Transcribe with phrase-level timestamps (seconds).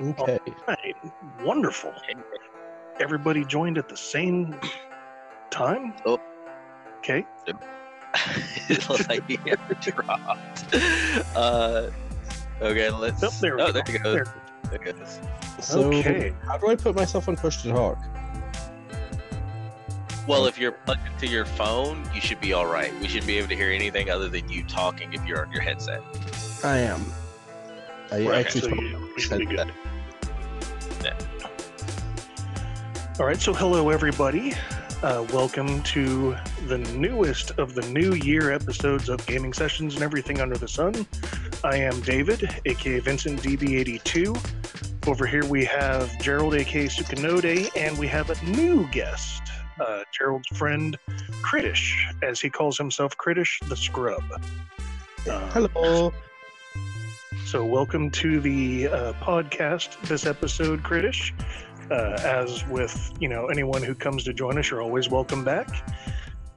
[0.00, 0.38] Okay.
[0.66, 0.96] Right.
[1.42, 1.92] Wonderful.
[3.00, 4.54] Everybody joined at the same
[5.50, 5.94] time?
[6.06, 6.18] Oh.
[6.98, 7.26] Okay.
[9.08, 9.26] like
[9.80, 10.74] dropped.
[11.34, 11.90] Uh,
[12.60, 13.22] okay, let's.
[13.22, 13.72] Oh, there we oh, go.
[13.72, 14.12] there you go.
[14.12, 14.34] There.
[14.70, 15.20] There it goes.
[15.60, 16.32] So, Okay.
[16.46, 17.98] how do I put myself on push to talk?
[20.26, 22.92] Well, if you're plugged into your phone, you should be all right.
[23.00, 25.62] We shouldn't be able to hear anything other than you talking if you're on your
[25.62, 26.02] headset.
[26.62, 27.04] I am.
[28.12, 29.68] I Right, actually so spoke you, on you should be headset.
[31.00, 31.16] good.
[33.18, 34.52] All right, so hello everybody.
[35.02, 36.36] Uh, welcome to
[36.66, 41.06] the newest of the new year episodes of Gaming Sessions and Everything Under the Sun.
[41.64, 45.08] I am David, aka Vincent DB82.
[45.08, 49.40] Over here we have Gerald, aka Sukanode, and we have a new guest,
[49.80, 50.98] uh, Gerald's friend
[51.40, 54.22] Kritish, as he calls himself Kritish the Scrub.
[55.26, 56.12] Uh, Hello.
[57.52, 60.00] So, welcome to the uh, podcast.
[60.08, 61.34] This episode, Kritish.
[61.90, 65.68] Uh, as with you know anyone who comes to join us, you're always welcome back.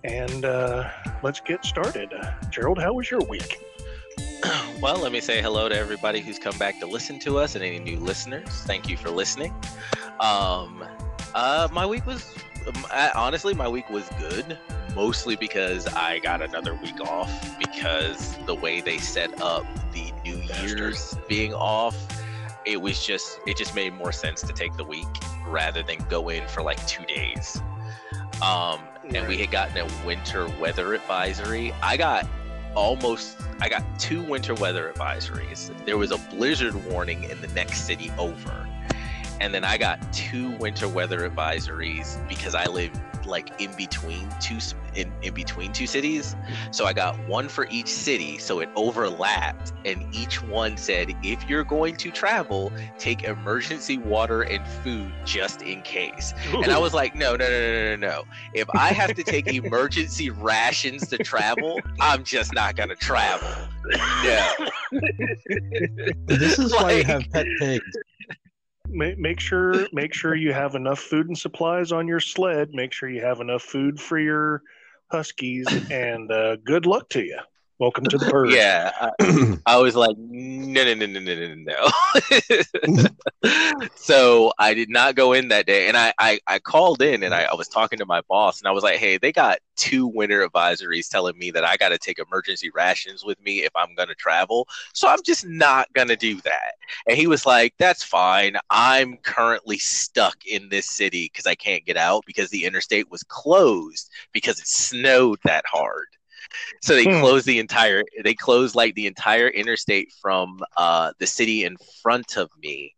[0.06, 0.90] And uh,
[1.22, 2.14] let's get started.
[2.50, 3.60] Gerald, how was your week?
[4.82, 7.64] well, let me say hello to everybody who's come back to listen to us and
[7.66, 8.48] any new listeners.
[8.62, 9.54] Thank you for listening.
[10.22, 10.82] Um,
[11.34, 12.34] uh, my week was
[12.68, 12.86] um,
[13.16, 14.58] honestly, my week was good,
[14.96, 20.38] mostly because I got another week off because the way they set up the New
[20.48, 20.80] Bastard.
[20.80, 21.96] Year's being off,
[22.66, 25.08] it was just it just made more sense to take the week
[25.48, 27.62] rather than go in for like two days.
[28.42, 28.82] Um,
[29.14, 31.74] and we had gotten a winter weather advisory.
[31.82, 32.28] I got
[32.76, 35.72] almost I got two winter weather advisories.
[35.86, 38.68] There was a blizzard warning in the next city over.
[39.42, 42.92] And then I got two winter weather advisories because I live
[43.26, 44.58] like in between two
[44.96, 46.36] in, in between two cities.
[46.72, 51.48] So I got one for each city, so it overlapped and each one said if
[51.50, 56.34] you're going to travel, take emergency water and food just in case.
[56.54, 58.24] And I was like, no, no, no, no, no, no, no.
[58.54, 63.50] If I have to take emergency rations to travel, I'm just not gonna travel.
[64.24, 64.52] No.
[66.26, 67.98] This is why you have pet pigs.
[68.90, 72.74] Ma- make sure make sure you have enough food and supplies on your sled.
[72.74, 74.64] Make sure you have enough food for your
[75.12, 77.40] huskies, and uh, good luck to you.
[77.78, 78.52] Welcome to the bird.
[78.52, 78.92] Yeah.
[79.20, 81.90] I, I was like, no, no, no, no, no, no,
[82.94, 83.88] no.
[83.96, 85.90] so I did not go in that day.
[85.90, 88.68] And I, I, I called in and I, I was talking to my boss and
[88.70, 91.98] I was like, hey, they got two winter advisories telling me that I got to
[91.98, 94.70] take emergency rations with me if I'm going to travel.
[94.94, 96.76] So I'm just not going to do that.
[97.10, 98.56] And he was like, that's fine.
[98.70, 103.24] I'm currently stuck in this city because I can't get out because the interstate was
[103.24, 106.08] closed because it snowed that hard.
[106.82, 107.12] So they Hmm.
[107.20, 108.04] closed the entire.
[108.24, 112.94] They closed like the entire interstate from uh, the city in front of me,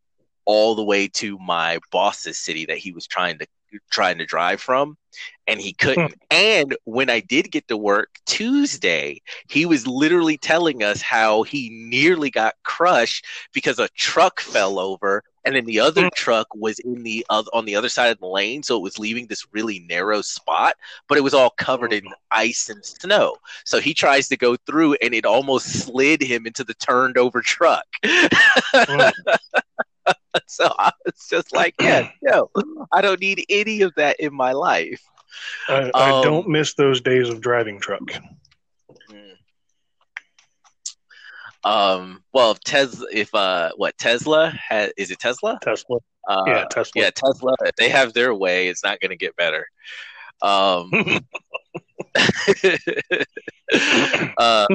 [0.46, 3.48] all the way to my boss's city that he was trying to
[3.92, 4.98] trying to drive from,
[5.46, 6.16] and he couldn't.
[6.32, 11.70] And when I did get to work Tuesday, he was literally telling us how he
[11.70, 15.24] nearly got crushed because a truck fell over.
[15.48, 16.08] And then the other Hmm.
[16.16, 19.00] truck was in the oth- on the other side of the lane, so it was
[19.00, 20.76] leaving this really narrow spot.
[21.08, 23.38] But it was all covered in ice and snow.
[23.66, 27.42] So he tries to go through, and it almost slid him into the turned over
[27.42, 27.86] truck.
[28.04, 29.12] Mm.
[30.48, 32.50] so I was just like, yeah, no,
[32.92, 35.02] I don't need any of that in my life.
[35.68, 38.02] I, I Um, don't miss those days of driving truck.
[41.64, 45.60] Um, well, if Tesla, if uh, what Tesla has, is it Tesla?
[45.62, 46.00] Tesla.
[46.28, 47.02] Uh, Yeah, Tesla.
[47.02, 47.56] yeah, Tesla.
[47.66, 49.68] If they have their way, it's not going to get better.
[50.42, 50.92] Um,
[54.38, 54.68] uh,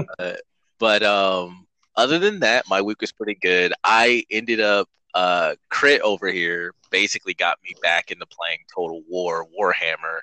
[0.78, 1.66] but um,
[1.96, 3.72] other than that, my week was pretty good.
[3.84, 9.46] I ended up uh, crit over here basically got me back into playing Total War
[9.58, 10.20] Warhammer,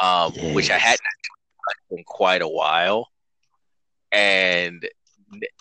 [0.00, 1.00] um, which I hadn't
[1.90, 3.08] in quite a while,
[4.12, 4.86] and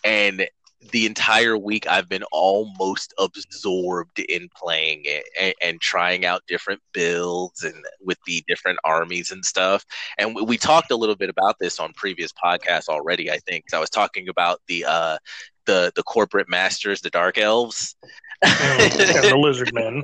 [0.03, 0.47] and
[0.91, 6.81] the entire week I've been almost absorbed in playing it and, and trying out different
[6.91, 9.85] builds and with the different armies and stuff.
[10.17, 13.29] And we, we talked a little bit about this on previous podcasts already.
[13.29, 15.17] I think I was talking about the uh,
[15.65, 17.95] the the corporate masters, the dark elves.
[18.43, 20.01] Mm, and the lizard men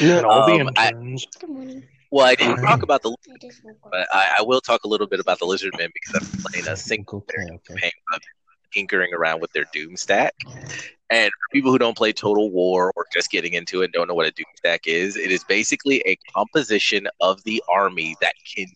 [0.00, 1.24] and all the Um, I- interns.
[1.40, 1.84] Good morning.
[2.10, 3.76] well, I didn't talk about the, It is work.
[3.88, 6.66] but I, I will talk a little bit about the lizard men because I'm playing
[6.66, 7.74] a single Okay, okay.
[7.74, 8.20] campaign, of
[8.72, 10.34] tinkering around with their doom stack.
[11.10, 14.08] And for people who don't play Total War or just getting into it and don't
[14.08, 18.34] know what a doom stack is, it is basically a composition of the army that
[18.56, 18.66] can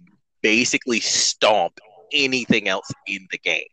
[0.43, 1.79] basically stomp
[2.13, 3.69] anything else in the game.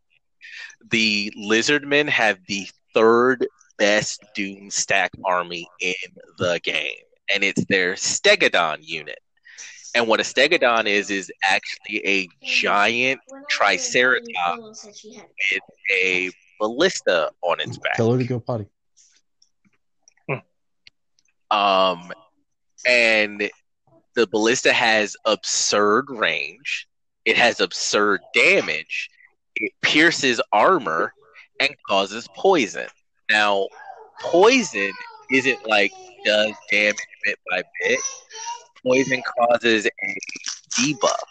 [0.89, 3.45] The lizardmen have the third
[3.77, 5.93] best Doom stack army in
[6.37, 6.95] the game,
[7.33, 9.19] and it's their Stegodon unit.
[9.95, 13.19] And what a Stegodon is is actually a giant
[13.49, 14.85] Triceratops
[15.51, 15.61] with
[15.91, 17.95] a ballista on its back.
[17.95, 18.65] Tell her to go potty.
[21.51, 22.11] Um,
[22.87, 23.49] and
[24.15, 26.87] the ballista has absurd range.
[27.25, 29.09] It has absurd damage.
[29.55, 31.13] It pierces armor
[31.59, 32.87] and causes poison.
[33.29, 33.67] Now,
[34.19, 34.91] poison
[35.31, 35.91] isn't like
[36.25, 37.99] does damage bit by bit.
[38.85, 40.17] Poison causes a
[40.77, 41.23] debuff,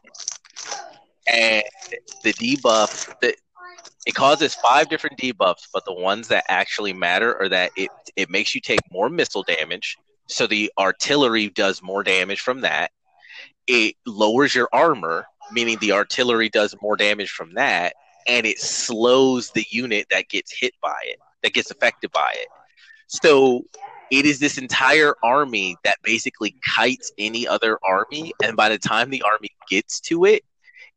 [1.33, 1.63] and
[2.23, 3.37] the debuff that
[4.07, 8.31] it causes five different debuffs, but the ones that actually matter are that it it
[8.31, 12.91] makes you take more missile damage, so the artillery does more damage from that.
[13.67, 17.95] It lowers your armor, meaning the artillery does more damage from that,
[18.27, 22.49] and it slows the unit that gets hit by it, that gets affected by it.
[23.09, 23.65] So
[24.13, 29.09] it is this entire army that basically kites any other army, and by the time
[29.09, 30.45] the army gets to it,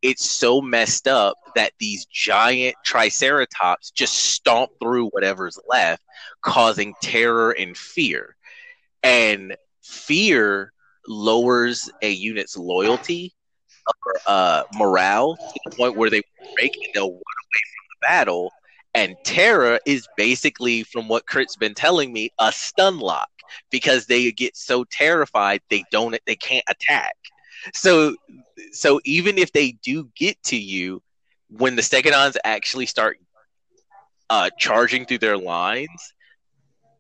[0.02, 6.04] it's so messed up that these giant triceratops just stomp through whatever's left,
[6.42, 8.36] causing terror and fear.
[9.02, 10.74] And fear
[11.08, 13.34] lowers a unit's loyalty
[13.88, 16.22] or uh, morale to the point where they
[16.56, 18.52] break and they'll run away from the battle.
[18.96, 23.30] And terror is basically, from what Kurt's been telling me, a stun lock
[23.70, 27.16] because they get so terrified they don't they can't attack.
[27.74, 28.16] So
[28.72, 31.02] so even if they do get to you,
[31.50, 33.18] when the Stegodons actually start
[34.30, 36.14] uh, charging through their lines,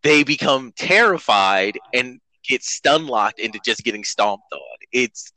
[0.04, 4.78] they become terrified and get stun locked into just getting stomped on.
[4.92, 5.32] It's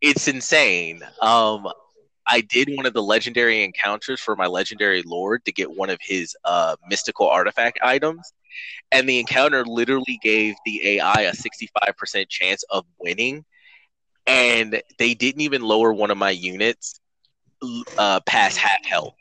[0.00, 1.00] it's insane.
[1.20, 1.68] Um,
[2.26, 5.98] I did one of the legendary encounters for my legendary lord to get one of
[6.00, 8.32] his uh, mystical artifact items,
[8.92, 13.44] and the encounter literally gave the AI a 65% chance of winning,
[14.26, 17.00] and they didn't even lower one of my units
[17.98, 19.14] uh, past half health.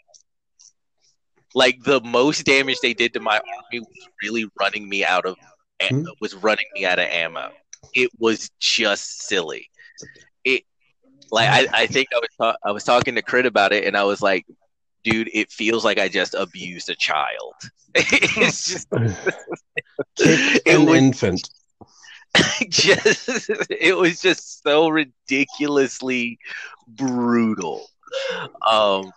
[1.54, 5.38] Like the most damage they did to my army was really running me out of
[5.82, 6.04] Hmm?
[6.22, 7.52] was running me out of ammo.
[7.94, 9.70] It was just silly.
[11.32, 13.86] It like I, I think I was ta- I was talking to Crit about it,
[13.86, 14.46] and I was like,
[15.04, 17.56] dude, it feels like I just abused a child.
[17.96, 18.88] it's just
[20.20, 21.50] it an was infant.
[22.70, 26.40] just it was just so ridiculously
[26.88, 27.90] brutal.
[28.68, 29.12] Um,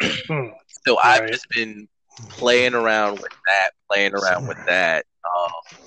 [0.86, 1.32] so I've Right.
[1.32, 1.88] just been
[2.30, 5.04] playing around with that, playing around with that.
[5.24, 5.78] Um,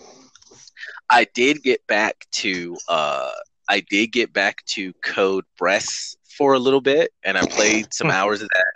[1.09, 3.31] I did get back to uh,
[3.69, 8.09] I did get back to Code Breasts for a little bit, and I played some
[8.09, 8.73] hours of that.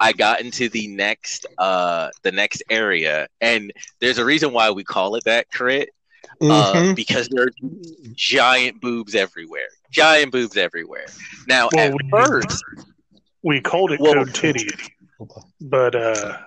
[0.00, 4.82] I got into the next uh, the next area, and there's a reason why we
[4.82, 5.90] call it that, crit
[6.40, 6.96] uh, Mhm.
[6.96, 7.50] because there are
[8.14, 9.68] giant boobs everywhere.
[9.90, 11.06] Giant boobs everywhere.
[11.46, 12.64] Now, Well, at we- first,
[13.42, 14.68] We called it Well- Code Titty,
[15.60, 16.38] but uh,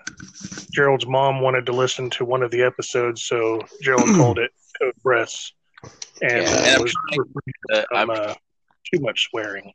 [0.72, 4.52] Gerald's mom wanted to listen to one of the episodes, so Gerald called it
[4.82, 5.54] Code Breasts.
[6.22, 7.28] And Yeah, uh, and
[7.94, 8.34] I'm um, I'm, uh,
[8.94, 9.74] too much swearing.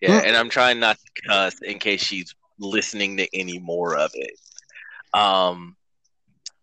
[0.00, 4.10] yeah, and I'm trying not to cuss in case she's listening to any more of
[4.14, 4.38] it.
[5.18, 5.76] Um,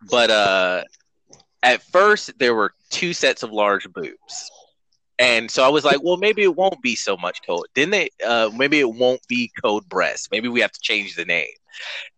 [0.09, 0.83] but uh,
[1.61, 4.51] at first there were two sets of large boobs.
[5.19, 7.65] And so I was like, well, maybe it won't be so much code.
[7.75, 10.29] Then they, uh, maybe it won't be code breast.
[10.31, 11.53] Maybe we have to change the name.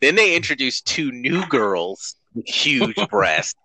[0.02, 3.56] Then they introduced two new girls with huge breasts.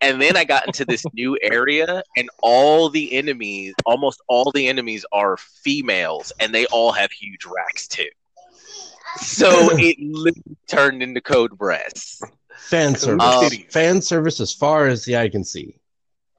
[0.00, 4.68] And then I got into this new area, and all the enemies, almost all the
[4.68, 8.08] enemies are females, and they all have huge racks too.
[9.16, 12.22] So it literally turned into code breasts.
[12.56, 13.60] Fan Code service.
[13.60, 15.76] Um, Fan service as far as the eye can see.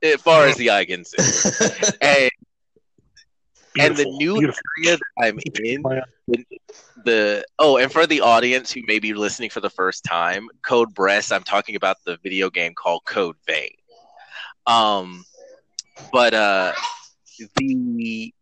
[0.02, 1.94] as far as the eye can see.
[2.02, 2.32] And,
[3.80, 4.62] and the new beautiful.
[4.86, 5.82] area that I'm in,
[6.28, 6.46] the,
[7.06, 10.94] the oh, and for the audience who may be listening for the first time, Code
[10.94, 13.72] Breast, I'm talking about the video game called Code Vein.
[14.66, 15.26] Um,
[16.12, 16.74] but uh,
[17.58, 18.34] the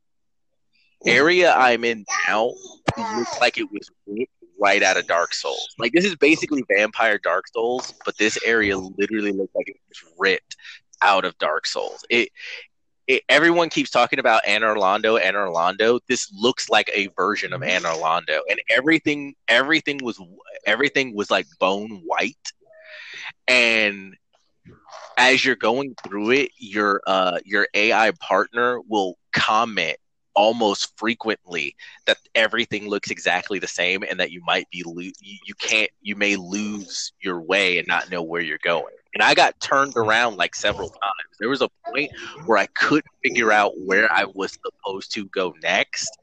[1.06, 2.52] area I'm in now
[2.98, 5.76] looks like it was ripped right out of Dark Souls.
[5.80, 10.14] Like this is basically Vampire Dark Souls, but this area literally looks like it was
[10.20, 10.56] ripped
[11.02, 12.06] out of Dark Souls.
[12.10, 12.30] It,
[13.08, 16.00] it everyone keeps talking about Anor Londo, Anor Londo.
[16.08, 20.20] This looks like a version of Anor Londo, and everything, everything was,
[20.66, 22.52] everything was like bone white,
[23.48, 24.16] and
[25.18, 29.98] as you're going through it, your uh your AI partner will comment
[30.34, 35.54] almost frequently that everything looks exactly the same and that you might be lo- you
[35.60, 39.60] can't you may lose your way and not know where you're going and I got
[39.60, 41.38] turned around like several times.
[41.40, 42.12] There was a point
[42.46, 46.18] where I couldn't figure out where I was supposed to go next,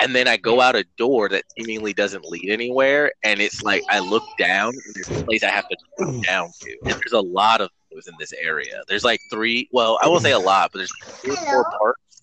[0.00, 3.82] and then I go out a door that seemingly doesn't lead anywhere, and it's like
[3.88, 7.12] I look down and there's a place I have to go down to, and there's
[7.12, 8.82] a lot of those in this area.
[8.88, 10.92] There's like three, well, I won't say a lot, but there's
[11.22, 12.22] three or four parts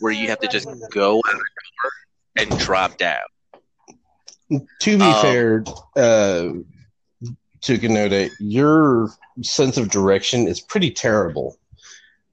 [0.00, 1.90] where you have to just go out a door
[2.36, 3.20] and drop down.
[4.80, 5.64] To be Um, fair,
[5.96, 6.48] uh,
[7.62, 9.10] Tukanode, your
[9.42, 11.56] sense of direction is pretty terrible.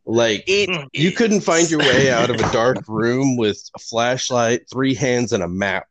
[0.05, 3.79] Like It you is- couldn't find your way out of a dark room with a
[3.79, 5.87] flashlight, three hands, and a map.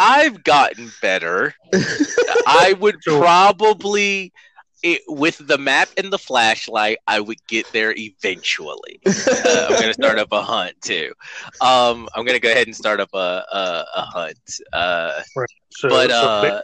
[0.00, 1.54] I've gotten better.
[2.46, 4.32] I would probably,
[4.82, 9.00] it, with the map and the flashlight, I would get there eventually.
[9.06, 11.12] Uh, I'm gonna start up a hunt too.
[11.60, 14.38] Um, I'm gonna go ahead and start up a a, a hunt.
[14.72, 15.22] Uh,
[15.70, 16.62] So, but so uh,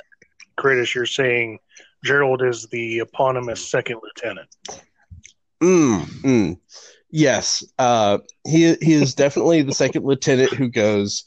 [0.59, 1.59] Kratos, you're saying
[2.05, 4.49] Gerald is the eponymous second lieutenant.
[5.63, 6.59] Mm, mm.
[7.11, 11.25] Yes, uh, he he is definitely the second lieutenant who goes.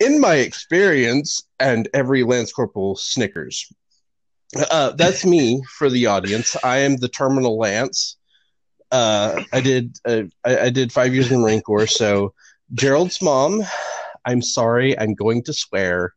[0.00, 3.72] In my experience, and every lance corporal snickers.
[4.70, 6.56] Uh, that's me for the audience.
[6.62, 8.16] I am the terminal lance.
[8.90, 11.86] Uh, I did uh, I, I did five years in Marine Corps.
[11.86, 12.34] So
[12.74, 13.62] Gerald's mom,
[14.24, 16.12] I'm sorry, I'm going to swear.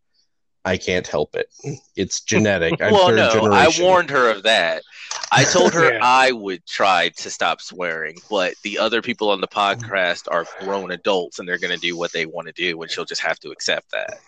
[0.66, 1.50] I can't help it.
[1.96, 2.82] It's genetic.
[2.82, 3.82] I'm well, third no, generation.
[3.82, 4.84] I warned her of that.
[5.32, 6.00] I told her Yeah.
[6.04, 10.92] I would try to stop swearing, but the other people on the podcast are grown
[10.92, 13.40] adults and they're going to do what they want to do, and she'll just have
[13.40, 14.20] to accept that.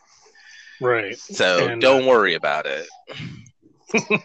[0.80, 1.18] Right.
[1.18, 2.88] So And, don't uh, worry about it.
[4.12, 4.20] All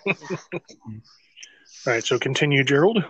[1.86, 2.04] right.
[2.04, 3.02] So continue, Gerald.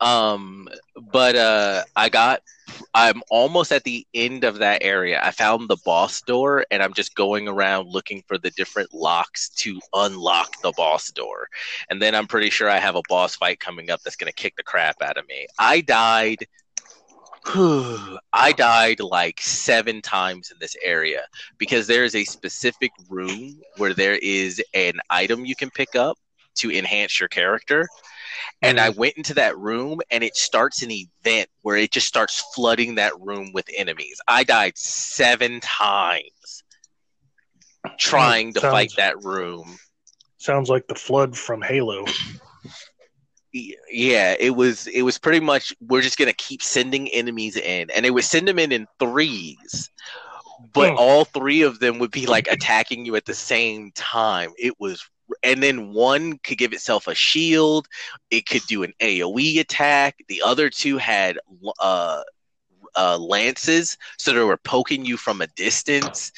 [0.00, 0.68] Um,
[1.12, 2.42] but uh, I got,
[2.94, 5.20] I'm almost at the end of that area.
[5.22, 9.48] I found the boss door, and I'm just going around looking for the different locks
[9.50, 11.48] to unlock the boss door.
[11.90, 14.56] And then I'm pretty sure I have a boss fight coming up that's gonna kick
[14.56, 15.46] the crap out of me.
[15.58, 16.46] I died.
[18.32, 21.22] I died like seven times in this area
[21.56, 26.18] because there is a specific room where there is an item you can pick up
[26.56, 27.88] to enhance your character
[28.62, 32.44] and I went into that room and it starts an event where it just starts
[32.54, 34.20] flooding that room with enemies.
[34.28, 36.64] I died seven times
[37.98, 39.78] trying to Sounds- fight that room.
[40.38, 42.04] Sounds like the flood from Halo.
[43.52, 48.04] Yeah, it was it was pretty much we're just gonna keep sending enemies in, and
[48.04, 49.90] it would send them in in threes,
[50.74, 50.96] but Hmm.
[50.98, 54.52] all three of them would be like attacking you at the same time.
[54.58, 55.02] It was,
[55.42, 57.86] and then one could give itself a shield.
[58.30, 60.16] It could do an AOE attack.
[60.28, 61.38] The other two had
[61.80, 62.22] uh,
[62.96, 66.32] uh, lances, so they were poking you from a distance.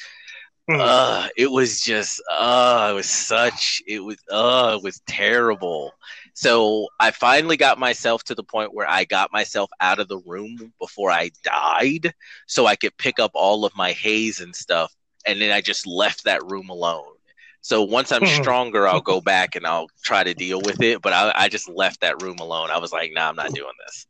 [0.77, 5.91] Uh, it was just, uh, it was such, it was, uh, it was terrible.
[6.33, 10.19] So I finally got myself to the point where I got myself out of the
[10.19, 12.13] room before I died,
[12.47, 14.95] so I could pick up all of my haze and stuff,
[15.25, 17.13] and then I just left that room alone.
[17.61, 18.41] So once I'm Hmm.
[18.41, 21.01] stronger, I'll go back and I'll try to deal with it.
[21.01, 22.69] But I, I just left that room alone.
[22.71, 24.07] I was like, nah, I'm not doing this.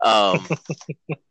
[0.00, 0.48] Um,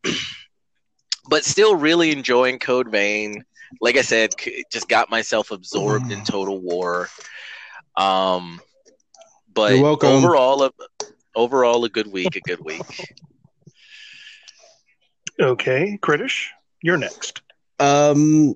[1.30, 3.44] but still, really enjoying Code Vein
[3.82, 4.34] like I said,
[4.72, 7.10] just got myself absorbed in Total War.
[7.98, 8.62] Um,
[9.54, 10.10] but You're welcome.
[10.10, 10.72] overall, a,
[11.36, 13.10] overall a good week, a good week.
[15.40, 16.48] Okay, Kritish,
[16.82, 17.42] you're next.
[17.80, 18.56] Um,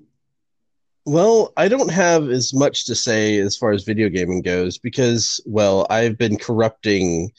[1.08, 5.40] well, I don't have as much to say as far as video gaming goes because,
[5.46, 7.30] well, I've been corrupting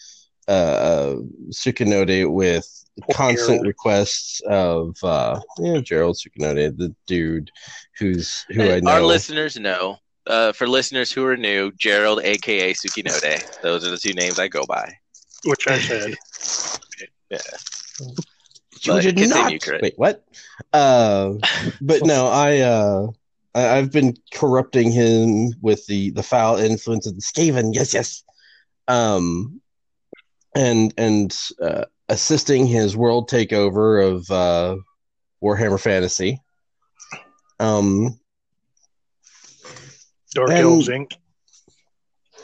[0.48, 1.16] uh,
[1.52, 2.68] Sukanode with
[3.02, 3.68] Poor constant Gerald.
[3.68, 7.52] requests of uh, yeah, Gerald Sukanode, the dude
[7.98, 8.92] who's who I know.
[8.92, 9.98] Our listeners know.
[10.28, 13.62] Uh, for listeners who are new, Gerald, aka Sukanode.
[13.62, 14.94] Those are the two names I go by.
[15.46, 16.16] Which I said.
[17.32, 17.38] Yeah.
[18.00, 18.16] you
[18.88, 19.62] but did continue, not.
[19.62, 19.82] Chris.
[19.84, 20.26] Wait, what?
[20.74, 21.34] Uh,
[21.80, 23.08] but no, I uh,
[23.56, 27.72] I, I've been corrupting him with the the foul influence of the Skaven.
[27.74, 28.24] Yes, yes.
[28.88, 29.62] Um,
[30.56, 34.76] and and uh, assisting his world takeover of uh,
[35.44, 36.42] Warhammer Fantasy.
[37.60, 38.20] Um,
[40.34, 41.12] Dark And- Elves Inc.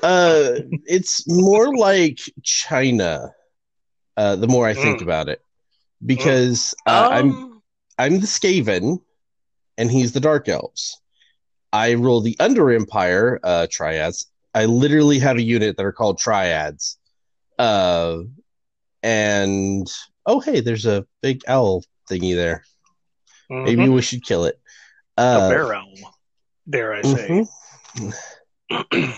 [0.03, 3.31] uh, it's more like China.
[4.17, 5.03] Uh, the more I think Mm.
[5.03, 5.41] about it,
[6.05, 7.61] because uh, I'm Um,
[7.97, 9.01] I'm the Skaven,
[9.77, 10.99] and he's the Dark Elves.
[11.73, 14.27] I rule the Under Empire uh, triads.
[14.53, 16.97] I literally have a unit that are called triads.
[17.59, 18.19] Uh,
[19.03, 19.91] and
[20.25, 22.63] oh, hey, there's a big owl thingy there.
[23.49, 23.93] Maybe Mhm.
[23.93, 24.59] we should kill it.
[25.17, 25.93] a Uh, bear owl,
[26.69, 27.45] dare I say.
[27.95, 28.13] mhm.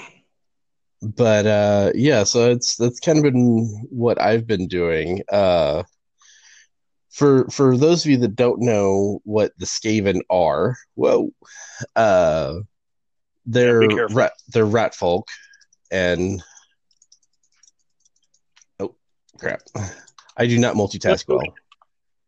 [1.02, 5.22] but uh, yeah, so it's that's kind of been what I've been doing.
[5.32, 5.84] Uh,
[7.10, 11.30] for for those of you that don't know what the Skaven are, well,
[11.96, 12.56] uh,
[13.46, 15.28] they're Yeah, rat, they're rat folk,
[15.92, 16.44] and
[18.80, 18.96] oh
[19.40, 19.62] crap,
[20.36, 21.42] I do not multitask well.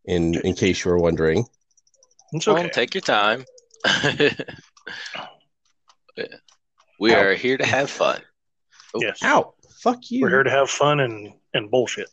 [0.05, 1.45] In in case you were wondering,
[2.31, 2.69] It's Well, okay.
[2.69, 3.45] take your time.
[6.99, 7.19] we Ow.
[7.19, 8.21] are here to have fun.
[8.93, 9.01] Oh.
[9.01, 9.19] yes.
[9.23, 10.21] ow, fuck you.
[10.21, 12.09] We're here to have fun and, and bullshit.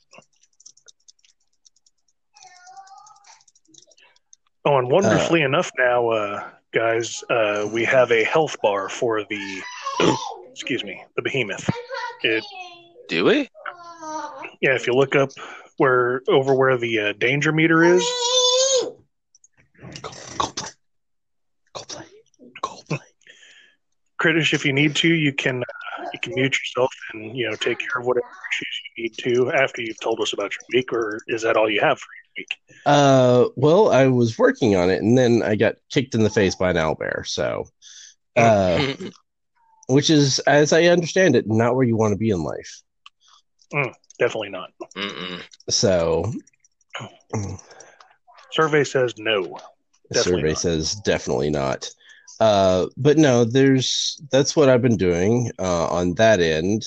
[4.67, 9.63] Oh, and wonderfully enough, now, uh, guys, uh, we have a health bar for the,
[10.51, 11.71] excuse me, the behemoth.
[12.25, 12.45] It,
[13.09, 13.49] Do we?
[14.61, 15.31] yeah, if you look up
[15.77, 18.05] where over where the uh, danger meter is,
[20.03, 20.71] Go, go play,
[21.73, 22.07] go play,
[22.61, 22.99] go play.
[24.21, 27.55] Kritish, if you need to, you can uh, you can mute yourself and you know
[27.55, 30.93] take care of whatever issues you need to after you've told us about your week,
[30.93, 32.57] or is that all you have for your week?
[32.85, 36.55] Uh, well, I was working on it, and then I got kicked in the face
[36.55, 37.27] by an owlbear.
[37.27, 37.69] So,
[38.37, 38.95] uh,
[39.89, 42.83] which is, as I understand it, not where you want to be in life.
[44.19, 44.71] Definitely not.
[44.97, 45.43] Mm-mm.
[45.69, 46.33] So,
[48.53, 49.59] Survey says no.
[50.13, 50.59] survey not.
[50.59, 51.91] says definitely not.
[52.41, 56.87] Uh, but no, there's that's what I've been doing uh, on that end.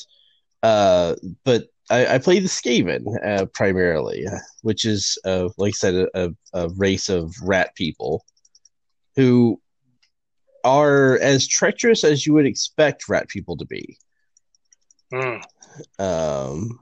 [0.63, 4.25] Uh, but I, I play the Skaven uh, primarily,
[4.62, 8.24] which is, uh, like I said, a, a, race of rat people
[9.15, 9.60] who
[10.63, 13.98] are as treacherous as you would expect rat people to be.
[15.12, 15.41] Mm.
[15.98, 16.79] Um,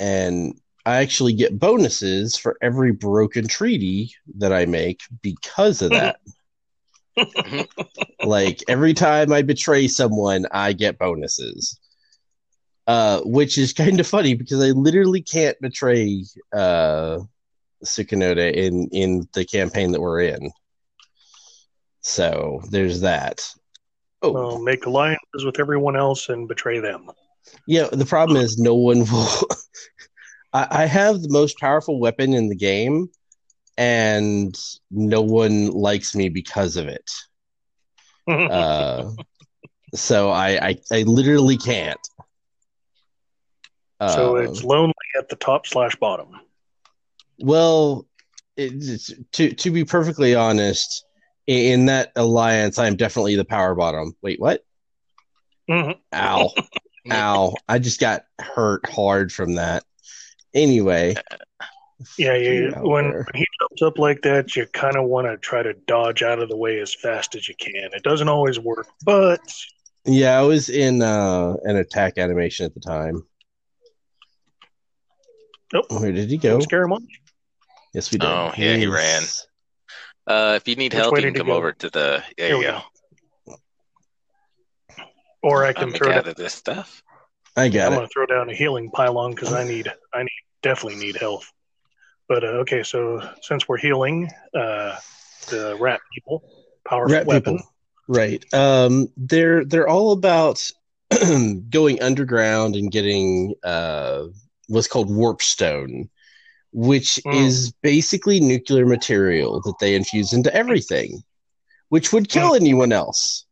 [0.00, 6.18] and I actually get bonuses for every broken treaty that I make because of that.
[8.24, 11.78] like every time I betray someone, I get bonuses.
[12.86, 17.18] Uh, which is kind of funny because I literally can't betray uh,
[17.84, 20.50] Sukanoda in in the campaign that we're in.
[22.00, 23.48] So there's that.
[24.22, 27.10] Oh, Well, make alliances with everyone else and betray them.
[27.66, 29.28] Yeah, the problem is no one will.
[30.52, 33.08] I, I have the most powerful weapon in the game,
[33.78, 34.58] and
[34.90, 37.10] no one likes me because of it.
[38.28, 39.10] Uh,
[39.92, 41.98] so I, I, I literally can't.
[44.08, 46.28] So Uh, it's lonely at the top slash bottom.
[47.38, 48.06] well,
[48.56, 51.04] it's, to to be perfectly honest,
[51.46, 54.14] in, in that alliance, I'm definitely the power bottom.
[54.22, 54.62] Wait, what?
[55.70, 55.96] Mhm.
[56.14, 56.50] Ow.
[57.12, 57.54] Ow.
[57.68, 59.84] I just got hurt hard from that.
[60.52, 61.14] Anyway.
[62.18, 62.50] Yeah, yeah.
[62.50, 65.74] You When, when he jumps up like that, you kind of want to try to
[65.86, 67.90] dodge out of the way as fast as you can.
[67.92, 69.40] It doesn't always work, but
[70.04, 73.22] Yeah, I was in uh, an attack animation at the time.
[75.72, 75.86] Nope.
[75.90, 76.64] Where did he don't go?
[76.64, 77.02] scare him off.
[77.94, 78.26] Yes, we did.
[78.26, 79.22] Oh, yeah, he ran.
[80.26, 81.54] Uh, if you need Which help, you can come go?
[81.54, 82.22] over to the.
[82.36, 82.80] There Here you we go.
[85.42, 86.08] Or I I'm can throw.
[86.08, 87.02] Down, gather this stuff.
[87.56, 87.96] I got I'm it.
[87.96, 89.92] going to throw down a healing pylon because I need.
[90.12, 90.30] I need
[90.62, 91.50] definitely need health.
[92.28, 94.96] But uh, okay, so since we're healing, uh,
[95.48, 96.42] the rat people,
[96.86, 97.56] powerful Rat weapon.
[97.56, 97.72] people.
[98.06, 98.44] Right.
[98.54, 100.70] Um, they're they're all about
[101.70, 104.24] going underground and getting uh,
[104.70, 106.08] what's called warp stone,
[106.72, 107.34] which Mm.
[107.34, 111.22] is basically nuclear material that they infuse into everything,
[111.88, 112.56] which would kill Mm.
[112.56, 113.44] anyone else.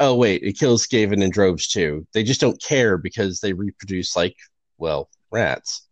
[0.00, 2.06] Oh wait, it kills Skaven and droves too.
[2.12, 4.36] They just don't care because they reproduce like
[4.78, 5.86] well rats,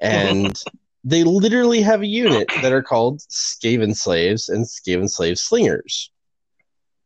[0.00, 0.54] and
[1.04, 6.10] they literally have a unit that are called Skaven slaves and Skaven slave slingers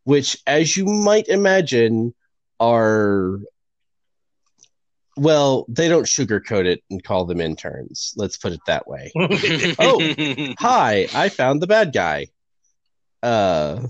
[0.04, 2.14] which, as you might imagine,
[2.60, 3.40] are
[5.18, 8.14] well, they don't sugarcoat it and call them interns.
[8.16, 9.12] Let's put it that way.
[9.80, 10.00] Oh.
[10.58, 12.28] Hi, I found the bad guy.
[13.22, 13.86] Uh,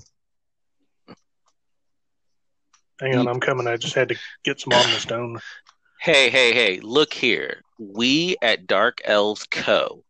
[3.00, 3.66] Hang on, I'm coming.
[3.66, 5.40] I just had to get some on the stone.
[6.00, 7.62] Hey, hey, hey, look here.
[7.78, 10.04] We at Dark Elves Co.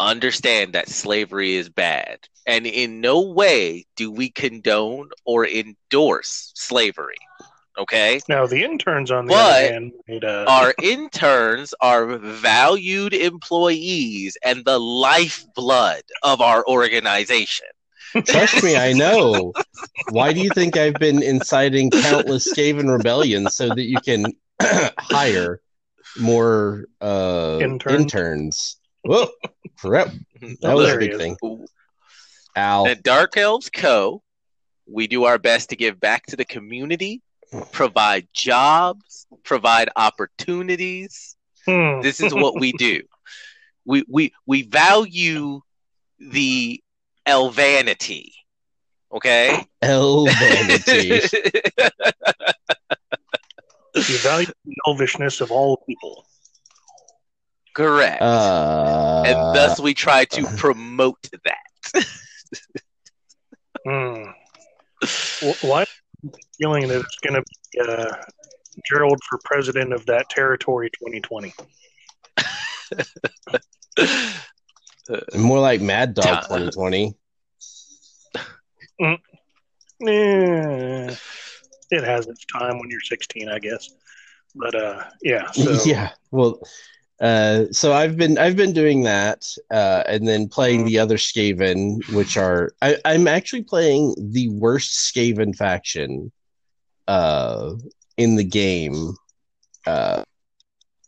[0.00, 7.18] understand that slavery is bad, and in no way do we condone or endorse slavery.
[7.78, 8.20] Okay?
[8.28, 14.36] Now the interns, on the But- other hand, might, uh, Our interns are valued employees
[14.44, 17.66] and the lifeblood of our organization.
[18.26, 19.52] trust me, I know.
[20.10, 24.26] Why do you think I've been inciting countless Skaven rebellions so that you can
[24.98, 25.60] hire
[26.20, 28.00] more uh, Interns.
[28.02, 28.76] interns?
[29.04, 29.28] Whoa,
[29.78, 30.08] crap.
[30.60, 31.36] That was a big thing.
[32.58, 32.86] Ow.
[32.86, 34.22] At Dark Elves Co.,
[34.86, 37.22] we do our best to give back to the community
[37.70, 41.36] provide jobs, provide opportunities.
[41.66, 42.00] Hmm.
[42.00, 43.02] This is what we do.
[43.84, 45.60] We we we value
[46.20, 46.80] the
[47.26, 48.30] elvanity.
[49.12, 49.66] Okay?
[49.82, 51.20] L vanity.
[53.94, 56.24] You value the elvishness of all people.
[57.74, 58.22] Correct.
[58.22, 62.04] Uh, and thus we try to promote that.
[63.84, 64.30] Hmm.
[65.62, 66.01] Why am I
[66.58, 68.14] feeling that it's going to be uh,
[68.88, 71.52] Gerald for president of that territory 2020?
[75.38, 77.14] more like Mad Dog Ta- 2020.
[80.04, 81.14] Eh,
[81.90, 83.88] it has its time when you're 16, I guess.
[84.54, 86.10] But uh, yeah, so yeah.
[86.30, 86.60] Well,
[87.22, 92.04] uh, so I've been I've been doing that, uh, and then playing the other Skaven,
[92.12, 96.32] which are I, I'm actually playing the worst Skaven faction,
[97.06, 97.74] uh,
[98.16, 99.14] in the game,
[99.86, 100.24] uh,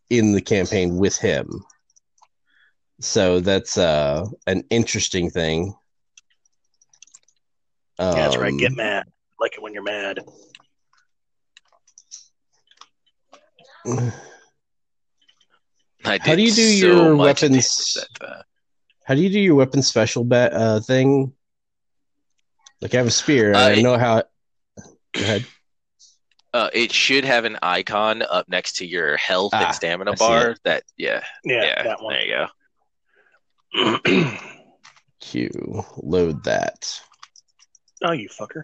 [0.09, 1.65] in the campaign with him.
[3.01, 5.75] So that's uh an interesting thing.
[7.99, 8.53] yeah, that's right.
[8.53, 9.07] Um, Get mad.
[9.41, 10.21] Like it when you're mad.
[16.05, 18.45] I How do you do so your weapons- damage that,
[19.05, 21.33] How do you do your weapon special bet uh, thing?
[22.81, 23.49] Like I have a spear.
[23.49, 24.23] and Uh, I know how.
[25.13, 25.47] Go ahead.
[26.53, 30.15] uh, it should have an icon up next to your health Ah, and stamina I
[30.17, 30.57] bar.
[30.65, 32.15] That yeah, Yeah, yeah, that one.
[32.15, 32.47] there you
[34.05, 34.39] go.
[35.21, 35.85] Q.
[35.97, 37.01] Load that.
[38.03, 38.63] oh, you fucker.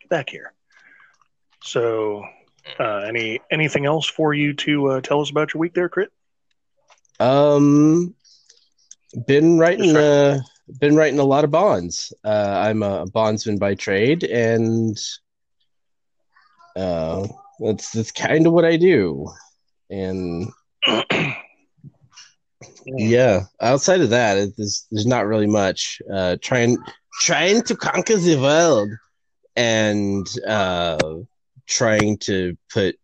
[0.00, 0.52] Get back here.
[1.62, 2.24] So,
[2.78, 6.10] uh, any anything else for you to uh, tell us about your week there, Crit?
[7.20, 8.14] Um,
[9.26, 9.96] been writing.
[9.96, 10.40] Uh,
[10.80, 12.12] been writing a lot of bonds.
[12.24, 14.98] Uh, I'm a bondsman by trade, and
[16.76, 17.26] uh,
[17.58, 19.28] that's that's kind of what I do.
[19.90, 20.48] And
[22.86, 26.00] yeah, outside of that, it, there's there's not really much.
[26.12, 26.76] Uh, trying
[27.20, 28.90] trying to conquer the world,
[29.56, 30.98] and uh,
[31.66, 32.96] trying to put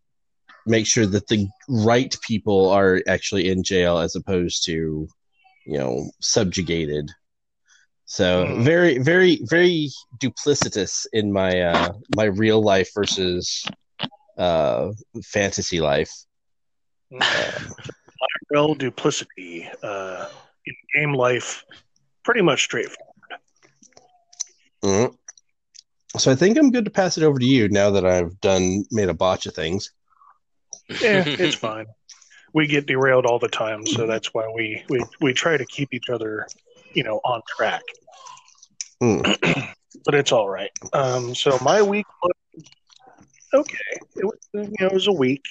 [0.65, 5.07] make sure that the right people are actually in jail as opposed to
[5.65, 7.11] you know subjugated.
[8.05, 8.63] So Hmm.
[8.63, 9.89] very very very
[10.21, 13.65] duplicitous in my uh, my real life versus
[14.37, 14.91] uh,
[15.23, 16.11] fantasy life.
[18.49, 20.27] Well, duplicity uh,
[20.65, 21.63] in game life,
[22.23, 23.13] pretty much straightforward.
[24.83, 25.15] Mhm.
[26.17, 28.85] So I think I'm good to pass it over to you now that I've done
[28.91, 29.91] made a botch of things.
[30.89, 31.85] Yeah, it's fine.
[32.53, 35.93] We get derailed all the time, so that's why we we, we try to keep
[35.93, 36.47] each other,
[36.93, 37.81] you know, on track.
[39.01, 39.21] Hmm.
[40.05, 40.71] but it's all right.
[40.93, 42.63] Um, so my week was
[43.53, 43.77] okay.
[44.15, 45.43] It was you know it was a week.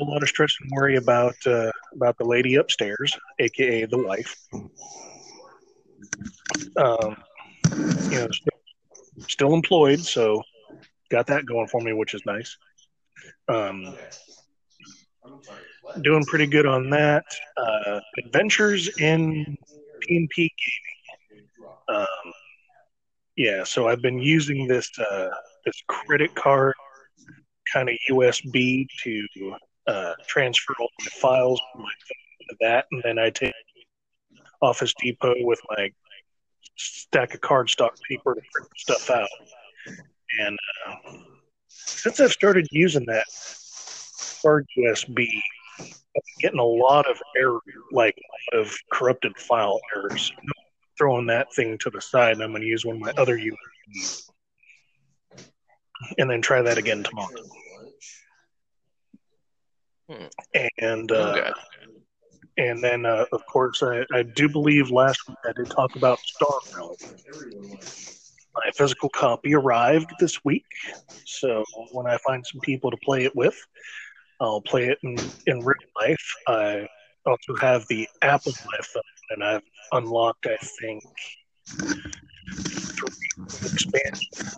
[0.00, 4.34] A lot of stress and worry about uh, about the lady upstairs, aka the wife.
[6.76, 7.16] Um,
[8.10, 10.42] you know, still, still employed, so
[11.10, 12.56] got that going for me, which is nice.
[13.48, 13.94] Um,
[16.02, 17.24] doing pretty good on that.
[17.56, 19.56] Uh, adventures in
[20.02, 21.48] PnP gaming.
[21.88, 22.32] Um,
[23.36, 25.28] yeah, so I've been using this uh,
[25.64, 26.74] this credit card
[27.72, 33.02] kind of USB to uh, transfer all my files from my phone to that, and
[33.04, 33.52] then I take
[34.62, 35.90] Office Depot with my
[36.76, 39.28] stack of cardstock paper to print stuff out.
[40.40, 41.12] And uh,
[41.86, 43.26] since I've started using that
[44.42, 45.28] card USB,
[46.16, 47.60] I've been getting a lot of error,
[47.92, 48.16] like
[48.52, 50.32] of corrupted file errors.
[50.96, 53.36] Throwing that thing to the side, and I'm going to use one of my other
[53.36, 54.30] USBs,
[56.18, 57.30] and then try that again tomorrow.
[60.78, 61.52] And uh, Okay.
[62.58, 66.20] and then uh, of course I, I do believe last week I did talk about
[66.24, 66.94] Star Realm.
[68.54, 70.66] My physical copy arrived this week,
[71.24, 73.56] so when I find some people to play it with,
[74.40, 76.24] I'll play it in, in real life.
[76.46, 76.86] I
[77.26, 79.62] also have the app on my phone, and I've
[79.92, 81.02] unlocked, I think,
[83.48, 84.56] three expansions.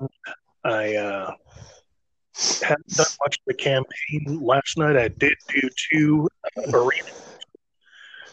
[0.65, 1.33] I uh,
[2.63, 4.41] haven't done much of the campaign.
[4.43, 7.13] Last night I did do two uh, arenas,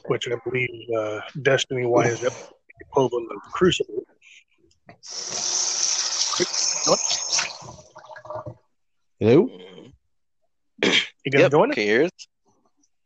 [0.07, 2.23] which I believe uh, Destiny wise
[2.81, 4.03] equivalent of Crucible.
[9.19, 9.49] Hello?
[10.83, 11.75] You gonna Yep, join it?
[11.75, 12.09] can you?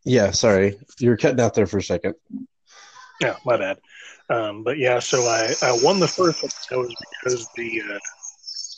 [0.05, 0.79] Yeah, sorry.
[0.99, 2.15] You were cutting out there for a second.
[3.21, 3.79] Yeah, my bad.
[4.29, 6.51] Um, but yeah, so I, I won the first one.
[6.69, 7.99] That was because the uh,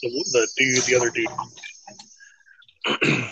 [0.02, 1.30] the, the dude, the other dude,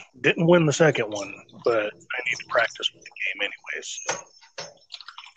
[0.22, 3.82] Didn't win the second one, but I need to practice with the game anyway.
[3.82, 4.16] So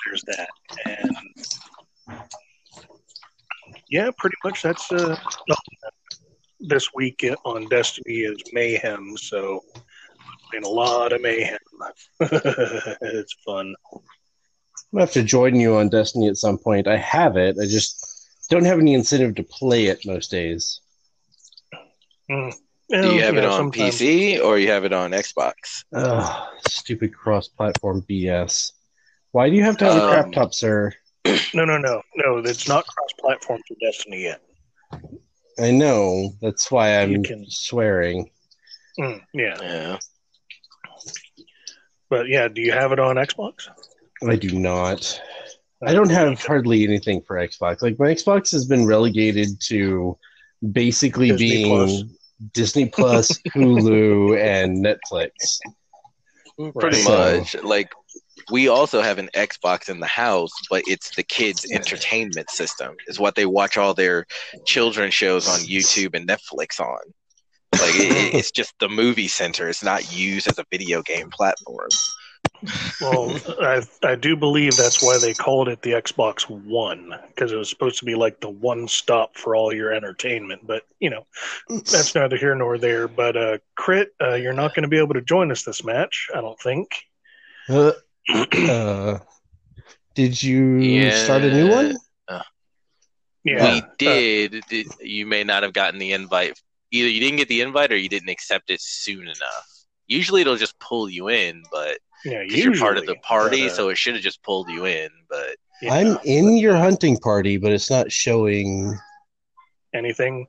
[0.07, 0.49] there's that.
[0.87, 1.17] And
[3.91, 5.17] yeah, pretty much that's uh,
[6.61, 9.17] this week on Destiny is mayhem.
[9.17, 9.63] So
[10.51, 11.59] playing a lot of mayhem.
[12.21, 13.75] it's fun.
[13.93, 14.01] I'm
[14.93, 16.87] gonna have to join you on Destiny at some point.
[16.89, 17.57] I have it.
[17.61, 18.07] I just
[18.51, 20.81] don't have any incentive to play it most days.
[22.31, 22.53] Mm.
[22.91, 23.95] Do you have Yeah, it on sometimes.
[24.01, 25.85] PC or you have it on Xbox?
[25.95, 28.73] Ugh, stupid cross-platform BS.
[29.31, 30.93] Why do you have to have a Um, crap top, sir?
[31.55, 32.39] No, no, no, no.
[32.39, 32.85] It's not
[33.25, 34.41] cross-platform for Destiny yet.
[35.59, 36.33] I know.
[36.41, 38.31] That's why I'm can- swearing.
[38.99, 39.99] Mm, yeah, Yeah.
[42.09, 43.69] but yeah, do you have it on Xbox?
[44.29, 45.21] I do not.
[45.87, 47.81] I don't have hardly anything for Xbox.
[47.83, 50.19] Like my Xbox has been relegated to
[50.73, 52.03] basically Disney being Plus.
[52.53, 55.31] Disney Plus, Hulu, and Netflix.
[56.79, 57.55] Pretty So- much.
[57.63, 57.91] Like
[58.51, 62.97] we also have an Xbox in the house, but it's the kids' entertainment system.
[63.07, 64.27] Is what they watch all their
[64.67, 66.99] children shows on YouTube and Netflix on.
[67.73, 69.69] Like it, it- it's just the movie center.
[69.69, 71.89] It's not used as a video game platform.
[73.01, 77.57] Well, I I do believe that's why they called it the Xbox One because it
[77.57, 80.67] was supposed to be like the one stop for all your entertainment.
[80.67, 81.27] But you know,
[81.69, 83.09] that's neither here nor there.
[83.09, 86.29] But uh, Crit, uh, you're not going to be able to join us this match,
[86.35, 86.89] I don't think.
[87.69, 87.93] Uh,
[88.29, 89.19] uh,
[90.15, 91.97] did you start a new one?
[93.43, 94.63] Yeah, we did.
[94.69, 94.87] did.
[95.01, 96.61] You may not have gotten the invite.
[96.91, 99.67] Either you didn't get the invite or you didn't accept it soon enough.
[100.07, 103.73] Usually it'll just pull you in, but yeah, 'cause you're part of the party, but,
[103.73, 105.09] uh, so it should have just pulled you in.
[105.31, 108.99] But yeah, I'm in your hunting party, but it's not showing.
[109.95, 110.47] anything.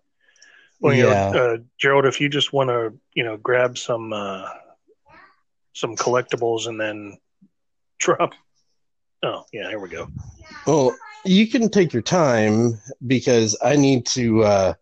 [0.81, 1.27] Well, Yeah.
[1.29, 4.49] you know, uh, Gerald, if you just want to, you know, grab some uh,
[5.73, 7.17] some collectibles and then
[8.01, 8.33] drop.
[9.23, 10.09] Oh, yeah, here we go.
[10.67, 14.73] Well, you can take your time because I need to uh,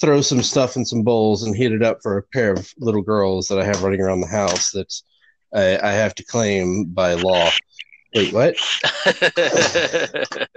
[0.00, 3.02] throw some stuff in some bowls and heat it up for a pair of little
[3.02, 4.92] girls that I have running around the house that
[5.54, 7.50] I, I have to claim by law.
[8.14, 8.56] Wait, what?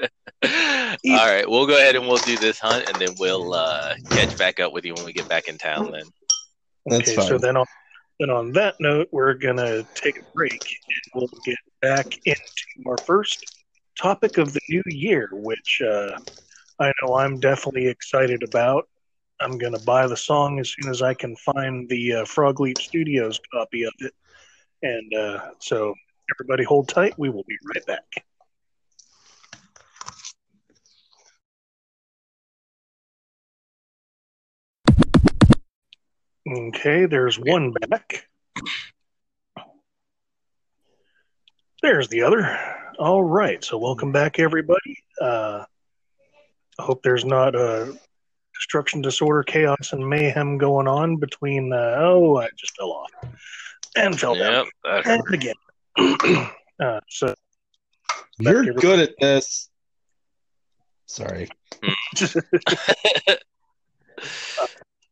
[1.05, 4.37] all right, we'll go ahead and we'll do this hunt, and then we'll uh, catch
[4.37, 5.91] back up with you when we get back in town.
[5.91, 6.03] Then.
[6.85, 7.27] That's okay, fine.
[7.27, 7.65] so then on,
[8.19, 12.39] then on that note, we're gonna take a break and we'll get back into
[12.87, 13.45] our first
[13.97, 16.17] topic of the new year, which uh,
[16.79, 18.87] I know I'm definitely excited about.
[19.41, 22.81] I'm gonna buy the song as soon as I can find the uh, Frog Leap
[22.81, 24.13] Studios copy of it,
[24.81, 25.93] and uh, so
[26.35, 27.13] everybody hold tight.
[27.17, 28.25] We will be right back.
[36.47, 38.27] Okay, there's one back.
[41.81, 42.55] There's the other.
[42.99, 44.99] All right, so welcome back, everybody.
[45.19, 45.65] Uh,
[46.77, 47.97] I hope there's not a
[48.53, 51.73] destruction, disorder, chaos, and mayhem going on between.
[51.73, 53.09] Uh, oh, I just fell off
[53.95, 54.65] and fell down Yep.
[54.83, 55.55] that and again.
[56.79, 57.33] uh, so
[58.37, 59.71] You're Back good at this.
[61.07, 61.49] Sorry.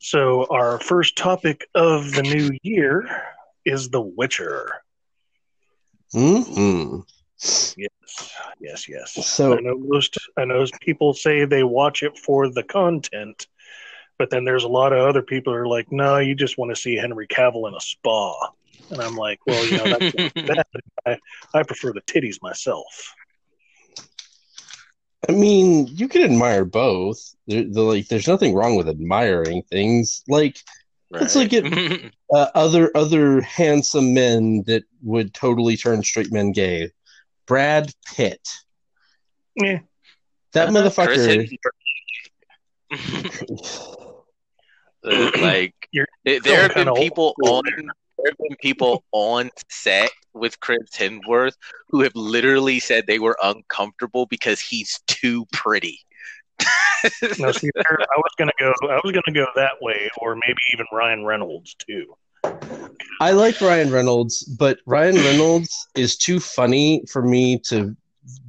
[0.08, 3.10] So, our first topic of the new year
[3.63, 4.70] is The Witcher.
[6.12, 7.00] hmm
[7.78, 9.26] Yes, yes, yes.
[9.26, 10.18] So- I know most.
[10.38, 13.48] I know people say they watch it for the content,
[14.18, 16.70] but then there's a lot of other people who are like, "No, you just want
[16.72, 18.52] to see Henry Cavill in a spa."
[18.89, 20.68] And I'm like, "Well, you know, that's that.
[21.06, 21.18] I,
[21.54, 23.16] I prefer the titties myself."
[25.28, 27.18] I mean, you can admire both.
[27.48, 30.24] There, the, like, there's nothing wrong with admiring things.
[30.28, 30.60] Like
[31.12, 36.90] Let's look at- uh, other other handsome men that would totally turn straight men gay.
[37.46, 38.48] Brad Pitt.
[39.56, 39.80] Yeah,
[40.54, 41.58] That Uh, Chris motherfucker.
[45.42, 47.64] Like there, there have been people on
[48.24, 51.54] there have been people on set with Chris Hemsworth
[51.90, 56.00] who have literally said they were uncomfortable because he's too pretty.
[57.40, 58.74] no, see, there, I was gonna go.
[58.84, 62.16] I was gonna go that way, or maybe even Ryan Reynolds too.
[63.20, 67.96] I like Ryan Reynolds, but Ryan Reynolds is too funny for me to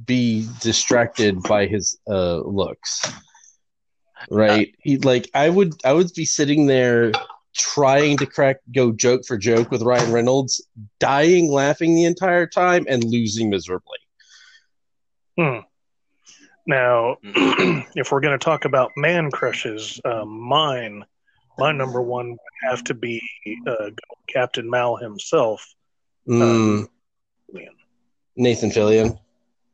[0.05, 3.11] be distracted by his uh, looks.
[4.29, 4.73] Right?
[4.79, 7.11] He like I would I would be sitting there
[7.55, 10.65] trying to crack go joke for joke with Ryan Reynolds,
[10.99, 13.97] dying laughing the entire time and losing miserably.
[15.37, 15.59] Hmm.
[16.67, 21.05] Now, if we're going to talk about man crushes, um, mine
[21.57, 23.21] my number one would have to be
[23.67, 23.89] uh,
[24.27, 25.73] Captain Mal himself.
[26.27, 26.87] Mm,
[27.51, 27.67] Man.
[28.35, 29.19] Nathan Fillion.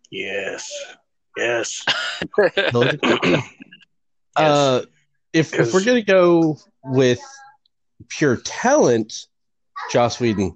[0.10, 0.72] Yes,
[1.38, 1.86] yes.
[4.34, 4.84] Uh,
[5.34, 7.20] if, if we're gonna go with
[8.10, 9.28] pure talent,
[9.92, 10.56] Joss Whedon.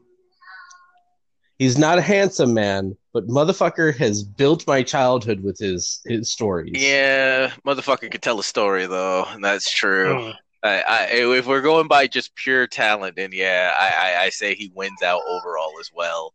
[1.58, 6.74] He's not a handsome man, but motherfucker has built my childhood with his his stories.
[6.76, 10.16] Yeah, motherfucker could tell a story though, and that's true.
[10.16, 10.36] Mm.
[10.64, 14.56] I, I, if we're going by just pure talent, then yeah, I, I, I say
[14.56, 16.34] he wins out overall as well.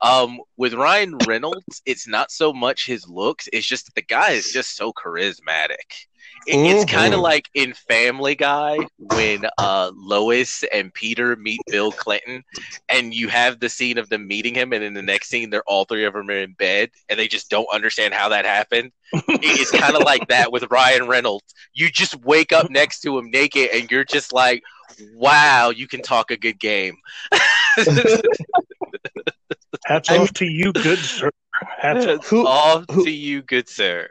[0.00, 4.50] Um, with Ryan Reynolds, it's not so much his looks; it's just the guy is
[4.52, 6.06] just so charismatic.
[6.46, 11.90] It, it's kind of like in Family Guy when uh, Lois and Peter meet Bill
[11.90, 12.44] Clinton,
[12.88, 15.64] and you have the scene of them meeting him, and in the next scene, they're
[15.66, 18.92] all three of them are in bed, and they just don't understand how that happened.
[19.12, 21.52] It's kind of like that with Ryan Reynolds.
[21.74, 24.62] You just wake up next to him naked, and you're just like,
[25.14, 26.96] "Wow, you can talk a good game."
[29.84, 31.30] Hats I'm- off to you, good sir.
[32.24, 34.08] Who Off who- to you, good sir.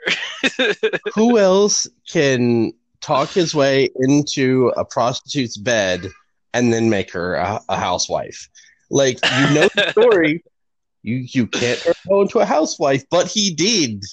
[1.13, 6.07] who else can talk his way into a prostitute's bed
[6.53, 8.49] and then make her a, a housewife?
[8.89, 10.43] Like you know the story.
[11.05, 14.03] You you can't go into a housewife, but he did.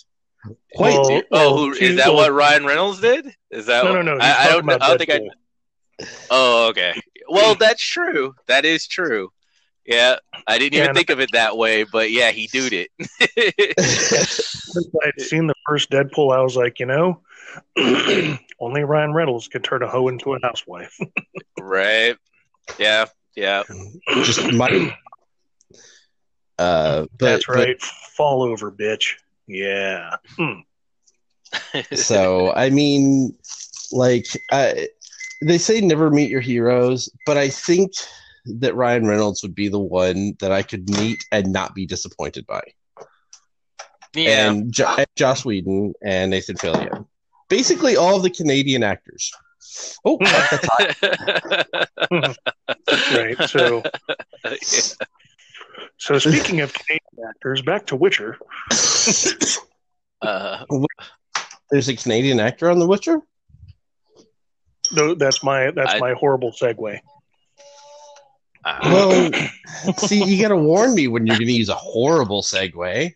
[0.75, 3.35] Quite Well, oh, well, oh, is that what Ryan Reynolds did?
[3.51, 4.23] Is that No, what, no, no.
[4.23, 4.77] I, I don't know.
[4.79, 5.11] I don't think
[6.01, 6.07] I.
[6.31, 7.01] Oh, okay.
[7.31, 8.35] Well, that's true.
[8.47, 9.33] That is true.
[9.85, 10.17] Yeah,
[10.47, 12.91] I didn't Yeah, even and- think of it that way, but yeah, he did it.
[15.05, 17.21] I'd seen the first Deadpool, I was like, you know,
[18.61, 20.97] only Ryan Reynolds could turn a hoe into a housewife.
[21.61, 22.17] right?
[22.79, 23.63] Yeah, yeah.
[24.23, 24.97] just my.
[26.59, 27.83] Uh, but, That's but- right.
[27.83, 29.15] Fall over, bitch.
[29.49, 30.17] Yeah.
[30.39, 30.61] Hmm.
[31.95, 33.37] so I mean,
[33.91, 34.89] like I,
[35.43, 37.93] they say, never meet your heroes, but I think
[38.45, 42.47] that Ryan Reynolds would be the one that I could meet and not be disappointed
[42.47, 42.63] by.
[44.15, 44.51] Yeah.
[44.51, 47.07] and, jo- and Joss Whedon and Nathan Fillion.
[47.49, 49.31] Basically, all of the Canadian actors.
[50.05, 51.67] Oh, that's hot.
[53.15, 53.41] Right.
[53.49, 53.83] So,
[54.45, 54.53] Yeah.
[55.99, 58.37] so speaking of Canadian actors, back to Witcher.
[60.21, 60.65] Uh,
[61.71, 63.21] there's a Canadian actor on The Witcher.
[64.95, 67.01] Though that's my that's I- my horrible segue.
[68.65, 69.31] Uh, Well,
[69.99, 73.13] see, you got to warn me when you're going to use a horrible segue.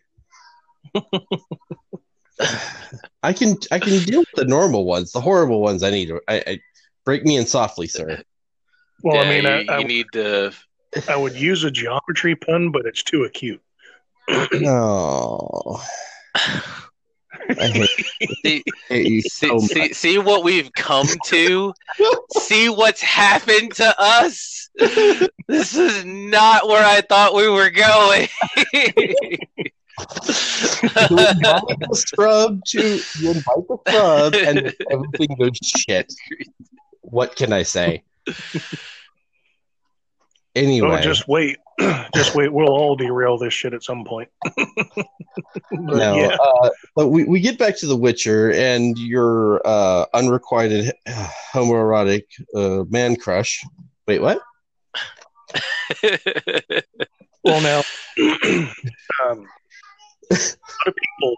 [3.22, 5.12] I can I can deal with the normal ones.
[5.12, 6.20] The horrible ones, I need to.
[6.28, 6.60] I, I
[7.04, 8.22] break me in softly, sir.
[9.02, 10.52] Well, I mean, you, I, you I, need to.
[11.08, 13.62] I would use a geometry pun, but it's too acute.
[14.64, 15.82] Oh,
[17.50, 17.90] I hate,
[18.44, 19.62] See, hate you see, much.
[19.62, 21.72] see, see what we've come to.
[22.38, 24.70] see what's happened to us.
[25.48, 28.28] This is not where I thought we were going.
[28.72, 29.38] you
[31.18, 36.12] invite the scrub to you invite the scrub and everything goes shit.
[37.02, 38.02] What can I say?
[40.56, 41.58] Anyway, Oh, just wait,
[42.14, 42.50] just wait.
[42.50, 44.30] We'll all derail this shit at some point.
[44.56, 45.06] but
[45.70, 46.16] no.
[46.18, 51.28] yeah, Uh, but we, we get back to The Witcher and your uh, unrequited uh,
[51.52, 52.22] homoerotic
[52.54, 53.62] uh, man crush.
[54.08, 54.40] Wait, what?
[57.44, 57.82] well now,
[58.18, 59.46] um,
[60.30, 61.36] a lot of people,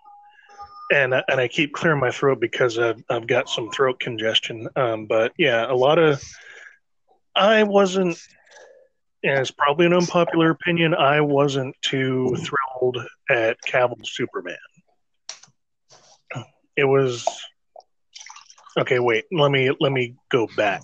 [0.92, 4.68] and I- and I keep clearing my throat because I've I've got some throat congestion.
[4.76, 6.22] Um, but yeah, a lot of
[7.35, 8.16] I wasn't.
[9.24, 10.94] And it's probably an unpopular opinion.
[10.94, 14.57] I wasn't too thrilled at Cavill's Superman.
[16.76, 17.26] It was
[18.78, 19.00] okay.
[19.00, 20.83] Wait, let me let me go back.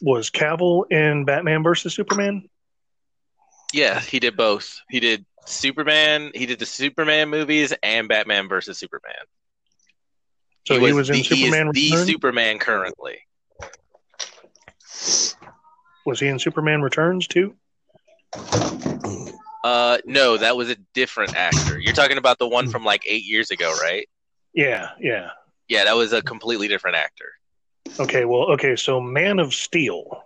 [0.00, 2.48] Was Cavill in Batman versus Superman?
[3.74, 4.80] yeah, he did both.
[4.88, 6.30] He did Superman.
[6.34, 9.14] He did the Superman movies and Batman versus Superman.
[10.66, 13.18] So he was in the, Superman He is the Superman currently.
[16.04, 17.54] Was he in Superman Returns too?
[19.64, 21.78] Uh, no, that was a different actor.
[21.80, 24.06] You're talking about the one from like eight years ago, right?
[24.52, 25.30] Yeah, yeah.
[25.68, 27.32] Yeah, that was a completely different actor.
[27.98, 28.76] Okay, well, okay.
[28.76, 30.22] So Man of Steel,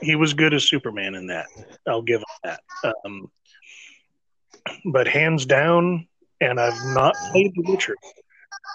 [0.00, 1.46] he was good as Superman in that.
[1.88, 2.60] I'll give him that.
[3.04, 3.30] Um,
[4.92, 6.06] but hands down,
[6.40, 7.96] and I've not played The Witcher,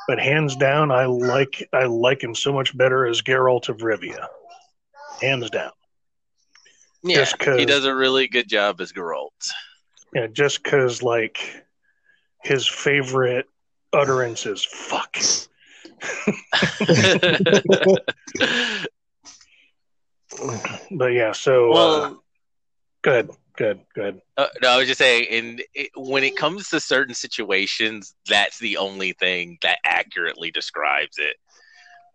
[0.07, 4.27] but hands down, I like I like him so much better as Geralt of Rivia.
[5.21, 5.71] Hands down.
[7.01, 7.25] Yeah,
[7.57, 9.29] he does a really good job as Geralt.
[10.13, 11.65] Yeah, just because like
[12.43, 13.45] his favorite
[13.93, 15.17] utterance is "fuck."
[20.91, 22.13] but yeah, so uh,
[23.01, 24.21] good, good, good.
[24.37, 28.59] uh, no, I was just saying, in it, when it comes to certain situations, that's
[28.59, 31.35] the only thing that accurately describes it.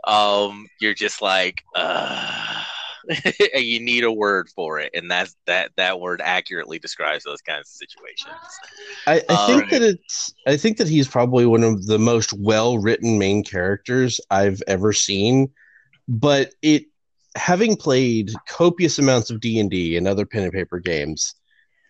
[0.07, 2.64] Um, you're just like, uh, and
[3.55, 5.71] you need a word for it, and that's that.
[5.77, 8.37] That word accurately describes those kinds of situations.
[9.07, 10.35] I, I think Um, that it's.
[10.47, 15.51] I think that he's probably one of the most well-written main characters I've ever seen.
[16.09, 16.85] But it,
[17.37, 21.35] having played copious amounts of D and D and other pen and paper games,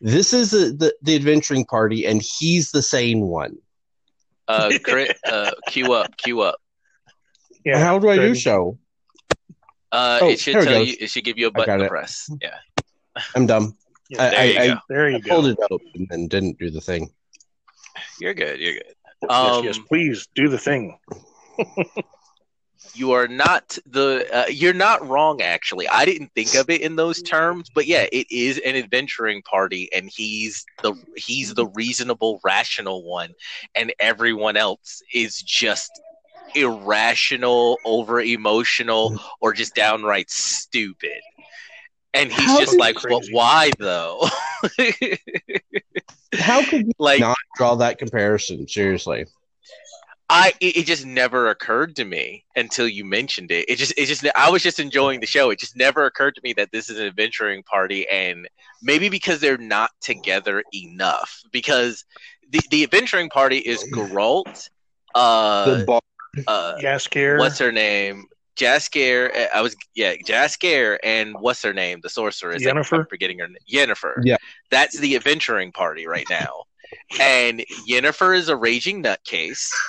[0.00, 3.56] this is a, the the adventuring party, and he's the sane one.
[4.46, 6.56] Uh, crit, uh, queue up, queue up.
[7.64, 8.40] Yeah, How do I do good.
[8.40, 8.78] so?
[9.95, 10.97] Uh, Oh, it should there it you.
[11.01, 12.28] It should give you a I got button to press.
[12.42, 12.59] Yeah,
[13.36, 13.76] I'm dumb.
[14.11, 14.72] Yeah, I, there you I, go.
[14.74, 15.30] I, there you I go.
[15.30, 17.11] pulled it up and then didn't do the thing.
[18.20, 18.61] you're good.
[18.61, 18.95] You're good.
[19.22, 20.99] yes, Um, yes, please do the thing.
[22.95, 26.97] you are not the uh, you're not wrong actually i didn't think of it in
[26.97, 32.40] those terms but yeah it is an adventuring party and he's the he's the reasonable
[32.45, 33.32] rational one
[33.74, 35.90] and everyone else is just
[36.55, 41.20] irrational over emotional or just downright stupid
[42.12, 43.32] and he's How just like but Crazy.
[43.32, 44.28] why though
[46.38, 48.66] How could you like not draw that comparison?
[48.66, 49.26] Seriously.
[50.28, 53.68] I it, it just never occurred to me until you mentioned it.
[53.68, 55.51] It just it just I was just enjoying the show.
[55.51, 58.49] It just never occurred to me that this is an adventuring party and
[58.82, 62.05] maybe because they're not together enough because
[62.51, 64.70] the the adventuring party is Geralt
[65.14, 66.01] uh the bar.
[66.47, 67.39] Uh Jaskier.
[67.39, 68.26] what's her name?
[68.57, 72.01] Jaskier, uh, I was yeah, Jaskier and what's her name?
[72.03, 72.62] The sorceress.
[72.62, 72.97] Jennifer.
[72.97, 73.01] Yennefer?
[73.01, 73.57] I'm forgetting her name.
[73.70, 74.20] Yennefer.
[74.24, 74.37] Yeah.
[74.70, 76.62] That's the adventuring party right now.
[77.20, 79.68] And Jennifer is a raging nutcase.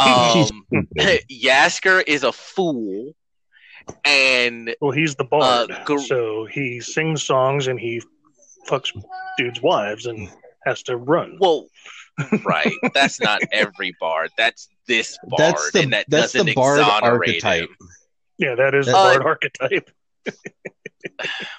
[0.00, 0.66] Um,
[1.30, 3.14] Jaskier is a fool,
[4.04, 8.02] and Well, he's the bard, Uh, Gar- so he sings songs and he
[8.68, 8.90] fucks
[9.38, 10.28] dudes' wives and
[10.66, 11.36] has to run.
[11.40, 11.68] well,
[12.44, 12.72] right.
[12.94, 14.30] That's not every bard.
[14.38, 17.70] That's this bard, That's the and that that's doesn't the bard exonerate archetype.
[17.70, 17.88] him.
[18.38, 19.90] Yeah, that is the Uh, bard archetype.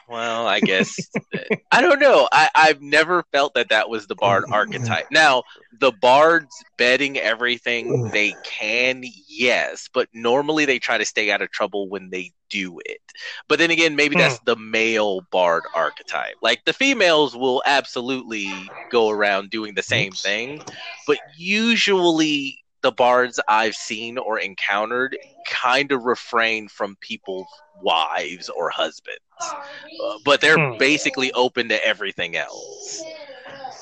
[0.07, 0.95] Well, I guess
[1.71, 2.27] I don't know.
[2.31, 5.07] I, I've never felt that that was the bard archetype.
[5.11, 5.43] Now,
[5.79, 11.51] the bards betting everything they can, yes, but normally they try to stay out of
[11.51, 13.01] trouble when they do it.
[13.47, 14.45] But then again, maybe that's hmm.
[14.45, 16.35] the male bard archetype.
[16.41, 18.51] Like the females will absolutely
[18.91, 20.61] go around doing the same thing,
[21.07, 25.17] but usually the bards I've seen or encountered
[25.47, 27.47] kind of refrain from people's
[27.81, 29.24] wives or husbands.
[29.41, 30.77] Uh, but they're Hmm.
[30.77, 33.03] basically open to everything else.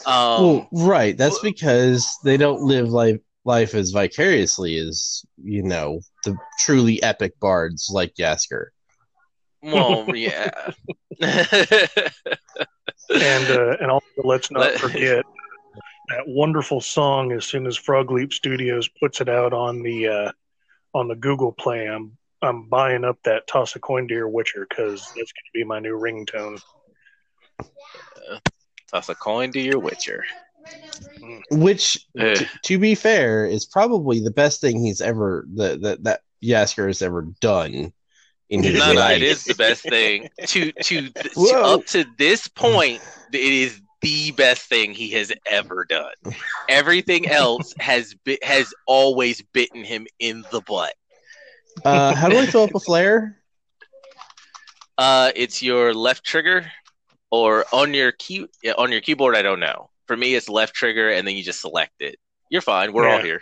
[0.05, 1.17] Um, well, right.
[1.17, 7.37] That's because they don't live life life as vicariously as you know the truly epic
[7.39, 8.67] bards like Jaskier.
[9.61, 10.49] well, yeah.
[13.09, 15.23] And uh, and also, let's not Let- forget
[16.09, 17.31] that wonderful song.
[17.31, 20.31] As soon as Frog Leap Studios puts it out on the uh,
[20.93, 24.65] on the Google Play, I'm I'm buying up that Toss a Coin to Your Witcher
[24.69, 26.61] because that's going to be my new ringtone.
[27.59, 28.39] Uh,
[28.91, 30.23] Toss a coin to your Witcher.
[31.19, 31.39] Hmm.
[31.51, 32.35] Which, Ugh.
[32.35, 32.47] t- eh.
[32.63, 37.01] to be fair, is probably the best thing he's ever that that that Jaskier has
[37.01, 37.91] ever done
[38.49, 39.17] in his No, no, life.
[39.17, 40.29] it is the best thing.
[40.47, 43.01] To to, to up to this point,
[43.33, 46.13] it is the best thing he has ever done.
[46.69, 50.93] Everything else has bi- has always bitten him in the butt.
[51.83, 53.37] Uh, how do I fill up a flare?
[54.97, 56.71] Uh, it's your left trigger,
[57.31, 58.45] or on your key
[58.77, 59.35] on your keyboard.
[59.35, 59.89] I don't know.
[60.07, 62.17] For me, it's left trigger, and then you just select it.
[62.49, 62.93] You're fine.
[62.93, 63.41] We're all here.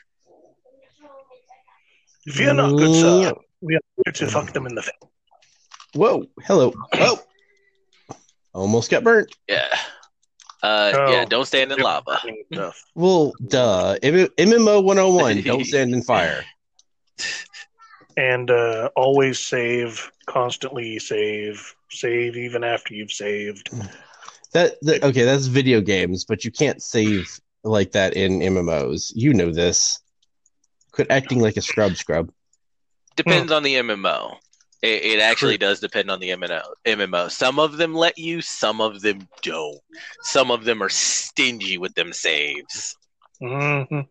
[2.25, 4.93] If you're not good, sir, we are here to fuck them in the face.
[5.93, 6.25] Whoa!
[6.43, 6.73] Hello!
[6.93, 7.19] Oh,
[8.53, 9.35] almost got burnt.
[9.49, 9.67] Yeah.
[10.63, 11.11] Uh, Oh.
[11.11, 11.25] yeah.
[11.25, 12.19] Don't stand in lava.
[12.95, 13.97] Well, duh.
[14.03, 15.41] M- MMO 101.
[15.41, 16.45] Don't stand in fire.
[18.17, 23.69] And uh, always save, constantly save, save even after you've saved.
[24.53, 25.23] That, that okay.
[25.23, 29.11] That's video games, but you can't save like that in MMOs.
[29.15, 29.99] You know this.
[30.91, 31.95] Quit acting like a scrub.
[31.95, 32.31] Scrub.
[33.15, 34.35] Depends on the MMO.
[34.81, 36.63] It, it actually does depend on the MMO.
[36.85, 37.29] MMO.
[37.29, 38.41] Some of them let you.
[38.41, 39.79] Some of them don't.
[40.23, 42.97] Some of them are stingy with them saves.
[43.39, 44.01] hmm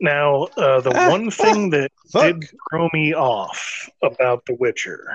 [0.00, 2.22] Now, uh, the Ah, one thing that Fuck.
[2.40, 5.08] did throw me off about The Witcher,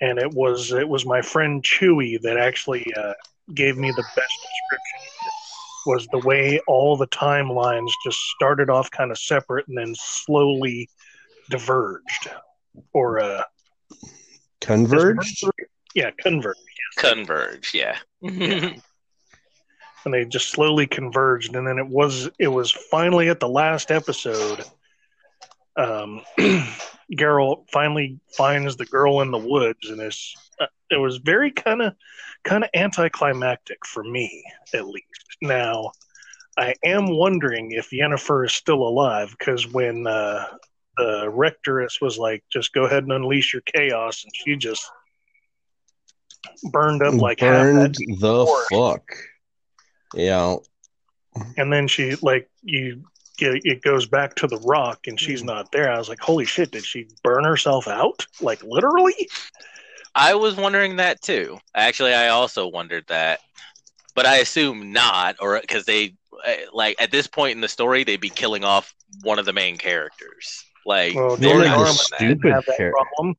[0.00, 3.14] and it was it was my friend Chewy that actually uh,
[3.54, 5.30] gave me the best description.
[5.86, 10.88] Was the way all the timelines just started off kind of separate and then slowly
[11.50, 12.30] diverged,
[12.92, 13.42] or uh,
[14.60, 15.44] Converged.
[15.94, 16.56] Yeah, converge.
[16.96, 17.96] Converge, yeah.
[18.20, 18.74] Yeah.
[20.08, 23.90] and they just slowly converged and then it was it was finally at the last
[23.90, 24.64] episode
[25.76, 26.22] um
[27.12, 31.82] Geralt finally finds the girl in the woods and it's uh, it was very kind
[31.82, 31.94] of
[32.42, 34.42] kind of anticlimactic for me
[34.72, 35.90] at least now
[36.56, 40.44] I am wondering if Yennefer is still alive because when uh,
[40.96, 44.90] the rectoress was like, "Just go ahead and unleash your chaos," and she just
[46.72, 48.70] burned up like half Burned the forest.
[48.72, 49.02] fuck.
[50.14, 50.56] Yeah.
[51.56, 53.02] and then she like you
[53.38, 56.44] it it goes back to the rock and she's not there i was like holy
[56.44, 59.28] shit did she burn herself out like literally
[60.14, 61.58] I was wondering that too.
[61.76, 63.38] Actually, I also wondered that,
[64.16, 68.02] but I assume not, or because they uh, like at this point in the story
[68.02, 68.92] they'd be killing off
[69.22, 70.64] one of the main characters.
[70.84, 71.84] Like well They're George like the R.
[71.84, 73.36] Martin didn't stupid have that problem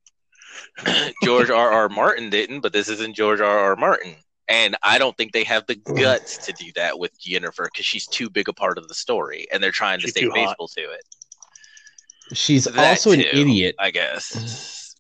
[1.24, 1.72] George R.
[1.72, 1.90] R.
[1.90, 3.60] Martin didn't, but this isn't George R.
[3.60, 3.76] R.
[3.76, 4.16] Martin.
[4.50, 8.08] And I don't think they have the guts to do that with Jennifer because she's
[8.08, 10.36] too big a part of the story, and they're trying to stay too hot.
[10.50, 11.02] faithful to it.
[12.34, 13.76] She's That also an idiot.
[13.80, 14.96] I guess.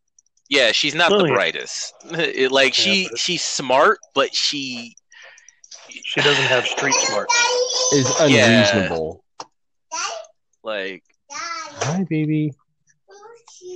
[0.49, 1.93] Yeah, she's not Well, the brightest.
[2.11, 4.95] It- like Yeah, she, but- she's smart, but she,
[5.89, 7.33] she doesn't have street smarts
[7.93, 8.45] Is Yeah.
[8.45, 9.23] unreasonable.
[10.63, 12.53] like, Hi, baby.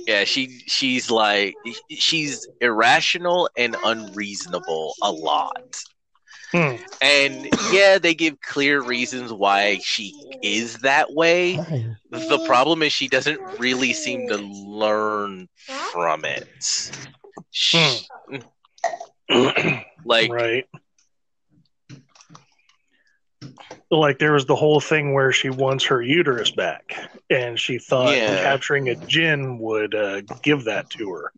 [0.06, 1.54] Yeah, she, she's like,
[1.90, 5.84] she's irrational and unreasonable a lot.
[6.52, 6.76] Hmm.
[7.02, 11.60] And yeah, they give clear reasons why she is that way.
[12.10, 16.44] The problem is she doesn't really seem to learn from it.
[17.50, 18.06] She-
[20.04, 20.66] like right
[23.90, 26.96] like there was the whole thing where she wants her uterus back
[27.30, 28.42] and she thought Yeah.
[28.42, 31.32] capturing a djinn would uh, give that to her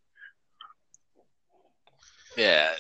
[2.36, 2.70] Yeah.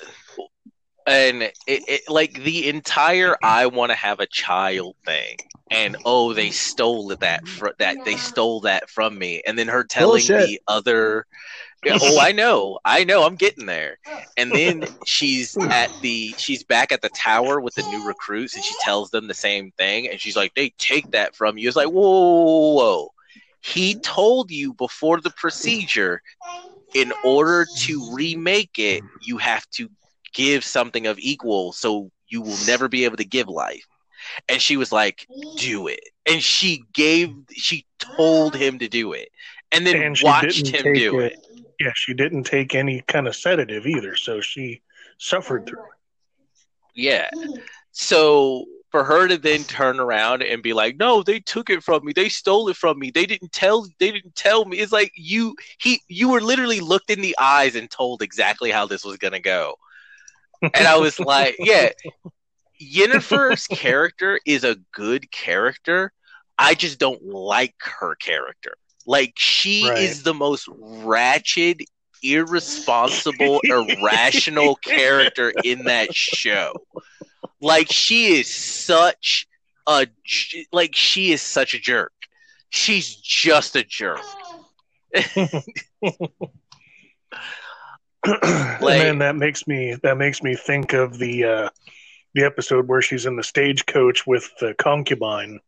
[1.06, 5.36] And it, it like the entire I want to have a child thing.
[5.70, 9.42] And oh, they stole that fr- that they stole that from me.
[9.46, 10.48] And then her telling Bullshit.
[10.48, 11.26] the other
[11.86, 12.78] Yeah, Oh, I know.
[12.84, 13.24] I know.
[13.24, 13.98] I'm getting there.
[14.36, 18.64] And then she's at the she's back at the tower with the new recruits and
[18.64, 21.76] she tells them the same thing and she's like, "They take that from you." It's
[21.76, 23.08] like, "Whoa, whoa, whoa.
[23.60, 26.22] He told you before the procedure
[26.94, 29.88] in order to remake it, you have to
[30.34, 33.86] give something of equal so you will never be able to give life.
[34.48, 35.26] And she was like,
[35.56, 36.00] do it.
[36.26, 39.28] And she gave, she told him to do it.
[39.72, 41.32] And then And watched him do it.
[41.32, 41.45] it.
[41.80, 44.82] Yeah she didn't take any kind of sedative either so she
[45.18, 45.84] suffered through it
[46.94, 47.28] Yeah.
[47.92, 52.04] So for her to then turn around and be like, "No, they took it from
[52.04, 52.12] me.
[52.14, 53.10] They stole it from me.
[53.10, 53.86] They didn't tell.
[53.98, 57.74] They didn't tell me." It's like you he you were literally looked in the eyes
[57.76, 59.76] and told exactly how this was gonna go.
[60.62, 61.90] And I was like, "Yeah,
[62.80, 66.12] Yennefer's character is a good character.
[66.58, 68.74] I just don't like her character.
[69.06, 69.98] Like she Right.
[69.98, 71.80] is the most ratchet."
[72.22, 76.72] Irresponsible, irrational character in that show
[77.60, 79.46] like she is such
[79.86, 80.06] a
[80.72, 82.12] like she is such a jerk
[82.70, 84.20] she's just a jerk
[85.14, 85.62] and
[88.82, 91.68] then that makes me that makes me think of the uh,
[92.34, 95.60] the episode where she's in the stagecoach with the concubine,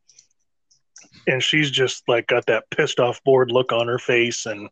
[1.26, 4.68] and she's just like got that pissed off, bored look on her face, and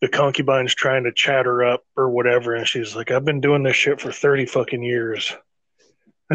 [0.00, 3.62] the concubine's trying to chat her up or whatever, and she's like, "I've been doing
[3.62, 5.34] this shit for thirty fucking years."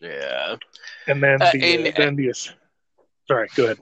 [0.00, 0.56] yeah
[1.06, 2.32] and then the, Uh, and- then the
[3.28, 3.78] sorry, go ahead.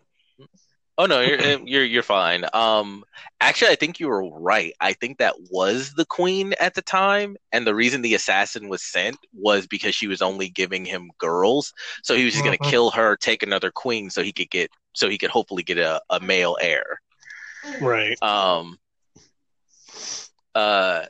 [0.98, 3.02] Oh no you're you're you're fine um
[3.40, 7.36] actually i think you were right i think that was the queen at the time
[7.52, 11.72] and the reason the assassin was sent was because she was only giving him girls
[12.02, 12.70] so he was just going to Mhm.
[12.70, 16.00] kill her take another queen so he could get so he could hopefully get a,
[16.10, 17.00] a male heir
[17.80, 18.18] Right.
[18.22, 18.78] Um,
[20.54, 21.04] uh,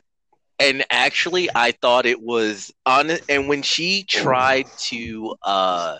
[0.59, 3.11] and actually, I thought it was on.
[3.29, 5.97] And when she tried to uh,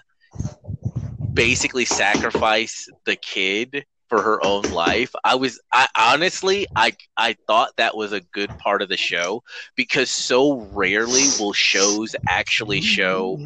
[1.36, 5.60] basically sacrifice the kid for her own life, I was.
[5.74, 9.44] I honestly, I I thought that was a good part of the show
[9.76, 13.42] because so rarely will shows actually show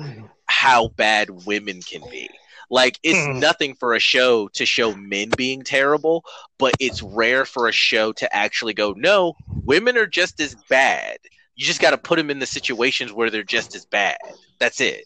[0.47, 2.29] how bad women can be.
[2.69, 3.39] Like it's Hmm.
[3.39, 6.23] nothing for a show to show men being terrible,
[6.59, 9.35] but it's rare for a show to actually go, no,
[9.65, 11.17] women are just as bad.
[11.55, 14.17] You just got to put them in the situations where they're just as bad.
[14.59, 15.05] That's it.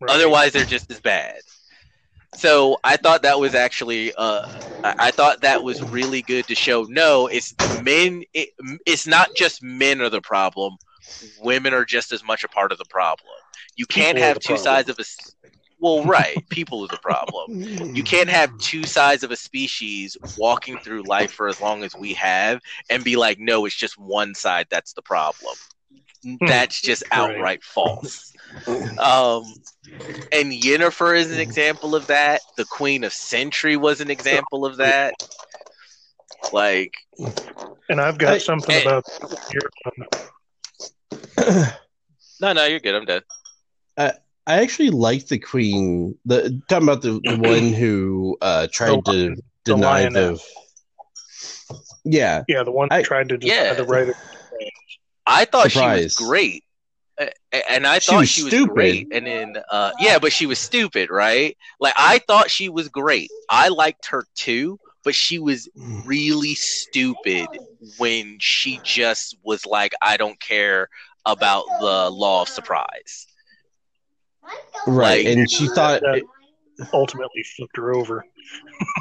[0.00, 0.10] right.
[0.14, 1.40] Otherwise, they're just as bad.
[2.34, 4.46] So I thought that was actually, uh,
[4.82, 6.84] I, thought that was really good to show.
[6.88, 8.24] No, it's men.
[8.32, 8.50] It,
[8.86, 10.76] it's not just men are the problem.
[11.40, 13.34] Women are just as much a part of the problem.
[13.76, 14.64] You can't People have two problem.
[14.64, 15.04] sides of a.
[15.78, 17.62] Well, right, people are the problem.
[17.94, 21.94] You can't have two sides of a species walking through life for as long as
[21.94, 25.54] we have and be like, no, it's just one side that's the problem.
[26.46, 28.31] That's just outright false.
[28.98, 29.44] Um,
[30.32, 32.40] and Yennefer is an example of that.
[32.56, 35.14] The Queen of Cintra was an example of that.
[36.52, 36.94] Like,
[37.88, 38.82] And I've got I- something Hey.
[38.82, 39.04] about
[39.52, 39.62] your
[42.40, 42.94] no, no, you're good.
[42.94, 43.22] I'm dead.
[43.96, 44.12] I
[44.46, 46.16] I actually like the queen.
[46.24, 50.10] The talking about the, the one who uh, tried to the deny the.
[50.10, 50.48] lioness.
[52.04, 53.74] Yeah, yeah, the one I- that tried to deny Yeah.
[53.74, 54.14] the right of
[55.26, 55.98] I thought Surprise.
[55.98, 56.64] she was great.
[57.22, 58.74] A- a- And I She thought was she was stupid.
[58.74, 59.08] great.
[59.12, 61.56] And then, uh, yeah, but she was stupid, right?
[61.80, 63.30] Like, I thought she was great.
[63.48, 65.68] I liked her too, but she was
[66.06, 67.46] really stupid
[67.98, 70.88] when she just was like, I don't care
[71.26, 73.26] about the law of surprise.
[74.86, 75.24] right.
[75.24, 76.22] Like- and she thought that
[76.92, 78.24] ultimately flipped her over.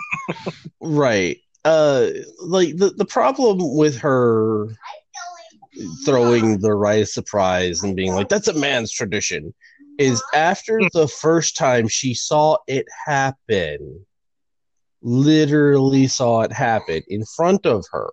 [0.81, 1.37] right.
[1.63, 2.07] Uh,
[2.39, 4.67] like the the problem with her
[6.05, 9.53] throwing the right of surprise and being like that's a man's tradition
[9.97, 10.87] is after hmm.
[10.93, 14.05] the first time she saw it happen
[15.01, 18.11] literally saw it happen in front of her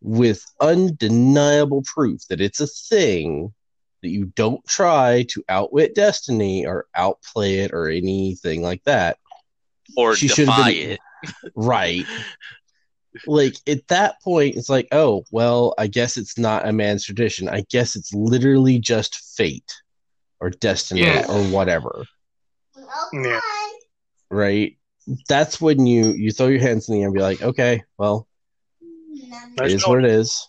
[0.00, 3.52] with undeniable proof that it's a thing
[4.02, 9.18] that you don't try to outwit destiny or outplay it or anything like that.
[9.96, 11.00] Or She defy been- it.
[11.56, 12.04] right
[13.26, 17.48] like at that point it's like oh well i guess it's not a man's tradition
[17.48, 19.72] i guess it's literally just fate
[20.40, 21.26] or destiny Yeah.
[21.28, 22.04] or whatever
[23.12, 23.40] Yeah.
[24.30, 24.76] right
[25.28, 28.26] that's when you you throw your hands in the air and be like okay well
[29.56, 30.46] it is what it is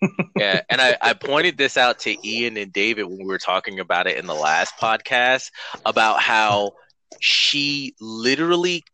[0.38, 3.80] Yeah, and I, I pointed this out to Ian and David when we were talking
[3.80, 5.50] about it in the last podcast
[5.84, 6.70] about how
[7.18, 8.84] she literally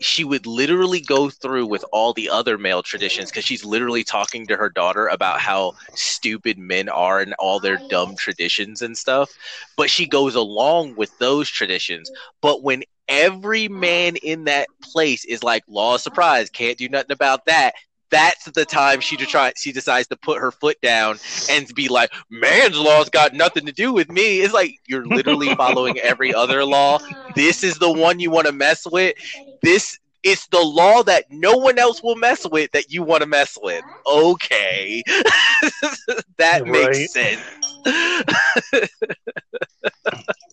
[0.00, 4.46] she would literally go through with all the other male traditions because she's literally talking
[4.46, 9.30] to her daughter about how stupid men are and all their dumb traditions and stuff.
[9.76, 12.10] But she goes along with those traditions.
[12.40, 17.12] But when every man in that place is like, law of surprise, can't do nothing
[17.12, 17.74] about that.
[18.12, 19.52] That's the time she to try.
[19.56, 23.72] She decides to put her foot down and be like, "Man's law's got nothing to
[23.72, 27.00] do with me." It's like you're literally following every other law.
[27.34, 29.16] This is the one you want to mess with.
[29.62, 33.28] This it's the law that no one else will mess with that you want to
[33.28, 33.84] mess with.
[34.06, 35.02] Okay,
[36.38, 36.66] that Right.
[36.66, 37.42] makes sense.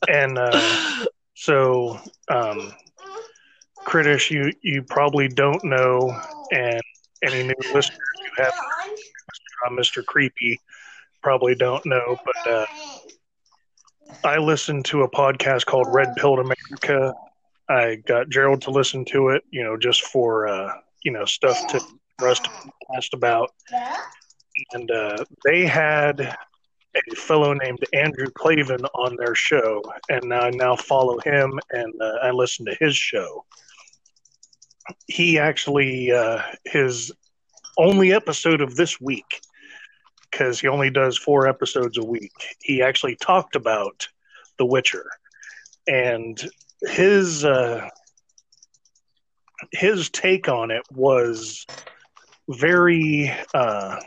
[0.08, 0.78] And uh,
[1.36, 2.00] so,
[2.30, 2.74] um,
[3.88, 6.20] Kritish, you you probably don't know,
[6.52, 6.82] and
[7.24, 8.54] any new listeners who have
[9.66, 10.06] uh, Mr.
[10.06, 10.60] Creepy
[11.22, 12.66] probably don't know, but uh,
[14.24, 17.14] I listened to a podcast called Red Pill America.
[17.70, 20.72] I got Gerald to listen to it, you know, just for uh,
[21.04, 21.80] you know stuff to
[22.18, 22.50] for us to
[22.96, 23.52] asked about,
[24.74, 26.36] and uh, they had
[26.96, 32.18] a fellow named Andrew Klavan on their show, and I now follow him and uh,
[32.24, 33.46] I listen to his show.
[35.08, 37.12] He actually uh, his
[37.78, 39.42] only episode of this week
[40.30, 42.32] because he only does four episodes a week.
[42.62, 44.08] He actually talked about
[44.58, 45.06] The Witcher
[45.88, 46.40] and
[46.82, 47.90] his uh,
[49.72, 51.66] his take on it was
[52.48, 54.00] very uh,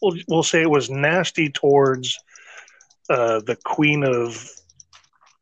[0.00, 2.18] we'll, we'll say it was nasty towards
[3.10, 4.48] uh, the queen of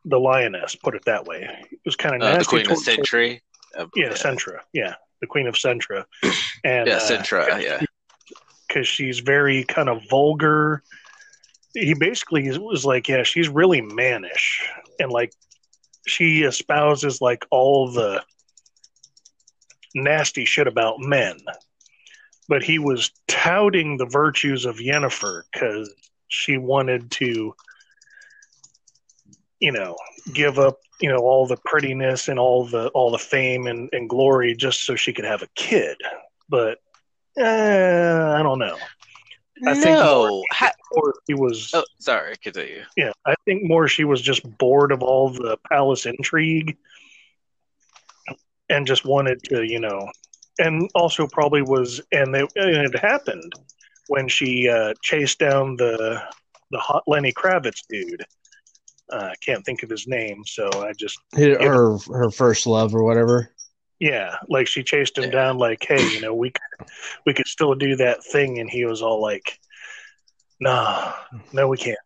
[0.07, 2.67] the lioness put it that way it was kind of Uh, nasty the Queen of
[2.69, 3.41] towards her- Cintra.
[3.77, 6.05] Uh, yeah Cintra yeah the queen of Cintra
[6.65, 7.63] and Yeah, uh, Cintra.
[7.63, 7.81] Yeah.
[8.67, 10.83] because she's very kind of vulgar.
[11.75, 14.69] He basically was like, yeah, she's really mannish,
[14.99, 15.33] and like
[16.07, 18.23] she espouses like all the
[19.95, 21.39] nasty shit about men.
[22.49, 25.95] But he was touting the virtues of Yennefer because
[26.27, 27.55] she wanted to,
[29.61, 29.97] you know,
[30.33, 34.09] give up, you know, all the prettiness and all the all the fame and, and
[34.09, 35.97] glory just so she could have a kid.
[36.49, 36.79] But
[37.39, 38.77] uh, I don't know.
[39.67, 40.43] I think no.
[40.53, 42.35] Ha- Or she was, oh, sorry.
[42.43, 42.83] Continue.
[42.97, 46.77] yeah, I think more she was just bored of all the palace intrigue
[48.71, 50.09] and just wanted to, you know,
[50.59, 53.53] and also probably was, and it, and it happened
[54.09, 56.23] when she uh, chased down the
[56.71, 58.25] the hot Lenny Kravitz dude.
[59.13, 62.95] Uh, I can't think of his name, so I just Hit her her first love
[62.95, 63.51] or whatever.
[63.99, 65.31] yeah, like she chased him Yeah.
[65.31, 66.87] down, like, hey, you know, we could,
[67.27, 69.59] we could still do that thing, and he was all like,
[70.61, 71.13] nah,
[71.53, 71.99] no, we can't,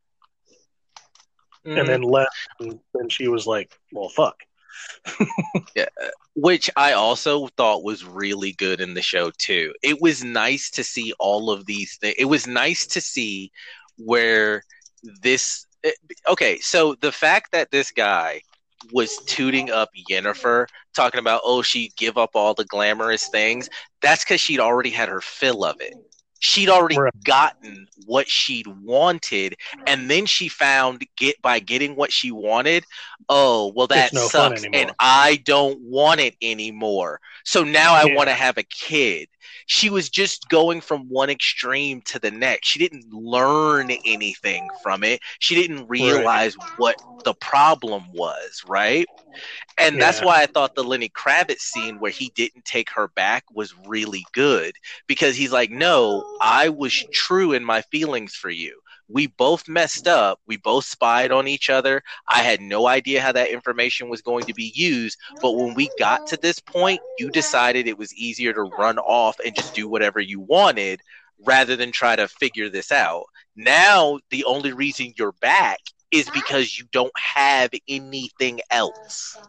[1.67, 1.81] Mm.
[1.81, 4.37] and then left, and then she was like, well, fuck,
[5.77, 5.87] yeah,
[6.35, 9.73] which I also thought was really good in the show too.
[9.83, 12.17] It was nice to see all of these things.
[12.19, 13.51] It was nice to see
[13.97, 14.65] where
[15.23, 15.67] this.
[15.85, 15.93] Eh,
[16.29, 18.43] Okay, so the fact that this guy
[18.93, 23.69] was tooting up Yennefer, talking about oh she'd give up all the glamorous things.
[24.03, 25.95] That's because she'd already had her fill of it.
[26.45, 27.13] She'd already Right.
[27.25, 32.85] gotten what she'd wanted, and then she found get by getting what she wanted.
[33.29, 37.21] Oh well, that no sucks, and I don't want it anymore.
[37.45, 39.29] So now I want to have a kid.
[39.67, 42.69] She was just going from one extreme to the next.
[42.69, 45.21] She didn't learn anything from it.
[45.39, 49.09] She didn't realize what the problem was, right?
[49.79, 53.45] And that's why I thought the Lenny Kravitz scene where he didn't take her back
[53.53, 54.75] was really good
[55.07, 58.81] because he's like, No, I was true in my feelings for you.
[59.09, 60.41] We both messed up.
[60.47, 62.03] We both spied on each other.
[62.29, 65.19] I had no idea how that information was going to be used.
[65.43, 69.39] But when we got to this point, you decided it was easier to run off
[69.45, 71.01] and just do whatever you wanted
[71.45, 73.25] rather than try to figure this out.
[73.57, 75.81] Now, the only reason you're back
[76.15, 79.43] is because you don't have anything else.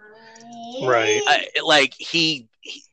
[0.82, 2.84] right, I, like he, he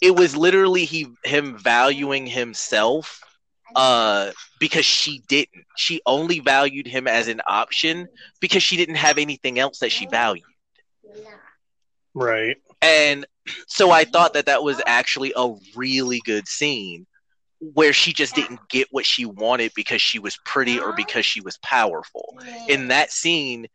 [0.00, 3.24] it was literally he him valuing himself
[3.76, 5.64] uh because she didn't.
[5.76, 8.08] She only valued him as an option
[8.40, 10.44] because she didn't have anything else that she valued.
[12.14, 13.26] Right, and
[13.68, 17.06] so i thought that that was actually a really good scene
[17.60, 21.40] where she just didn't get what she wanted because she was pretty or because she
[21.40, 22.34] was powerful
[22.66, 23.66] in that scene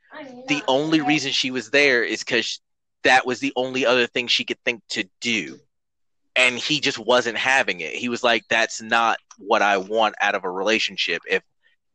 [0.48, 2.62] the only reason she was there is because
[3.04, 5.60] that was the only other thing she could think to do.
[6.36, 7.94] And he just wasn't having it.
[7.96, 11.22] He was like, that's not what I want out of a relationship.
[11.30, 11.44] If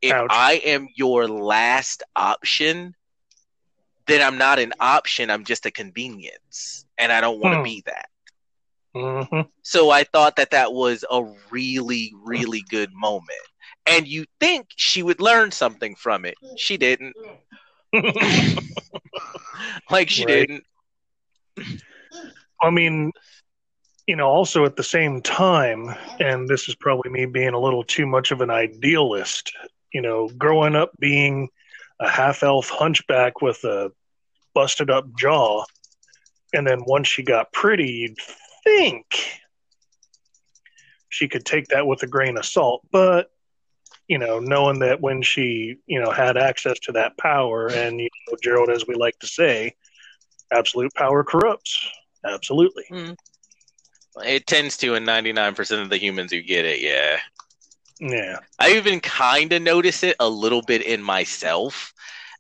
[0.02, 0.30] if Ouch.
[0.30, 2.94] I am your last option,
[4.06, 5.30] then I'm not an option.
[5.30, 6.84] I'm just a convenience.
[6.98, 7.62] And I don't want to Hmm.
[7.62, 8.08] be that.
[8.94, 13.30] Hmm So I thought that that was a really, really good moment.
[13.86, 16.36] And you think she would learn something from it.
[16.54, 17.16] She didn't.
[19.90, 20.26] Like she Right.
[20.26, 20.64] didn't.
[22.62, 23.12] I mean,
[24.06, 27.84] you know, also at the same time, and this is probably me being a little
[27.84, 29.52] too much of an idealist,
[29.92, 31.48] you know, growing up being
[32.00, 33.90] a half elf hunchback with a
[34.54, 35.64] busted up jaw,
[36.52, 38.18] and then once she got pretty, you'd
[38.64, 39.04] think
[41.08, 42.82] she could take that with a grain of salt.
[42.90, 43.30] But,
[44.08, 48.08] you know, knowing that when she, you know, had access to that power, and, you
[48.28, 49.74] know, Gerald, as we like to say,
[50.52, 51.88] absolute power corrupts.
[52.24, 52.84] Absolutely.
[52.88, 53.12] Hmm.
[54.24, 57.18] It tends to in 99% of the humans who get it, yeah.
[58.00, 58.38] Yeah.
[58.58, 61.92] I even kind of notice it a little bit in myself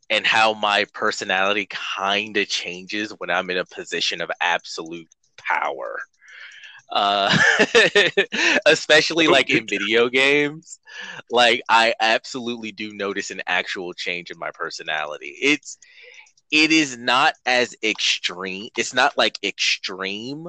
[0.08, 5.08] and how my personality kind of changes when I'm in a position of absolute
[5.50, 6.00] power.
[6.92, 7.36] Uh,
[8.66, 10.80] especially like in video games,
[11.30, 15.36] like I absolutely do notice an actual change in my personality.
[15.40, 15.78] It's
[16.50, 18.70] it is not as extreme.
[18.76, 20.48] It's not like extreme,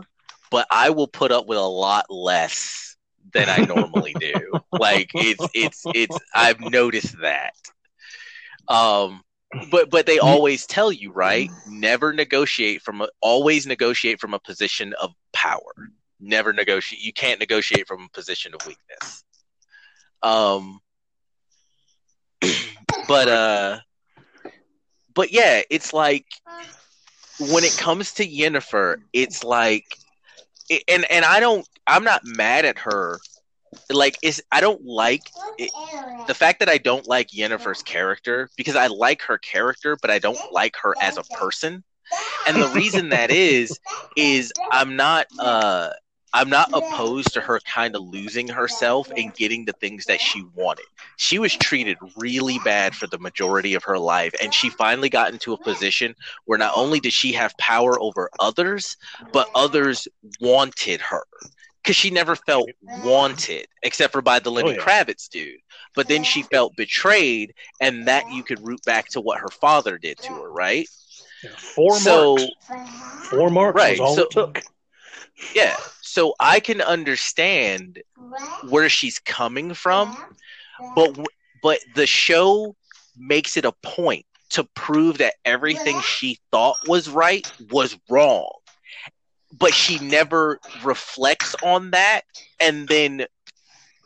[0.50, 2.96] but I will put up with a lot less
[3.34, 4.52] than I normally do.
[4.72, 7.54] like it's it's it's I've noticed that.
[8.68, 9.22] Um
[9.72, 11.50] but but they always tell you, right?
[11.68, 15.90] Never negotiate from a, always negotiate from a position of power.
[16.20, 17.02] Never negotiate.
[17.02, 19.24] You can't negotiate from a position of weakness.
[20.24, 20.80] Um
[23.08, 23.80] but uh
[25.14, 26.26] but yeah, it's like
[27.40, 29.86] when it comes to Yennefer, it's like
[30.88, 33.20] and and I don't I'm not mad at her.
[33.92, 35.72] Like is I don't like it,
[36.28, 40.20] the fact that I don't like Yennefer's character because I like her character, but I
[40.20, 41.84] don't like her as a person.
[42.48, 43.80] And the reason that is
[44.16, 45.90] is I'm not uh
[46.34, 50.44] I'm not opposed to her kind of losing herself and getting the things that she
[50.56, 50.86] wanted.
[51.18, 55.34] She was treated really bad for the majority of her life, and she finally got
[55.34, 56.16] into a position
[56.46, 58.96] where not only did she have power over others,
[59.34, 60.08] but others
[60.40, 61.24] wanted her
[61.82, 62.70] because she never felt
[63.04, 64.80] wanted except for by the Lenny Oh, yeah.
[64.80, 65.60] Kravitz dude.
[65.96, 69.98] But then she felt betrayed, and that you could root back to what her father
[69.98, 70.88] did to her, right?
[71.44, 72.38] Yeah, Four So-
[72.70, 73.28] marks.
[73.30, 74.62] Four marks Right, was all so- it took.
[75.56, 75.76] Yeah.
[76.02, 78.02] So I can understand
[78.70, 80.16] where she's coming from,
[80.96, 81.18] but
[81.64, 82.76] but the show
[83.18, 88.50] makes it a point to prove that everything she thought was right was wrong.
[89.58, 92.22] But she never reflects on that
[92.60, 93.26] and then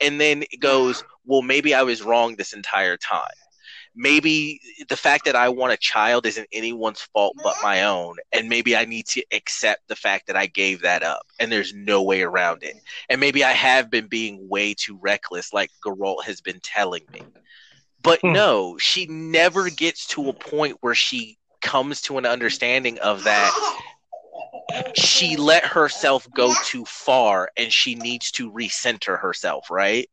[0.02, 3.30] and then goes, "Well, maybe I was wrong this entire time."
[3.96, 8.18] maybe the fact that I want a child isn't anyone's fault but my own.
[8.34, 11.74] And maybe I need to accept the fact that I gave that up and there's
[11.74, 12.76] no way around it.
[13.10, 17.24] And maybe I have been being way too reckless, like Geralt has been telling me.
[18.02, 18.34] But hmm.
[18.34, 23.82] no, she never gets to a point where she comes to an understanding of that
[24.95, 30.09] she let herself go too far and she needs to recenter herself, right?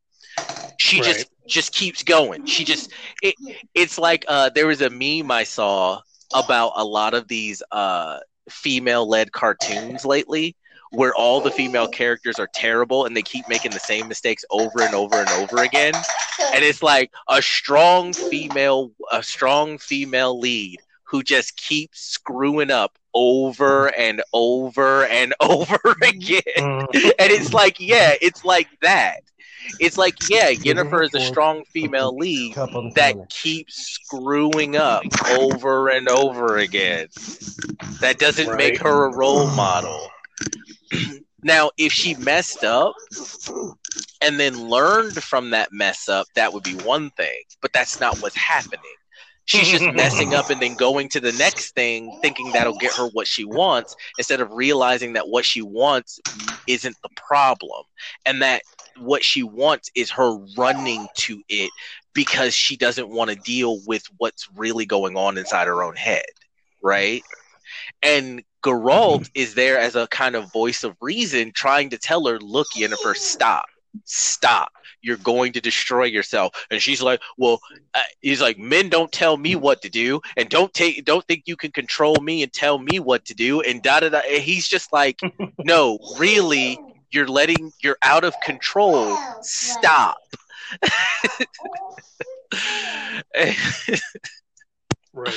[0.78, 1.06] She right.
[1.06, 2.46] just just keeps going.
[2.46, 2.90] She just
[3.22, 3.34] it,
[3.74, 6.00] it's like uh, there was a meme I saw
[6.32, 10.56] about a lot of these uh, female led cartoons lately
[10.92, 14.82] where all the female characters are terrible and they keep making the same mistakes over
[14.82, 15.94] and over and over again.
[16.52, 20.80] And it's like a strong female a strong female lead
[21.12, 26.40] who just keeps screwing up over and over and over again.
[26.56, 26.86] Mm.
[26.94, 29.20] and it's like, yeah, it's like that.
[29.78, 32.54] It's like, yeah, Jennifer is a strong female lead
[32.94, 37.08] that keeps screwing up over and over again.
[38.00, 38.56] That doesn't right.
[38.56, 40.08] make her a role model.
[41.44, 42.94] now, if she messed up
[44.22, 47.42] and then learned from that mess up, that would be one thing.
[47.60, 48.80] But that's not what's happening.
[49.44, 53.08] She's just messing up and then going to the next thing, thinking that'll get her
[53.08, 56.20] what she wants, instead of realizing that what she wants
[56.66, 57.84] isn't the problem.
[58.26, 58.62] And that
[58.98, 61.70] what she wants is her running to it
[62.14, 66.24] because she doesn't want to deal with what's really going on inside her own head,
[66.82, 67.22] right?
[68.02, 69.32] And Geralt mm-hmm.
[69.34, 73.16] is there as a kind of voice of reason, trying to tell her, "Look, Yennefer,
[73.16, 73.66] stop,
[74.04, 74.72] stop.
[75.00, 77.60] You're going to destroy yourself." And she's like, "Well,"
[77.94, 81.44] uh, he's like, "Men don't tell me what to do, and don't take, don't think
[81.46, 84.20] you can control me and tell me what to do." And da da da.
[84.22, 85.20] He's just like,
[85.58, 86.78] "No, really,
[87.12, 90.18] you're letting you're out of control stop
[95.12, 95.34] right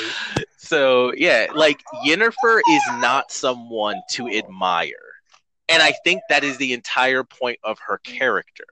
[0.57, 5.04] so yeah like yennefer is not someone to admire
[5.69, 8.17] and i think that is the entire point of her mm.
[8.17, 8.65] character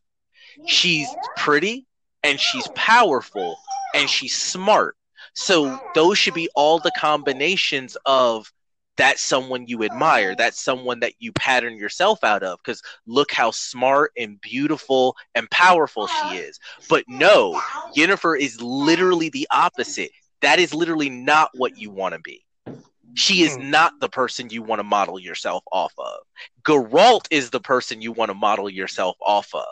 [0.65, 1.85] she's pretty
[2.23, 3.55] and she's powerful
[3.95, 4.95] and she's smart
[5.33, 8.51] so those should be all the combinations of
[8.97, 10.35] that's someone you admire.
[10.35, 15.49] That's someone that you pattern yourself out of because look how smart and beautiful and
[15.49, 16.59] powerful she is.
[16.89, 17.59] But no,
[17.95, 20.11] Jennifer is literally the opposite.
[20.41, 22.45] That is literally not what you want to be.
[23.15, 23.69] She is hmm.
[23.69, 26.19] not the person you want to model yourself off of.
[26.63, 29.65] Geralt is the person you want to model yourself off of.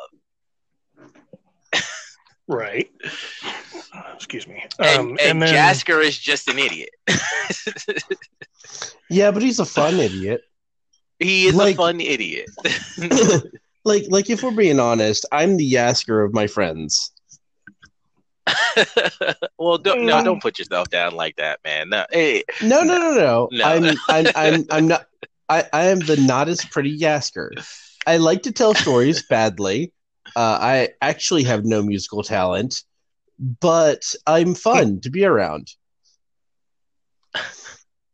[2.48, 2.90] right.
[4.14, 4.64] Excuse me.
[4.80, 5.54] Um, and, and, and then...
[5.54, 6.92] Jaskier is just an idiot.
[9.12, 10.42] Yeah, but he's a fun idiot.
[11.20, 12.50] He is like, a fun idiot.
[13.84, 17.12] like, like if we're being honest, I'm the Jaskier of my friends.
[19.58, 21.90] well, don't, no, don't put yourself down like that, man.
[21.90, 23.50] No, hey, no, no, no, no.
[23.52, 23.66] no.
[23.66, 25.06] I'm, I'm, I'm, I'm not.
[25.50, 27.52] I, I am the not as pretty Jaskier.
[28.08, 29.94] I like to tell stories badly.
[30.36, 32.84] Uh, I actually have no musical talent,
[33.60, 35.68] but I'm fun to be around.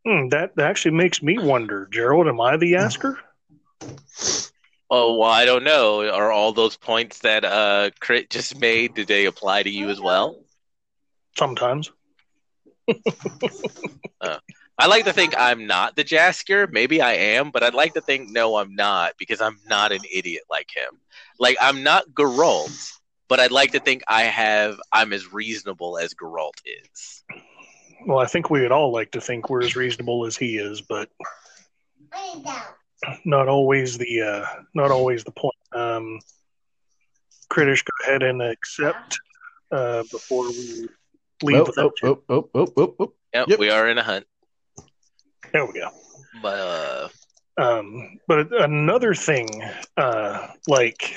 [0.05, 2.27] Hmm, that, that actually makes me wonder, Gerald.
[2.27, 3.17] Am I the Jaskier?
[4.89, 6.09] Oh well, I don't know.
[6.09, 9.99] Are all those points that uh Crit just made do they apply to you as
[9.99, 10.39] well?
[11.37, 11.91] Sometimes.
[14.21, 14.37] uh,
[14.79, 16.71] I like to think I'm not the Jaskier.
[16.71, 20.01] Maybe I am, but I'd like to think no, I'm not because I'm not an
[20.13, 20.99] idiot like him.
[21.37, 22.93] Like I'm not Geralt,
[23.27, 24.79] but I'd like to think I have.
[24.93, 27.23] I'm as reasonable as Geralt is.
[28.05, 30.81] Well, I think we would all like to think we're as reasonable as he is,
[30.81, 31.09] but
[33.25, 35.53] not always the uh, not always the point.
[35.73, 36.19] Um,
[37.49, 39.19] Critish, go ahead and accept
[39.71, 40.87] uh, before we
[41.43, 41.67] leave.
[41.77, 44.25] Oh, oh, oh, oh, oh, oh, Yep, yep, we are in a hunt.
[45.51, 45.89] There we go.
[46.41, 47.09] But uh,
[47.57, 49.63] um, but another thing,
[49.95, 51.13] uh, like,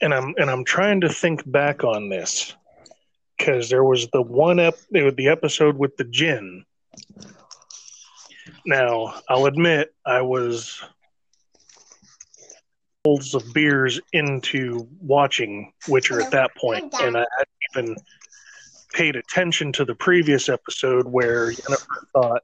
[0.00, 2.54] and I'm and I'm trying to think back on this
[3.36, 6.64] because there was the one up ep the episode with the djinn.
[8.66, 10.82] Now, I'll admit I was
[13.04, 17.24] bowls of beers into watching Witcher at that point, and I
[17.74, 17.96] hadn't even
[18.92, 22.42] paid attention to the previous episode where Yennefer thought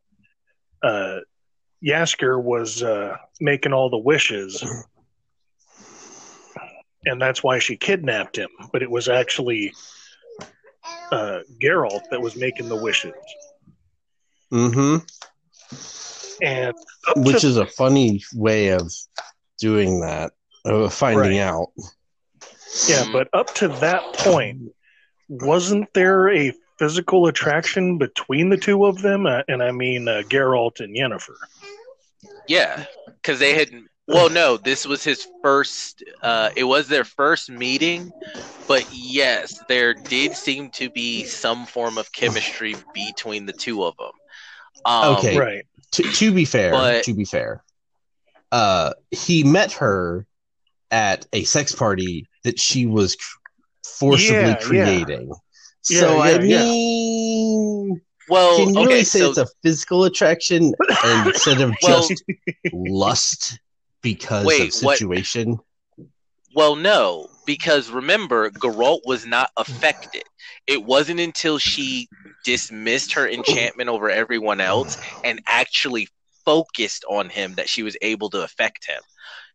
[0.83, 1.19] uh,
[1.85, 4.65] Jaskier was uh, making all the wishes,
[7.05, 8.49] and that's why she kidnapped him.
[8.73, 9.73] But it was actually
[11.13, 13.15] uh, Geralt that was making the wishes,
[14.51, 14.97] hmm
[16.43, 16.75] and
[17.09, 18.93] up Which to- is a funny way of
[19.59, 20.33] doing that,
[20.65, 21.41] of finding Right.
[21.41, 21.69] out.
[22.89, 24.73] yeah, but up to that point,
[25.29, 29.27] wasn't there a physical attraction between the two of them?
[29.27, 31.35] Uh, and I mean uh, Geralt and Yennefer.
[32.49, 33.71] Yeah, because they had.
[34.09, 36.05] Well, no, this was his first.
[36.23, 38.13] Uh, it was their first meeting,
[38.69, 43.97] but yes, there did seem to be some form of chemistry between the two of
[43.97, 44.13] them.
[44.85, 45.37] Um, Okay.
[45.39, 45.67] Right.
[45.93, 47.63] To, to be fair, But- to be fair,
[48.53, 50.27] uh, he met her
[50.91, 53.17] at a sex party that she was
[53.85, 54.55] forcibly Yeah, yeah.
[54.57, 55.33] creating.
[55.89, 56.65] Yeah, so I yeah, yeah.
[56.65, 60.73] mean, Well, can you really say so it's a physical attraction
[61.27, 62.23] instead of Well- just
[62.73, 63.59] lust
[64.03, 65.59] because Wait, of what- situation?
[66.55, 70.23] Well, no, because remember, Geralt was not affected.
[70.67, 72.09] It wasn't until she
[72.47, 76.09] dismissed her enchantment over everyone else and actually
[76.45, 79.03] focused on him that she was able to affect him.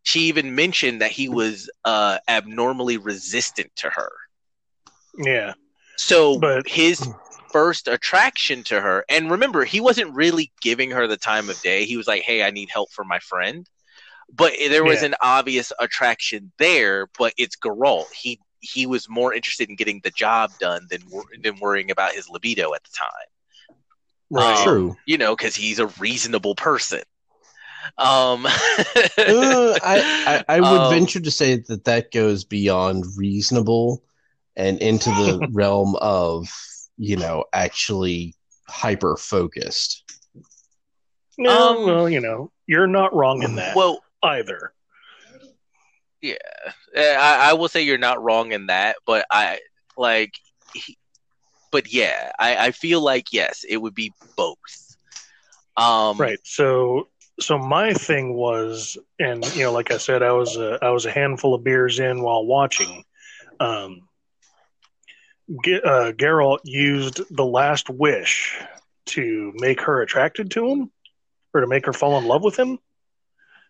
[0.04, 4.12] She even mentioned that he was uh, abnormally resistant to her.
[5.18, 5.54] yeah.
[5.98, 7.08] So But- his
[7.54, 11.86] first attraction to her, and remember, he wasn't really giving her the time of day.
[11.86, 13.70] He was like, "Hey, I need help for my friend,"
[14.34, 15.08] but there was Yeah.
[15.10, 17.08] an obvious attraction there.
[17.20, 18.12] But it's Geralt.
[18.14, 21.02] He he was more interested in getting the job done than
[21.42, 23.78] than worrying about his libido at the time.
[24.30, 24.58] Right.
[24.58, 24.98] Um, True.
[25.06, 27.02] You know, because he's a reasonable person.
[27.98, 28.46] Um,
[29.18, 34.04] Uh, I, I, I would Um, venture to say that that goes beyond reasonable
[34.56, 36.50] and into the realm of,
[36.98, 38.36] you know, actually
[38.68, 40.04] hyper focused.
[41.38, 44.74] No, Um, well, you know, you're not wrong in that well, either.
[46.22, 46.36] Yeah,
[46.94, 49.60] Eh, I, I will say you're not wrong in that, but I
[49.98, 50.34] like,
[50.74, 50.98] he,
[51.72, 54.58] but yeah, I, I feel like yes, it would be both.
[55.78, 56.40] Um, Right.
[56.44, 57.08] So
[57.40, 61.06] so my thing was and you know like I said I was a, I was
[61.06, 63.04] a handful of beers in while watching
[63.60, 64.02] um
[65.66, 68.60] Ge- uh, Geralt used the last wish
[69.08, 70.92] to make her attracted to him
[71.54, 72.80] or to make her fall in love with him.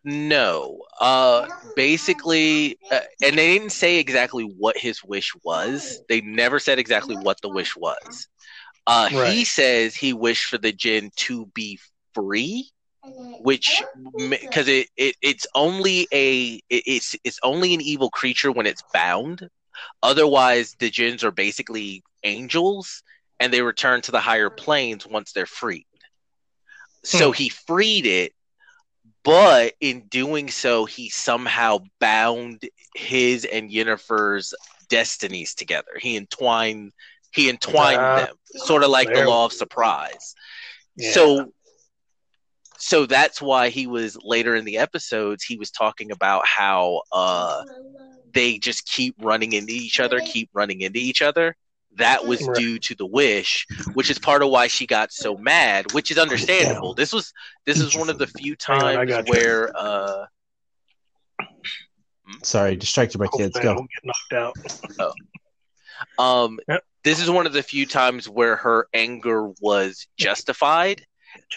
[0.04, 1.46] No, uh,
[1.76, 6.02] basically, uh, and they didn't say exactly what his wish was.
[6.10, 8.28] They never said exactly what the wish was.
[8.88, 11.80] Uh, He says he wished for the djinn to be
[12.16, 12.70] free,
[13.38, 13.84] which
[14.30, 18.84] because it, it it's only a it, it's it's only an evil creature when it's
[18.94, 19.48] bound.
[20.04, 23.04] Otherwise, the jinns are basically angels,
[23.40, 25.86] and they return to the higher planes once they're freed.
[27.04, 27.32] So Hmm.
[27.32, 28.34] he freed it,
[29.24, 32.62] but in doing so, he somehow bound
[32.96, 34.54] his and Yennefer's
[34.90, 35.92] destinies together.
[36.00, 36.92] He entwined
[37.34, 40.36] he entwined Ah, them, sort of like the law of surprise.
[40.96, 41.12] Yeah.
[41.12, 41.54] So
[42.78, 47.62] so that's why he was later in the episodes he was talking about how uh
[48.34, 51.56] they just keep running into each other, keep running into each other.
[51.98, 52.56] That was Right.
[52.58, 56.18] due to the wish, which is part of why she got so mad, which is
[56.18, 56.94] understandable.
[56.94, 57.34] This was
[57.66, 60.26] this is one of the few Hang on, times where uh
[62.44, 63.58] Sorry, distracted by kids.
[63.58, 63.88] Hopefully Go.
[64.04, 64.56] get knocked
[65.00, 65.14] out.
[66.18, 66.84] um Yep.
[67.04, 71.06] this is one of the few times where her anger was justified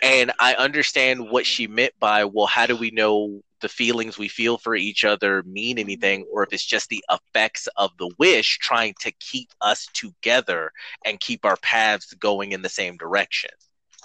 [0.03, 4.29] and I understand what she meant by, well, how do we know the feelings we
[4.29, 8.59] feel for each other mean anything, or if it's just the effects of the wish
[8.59, 10.71] trying to keep us together
[11.05, 13.51] and keep our paths going in the same direction.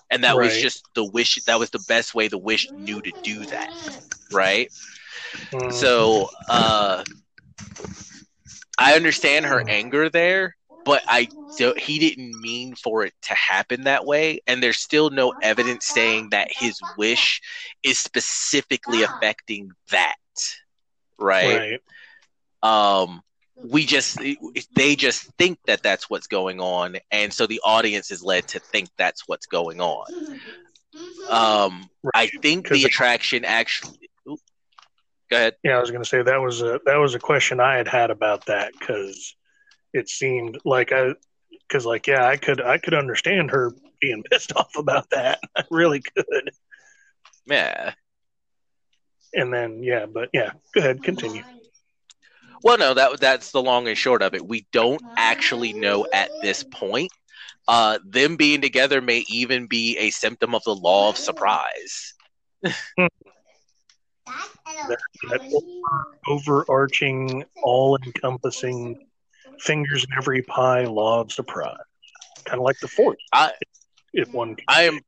[0.10, 3.12] And that was just the wish, that was the best way the wish knew to
[3.24, 3.70] do that,
[4.32, 4.72] right?
[5.54, 7.04] Mm, So, uh,
[8.78, 10.56] I understand her anger there,
[10.90, 15.12] but I do, he didn't mean for it to happen that way, and there's still
[15.12, 17.42] no evidence saying that his wish
[17.84, 20.16] is specifically affecting that,
[21.20, 21.80] right?
[22.64, 23.04] right.
[23.08, 23.22] Um,
[23.56, 24.20] we just
[24.74, 28.60] they just think that that's what's going on, and so the audience is led to
[28.60, 30.08] think that's what's going on.
[31.30, 34.10] Um, I think the attraction actually.
[34.26, 34.38] Go
[35.38, 35.54] ahead.
[35.64, 37.88] Yeah, I was going to say that was a that was a question I had
[37.88, 39.36] had about that because
[39.94, 41.14] it seemed like I
[41.68, 43.72] because like yeah I could I could understand her
[44.02, 46.52] being pissed off about that I really could
[47.46, 47.94] Yeah.
[49.34, 51.44] and then yeah but yeah go ahead continue
[52.64, 54.46] Well, no, that that's the long and short of it.
[54.46, 57.12] We don't actually know at this point.
[57.68, 62.14] Uh, them being together may even be a symptom of the law of surprise.
[64.88, 65.42] that
[66.28, 69.09] overarching all encompassing
[69.60, 71.78] fingers in every pie law of surprise
[72.50, 73.22] kind of like the Force.
[73.32, 73.54] I-
[74.14, 75.00] if one, I am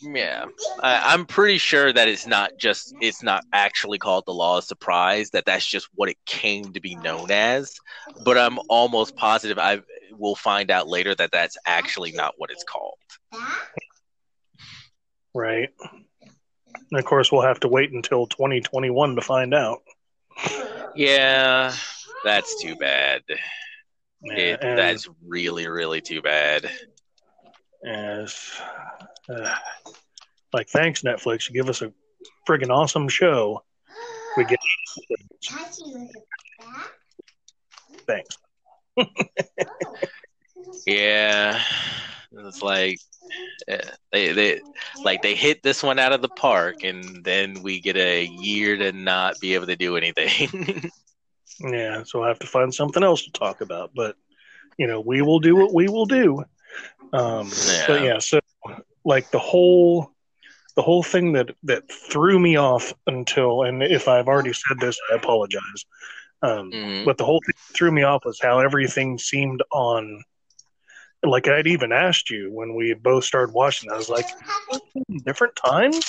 [0.00, 0.46] Yeah,
[0.82, 4.64] I, I'm pretty sure that it's not just it's not actually called the law of
[4.64, 5.30] surprise.
[5.30, 7.74] That that's just what it came to be known as.
[8.24, 9.82] But I'm almost positive I
[10.12, 12.94] will find out later that that's actually not what it's called.
[15.34, 15.68] right?
[16.90, 19.82] And of course, we'll have to wait until 2021 to find out.
[20.94, 21.74] Yeah,
[22.24, 23.22] that's too bad.
[24.22, 26.70] Yeah, It, and that's really really too bad.
[27.84, 28.60] as
[29.28, 29.54] uh,
[30.52, 31.92] like, thanks Netflix, you give us a
[32.48, 33.62] friggin' awesome show.
[34.36, 34.58] We get
[38.06, 38.38] thanks.
[40.86, 41.60] Yeah,
[42.32, 42.98] it's like
[43.68, 43.78] eh,
[44.10, 44.60] they they
[45.04, 48.76] like they hit this one out of the park, and then we get a year
[48.76, 50.90] to not be able to do anything.
[51.60, 53.92] Yeah, so I have to find something else to talk about.
[53.94, 54.16] But
[54.78, 56.44] you know, we will do what we will do.
[57.12, 57.48] Um,
[57.86, 58.04] But Yeah.
[58.04, 58.40] yeah, so
[59.04, 60.10] like the whole
[60.74, 64.98] the whole thing that that threw me off until, and if I've already said this,
[65.10, 65.84] I apologize.
[66.42, 67.04] Um, Mhm.
[67.04, 70.24] But the whole thing that threw me off was how everything seemed on.
[71.22, 74.26] Like I'd even asked you when we both started watching, I was like,
[75.24, 76.04] different times.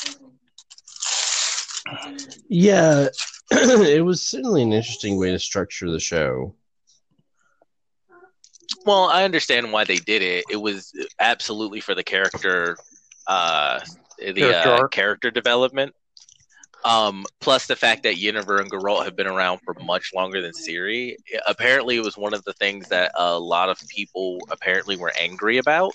[2.49, 3.09] Yeah,
[3.87, 6.55] it was certainly an interesting way to structure the show.
[8.85, 10.45] Well, I understand why they did it.
[10.49, 12.75] It was absolutely for the character,
[13.27, 13.79] uh,
[14.17, 15.93] the Character uh, character development.
[16.85, 20.51] Um, plus the fact that Yennefer and Geralt have been around for much longer than
[20.51, 21.15] Ciri.
[21.47, 25.59] Apparently, it was one of the things that a lot of people apparently were angry
[25.59, 25.93] about.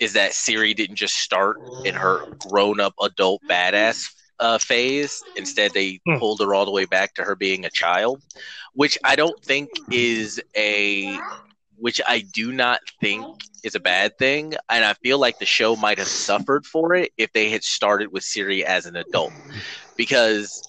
[0.00, 4.08] Is that Ciri didn't just start in her grown-up adult badass
[4.40, 5.24] uh, phase.
[5.36, 6.18] Instead, they Hmm.
[6.18, 8.22] pulled her all the way back to her being a child,
[8.74, 11.22] which I don't think is a
[11.76, 13.28] which I do not think
[13.62, 14.54] is a bad thing.
[14.68, 18.12] And I feel like the show might have suffered for it if they had started
[18.12, 19.34] with Ciri as an adult.
[19.96, 20.64] Because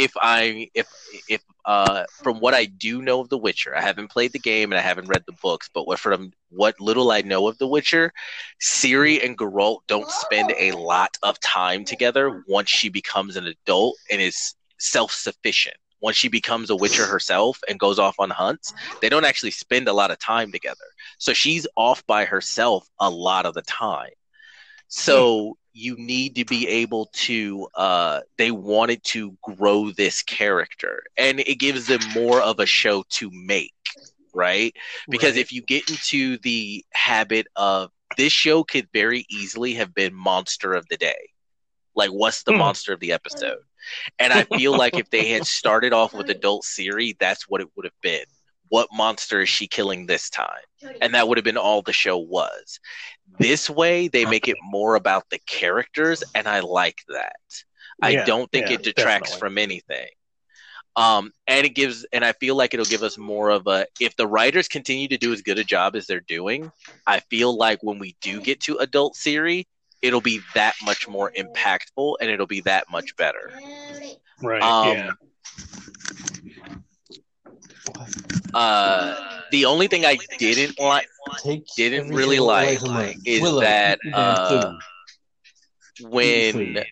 [0.00, 0.88] if I if
[1.28, 4.72] if uh from what I do know of The Witcher, I haven't played the game
[4.72, 7.66] and I haven't read the books, but what from what little I know of The
[7.66, 8.12] Witcher,
[8.60, 13.96] Ciri and Geralt don't spend a lot of time together once she becomes an adult
[14.10, 15.76] and is self-sufficient.
[16.00, 18.72] Once she becomes a witcher herself and goes off on hunts,
[19.02, 20.76] they don't actually spend a lot of time together.
[21.18, 24.08] So she's off by herself a lot of the time.
[24.90, 31.40] So you need to be able to uh they wanted to grow this character and
[31.40, 33.74] it gives them more of a show to make,
[34.34, 34.74] right?
[35.10, 35.38] Because Right.
[35.38, 40.74] if you get into the habit of this show could very easily have been monster
[40.74, 41.30] of the day.
[41.94, 42.54] Like what's the Hmm.
[42.54, 43.60] monster of the episode?
[44.18, 47.68] And I feel like if they had started off with adult Ciri, that's what it
[47.76, 48.24] would have been.
[48.70, 50.48] What monster is she killing this time?
[51.00, 52.80] And that would have been all the show was.
[53.38, 57.36] This way, they make it more about the characters, and I like that.
[58.02, 59.38] I Yeah, don't think yeah, it detracts definitely.
[59.38, 60.08] from anything.
[60.96, 63.86] Um, and it gives, and I feel like it'll give us more of a.
[64.00, 66.70] If the writers continue to do as good a job as they're doing,
[67.06, 69.66] I feel like when we do get to adult Ciri,
[70.02, 73.52] it'll be that much more impactful, and it'll be that much better.
[74.42, 74.62] right.
[74.62, 75.10] Um, yeah.
[78.52, 81.06] Uh, the only thing I didn't like
[81.42, 83.12] Take didn't really like from her.
[83.24, 84.78] is Willow, that, eat your damn uh, food.
[86.22, 86.84] Eat your when.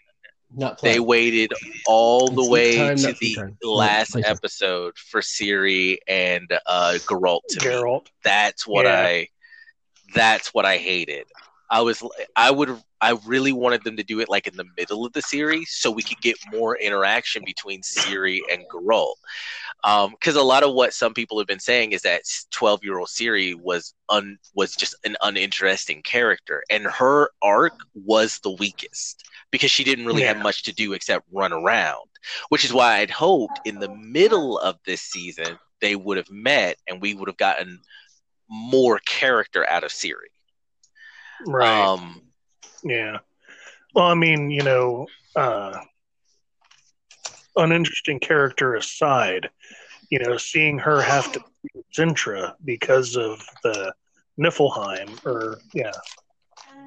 [0.51, 1.53] Not they waited
[1.87, 3.57] all the It's way time, to the time.
[3.63, 7.75] last Play episode for Ciri and uh Geralt to meet.
[7.75, 8.07] Geralt.
[8.25, 8.99] That's what Yeah.
[9.03, 9.29] I
[10.15, 11.27] that's what I hated.
[11.71, 12.03] I was
[12.35, 15.23] I would I really wanted them to do it like in the middle of the
[15.23, 19.15] series so we could get more interaction between Ciri and Geralt.
[19.85, 22.23] Um cuz a lot of what some people have been saying is that
[22.53, 29.25] 12-year-old Ciri was un was just an uninteresting character and her arc was the weakest
[29.51, 32.09] because she didn't really have much to do except run around,
[32.49, 36.77] which is why I'd hoped in the middle of this season they would have met
[36.89, 37.81] and we would have gotten
[38.49, 40.33] more character out of Ciri.
[41.47, 41.69] Right.
[41.69, 42.28] Um,
[42.89, 43.19] Yeah.
[43.95, 45.07] Well, I mean, you know,
[45.37, 45.79] uh,
[47.57, 49.51] uninteresting character aside,
[50.11, 51.41] you know, seeing her have to
[51.93, 53.93] Cintra because of the
[54.41, 55.93] Niflheim, or yeah,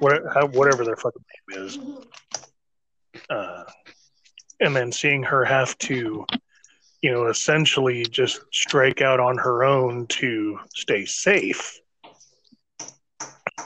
[0.00, 0.22] what,
[0.54, 1.78] whatever their fucking name is,
[3.30, 3.64] uh,
[4.60, 6.26] and then seeing her have to,
[7.00, 11.78] you know, essentially just strike out on her own to stay safe.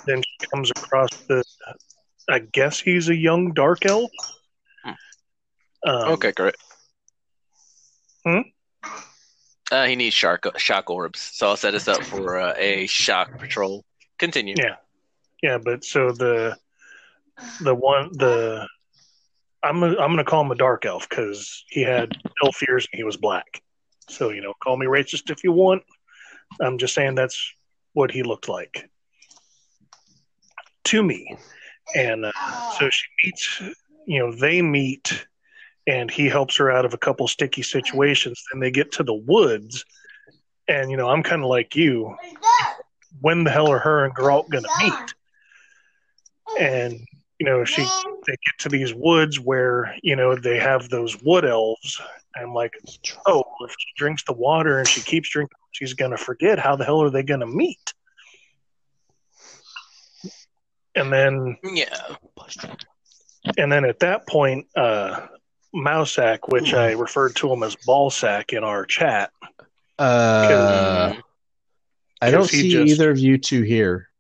[0.07, 1.43] Then she comes across the
[2.29, 4.11] I guess he's a young dark elf.
[5.87, 6.57] Um, okay, great.
[8.25, 8.41] Hmm?
[9.71, 13.39] Uh, he needs shark shock orbs, so I'll set us up for uh, a shock
[13.39, 13.85] patrol.
[14.19, 14.55] Continue.
[14.59, 14.77] Yeah.
[15.43, 16.57] Yeah, but so the
[17.61, 18.67] the one the
[19.63, 22.99] I'm i I'm gonna call him a dark elf because he had elf ears and
[22.99, 23.63] he was black.
[24.09, 25.83] So you know, call me racist if you want.
[26.61, 27.55] I'm just saying that's
[27.93, 28.89] what he looked like
[30.85, 31.37] to me.
[31.95, 32.33] And uh,
[32.79, 33.63] so she meets,
[34.07, 35.27] you know, they meet,
[35.87, 38.43] and he helps her out of a couple sticky situations.
[38.53, 39.85] Then they get to the woods,
[40.69, 42.17] and you know, I'm kind of like you.
[43.21, 45.15] When the hell are her and Geralt gonna meet?
[46.61, 47.01] And
[47.39, 47.83] you know, she
[48.27, 52.01] they get to these woods where you know they have those wood elves.
[52.35, 52.73] I'm like,
[53.27, 56.59] oh, if she drinks the water and she keeps drinking, she's gonna forget.
[56.59, 57.95] How the hell are they gonna meet?
[60.97, 62.17] And then Yeah.
[63.57, 65.27] and then at that point, uh,
[65.75, 69.31] Mousesack, which I referred to him as Ballsack in our chat,
[69.99, 71.15] Uh,
[72.21, 74.11] I don't see just- either of you two here.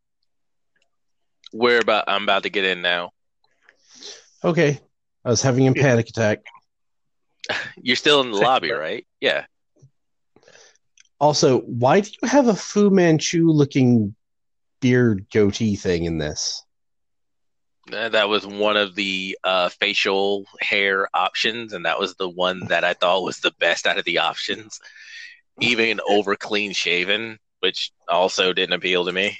[1.52, 2.04] We're about.
[2.08, 3.12] I'm about to get in now.
[4.44, 4.80] Okay.
[5.24, 5.82] I was having a Yeah.
[5.82, 6.44] panic attack.
[7.82, 9.06] You're still in the lobby, right?
[9.20, 9.46] Yeah.
[11.18, 14.14] Also, why do you have a Fu Manchu looking
[14.80, 16.62] beard goatee thing in this?
[17.92, 22.66] Uh, That was one of the uh, facial hair options, and that was the one
[22.68, 24.80] that I thought was the best out of the options.
[25.60, 29.38] Even over clean shaven, which also didn't appeal to me.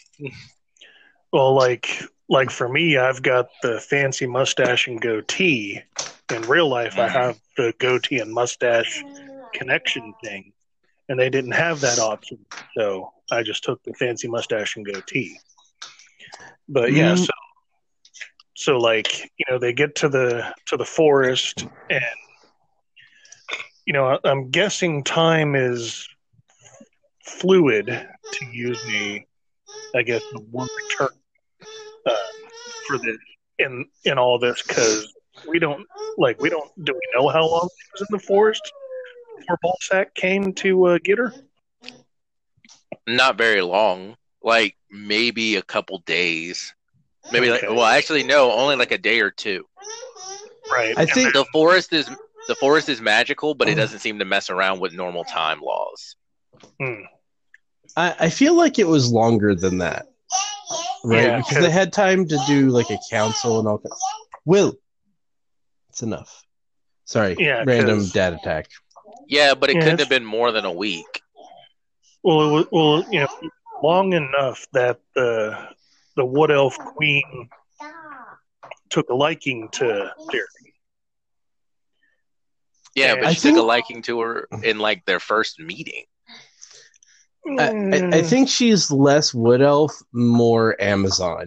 [1.32, 1.88] well, like
[2.28, 5.80] like for me, I've got the fancy mustache and goatee.
[6.30, 7.12] In real life, I Mhm.
[7.12, 9.04] have the goatee and mustache
[9.54, 10.52] connection thing,
[11.08, 12.38] and they didn't have that option,
[12.76, 15.40] so I just took the fancy mustache and goatee.
[16.68, 17.16] But yeah, Mm.
[17.16, 17.32] so
[18.56, 22.02] so like you know they get to the to the forest and
[23.86, 26.08] you know i'm guessing time is
[27.24, 29.22] fluid to use the
[29.94, 30.68] I guess the one
[30.98, 31.08] term
[32.06, 32.12] uh,
[32.86, 33.18] for the
[33.58, 35.12] in in all this because
[35.48, 35.86] we don't
[36.18, 38.62] like we don't do we know how long she was in the forest
[39.38, 41.32] before ballsack came to uh, get her
[43.06, 46.74] Not very long, like maybe a couple days.
[47.32, 49.64] Maybe like well, actually no, only like a day or two.
[50.70, 52.08] right I And think The forest is
[52.48, 56.16] the forest is magical, but it doesn't seem to mess around with normal time laws.
[56.80, 57.02] hmm.
[57.96, 60.06] I, I feel like it was longer than that.
[61.04, 61.22] Right?
[61.24, 63.96] Yeah, because they had time to do like a council and all that.
[64.44, 64.74] Will.
[65.90, 66.42] It's enough.
[67.04, 67.36] Sorry.
[67.38, 68.68] Yeah, Random 'cause- dad attack.
[69.28, 71.22] Yeah, but it Yeah, couldn't it's- have been more than a week.
[72.22, 73.50] Well, it was, well, you know,
[73.82, 75.68] long enough that the
[76.16, 77.48] the wood elf queen
[78.90, 80.46] took a liking to Jerry.
[82.94, 86.04] Yeah, I but she think- took a liking to her in like their first meeting.
[87.48, 88.26] I, I, I Mm.
[88.28, 91.46] think she's less wood elf, more Amazon.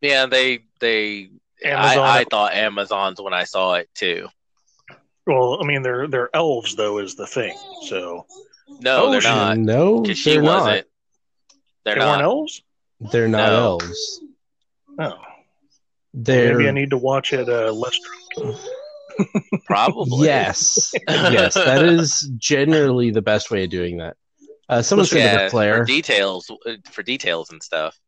[0.00, 1.30] Yeah, they they
[1.64, 1.98] Amazon.
[2.06, 4.28] I, I thought Amazons when I saw it too.
[5.26, 7.56] well, I mean, they're they're elves though, is the thing.
[7.88, 8.26] So
[8.80, 9.58] No, Oh, they're not.
[9.58, 10.86] No, she they're wasn't.
[11.84, 12.62] They're they weren't elves.
[13.00, 13.12] Not.
[13.12, 13.56] They're not No.
[13.56, 14.20] elves.
[14.98, 15.12] Oh,
[16.14, 17.98] They're maybe I need to watch it uh, less.
[19.66, 20.26] Probably.
[20.26, 21.54] yes, yes.
[21.54, 24.16] That is generally the best way of doing that.
[24.68, 27.98] Uh, someone Listen, said Yeah, the for details uh, for details and stuff.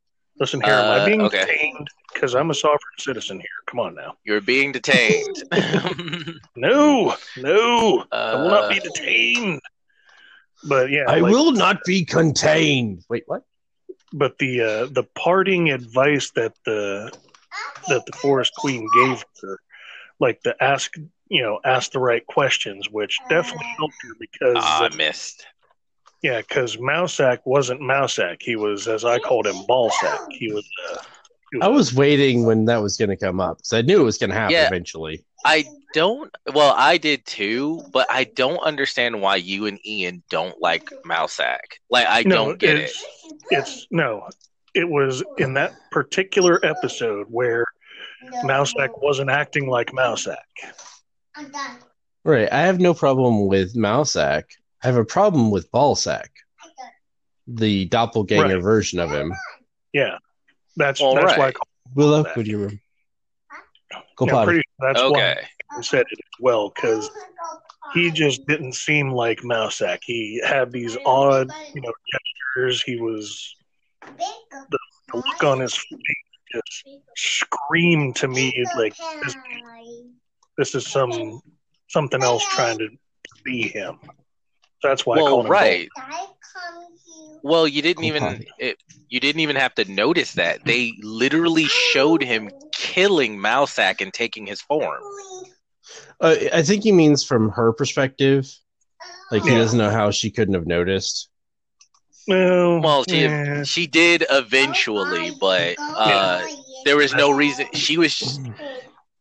[0.41, 1.45] Listen here, am Uh, I being okay.
[1.47, 1.89] detained?
[2.13, 3.47] Because I'm a sovereign citizen here.
[3.67, 4.15] Come on now.
[4.25, 5.43] You're being detained.
[6.57, 9.61] No, no, I will not be Uh, detained.
[10.69, 13.05] But yeah, I like- will not be contained.
[13.09, 13.45] Wait, what?
[14.13, 17.13] But the uh, the parting advice that the
[17.89, 19.61] that the forest queen gave her,
[20.19, 20.95] like the ask
[21.29, 25.47] you know ask the right questions, which definitely helped her because ah, uh, I missed.
[26.23, 30.19] yeah, because Mousesack wasn't Mousesack, he was as I called him Ballsack.
[30.31, 30.69] He was.
[30.91, 30.99] Uh,
[31.53, 34.05] he I was waiting when that was going to come up because I knew it
[34.05, 34.67] was going to happen Yeah.
[34.67, 35.25] eventually.
[35.45, 35.65] I
[35.95, 36.31] don't.
[36.55, 41.81] Well, I did too, but I don't understand why you and Ian don't like Mousesack.
[41.91, 42.83] Like, I no, don't get it.
[42.85, 43.05] it's,
[43.51, 44.29] It's no,
[44.75, 47.65] it was in that particular episode where
[48.45, 50.37] Mousesack wasn't acting like Mousesack.
[52.25, 52.53] Right.
[52.53, 54.45] I have no problem with Mousack.
[54.83, 56.29] I have a problem with Ballsack,
[57.47, 58.63] the doppelganger Right.
[58.63, 59.33] version of him.
[59.93, 60.19] Yeah,
[60.77, 61.55] that's Well, that's why I right.
[61.55, 62.35] call Willow, Ballsack.
[62.35, 62.81] go to your room.
[64.17, 65.37] Go yeah, pretty that's Okay.
[65.41, 67.11] I said it as well because
[67.95, 70.01] he just didn't seem like Mousesack.
[70.05, 71.93] He had these odd, you know,
[72.57, 72.83] gestures.
[72.83, 73.57] He was
[74.71, 74.79] the
[75.15, 75.85] look on his face
[76.55, 76.85] just
[77.17, 79.37] screamed to me like this,
[80.57, 81.41] this is some
[81.89, 82.89] something else trying to
[83.45, 83.99] be him.
[84.83, 85.53] That's why I Well, called him.
[85.53, 85.89] right.
[87.43, 88.77] Well, you didn't even it,
[89.09, 90.65] you didn't even have to notice that.
[90.65, 95.03] They literally showed him killing Mousesack and taking his form.
[96.21, 98.53] Uh, I think he means from her perspective.
[99.31, 99.59] Like he Yeah.
[99.59, 101.29] doesn't know how she couldn't have noticed.
[102.27, 103.63] Well, Well, she yeah.
[103.65, 106.43] she did eventually, but uh,
[106.85, 107.67] there was no reason.
[107.75, 108.39] She was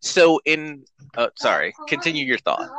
[0.02, 0.86] so in.
[1.16, 2.70] Uh, sorry, continue your thought.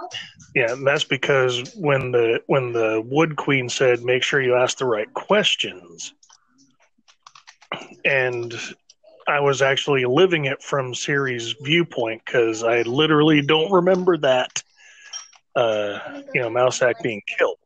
[0.55, 4.79] Yeah, and that's because when the when the Wood Queen said, "Make sure you ask
[4.79, 6.13] the right questions,"
[8.05, 8.55] and
[9.29, 14.63] I was actually living it from Ciri's viewpoint because I literally don't remember that.
[15.55, 17.59] Uh, you know, Mousesack being killed.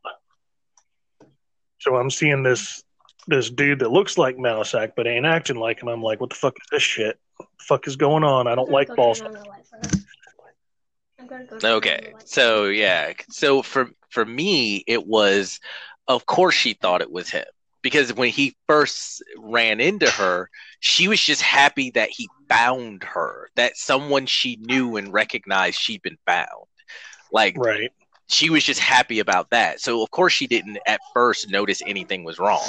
[1.79, 2.83] So I'm seeing this
[3.29, 5.89] this dude that looks like Mousesack but ain't acting like him.
[5.89, 7.17] I'm like, what the fuck is this shit?
[7.37, 8.49] What the fuck is going on?
[8.49, 9.23] I don't like balls.
[11.63, 15.61] Okay, so yeah, so for for me, it was,
[16.09, 17.45] of course, she thought it was him
[17.83, 20.49] because when he first ran into her,
[20.81, 26.03] she was just happy that he found her, that someone she knew and recognized she'd
[26.03, 26.49] been found.
[27.33, 27.93] Like Right.
[28.29, 29.81] she was just happy about that.
[29.81, 32.67] So of course she didn't at first notice anything was wrong.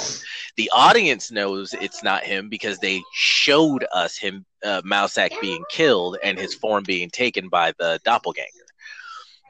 [0.56, 6.18] The audience knows it's not him because they showed us him uh, Mousesack being killed
[6.22, 8.48] and his form being taken by the doppelganger.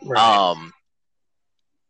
[0.03, 0.51] Right.
[0.51, 0.73] Um,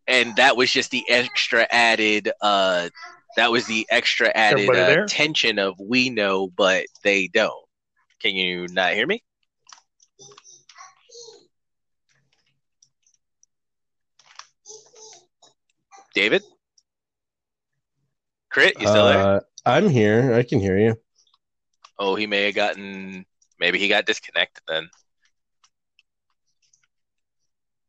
[0.06, 2.30] and that was just the extra added.
[2.40, 2.88] Uh,
[3.36, 7.64] that was the extra added Everybody uh, tension of we know, but they don't.
[8.20, 9.22] Can you not hear me?
[16.14, 16.42] David?
[18.50, 19.18] Crit, you still there?
[19.18, 20.32] Uh, I'm here.
[20.32, 20.96] I can hear you.
[21.98, 23.26] Oh, he may have gotten.
[23.58, 24.88] Maybe he got disconnected then.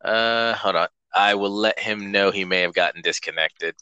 [0.03, 0.87] Uh, hold on.
[1.13, 3.75] I will let him know he may have gotten disconnected.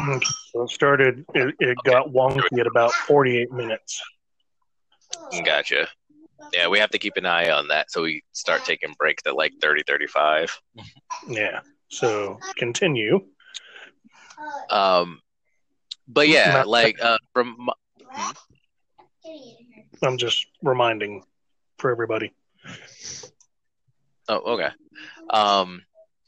[0.00, 1.24] So it started.
[1.34, 4.02] It, it got wonky at about 48 minutes.
[5.44, 5.88] Gotcha.
[6.52, 9.36] Yeah, we have to keep an eye on that so we start taking breaks at
[9.36, 10.58] like 30, 35.
[11.28, 11.60] Yeah.
[11.88, 13.20] So continue.
[14.70, 15.20] Um,
[16.08, 17.72] but yeah, like uh, from my-
[20.02, 21.22] I'm just reminding
[21.78, 22.32] for everybody.
[24.28, 24.70] Oh, okay.
[25.30, 25.82] Um,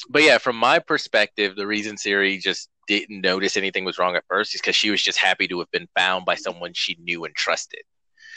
[0.08, 4.24] but yeah, from my perspective, the reason Ciri just didn't notice anything was wrong at
[4.28, 7.24] first is because she was just happy to have been found by someone she knew
[7.24, 7.82] and trusted.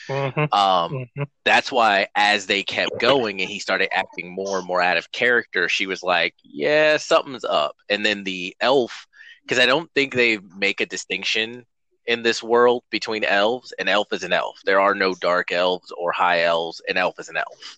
[0.08, 4.68] hmm Um, hmm that's why as they kept going and he started acting more and
[4.68, 9.08] more out of character, she was like, "Yeah, something's up." And then the elf,
[9.44, 11.66] because I don't think they make a distinction
[12.06, 13.74] in this world between elves.
[13.80, 14.60] An elf is an elf.
[14.66, 16.82] There are no dark elves or high elves.
[16.90, 17.78] An elf is an elf.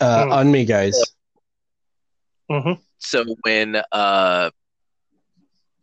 [0.00, 0.32] Uh, Hmm.
[0.32, 0.94] On me, guys.
[2.50, 4.50] hmm So when uh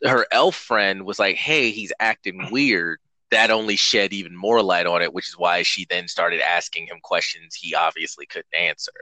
[0.04, 2.98] her elf friend was like, "Hey, he's acting weird,"
[3.30, 6.86] that only shed even more light on it, which is why she then started asking
[6.86, 8.92] him questions he obviously couldn't answer.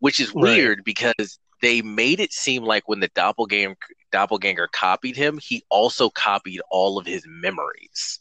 [0.00, 0.42] Which is Right.
[0.42, 3.76] weird because they made it seem like when the doppelganger
[4.12, 8.20] doppelganger copied him, he also copied all of his memories.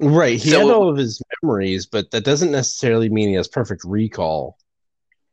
[0.00, 0.40] Right.
[0.42, 3.82] He So- had all of his memories, but that doesn't necessarily mean he has perfect
[3.84, 4.58] recall.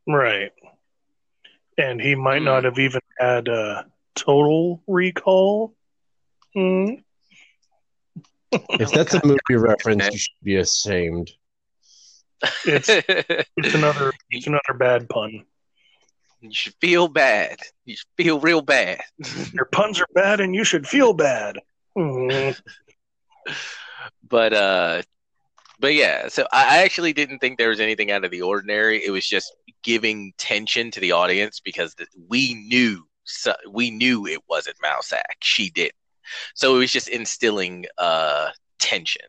[0.06, 0.52] Right.
[1.78, 2.44] And he might Hmm.
[2.44, 5.74] not have even had a total recall.
[6.54, 6.94] Hmm.
[8.52, 11.30] If that's a movie reference, you should be ashamed.
[12.64, 15.44] It's it's another it's another bad pun.
[16.40, 17.58] you should feel bad.
[17.84, 19.00] You should feel real bad.
[19.52, 21.58] Your puns are bad, and you should feel bad.
[21.96, 22.50] Hmm.
[24.28, 25.02] but uh
[25.82, 29.10] but yeah so I, actually didn't think there was anything out of the ordinary it
[29.10, 31.94] was just giving tension to the audience because
[32.30, 35.36] we knew so, we knew it wasn't Mousesack.
[35.42, 35.92] she did
[36.54, 38.48] so it was just instilling uh
[38.78, 39.26] tension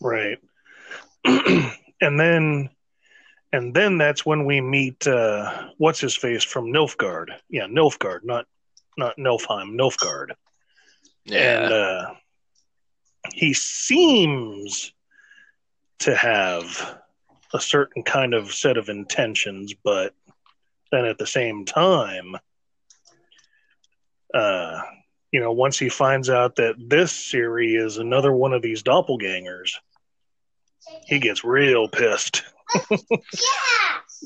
[0.00, 0.38] Right.
[1.24, 2.68] and then
[3.54, 7.28] and then that's when we meet uh what's his face from Nilfgaard.
[7.48, 8.44] Yeah, Nilfgaard, not
[8.98, 10.32] not Nilfheim, Nilfgaard.
[11.24, 12.14] yeah And uh
[13.32, 14.92] he seems
[16.00, 16.98] to have
[17.52, 20.14] a certain kind of set of intentions, but
[20.90, 22.36] then at the same time
[24.34, 24.80] uh
[25.34, 29.72] you know, once he finds out that this Ciri is another one of these doppelgangers,
[31.06, 32.44] he gets real pissed.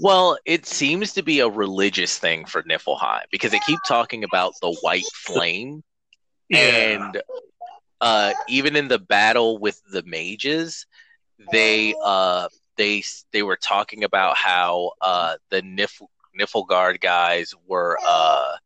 [0.02, 4.52] well it seems to be a religious thing for Niflheim because they keep talking about
[4.60, 5.82] the white flame
[6.52, 7.20] and
[8.00, 10.86] uh, even in the battle with the mages,
[11.52, 13.02] they uh, they
[13.32, 16.02] they were talking about how uh, the Nif-
[17.00, 18.56] guys were uh,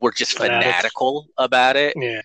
[0.00, 1.94] were just fanatical about it.
[1.96, 2.20] Yeah.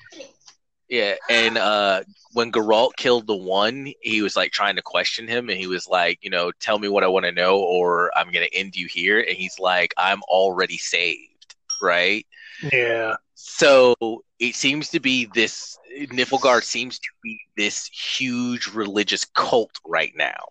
[0.89, 2.03] Yeah, and uh,
[2.33, 5.87] when Geralt killed the one, he was like trying to question him, and he was
[5.87, 8.87] like, you know, tell me what I want to know, or I'm gonna end you
[8.87, 9.19] here.
[9.19, 12.25] And he's like, I'm already saved, right?
[12.71, 13.15] Yeah.
[13.35, 13.95] So
[14.39, 20.45] it seems to be this Niflgaard seems to be this huge religious cult right now.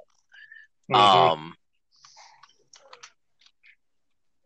[0.90, 0.96] Mhm.
[0.96, 1.56] Um,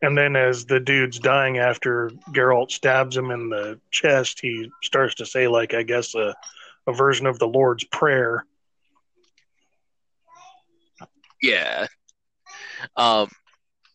[0.02, 5.14] and then as the dude's dying after Geralt stabs him in the chest, he starts
[5.16, 6.34] to say like I guess a,
[6.86, 8.44] a version of the Lord's Prayer.
[11.42, 11.86] yeah.
[12.96, 13.30] Um,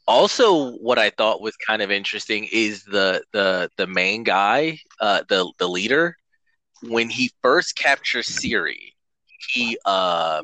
[0.07, 5.23] also, what I thought was kind of interesting is the the the main guy, uh,
[5.30, 6.18] the the leader,
[6.84, 8.94] when he first captures Ciri,
[9.49, 10.41] he uh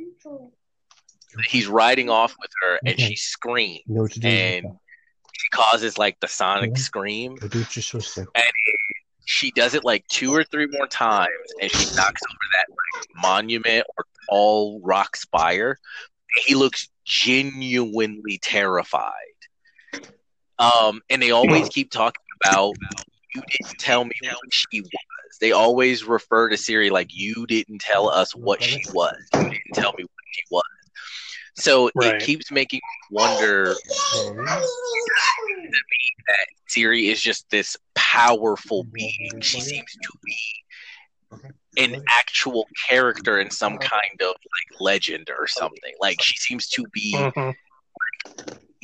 [1.49, 4.27] he's riding off with her and she screams You know what to do.
[4.27, 4.65] and
[5.33, 6.81] she causes like the sonic Yeah.
[6.81, 8.25] scream Go do what you're supposed to.
[9.25, 11.27] she does it like two or three more times
[11.61, 15.77] and she knocks over that like monument or tall rock spire
[16.45, 19.11] he looks genuinely terrified
[20.59, 22.75] um and they always keep talking about
[23.35, 24.91] you didn't tell me what she was.
[25.39, 29.15] They always refer to Ciri like you didn't tell us what she was.
[29.33, 30.63] You didn't tell me what she was.
[31.55, 32.15] So Right.
[32.15, 33.75] it keeps making me wonder
[36.27, 39.41] that Ciri is just this powerful being.
[39.41, 40.37] She seems to be
[41.77, 45.93] an actual character in some kind of like legend or something.
[45.99, 47.55] Like she seems to be Mhm.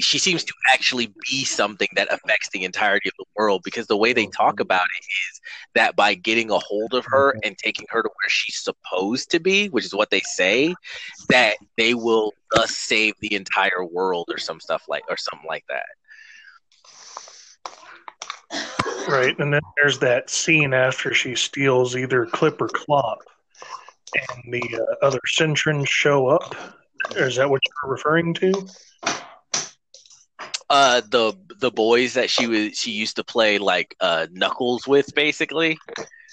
[0.03, 3.97] She seems to actually be something that affects the entirety of the world because the
[3.97, 5.41] way they talk about it is
[5.75, 9.39] that by getting a hold of her and taking her to where she's supposed to
[9.39, 10.75] be, which is what they say,
[11.29, 15.65] that they will thus save the entire world or some stuff like or something like
[15.69, 15.85] that.
[19.07, 23.19] Right, and then there's that scene after she steals either Clip or Clop,
[24.15, 26.55] and the uh, other Cintrans show up.
[27.15, 28.53] Is that what you're referring to?
[30.73, 35.13] Uh the the boys that she was she used to play like uh knuckles with
[35.15, 35.77] basically.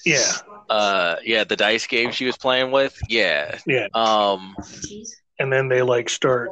[0.04, 0.32] Yeah,
[0.70, 2.98] Uh yeah, the dice game she was playing with.
[3.08, 3.58] Yeah.
[3.66, 3.88] yeah.
[3.94, 4.56] Um
[5.38, 6.50] And then they like start,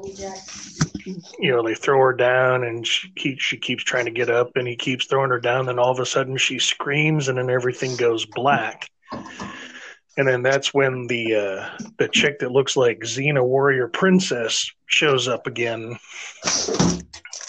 [1.39, 4.51] you know, they throw her down, and she keeps she keeps trying to get up,
[4.57, 5.67] and he keeps throwing her down.
[5.67, 8.89] Then all of a sudden she screams, and then everything goes black.
[10.19, 15.29] And then that's when the uh, the chick that looks like Xena Warrior Princess shows
[15.29, 15.97] up again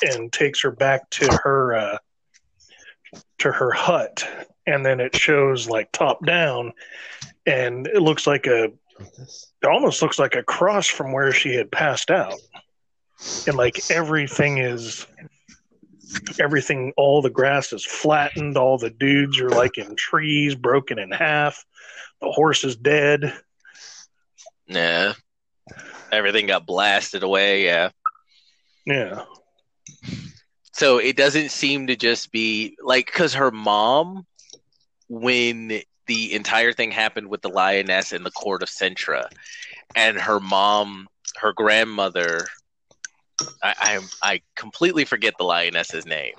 [0.03, 1.97] and takes her back to her uh,
[3.39, 4.23] to her hut.
[4.67, 6.73] And then it shows like top down,
[7.47, 11.71] and it looks like a it almost looks like a cross from where she had
[11.71, 12.39] passed out.
[13.47, 15.07] And like everything is
[16.39, 21.09] everything all the grass is flattened, all the dudes are like in trees, broken in
[21.09, 21.65] half.
[22.21, 23.33] The horse is dead.
[24.67, 25.13] yeah.
[26.11, 27.89] Everything got blasted away, yeah.
[28.85, 29.23] Yeah.
[30.73, 34.25] So it doesn't seem to just be like because her mom,
[35.07, 39.29] when the entire thing happened with the lioness in the court of Cintra,
[39.95, 42.47] and her mom, her grandmother,
[43.61, 46.35] I I, I completely forget the lioness's name,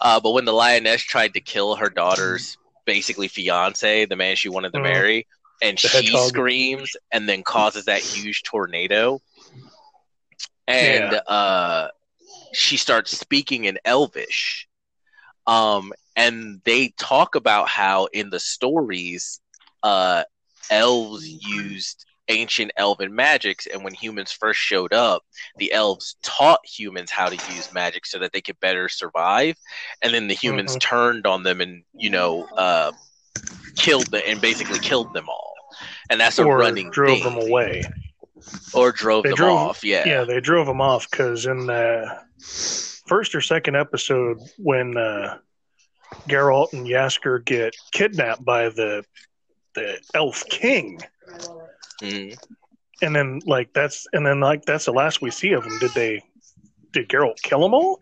[0.00, 2.56] uh, but when the lioness tried to kill her daughter's
[2.90, 4.82] basically fiance, the man she wanted to Mhm.
[4.82, 5.26] marry,
[5.62, 6.26] and The she hedgehog.
[6.28, 9.20] screams and then causes that huge tornado,
[10.68, 11.88] and uh
[12.52, 14.66] she starts speaking in Elvish.
[15.46, 19.40] Um, and they talk about how in the stories,
[19.82, 20.24] uh,
[20.70, 25.22] elves used ancient elven magics, and when humans first showed up,
[25.58, 29.56] the elves taught humans how to use magic so that they could better survive,
[30.02, 30.80] and then the humans Mhm.
[30.80, 32.92] turned on them and you know uh,
[33.76, 35.54] killed them and basically killed them all,
[36.08, 37.24] and that's a Or running drove thing.
[37.24, 37.82] them away.
[38.72, 39.84] or drove They them drove- off.
[39.84, 42.06] Yeah, Yeah, they drove them off because in the
[43.06, 45.36] first or second episode, when uh,
[46.26, 49.04] Geralt and Jaskier get kidnapped by the
[49.74, 51.00] the elf king,
[52.02, 52.38] Mhm.
[53.02, 55.78] and then like that's and then like that's the last we see of them.
[55.78, 56.22] Did they?
[56.92, 58.00] Did Geralt kill them all?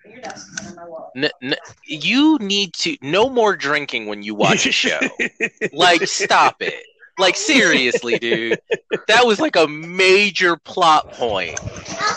[1.17, 5.01] N- n- you need to no more drinking when you watch a show.
[5.73, 6.85] like, stop it.
[7.19, 8.61] Like seriously, dude,
[9.09, 11.59] that was like a major plot point,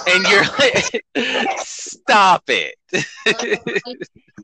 [0.07, 1.05] and you're like,
[1.57, 2.75] stop it.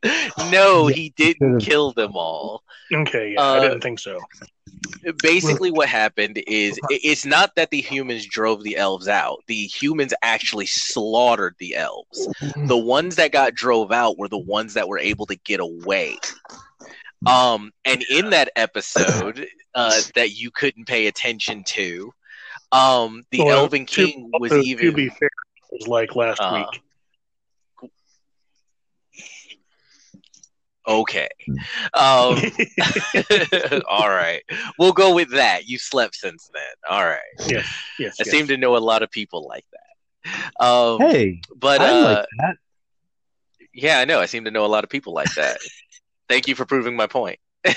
[0.52, 2.64] no, he didn't kill them all.
[2.94, 4.20] Okay, yeah, Uh, I didn't think so.
[5.22, 9.40] Basically, what happened is it's not that the humans drove the elves out.
[9.48, 12.28] The humans actually slaughtered the elves.
[12.56, 16.18] The ones that got drove out were the ones that were able to get away.
[17.26, 22.14] Um, and in that episode uh, that you couldn't pay attention to,
[22.72, 25.28] um, the Well, Elven to- King was to, even to be fair,
[25.72, 26.82] it was like last Uh, week.
[30.88, 31.28] okay.
[31.94, 32.38] Um,
[33.90, 34.44] all right,
[34.80, 35.68] we'll go with that.
[35.68, 36.64] You slept since then.
[36.90, 37.20] All right.
[37.48, 38.30] Yes, I yes.
[38.30, 40.64] seem to know a lot of people like that.
[40.66, 42.56] Um, Hey, but I uh, like that.
[43.74, 44.20] yeah, I know.
[44.20, 45.58] I seem to know a lot of people like that.
[46.30, 47.40] Thank you for proving my point.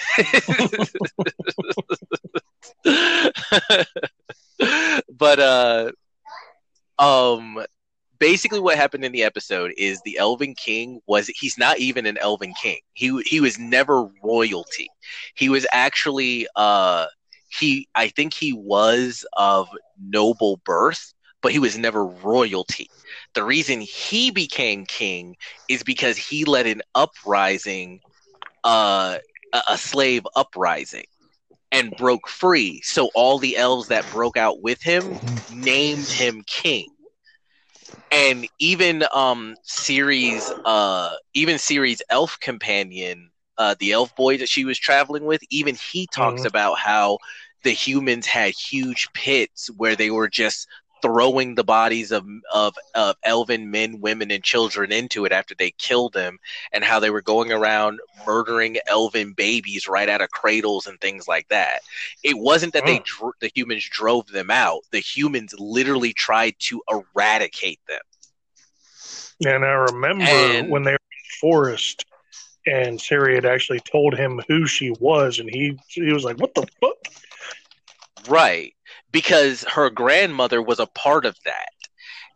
[5.08, 5.90] but uh,
[6.98, 7.62] um,
[8.18, 12.18] basically, what happened in the episode is the Elven King was he's not even an
[12.18, 12.80] Elven King.
[12.92, 14.90] He he was never royalty.
[15.34, 17.06] He was actually uh
[17.48, 19.68] he I think he was of
[20.00, 22.90] noble birth, but he was never royalty.
[23.34, 25.36] The reason he became king
[25.68, 28.00] is because he led an uprising,
[28.64, 29.18] uh,
[29.52, 31.06] a, a slave uprising,
[31.72, 32.80] and broke free.
[32.82, 35.14] So all the elves that broke out with him
[35.48, 36.88] named him king.
[38.10, 44.64] And even um Ciri's uh even Ciri's elf companion uh the elf boy that she
[44.64, 46.46] was traveling with even he talks Mhm.
[46.46, 47.18] about how
[47.62, 50.66] the humans had huge pits where they were just
[51.02, 55.70] throwing the bodies of, of of elven men, women, and children into it after they
[55.72, 56.38] killed them,
[56.72, 61.26] and how they were going around murdering elven babies right out of cradles and things
[61.26, 61.80] like that.
[62.22, 63.32] It wasn't that they Mm.
[63.40, 68.00] the humans drove them out; the humans literally tried to eradicate them.
[69.46, 70.98] And I remember And- when they were in
[71.30, 72.04] the forest
[72.66, 76.54] and Ciri had actually told him who she was, and he he was like, "What
[76.54, 76.96] the fuck?"
[78.28, 78.74] Right.
[79.12, 81.68] Because her grandmother was a part of that.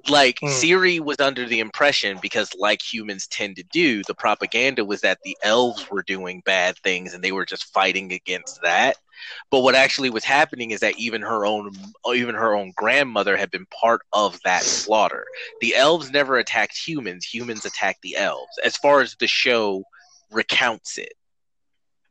[0.08, 0.48] Like Hmm.
[0.48, 5.18] Ciri was under the impression because like humans tend to do, the propaganda was that
[5.24, 8.96] the elves were doing bad things and they were just fighting against that.
[9.50, 11.72] But what actually was happening is that even her own
[12.14, 15.24] even her own grandmother had been part of that slaughter.
[15.62, 19.84] The elves never attacked humans, humans attacked the elves as far as the show
[20.30, 21.14] recounts it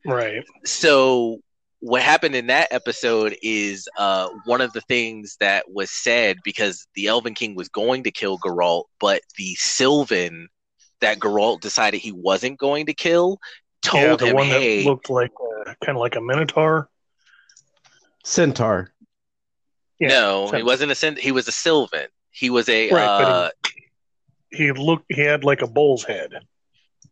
[0.05, 0.43] Right.
[0.65, 1.41] so
[1.83, 6.87] what happened in that episode is uh, one of the things that was said because
[6.95, 10.47] the Elven King was going to kill Geralt, but the Sylvan
[11.01, 13.37] that Geralt decided he wasn't going to kill
[13.81, 15.31] told yeah, the him, one "Hey, that looked like
[15.67, 16.89] uh, kind of like a minotaur.
[18.23, 18.93] Centaur.
[19.99, 22.07] Yeah, no, he wasn't a Syn- he was a Sylvan.
[22.31, 23.49] He was a Right, but uh,
[24.51, 25.07] He looked.
[25.09, 26.31] He had like a bull's head.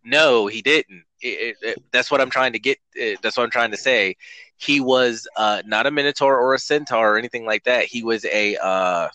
[0.05, 1.03] No, he didn't.
[1.21, 2.77] It, it, it- that's what I'm trying to get.
[2.95, 4.15] uh that's what I'm trying to say.
[4.61, 7.85] He was uh, not a minotaur or a centaur or anything like that.
[7.85, 9.09] He was a uh,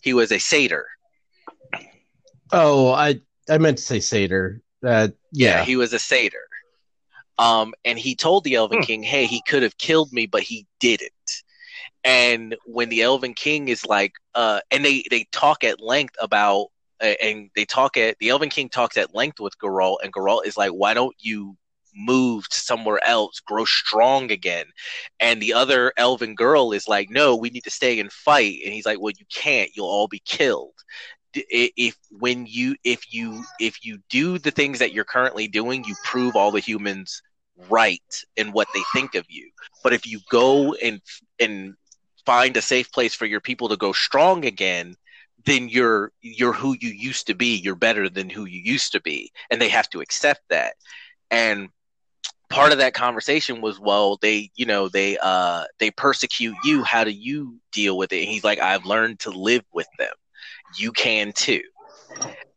[0.00, 0.86] he was a satyr.
[2.52, 4.62] Oh, I I meant to say satyr.
[4.84, 5.64] Uh, yeah.
[5.64, 6.46] he was a satyr.
[7.38, 8.84] Um, and he told the Elven Hmm.
[8.84, 11.10] King, "Hey, he could have killed me, but he didn't."
[12.04, 16.68] And when the Elven King is like, uh, and they they talk at length about,
[17.02, 20.46] uh, and they talk at the Elven King talks at length with Geralt, and Geralt
[20.46, 21.56] is like, "Why don't you
[21.94, 24.66] move to somewhere else, grow strong again?"
[25.20, 28.72] And the other Elven girl is like, "No, we need to stay and fight." And
[28.74, 29.70] he's like, "Well, you can't.
[29.74, 30.74] You'll all be killed."
[31.34, 35.94] If when you if you if you do the things that you're currently doing, you
[36.02, 37.22] prove all the humans
[37.68, 38.02] right
[38.36, 39.50] in what they think of you.
[39.82, 41.00] But if you go and
[41.38, 41.74] and
[42.26, 44.94] find a safe place for your people to go strong again,
[45.46, 47.56] then you're you're who you used to be.
[47.56, 50.74] You're better than who you used to be, and they have to accept that.
[51.30, 51.68] And
[52.50, 56.82] part of that conversation was, well, they you know they uh they persecute you.
[56.84, 58.20] How do you deal with it?
[58.20, 60.12] And he's like, I've learned to live with them.
[60.78, 61.62] You can too.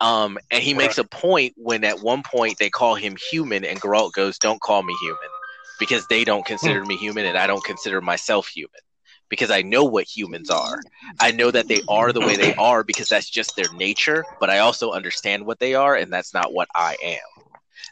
[0.01, 3.79] Um, and he makes a point when at one point they call him human, and
[3.79, 5.29] Geralt goes, "Don't call me human,
[5.79, 8.81] because they don't consider me human, and I don't consider myself human,
[9.29, 10.81] because I know what humans are.
[11.21, 14.25] I know that they are the way they are because that's just their nature.
[14.39, 17.42] But I also understand what they are, and that's not what I am.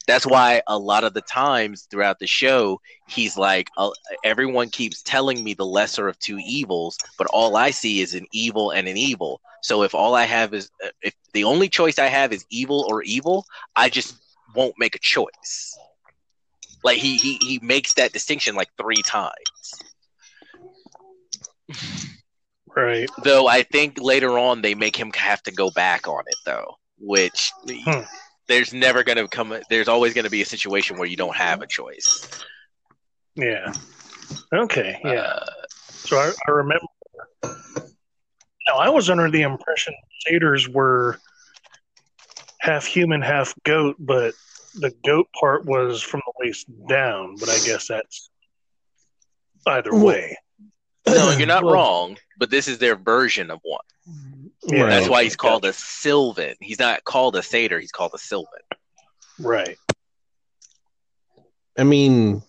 [0.08, 3.92] That's why a lot of the times throughout the show, he's like, uh,
[4.24, 8.26] everyone keeps telling me the lesser of two evils, but all I see is an
[8.32, 9.42] evil and an evil.
[9.62, 12.86] So if all I have is, uh, if the only choice I have is evil
[12.90, 13.46] or evil,
[13.76, 14.16] I just
[14.56, 15.78] won't make a choice.
[16.84, 19.74] Like he he he makes that distinction like three times.
[22.76, 23.10] Right.
[23.24, 26.78] Though I think later on they make him have to go back on it though,
[26.98, 28.02] which Hmm.
[28.52, 29.58] There's never going to come.
[29.70, 32.28] There's always going to be a situation where you don't have a choice.
[33.36, 33.72] Yeah.
[34.54, 35.00] Okay.
[35.04, 35.12] Yeah.
[35.22, 35.46] Uh,
[35.90, 36.86] So I, I remember.
[37.44, 39.94] Now I was under the impression
[40.28, 41.18] satyrs were
[42.60, 44.34] half human, half goat, but
[44.76, 47.36] the goat part was from the waist down.
[47.40, 48.30] But I guess that's
[49.68, 50.38] either way.
[51.08, 53.82] no, you're not Well, wrong, but this is their version of one.
[54.64, 56.56] Yeah, That's why he's called a Sylvan.
[56.60, 57.80] He's not called a satyr.
[57.80, 58.62] He's called a Sylvan.
[59.40, 59.78] Right.
[61.78, 62.42] I mean,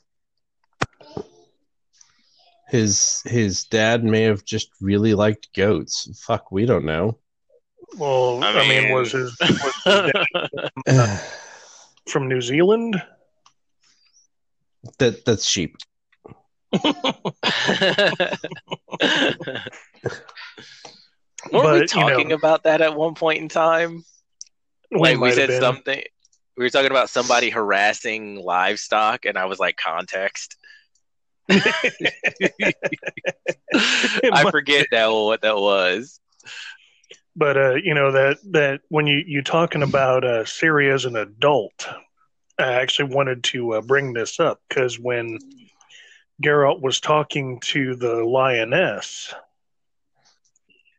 [2.69, 6.09] his his dad may have just really liked goats.
[6.25, 7.19] Fuck, we don't know.
[7.97, 11.21] Well, I I mean, mean- was his, was his dad
[12.09, 13.01] from New Zealand?
[14.99, 15.77] that that's sheep.
[21.51, 24.05] Weren't But, we you talking know- about that at one point in time?
[24.91, 26.03] like we said something.
[26.57, 30.57] We were talking about somebody harassing livestock, and I was like, context.
[31.51, 31.61] I
[34.51, 36.21] forget now what that was.
[37.35, 41.17] but uh, you know that that when you you talking about uh, Ciri as an
[41.17, 41.89] adult,
[42.59, 45.39] I actually wanted to uh, bring this up because when
[46.43, 49.35] Geralt was talking to the lioness,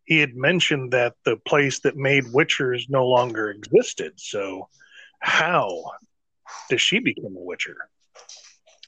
[0.05, 4.13] he had mentioned that the place that made witchers no longer existed.
[4.17, 4.69] So,
[5.19, 5.91] how
[6.69, 7.77] does she become a witcher?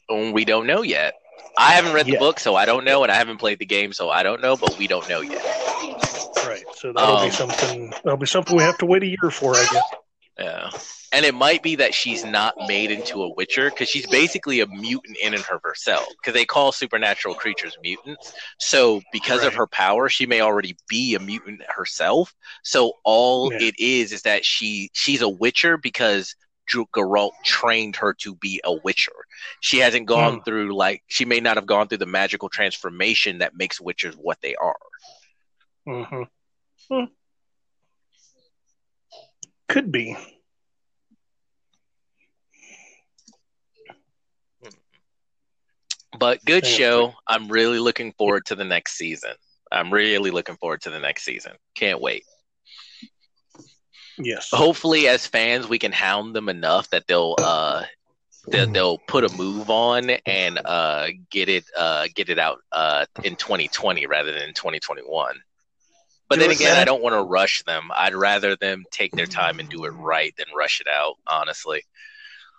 [0.09, 1.15] Um, We don't know yet.
[1.57, 2.19] I haven't read the Yeah.
[2.19, 4.57] book, so I don't know, and I haven't played the game, so I don't know.
[4.57, 5.45] But we don't know yet.
[6.45, 6.65] Right.
[6.75, 7.89] So that'll Um, be something.
[8.03, 9.83] That'll be something we have to wait a year for, I guess.
[10.37, 10.69] Yeah.
[11.11, 14.67] And it might be that she's not made into a witcher because she's basically a
[14.67, 16.07] mutant in and of herself.
[16.21, 18.33] Because they call supernatural creatures mutants.
[18.59, 22.33] So because of her power, she may already be a mutant herself.
[22.63, 23.67] So all Yeah.
[23.67, 26.35] it is is that she she's a witcher because
[26.67, 29.13] Dr- Geralt trained her to be a witcher.
[29.61, 33.55] She hasn't gone through like she may not have gone through the magical transformation that
[33.55, 34.75] makes witchers what they are.
[35.85, 36.23] hmm
[39.67, 40.15] Could be.
[46.17, 47.13] But good show.
[47.27, 49.33] I'm really looking forward to the next season.
[49.71, 51.53] I'm really looking forward to the next season.
[51.75, 52.23] Can't wait.
[54.17, 54.49] Yes.
[54.51, 57.83] Hopefully, as fans, we can hound them enough that they'll uh
[58.47, 63.05] that they'll put a move on and uh get it uh get it out uh
[63.23, 65.35] in 2020 rather than 2021.
[66.29, 66.77] But then again.
[66.77, 67.89] I don't want to rush them.
[67.95, 71.15] I'd rather them take their time and do it right than rush it out.
[71.27, 71.83] Honestly.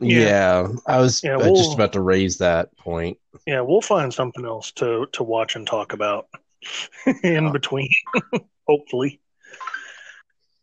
[0.01, 0.21] Yeah.
[0.21, 3.19] Yeah, I was Yeah, we'll- just about to raise that point.
[3.47, 6.27] Yeah, we'll find something else to to watch and talk about
[7.23, 7.91] in between.
[8.69, 9.21] Hopefully.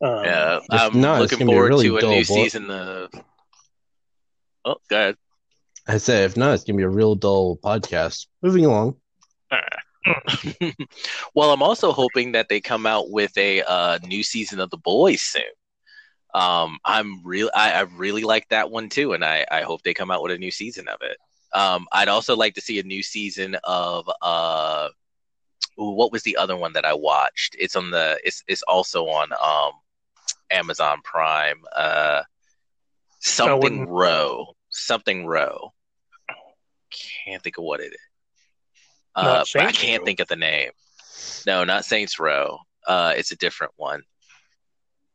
[0.02, 2.26] Um, Yeah, I'm not, looking gonna be a forward really to a dull new book.
[2.26, 3.10] season of.
[4.66, 5.18] Oh, go ahead.
[5.88, 8.28] I said, if not, it's gonna be a real dull podcast.
[8.42, 8.96] Moving along.
[11.34, 14.78] well, I'm also hoping that they come out with a uh, new season of The
[14.78, 15.44] Boys soon.
[16.34, 17.50] Um, I'm real.
[17.54, 20.32] I, I really like that one too, and I, I hope they come out with
[20.32, 21.18] a new season of it.
[21.54, 24.90] Um, I'd also like to see a new season of uh,
[25.76, 27.56] what was the other one that I watched?
[27.60, 28.20] It's on the.
[28.24, 29.74] It's it's also on um,
[30.50, 31.62] Amazon Prime.
[31.76, 32.24] Uh,
[33.20, 34.56] something Row.
[34.70, 35.74] Something Row.
[37.26, 38.13] Can't think of what it is.
[39.16, 40.06] Uh, but I can't Row.
[40.06, 40.72] think of the name.
[41.46, 42.60] No, not Saints Row.
[42.88, 44.02] Uh, it's a different one.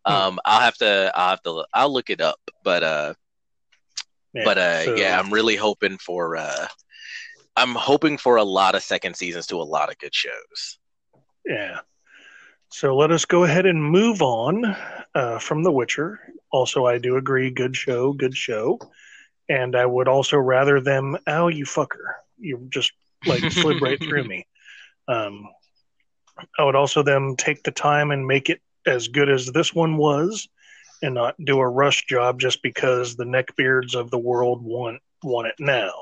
[0.06, 0.12] Hmm.
[0.12, 1.12] Um, I'll have to.
[1.14, 1.64] I'll have to.
[1.74, 2.38] I'll look it up.
[2.62, 3.14] But uh,
[4.32, 6.36] yeah, but uh, so- yeah, I'm really hoping for.
[6.36, 6.66] Uh,
[7.56, 10.78] I'm hoping for a lot of second seasons to a lot of good shows.
[11.44, 11.80] Yeah.
[12.70, 14.76] So let us go ahead and move on
[15.14, 16.20] uh, from The Witcher.
[16.52, 18.78] Also, I do agree, good show, good show.
[19.48, 22.12] And I would also rather them, ow, you fucker.
[22.38, 22.92] You just
[23.26, 24.46] like slid right through me.
[25.06, 25.48] Um,
[26.58, 29.96] I would also then take the time and make it as good as this one
[29.96, 30.48] was
[31.02, 35.48] and not do a rush job just because the neckbeards of the world want want
[35.48, 35.92] it now.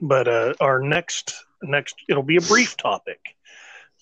[0.00, 3.20] But uh, our next next it'll be a brief topic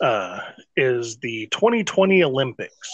[0.01, 0.41] uh,
[0.77, 2.91] is the 2020 Olympics.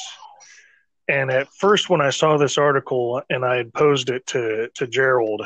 [1.06, 4.86] And at first, when I saw this article and I had posed it to to
[4.86, 5.42] Gerald,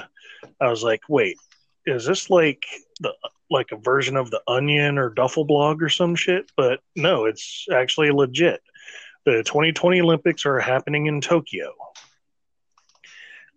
[0.60, 1.36] I was like, "Wait,
[1.88, 2.64] is this like
[3.00, 3.12] the
[3.50, 7.66] like a version of the Onion or Duffel Blog or some shit?" But no, it's
[7.72, 8.62] actually legit.
[9.24, 11.74] The 2020 Olympics are happening in Tokyo.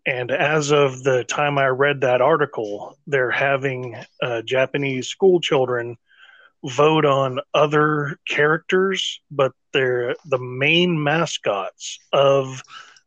[0.05, 5.97] And as of the time I read that article, they're having uh, Japanese school children
[6.63, 12.63] vote on other characters, but they're the main mascots of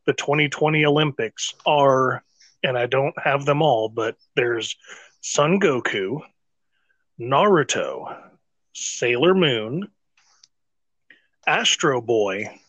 [0.07, 2.23] the 2020 Olympics are,
[2.63, 4.77] and I don't have them all, but there's
[5.27, 6.21] Son Goku,
[7.19, 8.15] Naruto,
[8.75, 9.89] Sailor Moon,
[11.47, 12.61] Astro Boy,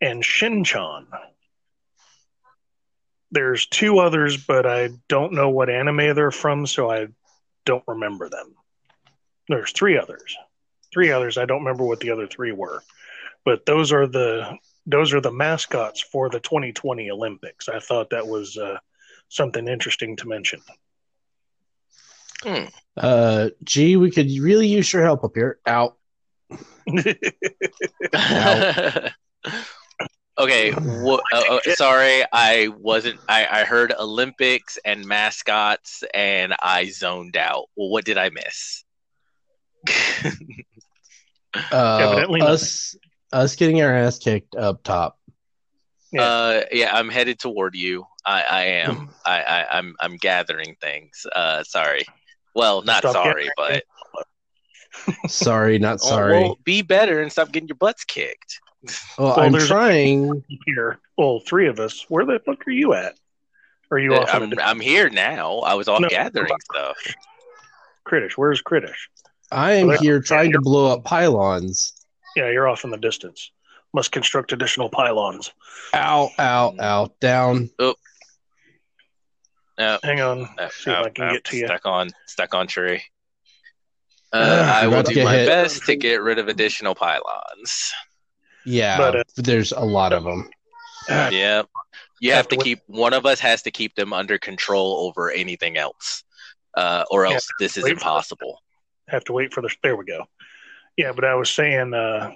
[0.00, 1.06] and Shinchan.
[3.32, 7.08] There's two others, but I don't know what anime they're from, so I
[7.66, 8.54] don't remember them.
[9.48, 10.36] There's three others.
[10.92, 11.38] Three others.
[11.38, 12.84] I don't remember what the other three were.
[13.44, 17.68] But those are the those are the mascots for the 2020 Olympics.
[17.68, 18.78] I thought that was uh,
[19.28, 20.60] something interesting to mention.
[22.42, 22.64] Hmm.
[22.96, 25.58] Uh, gee, we could really use your help up here.
[25.66, 25.96] Out.
[30.38, 30.72] okay.
[30.72, 33.20] Wha- uh, uh, sorry, I wasn't.
[33.28, 37.66] I, I heard Olympics and mascots, and I zoned out.
[37.76, 38.84] Well, what did I miss?
[41.72, 42.54] Uh, Evidently nothing.
[42.54, 42.96] us,
[43.32, 45.18] us getting our ass kicked up top.
[46.12, 46.22] Yeah.
[46.22, 48.04] Uh, yeah, I'm headed toward you.
[48.24, 49.10] I, I am.
[49.26, 51.26] I, I, I'm, I'm gathering things.
[51.34, 52.04] Uh, sorry.
[52.54, 53.84] Well, not Stop sorry, but
[55.28, 56.32] Sorry, not Oh, sorry.
[56.42, 58.60] well, be better and stop getting your butts kicked.
[59.18, 60.44] well, well, I'm trying.
[60.66, 62.04] Here, well, three of us.
[62.08, 63.16] Where the fuck are you at?
[63.90, 64.34] Are you uh, off?
[64.34, 65.58] I'm, the I'm here now.
[65.58, 66.08] I was off No.
[66.08, 66.96] gathering stuff.
[68.06, 68.32] Kritish?
[68.36, 69.08] Where's Kritish?
[69.50, 71.92] I am Well, here trying to blow up pylons.
[72.36, 73.50] Yeah, you're off in the distance.
[73.92, 75.50] Must construct additional pylons.
[75.94, 77.10] Ow, ow, ow.
[77.20, 77.70] Down.
[77.80, 77.94] Oh,
[79.80, 80.40] No, Hang on.
[80.58, 81.66] no, See if no, I can no, get to you.
[81.66, 83.02] Stuck on, stuck on tree.
[84.30, 85.46] Uh, Ugh, I will do my hit.
[85.46, 87.90] best to get rid of additional pylons.
[88.66, 90.50] Yeah, But, uh, there's a lot of them.
[91.08, 91.62] Yeah,
[92.20, 95.78] you have to keep one of us has to keep them under control over anything
[95.78, 96.24] else,
[96.76, 98.62] uh, or else this is wait for- impossible.
[99.08, 99.74] Have to wait for the.
[99.82, 100.26] There we go.
[100.98, 101.94] Yeah, but I was saying.
[101.94, 102.30] uh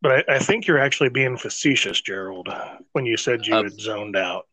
[0.00, 2.48] But I, I think you're actually being facetious, Gerald,
[2.92, 4.46] when you said you Um, had zoned out.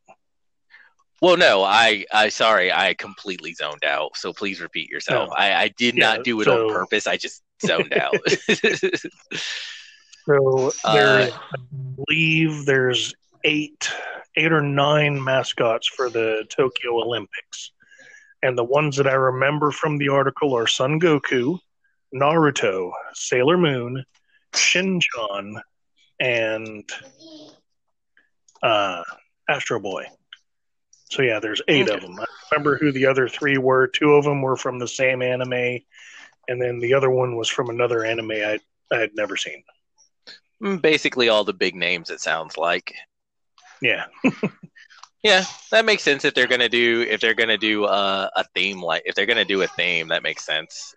[1.22, 4.16] Well, no, I, I, sorry, I completely zoned out.
[4.16, 5.30] So please repeat yourself.
[5.30, 5.36] No.
[5.36, 7.08] I, I did Yeah, not do it so- on purpose.
[7.08, 8.16] I just zoned out.
[10.26, 11.32] So Uh, I
[11.96, 13.14] believe there's
[13.46, 13.90] eight,
[14.36, 17.72] eight or nine mascots for the Tokyo Olympics,
[18.44, 21.58] and the ones that I remember from the article are Son Goku,
[22.14, 24.04] Naruto, Sailor Moon,
[24.54, 25.60] Shinchan,
[26.20, 26.88] and
[28.62, 29.04] uh,
[29.50, 30.06] Astro Boy.
[31.10, 32.20] So yeah, there's eight of them.
[32.20, 33.88] I remember who the other three were.
[33.88, 35.80] Two of them were from the same anime,
[36.48, 38.60] and then the other one was from another anime I
[38.92, 39.64] I had never seen.
[40.64, 42.10] Mm, Basically, all the big names.
[42.10, 42.94] It sounds like.
[43.82, 44.06] Yeah.
[45.22, 46.24] Yeah, that makes sense.
[46.24, 49.44] If they're gonna do, if they're gonna do uh, a theme like, if they're gonna
[49.44, 50.96] do a theme, that makes sense.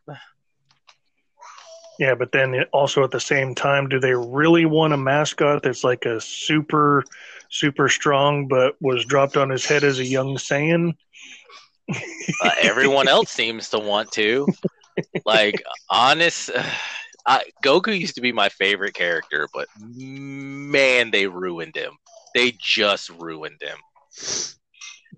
[2.02, 5.84] Yeah, but then also at the same time, do they really want a mascot that's
[5.84, 7.04] like a super,
[7.48, 10.94] super strong, but was dropped on his head as a young Saiyan?
[11.88, 14.48] Uh, everyone else seems to want to.
[15.24, 16.50] Like, honest,
[17.26, 21.92] I, Goku used to be my favorite character, but man, they ruined him.
[22.34, 23.78] They just ruined him.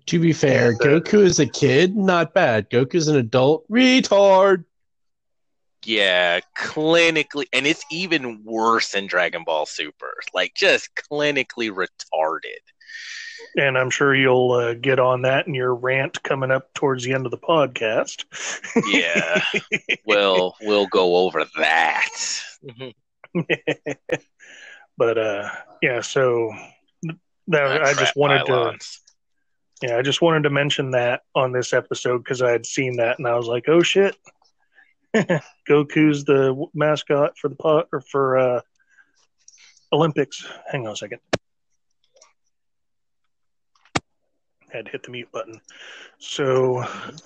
[0.05, 2.69] To be fair, And, uh, Goku is a kid, not bad.
[2.69, 4.65] Goku's an adult, retard.
[5.85, 10.15] Yeah, clinically, and it's even worse in Dragon Ball Super.
[10.33, 12.63] Like, just clinically retarded.
[13.55, 17.13] And I'm sure you'll uh, get on that in your rant coming up towards the
[17.13, 18.25] end of the podcast.
[18.87, 19.41] Yeah,
[20.05, 22.09] we'll we'll go over that.
[24.97, 25.49] but uh,
[25.81, 26.51] yeah, so
[27.47, 28.77] that, I just wanted to.
[29.81, 33.19] Yeah, I just wanted to mention that on this episode because I had seen that
[33.19, 34.15] and I was like, "Oh shit,
[35.69, 38.61] Goku's the mascot for the pot or for uh,
[39.91, 41.19] Olympics." Hang on a second.
[44.71, 45.61] Had to hit the mute button.
[46.17, 46.83] So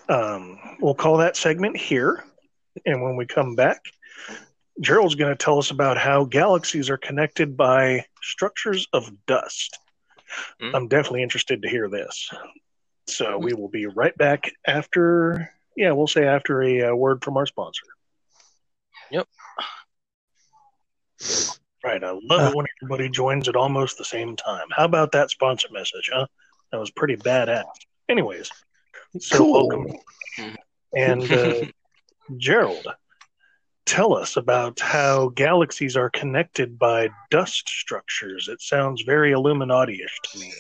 [0.07, 2.24] um, we'll call that segment here,
[2.86, 3.82] and when we come back,
[4.82, 9.78] Gerald's going to tell us about how galaxies are connected by structures of dust.
[10.60, 10.76] Hmm.
[10.76, 12.30] I'm definitely interested to hear this.
[13.07, 17.38] So we will be right back after, yeah, we'll say after a uh, word from
[17.38, 17.84] our sponsor.
[19.11, 19.27] Yep.
[21.81, 22.03] Right.
[22.03, 24.68] I love it when everybody joins at almost the same time.
[24.72, 26.27] How about that sponsor message, huh?
[26.73, 27.64] That was pretty badass.
[28.10, 28.51] Anyways,
[29.22, 29.69] so Cool.
[29.69, 30.57] welcome.
[30.93, 31.53] And uh,
[32.38, 32.85] Gerald,
[33.85, 38.49] tell us about how galaxies are connected by dust structures.
[38.49, 40.53] It sounds very Illuminati ish to me.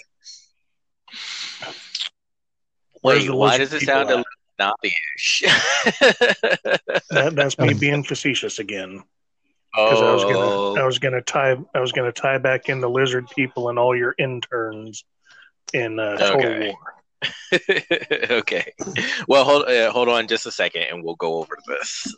[3.03, 4.25] Wait, why does it sound at?
[4.59, 5.43] Illuminati-ish?
[7.11, 9.03] That, that's me being facetious again.
[9.73, 12.81] Because I was gonna, oh, I was gonna tie, I was gonna tie back in
[12.81, 15.05] the lizard people and all your interns
[15.73, 16.73] in uh, Total Okay.
[16.73, 16.95] War.
[18.31, 18.73] okay.
[19.27, 22.15] Well, hold uh, hold on just a second, and we'll go over this.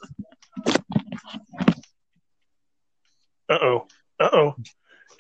[3.50, 3.88] Uh oh,
[4.20, 4.56] uh oh,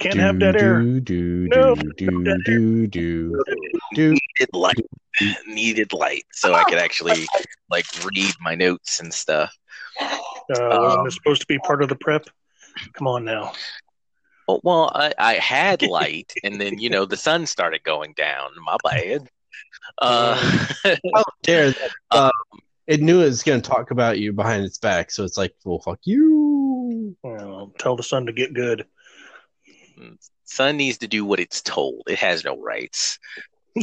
[0.01, 0.81] can't have dead air.
[0.81, 1.75] Do, do, No.
[1.75, 3.41] do, do, do, do,
[3.93, 4.09] do.
[4.11, 4.85] Needed light,
[5.47, 7.25] needed light, so I could actually
[7.69, 9.53] like read my notes and stuff.
[9.99, 10.17] Uh,
[10.49, 12.25] wasn't Um, this supposed to be part of the prep?
[12.93, 13.53] Come on now.
[14.47, 18.49] Oh, well, I, I had light, and then you know the sun started going down.
[18.65, 19.29] My bad.
[19.99, 20.35] Uh,
[21.13, 21.91] How dare that?
[22.09, 22.31] Uh,
[22.87, 25.53] it knew it was going to talk about you behind its back, so it's like,
[25.63, 27.15] well, fuck you.
[27.23, 28.85] Well, tell the sun to get good.
[30.45, 32.03] Sun needs to do what it's told.
[32.07, 33.19] It has no rights.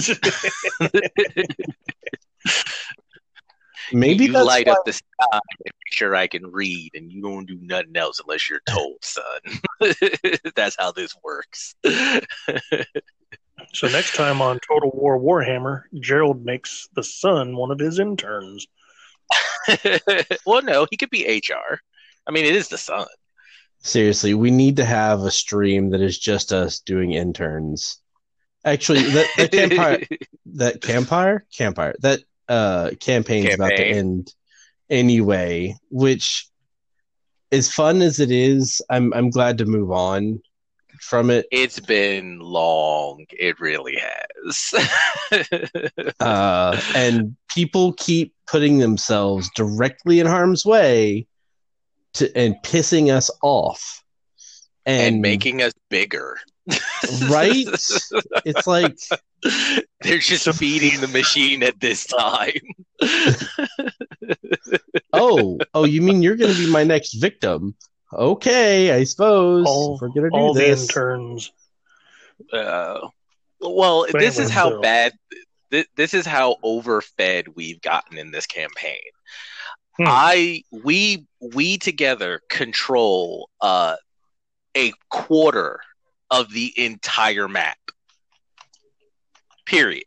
[3.93, 7.11] Maybe you that's light why- up the sky and make sure I can read, and
[7.11, 9.41] you don't do nothing else unless you're told, son.
[10.57, 11.75] That's how this works.
[13.73, 18.67] so next time on Total War Warhammer, Gerald makes the sun one of his interns.
[20.47, 21.79] well, no, he could be HR.
[22.27, 23.07] I mean, it is the sun.
[23.81, 28.01] Seriously, we need to have a stream that is just us doing interns.
[28.65, 30.01] Actually, that, that campfire,
[30.55, 34.35] that campfire, campfire, that uh campaign's about to end
[34.91, 35.75] anyway.
[35.91, 36.49] Which,
[37.53, 40.43] as fun as it is, I'm I'm glad to move on
[41.01, 41.47] from it.
[41.51, 43.27] It's been long.
[43.31, 44.75] It really has.
[46.21, 51.27] Uh, and people keep putting themselves directly in harm's way
[52.15, 54.03] to and pissing us off
[54.87, 56.39] and, and making us bigger.
[57.29, 57.67] right.
[58.45, 58.97] It's like
[60.03, 62.53] They're just feeding the machine at this time.
[65.13, 67.75] oh, oh, you mean you're going to be my next victim?
[68.13, 70.83] Okay, I suppose All- we're going to All do the this.
[70.83, 71.53] interns.
[72.53, 73.09] Uh,
[73.61, 75.13] well, But this is how bad.
[75.71, 78.97] Th- this is how overfed we've gotten in this campaign.
[79.99, 80.05] Hmm.
[80.07, 83.97] I we we together control uh,
[84.77, 85.81] a quarter
[86.31, 87.79] of the entire map.
[89.67, 90.05] Period.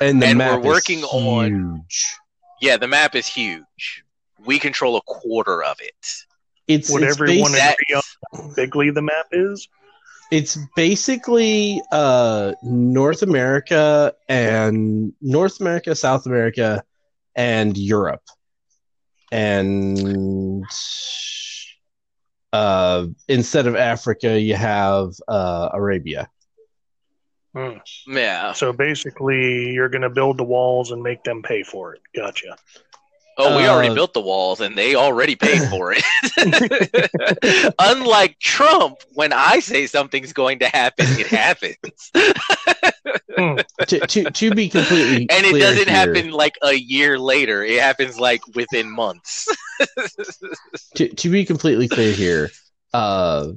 [0.00, 2.04] and the and map we're working is on- huge.
[2.60, 4.02] Yeah, the map is huge.
[4.44, 5.94] We control a quarter of it.
[6.66, 8.02] It's Would it's, everyone basi- That- agree on
[8.48, 9.68] how bigly the map is?
[10.30, 16.82] it's basically uh North America and North America, South America,
[17.38, 18.24] and Europe,
[19.32, 20.64] and
[22.52, 26.28] uh instead of Africa, you have uh Arabia.
[27.54, 27.78] Hmm.
[28.06, 28.52] yeah.
[28.52, 32.02] So basically, you're going to build the walls and make them pay for it.
[32.14, 32.56] Gotcha.
[33.40, 36.02] Oh, we already Uh, built the walls and they already paid for it.
[37.78, 42.10] Unlike Trump, when I say something's going to happen, it happens.
[43.86, 47.62] to, to to be completely and it clear doesn't here- happen like a year later.
[47.62, 49.46] It happens like within months.
[50.96, 52.50] to, to be completely clear here,
[52.92, 53.48] uh,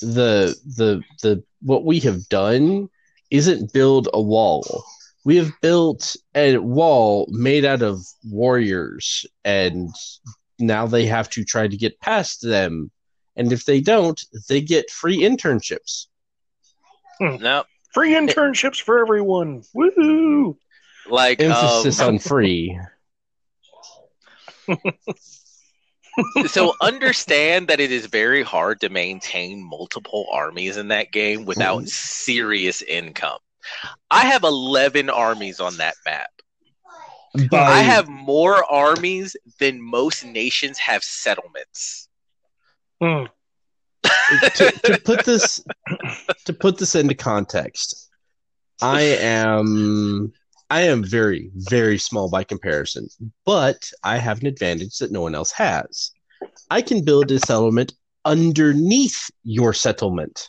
[0.00, 2.88] the the the what we have done
[3.30, 4.84] isn't build a wall.
[5.24, 9.88] We have built a wall made out of warriors, and
[10.58, 12.90] now they have to try to get past them.
[13.36, 16.06] And if they don't, they get free internships.
[17.20, 19.62] no, Free internships for everyone.
[19.74, 20.56] Woohoo!
[21.06, 22.78] like Emphasis um, on free.
[26.46, 31.82] so understand that it is very hard to maintain multiple armies in that game without
[31.82, 31.88] Mhm.
[31.88, 33.38] serious income.
[34.10, 36.30] I have 11 armies on that map.
[37.50, 42.08] By, I have more armies than most nations have settlements.
[43.00, 43.24] Hmm.
[44.54, 45.64] to, to put this
[46.44, 48.10] to put this into context
[48.82, 50.32] i am
[50.70, 53.08] i am very very small by comparison
[53.44, 56.12] but i have an advantage that no one else has
[56.70, 57.92] i can build a settlement
[58.24, 60.48] underneath your settlement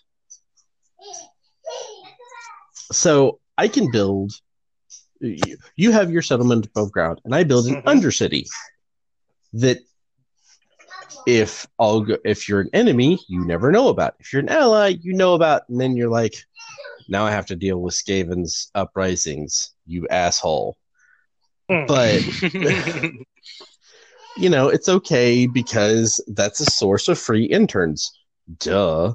[2.92, 4.32] so i can build
[5.76, 7.84] you have your settlement above ground and i build an Mhm.
[7.86, 8.48] undercity
[9.54, 9.80] that
[11.26, 14.16] if I'll go, if you're an enemy, you never know about.
[14.20, 16.36] If you're an ally, you know about, and then you're like,
[17.08, 20.78] now I have to deal with Skaven's uprisings, you asshole.
[21.70, 21.86] Hmm.
[21.88, 22.22] But
[24.38, 28.12] you know, it's okay because that's a source of free interns.
[28.60, 29.14] Duh.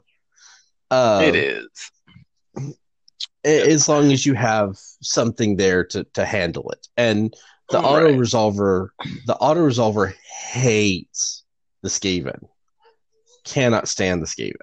[0.90, 1.68] Uh, it is.
[3.44, 6.86] As long as you have something there to to handle it.
[6.96, 7.34] And
[7.70, 7.84] the Right.
[7.84, 8.88] auto resolver,
[9.26, 10.12] the auto resolver
[10.50, 11.44] hates
[11.82, 12.48] the Skaven.
[13.44, 14.56] Cannot stand the Skaven.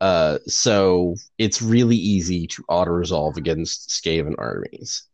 [0.00, 5.04] Uh, so it's really easy to auto resolve against Skaven armies.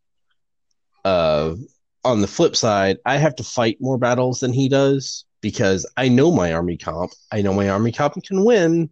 [1.05, 1.57] Uh,
[2.05, 6.09] on the flip side, I have to fight more battles than he does because I
[6.09, 7.12] know my army comp.
[7.31, 8.89] I know my army comp can win,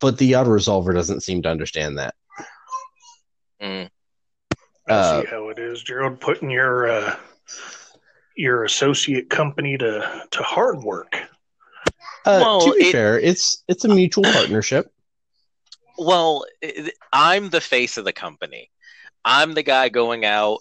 [0.00, 2.14] but the auto resolver doesn't seem to understand that.
[3.62, 3.90] Mm.
[4.88, 6.20] I Uh, see how it is, Gerald.
[6.20, 7.16] Putting your uh,
[8.36, 11.14] your associate company to to hard work.
[12.24, 14.92] Uh, Well, to be it- fair, it's it's a mutual partnership.
[15.98, 18.70] Well, i- I'm the face of the company.
[19.24, 20.60] I'm the guy going out,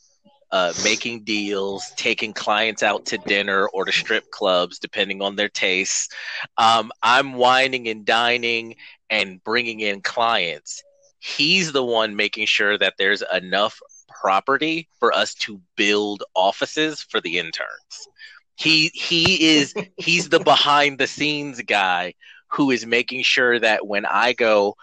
[0.52, 5.50] uh, making deals, taking clients out to dinner or to strip clubs, depending on their
[5.50, 6.10] tastes.
[6.58, 8.76] Um, I'm whining and dining
[9.10, 10.84] and bringing in clients.
[11.20, 17.20] He's the one making sure that there's enough property for us to build offices for
[17.22, 18.08] the interns.
[18.56, 22.14] He he is he's the behind the scenes guy
[22.50, 24.76] who is making sure that when I go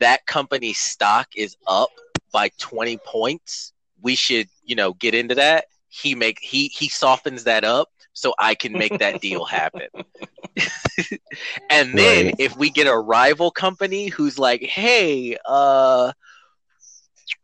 [0.00, 1.90] that company stock is up
[2.32, 3.72] by 20 points.
[4.02, 5.66] We should you know get into that.
[5.88, 9.88] He make he he softens that up so i can make that deal happen
[11.70, 12.34] and then Right.
[12.38, 16.12] if we get a rival company who's like hey uh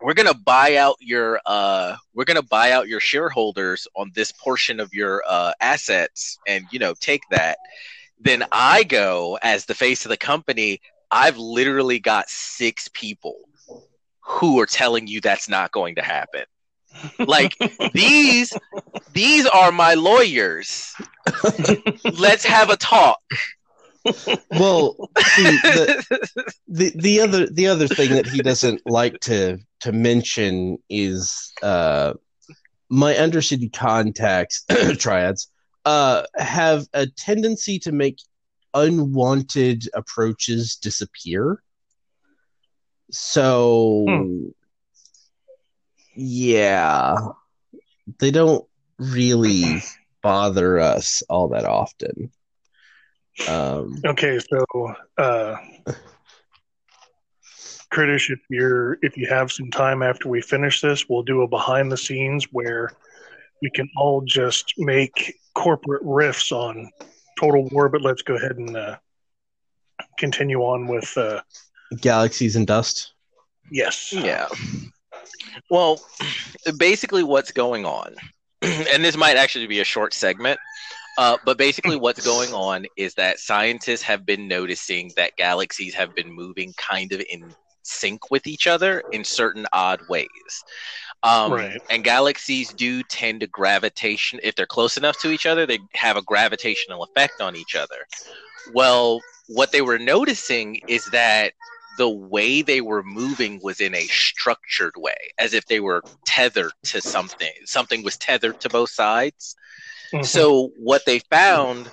[0.01, 4.81] we're gonna buy out your uh we're gonna buy out your shareholders on this portion
[4.81, 7.59] of your uh assets and you know take that
[8.21, 10.81] then i go as the face of the company
[11.11, 13.37] I've literally got six people
[14.21, 16.45] who are telling you that's not going to happen.
[17.19, 17.57] Like
[17.95, 18.53] these
[19.13, 20.95] these are my lawyers.
[22.19, 23.21] Let's have a talk.
[24.05, 26.05] Well, see, the,
[26.69, 32.15] the the other the other thing that he doesn't like to to mention is uh,
[32.89, 34.65] my undercity contacts
[34.99, 35.51] triads
[35.85, 38.19] uh, have a tendency to make
[38.75, 41.63] unwanted approaches disappear.
[43.11, 44.49] So, Hmm.
[46.21, 47.17] Yeah,
[48.19, 48.67] they don't
[48.99, 49.83] really
[50.23, 52.31] bother us all that often.
[53.49, 55.57] Um, Okay, so uh,
[57.91, 61.49] Kritish, if you're if you have some time after we finish this, we'll do a
[61.49, 62.91] behind the scenes where
[63.63, 66.91] we can all just make corporate riffs on
[67.41, 67.89] Total War.
[67.89, 68.97] But let's go ahead and uh,
[70.19, 71.41] continue on with uh,
[72.01, 73.15] galaxies and dust.
[73.71, 74.13] yes.
[74.13, 74.49] Yeah.
[75.71, 76.01] Well,
[76.77, 78.15] basically, what's going on,
[78.63, 80.59] and this might actually be a short segment,
[81.19, 86.15] uh, but basically, what's going on is that scientists have been noticing that galaxies have
[86.15, 90.29] been moving kind of in sync with each other in certain odd ways.
[91.23, 91.81] Um, Right.
[91.91, 96.17] And galaxies do tend to gravitation, if they're close enough to each other, they have
[96.17, 98.07] a gravitational effect on each other.
[98.73, 101.53] Well, what they were noticing is that
[101.99, 106.73] the way they were moving was in a structured way, as if they were tethered
[106.85, 107.53] to something.
[107.65, 109.57] Something was tethered to both sides.
[110.13, 110.25] Mhm.
[110.27, 111.91] So what they found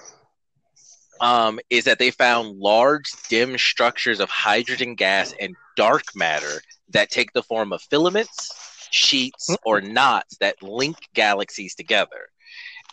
[1.20, 7.10] um, is that they found large, dim structures of hydrogen gas and dark matter that
[7.10, 12.30] take the form of filaments, sheets, or knots that link galaxies together.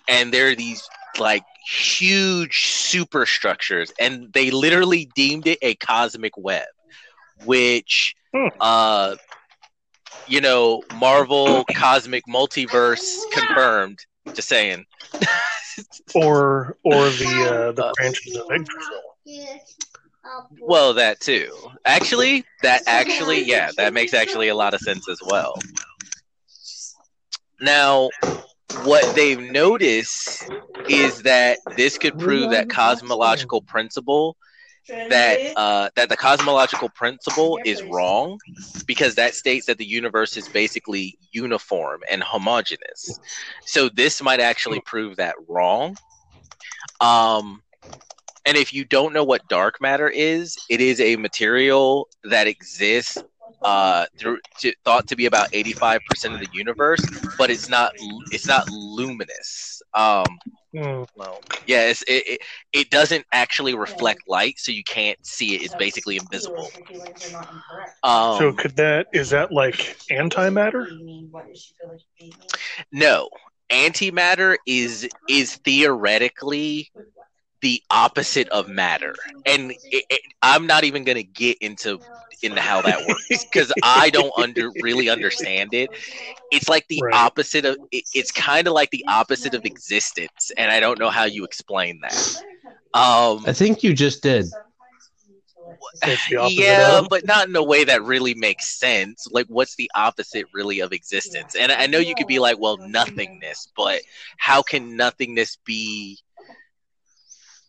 [0.08, 0.82] And there are these
[1.18, 6.66] like huge superstructures, and they literally deemed it a cosmic web,
[7.44, 8.48] which, Hmm.
[8.60, 9.16] uh,
[10.26, 13.98] you know, Marvel cosmic multiverse confirmed.
[14.34, 14.84] Just saying.
[16.14, 19.02] or or the uh, the branches of Yggdrasil.
[20.60, 21.52] Well, that too.
[21.84, 25.54] Actually, that actually, yeah, that makes actually a lot of sense as well.
[27.60, 28.08] Now,
[28.84, 30.50] what they've noticed
[30.88, 34.36] is that this could prove that cosmological principle
[35.08, 38.38] that uh, that the cosmological principle is wrong
[38.86, 43.18] because that states that the universe is basically uniform and homogeneous.
[43.64, 45.96] So this might actually prove that wrong.
[47.00, 47.62] Um,
[48.46, 53.22] and if you don't know what dark matter is, it is a material that exists
[53.62, 57.00] uh, through to, thought to be about eighty five percent of the universe,
[57.38, 57.92] but it's not
[58.30, 59.82] it's not luminous.
[59.94, 60.24] Um,
[60.74, 62.40] Well, yeah, it's, it, it
[62.72, 65.62] it doesn't actually reflect light, so you can't see it.
[65.62, 66.72] It's basically invisible.
[68.02, 70.86] Um, so could that is that like antimatter?
[72.92, 73.28] no,
[73.70, 76.90] antimatter is is theoretically
[77.64, 79.16] the opposite of matter,
[79.46, 82.00] and it, it, I'm not even gonna get into
[82.42, 85.90] into how that works because I don't under really understand it.
[86.50, 87.12] It's like the Right.
[87.12, 87.78] opposite of.
[87.92, 91.44] It, it's kind of like the opposite of existence, and I don't know how you
[91.44, 92.28] explain that.
[92.94, 94.50] Um, I think you just did.
[96.02, 99.26] It's the opposite yeah, but not in a way that really makes sense.
[99.30, 101.54] Like, what's the opposite really of existence?
[101.54, 104.02] And I know you could be like, well, nothingness, but
[104.38, 106.18] how can nothingness be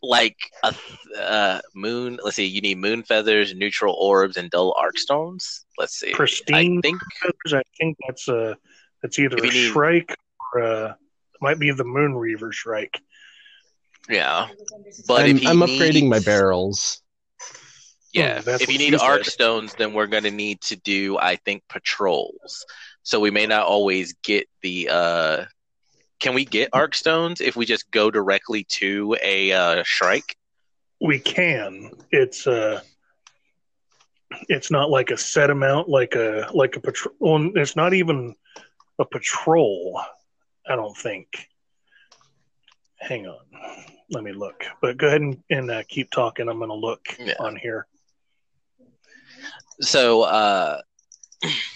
[0.08, 2.20] like a th- uh, moon?
[2.24, 5.66] Let's see, you need moon feathers, neutral orbs, and dull arc stones.
[5.78, 6.14] Let's see.
[6.14, 8.58] Pristine I think feathers, I think that's a
[9.02, 10.16] that's either a you need- Shrike
[10.54, 10.98] or a,
[11.42, 13.00] might be the Moon Reaver Shrike.
[14.10, 14.48] yeah,
[15.08, 17.02] but I'm, if I'm upgrading my barrels.
[18.14, 19.06] Yeah, Oh, if you need she said.
[19.06, 22.66] arc stones, then we're going to need to do, I think, patrols.
[23.04, 24.88] So we may not always get the.
[24.90, 25.46] uh
[26.20, 30.36] Can we get arc stones if we just go directly to a uh, shrike?
[31.02, 31.92] We can.
[32.12, 32.82] It's uh
[34.50, 38.36] it's not like a set amount like a like a patrol it's not even
[39.00, 40.02] a patrol,
[40.68, 41.28] I don't think.
[42.98, 43.40] Hang on.
[44.10, 44.64] Let me look.
[44.82, 46.48] But go ahead and, and uh, keep talking.
[46.48, 47.34] I'm going to look Yeah.
[47.40, 47.88] on here.
[49.82, 50.82] So, uh,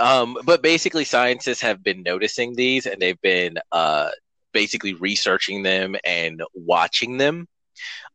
[0.00, 4.10] um, but basically, scientists have been noticing these, and they've been uh,
[4.52, 7.46] basically researching them and watching them.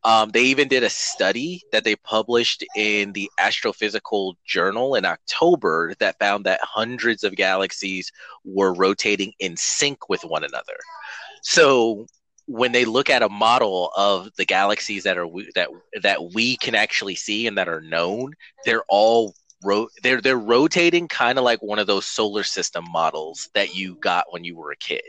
[0.04, 5.94] Um, they even did a study that they published in the Astrophysical Journal in October
[5.98, 8.12] that found that hundreds of galaxies
[8.44, 10.76] were rotating in sync with one another.
[11.42, 12.06] So
[12.46, 15.68] when they look at a model of the galaxies that are that
[16.02, 18.34] that we can actually see and that are known,
[18.64, 23.48] they're all ro- they're they're rotating kind of like one of those solar system models
[23.54, 25.02] that you got when you were a kid.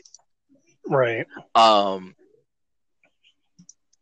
[0.88, 1.26] Right.
[1.56, 2.16] Um,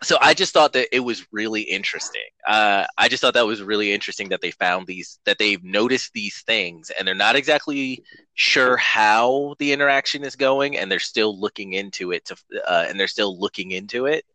[0.03, 2.21] so I just thought that it was really interesting.
[2.47, 6.13] Uh, I just thought that was really interesting that they found these, that they've noticed
[6.13, 8.03] these things, and they're not exactly
[8.35, 12.25] sure how the interaction is going, and they're still looking into it.
[12.25, 12.35] To
[12.67, 14.25] uh, and they're still looking into it,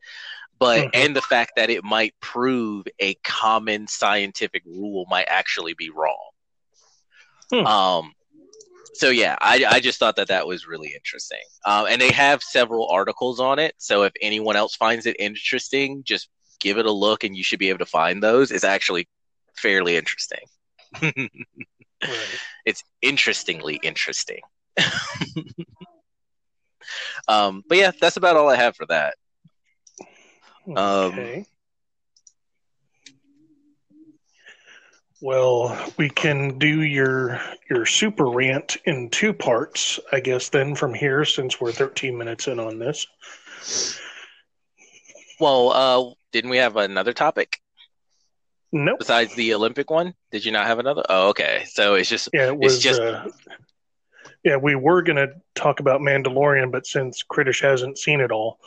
[0.61, 0.91] but Mhm.
[0.95, 6.31] and the fact that it might prove a common scientific rule might actually be wrong.
[7.51, 7.67] Hmm.
[7.67, 8.15] Um,
[8.95, 11.41] so yeah, I, I just thought that that was really interesting.
[11.65, 13.75] Um, and they have several articles on it.
[13.79, 16.29] So if anyone else finds it interesting, just
[16.61, 18.51] give it a look, and you should be able to find those.
[18.51, 19.09] It's actually
[19.57, 20.41] fairly interesting.
[21.03, 21.31] Right.
[22.67, 24.41] it's interestingly interesting.
[27.29, 29.15] um, but yeah, that's about all I have for that.
[30.67, 31.45] Um, Okay.
[35.21, 40.49] well, we can do your your super rant in two parts, I guess.
[40.49, 43.07] Then from here, since we're 13 minutes in on this,
[45.39, 47.59] Well, uh, didn't we have another topic
[48.73, 48.99] nope.
[48.99, 50.15] besides the Olympic one?
[50.31, 51.03] Did you not have another?
[51.09, 51.65] Oh, okay.
[51.67, 52.79] So it's just Yeah, it It's was.
[52.83, 53.27] just- uh,
[54.45, 58.59] yeah, we were gonna talk about Mandalorian, but since Kritish hasn't seen it all,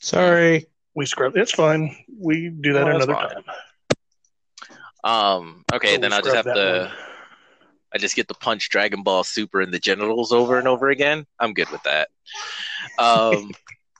[0.00, 0.66] Sorry.
[0.94, 1.36] We scrub.
[1.36, 1.96] It's fine.
[2.18, 3.44] We do that Oh, another time.
[5.02, 5.94] um okay.
[5.94, 6.90] So then I'll just have to.
[6.90, 6.98] one.
[7.94, 11.26] I just get to punch Dragon Ball Super in the genitals over and over again.
[11.38, 12.08] I'm good with that.
[12.98, 13.50] Um,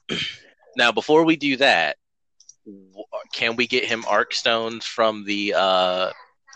[0.77, 1.95] now, before we do that,
[3.31, 6.11] can we get him arc stones from the uh,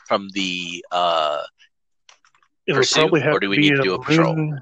[0.08, 1.44] from the uh,
[2.68, 4.36] It would pursuit, probably have or do we to need to do a patrol?
[4.36, 4.60] moon.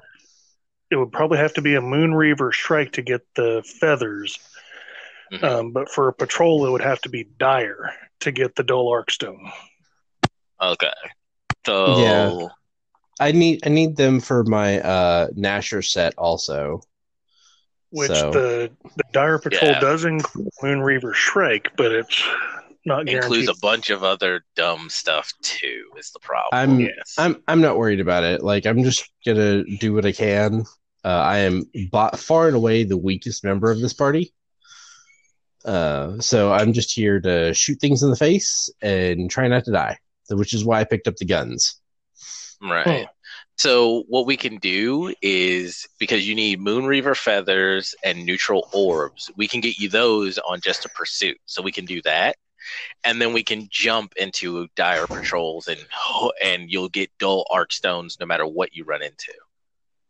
[0.92, 4.38] It would probably have to be a Moon Reaver Shrike to get the feathers.
[5.32, 5.44] Mhm.
[5.44, 8.86] Um, but for a patrol, it would have to be Dire to get the Dull
[8.90, 9.50] Arcstone.
[10.60, 10.92] okay?
[11.66, 12.48] So Yeah.
[13.20, 16.80] I need I need them for my uh Nasher set also.
[17.90, 19.80] Which So- the the Dire Patrol Yeah.
[19.80, 22.22] does include Moon Reaver Shrike, but it's
[22.84, 23.40] not guaranteed.
[23.40, 25.84] includes a bunch of other dumb stuff too.
[25.98, 26.48] Is the problem?
[26.52, 27.14] I'm- yes.
[27.18, 28.42] I'm I'm not worried about it.
[28.42, 30.64] Like I'm just gonna do what I can.
[31.04, 34.32] Uh, I am by, far and away the weakest member of this party.
[35.64, 39.72] Uh, so I'm just here to shoot things in the face and try not to
[39.72, 39.98] die.
[40.30, 41.80] Which is why I picked up the guns.
[42.60, 43.08] Right.
[43.56, 49.30] So what we can do is because you need Moon Reaver feathers and neutral orbs,
[49.36, 51.38] we can get you those on just a pursuit.
[51.46, 52.36] So we can do that,
[53.02, 55.84] and then we can jump into dire patrols and
[56.44, 59.32] and you'll get dull arc stones no matter what you run into.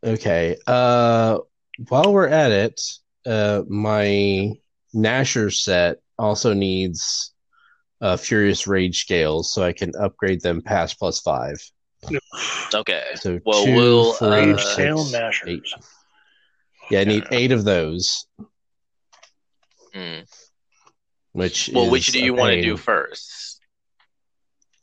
[0.03, 0.57] Okay.
[0.67, 1.39] Uh,
[1.87, 2.81] while we're at it,
[3.25, 4.53] uh, my
[4.93, 7.33] Nasher set also needs
[8.01, 11.57] uh, Furious Rage scales, so I can upgrade them past plus five.
[12.73, 13.03] Okay.
[13.15, 15.05] So Well, two, we'll, four, uh, Rage six, Tail
[15.47, 15.63] eight.
[16.89, 18.25] Yeah, I need eight of those.
[19.93, 20.19] Hmm.
[21.31, 23.59] which Well, is which do you want to do first?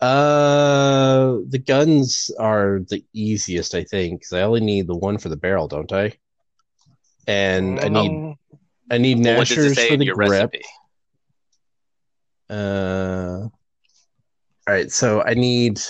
[0.00, 5.28] Uh, the guns are the easiest, I think, because I only need the one for
[5.28, 6.12] the barrel, don't I?
[7.26, 8.36] And I need Um,
[8.90, 10.30] I need Well, what does it nashers for the grip.
[10.30, 10.62] recipe?
[12.48, 15.80] Uh, all right, so I need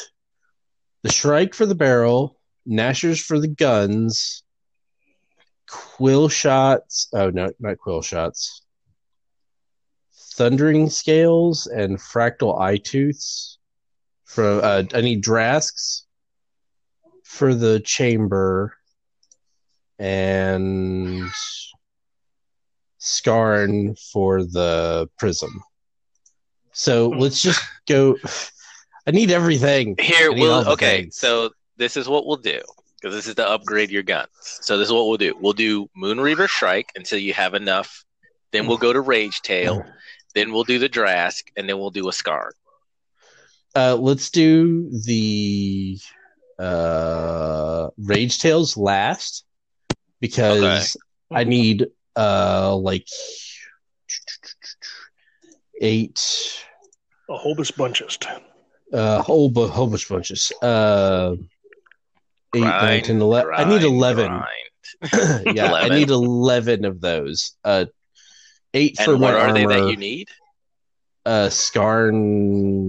[1.02, 4.42] the Shrike for the barrel, Nashers for the guns,
[5.68, 7.08] quill shots.
[7.12, 8.62] Oh no, not quill shots.
[10.34, 13.58] Thundering scales and fractal eye tooths.
[14.24, 16.06] For uh, I need Drasks
[17.24, 18.74] for the chamber
[19.98, 21.30] and
[23.06, 25.62] Skarn for the prism.
[26.72, 28.16] So let's just go.
[29.06, 29.94] I need everything.
[29.98, 31.02] Here, we'll okay.
[31.02, 31.16] things.
[31.16, 32.60] So this is what we'll do
[33.00, 34.28] because this is to upgrade your guns.
[34.40, 35.36] So this is what we'll do.
[35.40, 38.04] We'll do Moonreaver Shrike until you have enough.
[38.50, 39.84] Then we'll go to Rage Tail.
[40.34, 42.52] Then we'll do the Drask, and then we'll do a Scar.
[43.74, 45.98] Uh, let's do the
[46.58, 49.46] uh, Rage Tails last
[50.20, 50.94] because
[51.30, 51.86] I need
[52.16, 53.06] uh like
[55.80, 56.20] eight
[57.28, 58.18] a whole bunches.
[58.92, 61.34] uh whole bu- whole bunch bunches uh
[62.54, 65.44] eight nine Grind, I need eleven grind.
[65.56, 67.86] yeah I need eleven of those uh
[68.74, 70.28] eight for And my what are armor they that you need?
[71.26, 72.86] uh Skarn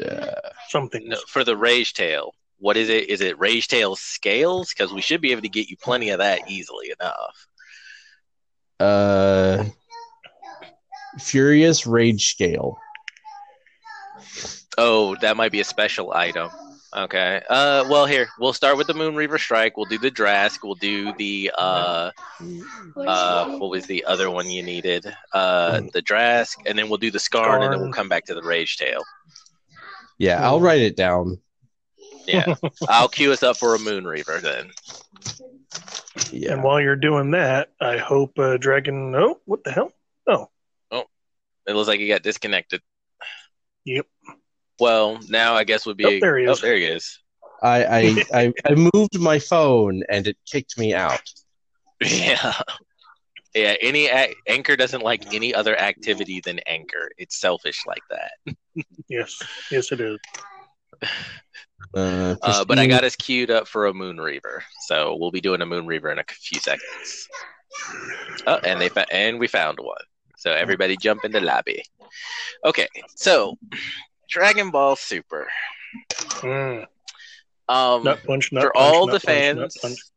[0.00, 0.34] uh,
[0.68, 1.08] Something.
[1.08, 2.34] No, for the Rage Tail.
[2.58, 3.10] What is it?
[3.10, 4.72] Is it Rage Tail scales?
[4.72, 7.46] Because we should be able to get you plenty of that easily enough.
[8.82, 9.64] Uh
[11.18, 12.78] Furious Rage Scale
[14.78, 16.50] Oh, that might be a special item.
[16.94, 17.42] Okay.
[17.48, 19.76] Uh, well, here we'll start with the Moonreaver Shrike.
[19.76, 20.58] We'll do the Drask.
[20.62, 22.10] We'll do the uh,
[22.96, 25.04] uh, what was the other one you needed?
[25.32, 28.34] Uh, the Drask, and then we'll do the Skarn, and then we'll come back to
[28.34, 29.02] the Rage Tail.
[30.18, 31.38] yeah I'll write it down
[32.26, 32.54] Yeah,
[32.88, 34.70] I'll queue us up for a Moonreaver then.
[36.30, 39.14] Yeah And while you're doing that, I hope uh, Dragon.
[39.14, 39.92] Oh, what the hell?
[40.26, 40.48] Oh.
[40.90, 41.04] Oh,
[41.66, 42.80] it looks like he got disconnected.
[43.84, 44.06] Yep.
[44.78, 46.04] Well, now I guess would be.
[46.06, 46.60] Oh, there he Oh, is.
[46.60, 47.18] there he is.
[47.62, 51.22] I, I I I moved my phone and it kicked me out.
[52.00, 52.54] Yeah.
[53.54, 57.10] Yeah, any ac- anchor doesn't like any other activity than anchor.
[57.18, 58.32] It's selfish like that.
[59.08, 59.38] Yes,
[59.70, 60.18] yes, it is.
[61.94, 65.40] Uh, Uh, but I got us queued up for a Moon Reaver, so we'll be
[65.40, 67.28] doing a Moon Reaver in a few seconds.
[68.46, 69.96] Oh, and they fa- and we found one.
[70.36, 71.84] So everybody jump in the lobby.
[72.64, 73.58] Okay, so
[74.28, 75.48] Dragon Ball Super.
[76.40, 76.86] Mm.
[77.68, 80.10] Um, Nut punch, nut for punch, all the punch, fans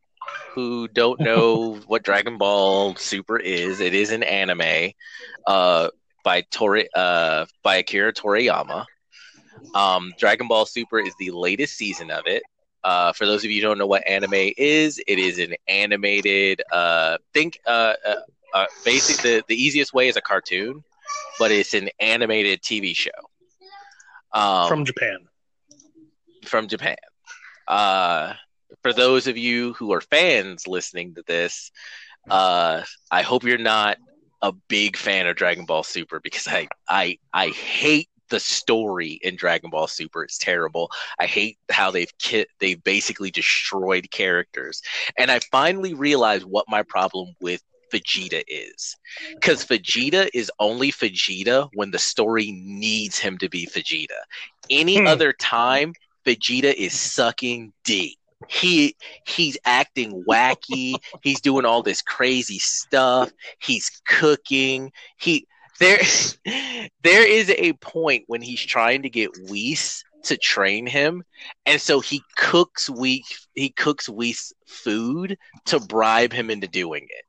[0.54, 4.92] who don't know what Dragon Ball Super is, it is an anime
[5.46, 5.88] uh,
[6.24, 8.84] by Tori uh, by Akira Toriyama.
[9.74, 12.42] Um, Dragon Ball Super is the latest season of it.
[12.84, 16.62] Uh, for those of you who don't know what anime is, it is an animated.
[16.72, 18.14] Uh, think uh, uh,
[18.54, 19.16] uh, basic.
[19.18, 20.84] The, the easiest way is a cartoon,
[21.38, 23.10] but it's an animated TV show
[24.32, 25.28] um, from Japan.
[26.44, 26.96] from Japan.
[27.66, 28.34] Uh,
[28.82, 31.70] for those of you who are fans listening to this,
[32.30, 33.98] uh, I hope you're not
[34.42, 39.36] a big fan of Dragon Ball Super because I I I hate the story in
[39.36, 40.24] Dragon Ball Super.
[40.24, 40.90] It's terrible.
[41.18, 44.82] I hate how they've ki- they've basically destroyed characters,
[45.18, 47.62] and I finally realized what my problem with
[47.92, 48.96] Vegeta is.
[49.34, 54.18] Because Vegeta is only Vegeta when the story needs him to be Vegeta.
[54.70, 55.06] Any Hmm.
[55.06, 55.94] other time,
[56.24, 58.18] Vegeta is sucking D.
[58.48, 58.96] He
[59.26, 60.96] he's acting wacky.
[61.22, 63.32] he's doing all this crazy stuff.
[63.60, 64.92] He's cooking.
[65.16, 65.46] He
[65.78, 66.00] there
[67.02, 71.22] there is a point when he's trying to get Whis to train him,
[71.64, 77.24] and so he cooks Whis he cooks Whis food to bribe him into doing it.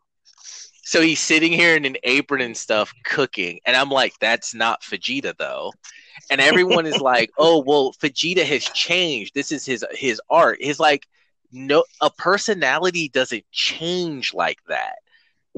[0.84, 4.84] So he's sitting here in an apron and stuff cooking, and I'm like, that's not
[4.84, 5.74] Vegeta though.
[6.30, 9.34] And everyone is like, oh well, Vegeta has changed.
[9.34, 10.60] This is his his art.
[10.62, 11.08] He's like,
[11.52, 14.96] no, a personality doesn't change like that.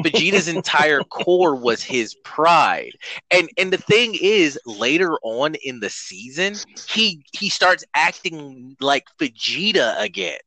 [0.04, 2.94] Vegeta's entire core was his pride.
[3.32, 9.06] And and the thing is later on in the season, he he starts acting like
[9.20, 10.40] Vegeta again.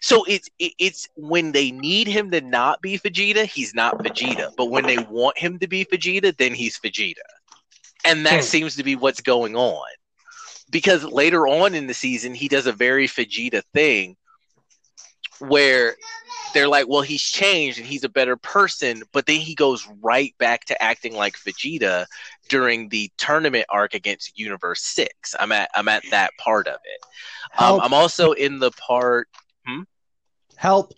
[0.00, 4.48] So it's it's when they need him to not be Vegeta, he's not Vegeta.
[4.56, 7.22] But when they want him to be Vegeta, then he's Vegeta.
[8.04, 8.44] And that Hmm.
[8.44, 9.86] seems to be what's going on.
[10.70, 14.16] Because later on in the season, he does a very Vegeta thing
[15.40, 15.96] where
[16.52, 20.34] they're like, well, he's changed and he's a better person, but then he goes right
[20.38, 22.06] back to acting like Vegeta
[22.48, 25.34] during the tournament arc against Universe Six.
[25.38, 27.00] I'm at I'm at that part of it.
[27.58, 29.28] Um, I'm also in the part.
[29.66, 29.82] Hmm?
[30.56, 30.94] Help.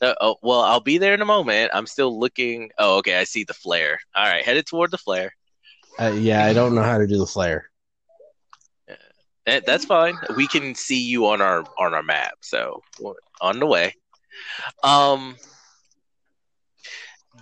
[0.00, 1.70] Uh, oh, well, I'll be there in a moment.
[1.74, 2.70] I'm still looking.
[2.78, 3.18] Oh, okay.
[3.18, 4.00] I see the flare.
[4.14, 5.34] All right, headed toward the flare.
[6.00, 7.70] Uh, yeah, I don't know how to do the flare.
[9.50, 10.16] Eh, that's fine.
[10.36, 12.34] We can see you on our on our map.
[12.40, 12.82] So
[13.40, 13.94] on the way.
[14.84, 15.36] Um,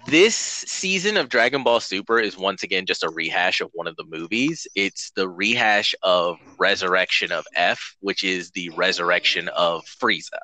[0.07, 3.97] this season of Dragon Ball Super is once again just a rehash of one of
[3.97, 4.67] the movies.
[4.75, 10.41] It's the rehash of Resurrection of F, which is the resurrection of Frieza.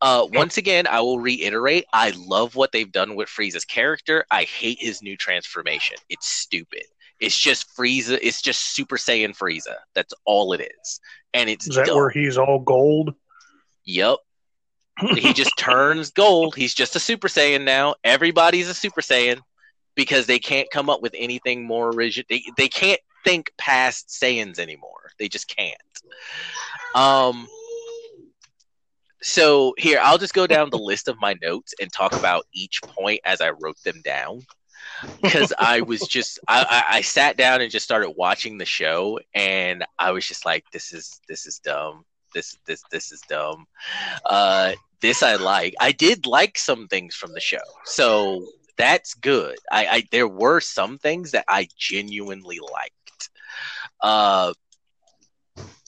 [0.00, 4.24] Uh, once again, I will reiterate I love what they've done with Frieza's character.
[4.32, 5.98] I hate his new transformation.
[6.08, 6.86] It's stupid.
[7.22, 8.18] It's just Frieza.
[8.20, 9.76] It's just Super Saiyan Frieza.
[9.94, 11.00] That's all it is.
[11.32, 11.96] And it's is that dumb.
[11.96, 13.14] where he's all gold?
[13.84, 14.18] Yep.
[15.14, 16.56] he just turns gold.
[16.56, 17.94] He's just a Super Saiyan now.
[18.02, 19.38] Everybody's a Super Saiyan
[19.94, 22.26] because they can't come up with anything more original.
[22.28, 25.12] They, they can't think past Saiyans anymore.
[25.20, 25.76] They just can't.
[26.96, 27.46] Um.
[29.24, 32.82] So here, I'll just go down the list of my notes and talk about each
[32.82, 34.42] point as I wrote them down
[35.22, 39.18] because I was just I, I, I sat down and just started watching the show
[39.34, 42.04] and I was just like this is this is dumb.
[42.34, 43.66] This this this is dumb.
[44.24, 45.74] Uh this I like.
[45.80, 48.46] I did like some things from the show so
[48.76, 49.56] that's good.
[49.70, 53.30] I, I there were some things that I genuinely liked.
[54.00, 54.54] Uh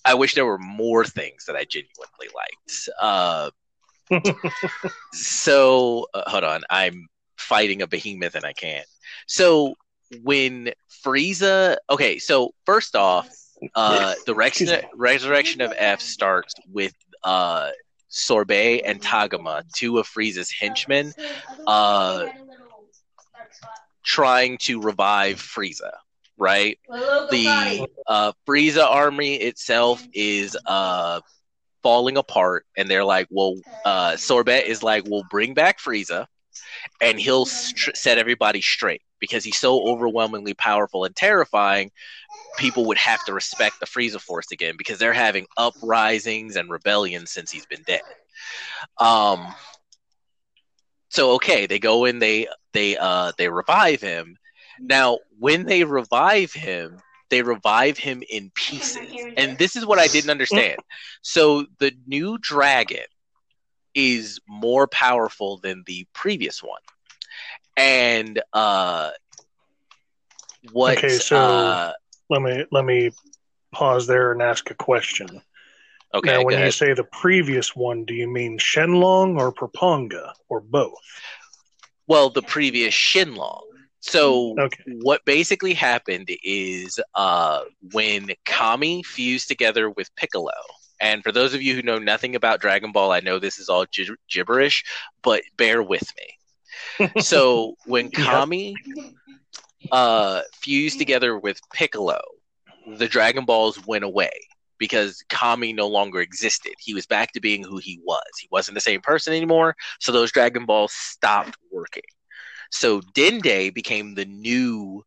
[0.05, 2.89] I wish there were more things that I genuinely liked.
[3.01, 3.51] Uh
[5.13, 6.63] so uh, hold on.
[6.69, 7.09] I'm
[7.45, 8.87] fighting a behemoth and I can't.
[9.27, 9.75] So
[10.23, 10.73] when
[11.05, 13.29] Frieza, okay, so first off,
[13.75, 14.63] uh, the Rex-
[14.95, 16.93] resurrection of F starts with
[17.23, 17.71] uh,
[18.09, 21.13] Sorbet and Tagoma, two of Frieza's henchmen,
[21.67, 22.27] uh,
[24.05, 25.93] trying to revive Frieza.
[26.37, 26.81] Right,
[27.31, 31.21] the uh, Frieza army itself is uh,
[31.85, 33.55] falling apart, and they're like, "Well,
[33.85, 36.27] uh, Sorbet is like, we'll bring back Frieza."
[37.01, 41.91] And he'll st- set everybody straight because he's so overwhelmingly powerful and terrifying.
[42.57, 47.31] People would have to respect the Frieza Force again because they're having uprisings and rebellions
[47.31, 48.03] since he's been dead.
[48.99, 49.55] Um.
[51.09, 54.37] So okay, they go in, they they uh they revive him.
[54.89, 60.09] Now, when they revive him, they revive him in pieces, and this is what I
[60.09, 60.79] didn't understand.
[61.23, 63.05] So the new dragon
[63.95, 66.81] is more powerful than the previous one.
[67.77, 69.11] And uh
[70.73, 71.93] what Okay, so- uh,
[72.31, 73.11] Let me let me
[73.73, 75.43] pause there and ask a question.
[76.15, 76.73] okay, now, when you ahead.
[76.73, 81.33] say the previous one, do you mean Shenlong or Porunga or both?
[82.07, 83.63] well, the previous Shenlong.
[84.01, 84.85] So Okay.
[84.85, 87.63] what basically happened is uh
[87.93, 90.53] when Kami fused together with Piccolo.
[91.05, 93.69] And for those of you who know nothing about Dragon Ball, I know this is
[93.69, 94.83] all gib- gibberish,
[95.23, 97.11] but bear with me.
[97.21, 98.11] so when.
[98.11, 98.75] Kami
[99.93, 102.21] uh, fused together with Piccolo,
[102.97, 104.31] the Dragon Balls went away
[104.79, 106.73] because Kami no longer existed.
[106.79, 108.23] He was back to being who he was.
[108.41, 112.03] He wasn't the same person anymore, so those Dragon Balls stopped working.
[112.71, 115.05] So Dende became the new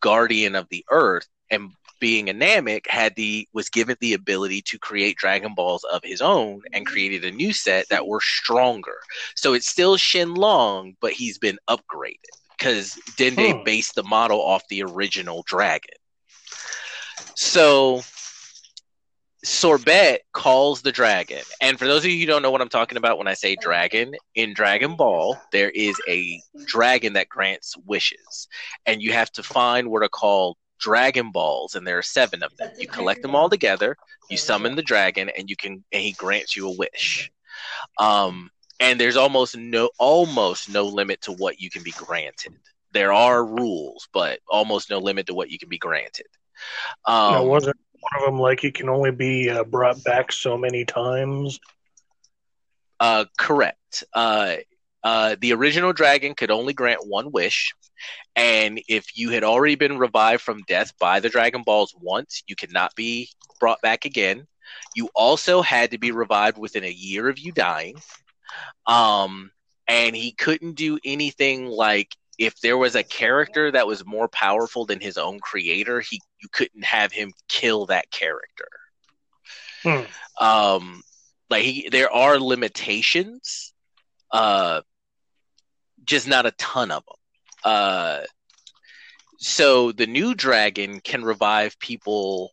[0.00, 1.70] guardian of the Earth, and
[2.00, 6.20] being a Namek had the was given the ability to create Dragon Balls of his
[6.20, 8.96] own and created a new set that were stronger.
[9.36, 12.16] So it's still Shenlong, but he's been upgraded
[12.58, 13.62] because Dende Hmm.
[13.64, 15.94] based the model off the original dragon.
[17.34, 18.02] So
[19.42, 21.42] Sorbet calls the dragon.
[21.60, 23.56] And for those of you who don't know what I'm talking about when I say
[23.56, 28.48] dragon, in Dragon Ball, there is a dragon that grants wishes.
[28.86, 32.56] And you have to find what are called Dragon Balls, and there are seven of
[32.56, 32.68] them.
[32.78, 33.96] You collect them all together,
[34.28, 37.30] you summon the dragon, and you can and he grants you a wish.
[37.98, 38.50] Um,
[38.80, 42.54] and there's almost no almost no limit to what you can be granted.
[42.92, 46.26] There are rules, but almost no limit to what you can be granted.
[47.04, 50.56] Um, now, wasn't one of them like he can only be uh, brought back so
[50.56, 51.60] many times?
[52.98, 54.04] Uh, correct.
[54.12, 54.56] Uh,
[55.02, 57.72] uh, the original dragon could only grant one wish,
[58.36, 62.56] and if you had already been revived from death by the Dragon Balls once, you
[62.56, 63.28] could not be
[63.58, 64.46] brought back again.
[64.94, 67.96] You also had to be revived within a year of you dying.
[68.86, 69.50] Um,
[69.88, 74.86] and he couldn't do anything like if there was a character that was more powerful
[74.86, 78.68] than his own creator, he you couldn't have him kill that character.
[79.82, 80.42] Hmm.
[80.42, 81.02] Um,
[81.50, 83.74] like he, there are limitations,
[84.30, 84.80] uh,
[86.04, 87.16] just not a ton of them.
[87.64, 88.20] Uh,
[89.38, 92.50] so the new dragon can revive people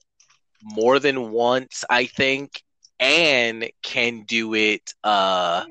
[0.63, 2.63] more than once, I think,
[2.99, 4.93] and can do it.
[5.03, 5.65] Uh,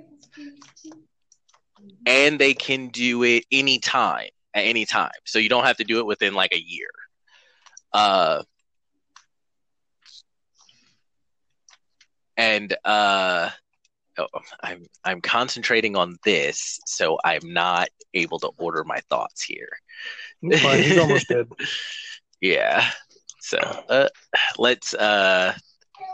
[2.06, 5.10] and they can do it anytime at any time.
[5.24, 6.88] So you don't have to do it within like a year.
[7.92, 8.42] Uh,
[12.36, 13.50] and uh,
[14.18, 14.26] oh,
[14.62, 19.68] I'm I'm concentrating on this, so I'm not able to order my thoughts here.
[20.43, 21.48] Fine, he's almost dead.
[22.43, 22.90] Yeah.
[23.40, 24.09] So uh,
[24.59, 25.55] let's uh,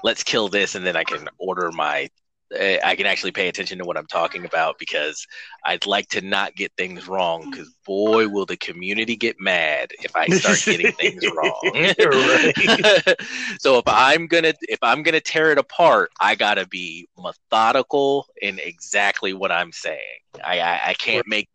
[0.05, 2.09] let's kill this, and then I can order my.
[2.53, 5.27] Uh, I can actually pay attention to what I'm talking about because
[5.65, 7.51] I'd like to not get things wrong.
[7.51, 11.61] Because boy, will the community get mad if I start getting things wrong.
[13.59, 18.59] so if I'm gonna if I'm gonna tear it apart, I gotta be methodical in
[18.59, 20.21] exactly what I'm saying.
[20.45, 21.49] I I, I can't make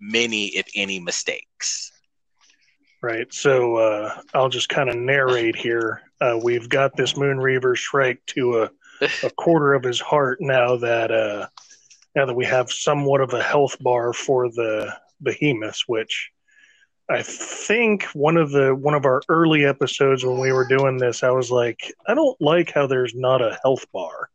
[0.00, 1.92] many, if any, mistakes.
[3.00, 3.32] Right.
[3.32, 6.02] So uh, I'll just kind of narrate here.
[6.20, 8.70] Uh, we've got this Moonreaver Shrike to a,
[9.22, 11.46] a quarter of his heart now that uh,
[12.14, 16.30] now that we have somewhat of a health bar for the behemoths, which
[17.08, 21.22] I think one of the one of our early episodes when we were doing this,
[21.22, 24.30] I was like, I don't like how there's not a health bar.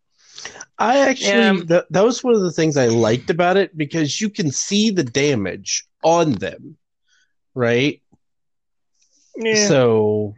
[0.77, 1.63] I actually Yeah.
[1.67, 4.91] that, that was one of the things I liked about it because you can see
[4.91, 6.77] the damage on them,
[7.55, 8.01] right?
[9.35, 9.67] Yeah.
[9.67, 10.35] So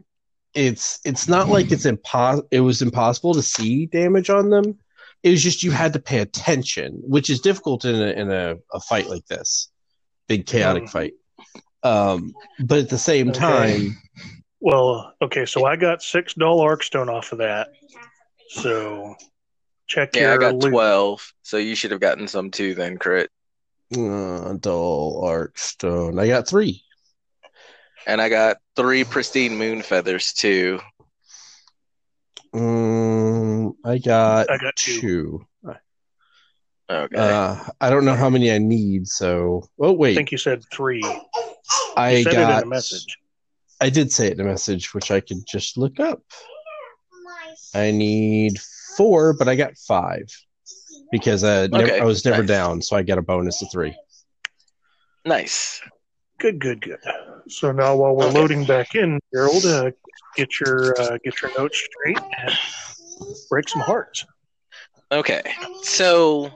[0.59, 4.77] it's it's not like it's impos- it was impossible to see damage on them.
[5.23, 8.55] It was just you had to pay attention, which is difficult in a in a,
[8.73, 9.69] a fight like this.
[10.27, 10.89] Big chaotic Mm.
[10.89, 11.13] fight.
[11.83, 13.39] Um but at the same Okay.
[13.39, 13.97] time
[14.59, 17.69] Well, okay, so I got six dull arcstone off of that.
[18.49, 19.15] So
[19.87, 20.71] check Yeah, your I got loot.
[20.71, 22.75] twelve, so you should have gotten some too.
[22.75, 23.29] Then crit,
[23.95, 26.19] uh, dull arcstone.
[26.19, 26.83] I got three.
[28.05, 30.79] And I got three pristine moon feathers too.
[32.53, 34.99] Um, I got I got two.
[34.99, 35.45] two.
[36.91, 40.13] Okay, Uh, I don't know how many I need, so oh wait.
[40.13, 41.03] I think you said three.
[41.03, 41.21] You
[41.95, 43.15] I said got it in a message.
[43.79, 46.23] I did say it in a message, which I could just look up.
[47.75, 48.59] I need
[48.97, 50.25] four, but I got five
[51.11, 52.47] because uh, never, I was never nice.
[52.47, 53.95] down, so I got a bonus of three.
[55.25, 55.81] nice.
[56.39, 56.99] Good, good, good.
[57.49, 58.39] So now while we're Okay.
[58.39, 59.91] loading back in, Gerald, uh,
[60.35, 62.55] get your uh, get your notes straight and
[63.49, 64.25] break some hearts.
[65.11, 65.41] Okay,
[65.81, 66.51] so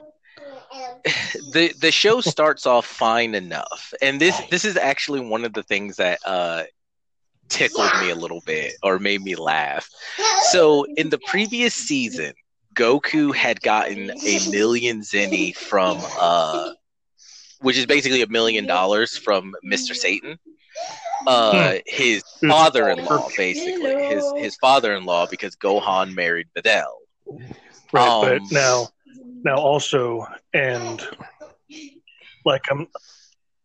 [1.52, 5.62] the the show starts off fine enough, and this this is actually one of the
[5.64, 6.62] things that uh,
[7.48, 9.88] tickled me a little bit or made me laugh.
[10.52, 12.32] So in the previous season,
[12.74, 16.70] Goku had gotten a million zeni from uh,
[17.60, 20.38] which is basically a million dollars from Mister Satan.
[21.26, 26.84] Uh, his father-in-law, basically his his father-in-law, because Gohan married Videl.
[27.92, 28.88] Right, Um, but now,
[29.42, 31.06] now also, and
[32.44, 32.88] like I'm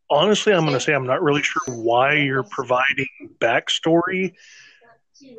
[0.10, 3.08] honestly, I'm going to say I'm not really sure why you're providing
[3.40, 4.34] backstory.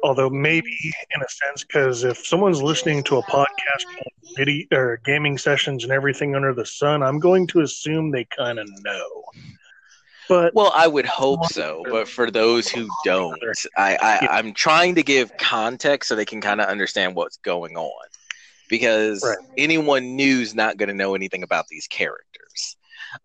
[0.03, 0.77] Although maybe
[1.15, 5.85] in a sense, because if someone's listening to a podcast, called video or gaming sessions
[5.85, 9.23] and everything under the sun, I'm going to assume they kind of know.
[10.31, 13.37] But Well, I would hope so, but for those who don't,
[13.77, 17.77] I, I I'm trying to give context so they can kind of understand what's going
[17.77, 18.09] on,
[18.69, 19.37] because Right.
[19.59, 22.77] anyone new's not going to know anything about these characters.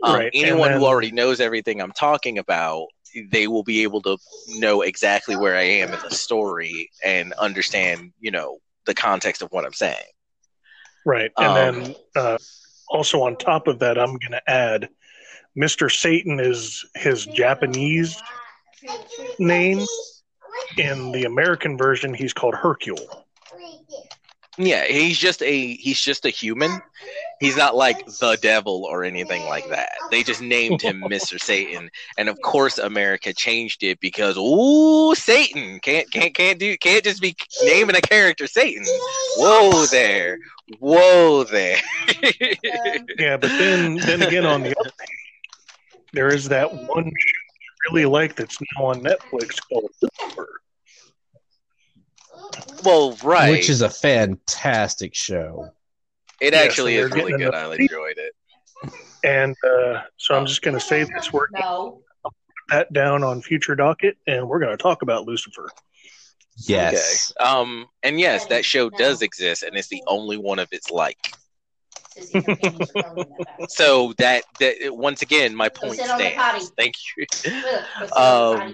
[0.01, 2.87] Um, Right, anyone then- who already knows everything I'm talking about,
[3.31, 4.17] they will be able to
[4.57, 8.57] know exactly where I am in the story and understand, you know,
[8.87, 10.11] the context of what I'm saying.
[11.05, 11.31] Right.
[11.37, 12.37] And Um, then uh,
[12.89, 14.89] also on top of that, I'm going to add
[15.57, 15.91] Mr.
[15.91, 18.21] Satan is his Japanese
[19.39, 19.85] name.
[20.77, 23.25] In the American version, he's called Hercule.
[24.57, 26.81] Yeah, he's just a he's just a human.
[27.41, 29.89] He's not like the devil or anything like that.
[30.11, 31.39] They just named him Mr.
[31.39, 37.03] Satan, and of course America changed it because ooh, Satan can't can't can't do can't
[37.03, 38.85] just be naming a character Satan.
[39.35, 40.39] Whoa there,
[40.79, 41.77] whoa there.
[43.17, 45.09] Yeah, but then then again, on the other hand,
[46.15, 47.39] there is that one show
[47.89, 50.47] I really like that's now on Netflix called Lucifer.
[52.83, 53.51] well, right.
[53.51, 55.69] Which is a fantastic show.
[56.41, 57.53] it yeah, actually so is really good.
[57.53, 58.33] I enjoyed it.
[59.23, 61.33] And uh, so I'm just going to say this.
[61.33, 62.01] We're going to No.
[62.23, 62.33] put
[62.69, 65.69] that down on future docket, and we're going to talk about Lucifer.
[66.57, 67.33] Yes.
[67.39, 67.49] Okay.
[67.49, 71.17] Um, and yes, that show does exist, and it's the only one of its like.
[73.69, 76.59] So that that once again, my point sit on the potty.
[76.59, 76.75] stands.
[76.77, 77.25] Thank you.
[78.15, 78.73] Um, Um,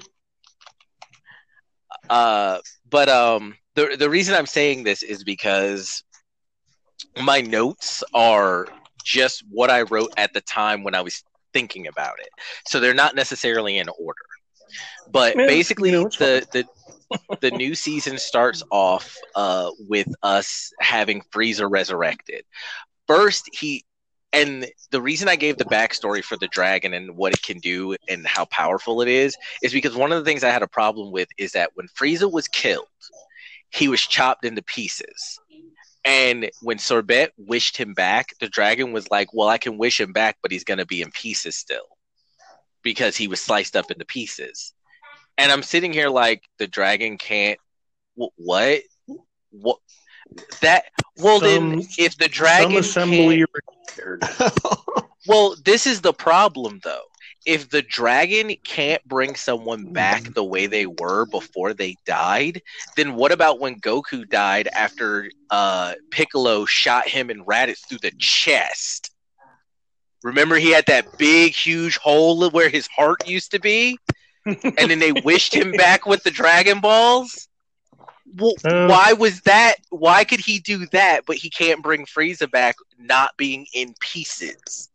[2.10, 2.60] Uh,
[2.90, 6.04] but um, the the reason I'm saying this is because
[7.22, 8.68] my notes are
[9.04, 11.24] just what I wrote at the time when I was
[11.54, 12.30] thinking about it.
[12.68, 14.22] So they're not necessarily in order.
[15.12, 16.66] But Yeah, basically, you know, the the
[17.42, 22.44] the new season starts off uh, with us having Frieza resurrected.
[23.12, 23.84] First, he
[24.32, 27.98] and the reason I gave the backstory for the dragon and what it can do
[28.08, 31.12] and how powerful it is is because one of the things I had a problem
[31.12, 32.88] with is that when Frieza was killed,
[33.70, 35.38] he was chopped into pieces.
[36.06, 40.14] And when Sorbet wished him back, the dragon was like, Well, I can wish him
[40.14, 41.98] back, but he's going to be in pieces still
[42.82, 44.74] because he was sliced up into pieces.
[45.38, 47.60] And I'm sitting here like, The dragon can't.
[48.16, 48.84] What?
[49.52, 49.80] What?
[50.62, 50.86] That.
[51.18, 52.78] Well, then, if the Some dragon.
[52.78, 54.24] assembly can't- required.
[55.28, 57.04] well, this is the problem though.
[57.46, 62.62] If the dragon can't bring someone back the way they were before they died,
[62.96, 68.12] then what about when Goku died after uh, Piccolo shot him and Raditz through the
[68.20, 69.12] chest?
[70.24, 73.98] Remember, he had that big, huge hole where his heart used to be,
[74.46, 77.48] and then they wished him back with the Dragon Balls.
[78.36, 78.88] Well, Uh.
[78.88, 79.76] why was that?
[79.90, 84.90] Why could he do that, but he can't bring Frieza back, not being in pieces?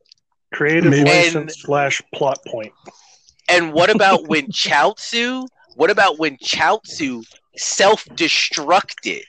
[0.53, 2.73] Creative Maybe- license slash plot point.
[3.49, 5.47] And what about when Chaozu?
[5.75, 7.25] What about when Chaozu
[7.57, 9.23] self-destructed?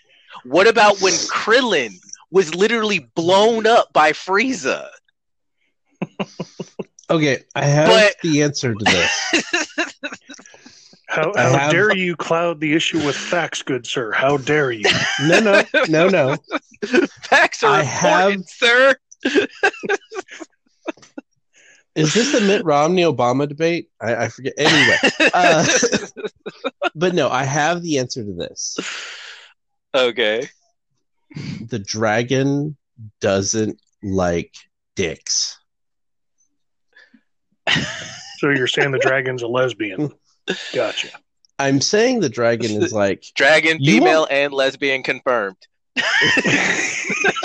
[0.43, 1.93] What about when Krillin
[2.31, 4.87] was literally blown up by Frieza?
[7.09, 9.43] Okay, I have But- the answer to this.
[11.07, 14.11] How, how have- dare you cloud the issue with facts, good sir?
[14.11, 14.89] How dare you?
[15.23, 16.35] No, no, no, no.
[17.23, 18.93] Facts are I important, sir.
[21.95, 23.89] Is this the Mitt Romney Obama debate?
[23.99, 24.53] I, I forget.
[24.57, 24.97] Anyway,
[25.33, 25.65] uh,
[26.95, 28.77] but no, I have the answer to this.
[29.95, 30.47] okay.
[31.69, 32.77] The dragon
[33.19, 34.53] doesn't like
[34.95, 35.57] dicks.
[38.37, 40.11] So you're saying the dragon's a lesbian?
[40.73, 41.09] Gotcha.
[41.59, 45.57] I'm saying the dragon is like, Dragon, You female, want- and lesbian confirmed.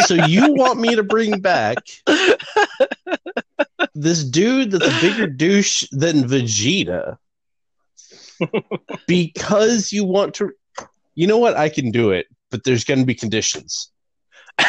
[0.07, 1.79] so you want me to bring back
[3.95, 7.17] this dude that's a bigger douche than Vegeta
[9.07, 10.53] because you want to.
[11.15, 11.57] You know what?
[11.57, 13.92] I can do it, but there's going to be conditions.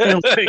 [0.00, 0.46] okay.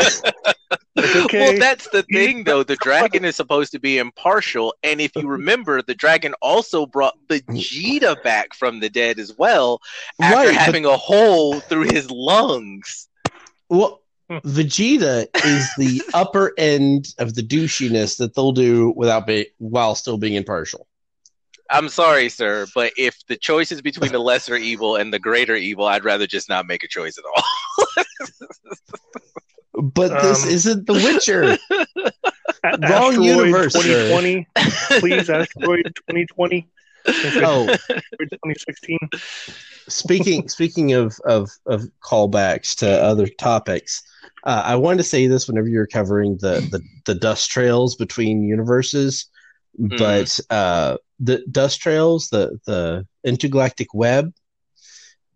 [0.96, 2.64] Well, that's the thing, though.
[2.64, 7.16] The dragon is supposed to be impartial, and if you remember, the dragon also brought
[7.28, 9.82] Vegeta back from the dead as well,
[10.22, 13.08] after Right, but- having a hole through his lungs.
[13.70, 19.96] Well, Vegeta is the upper end of the douchiness that they'll do without be while
[19.96, 20.88] still being impartial.
[21.74, 25.56] I'm sorry, sir, but if the choice is between the lesser evil and the greater
[25.56, 27.44] evil, I'd rather just not make a choice at all.
[29.76, 31.44] But this Um, isn't The Witcher.
[31.44, 31.58] A-
[32.64, 34.48] Wrong Asteroid universe, 2020,
[35.00, 35.30] please.
[35.30, 36.68] Asteroid 2020.
[37.44, 38.98] oh, 2016.
[39.90, 44.04] speaking speaking of, of of callbacks to other topics,
[44.46, 48.44] uh, I wanted to say this whenever you're covering the the, the dust trails between
[48.44, 49.26] universes,
[49.78, 54.34] but uh, the dust trails, the the intergalactic web.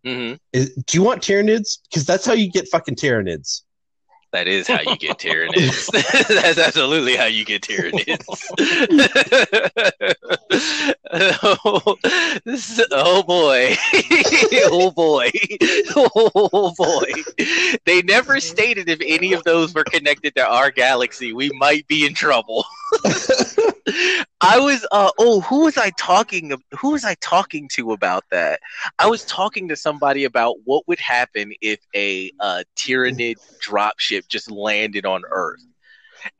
[0.04, 1.80] hmm Is, do you want Tyranids?
[1.90, 3.64] Because that's how you get fucking Tyranids.
[4.34, 5.88] That is how you get Tyranids.
[6.28, 8.26] That's absolutely how you get Tyranids.
[11.44, 11.96] oh,
[12.46, 13.76] is, oh boy.
[14.66, 15.32] oh boy.
[15.96, 17.12] Oh boy.
[17.86, 21.32] They never stated if any of those were connected to our galaxy.
[21.32, 22.66] We might be in trouble.
[24.42, 28.60] I was uh oh who was I talking who was I talking to about that?
[29.00, 33.36] I was talking to somebody about what would happen if a uh, Tyranid
[33.66, 35.64] dropship just landed on Earth.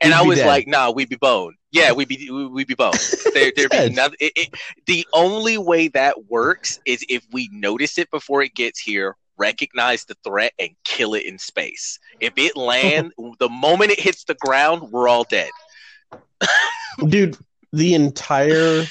[0.00, 1.54] And We'd I was like, "Nah, we'd be bone.
[1.72, 2.92] Yeah, we'd be we'd be bone.
[3.34, 4.16] There, there'd be nothing.
[4.20, 4.54] It, it,
[4.86, 10.04] the only way that works is if we notice it before it gets here, recognize
[10.04, 11.98] the threat, and kill it in space.
[12.20, 15.50] If it land, the moment it hits the ground, we're all dead.
[17.08, 17.36] dude
[17.72, 18.84] the entire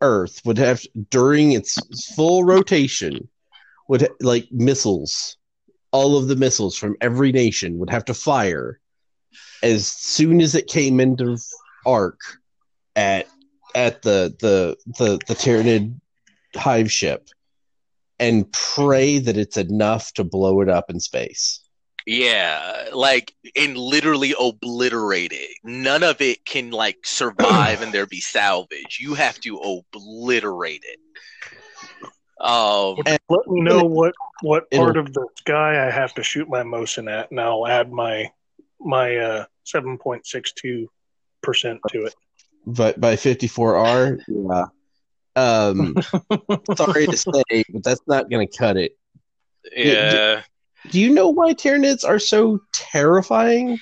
[0.00, 1.78] earth would have during its
[2.14, 3.28] full rotation
[3.88, 5.36] would like missiles
[5.92, 8.80] all of the missiles from every nation would have to fire
[9.62, 11.36] as soon as it came into
[11.86, 12.20] arc
[12.96, 13.26] at
[13.74, 16.00] at the the the the Tyranid
[16.56, 17.28] hive ship
[18.18, 21.59] and pray that it's enough to blow it up in space.
[22.06, 25.50] Yeah, like and literally obliterate it.
[25.64, 28.98] None of it can like survive and there be salvage.
[29.00, 30.98] You have to obliterate it.
[32.40, 32.96] Um,
[33.28, 37.08] Let me know what what part of the sky I have to shoot my motion
[37.08, 38.30] at, and I'll add my
[38.80, 40.90] my uh, seven point six two
[41.42, 42.14] percent to it.
[42.66, 44.66] But by 54R, yeah.
[45.36, 45.96] Um,
[46.76, 48.96] sorry to say, but that's not going to cut it.
[49.74, 50.42] yeah,
[50.88, 53.78] Do you know why Tyranids are so terrifying?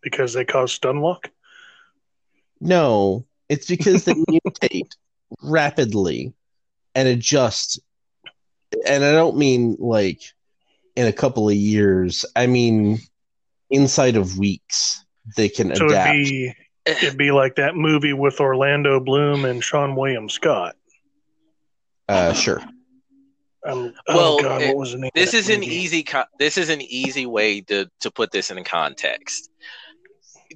[0.00, 1.28] because they cause stun lock.
[2.60, 4.90] No, it's because they mutate
[5.42, 6.32] rapidly
[6.94, 7.80] and adjust.
[8.86, 10.22] And I don't mean like
[10.96, 12.24] in a couple of years.
[12.36, 12.98] I mean
[13.70, 15.04] inside of weeks
[15.36, 16.14] they can So adapt.
[16.14, 16.54] it'd be
[16.86, 20.74] it'd be like that movie with Orlando Bloom and Seann William Scott.
[22.08, 22.62] Uh, sure.
[23.66, 25.10] Um, Well, oh God, it- what was the name?
[25.14, 26.02] this is an easy.
[26.02, 29.50] Co- this is an easy way to to put this in context.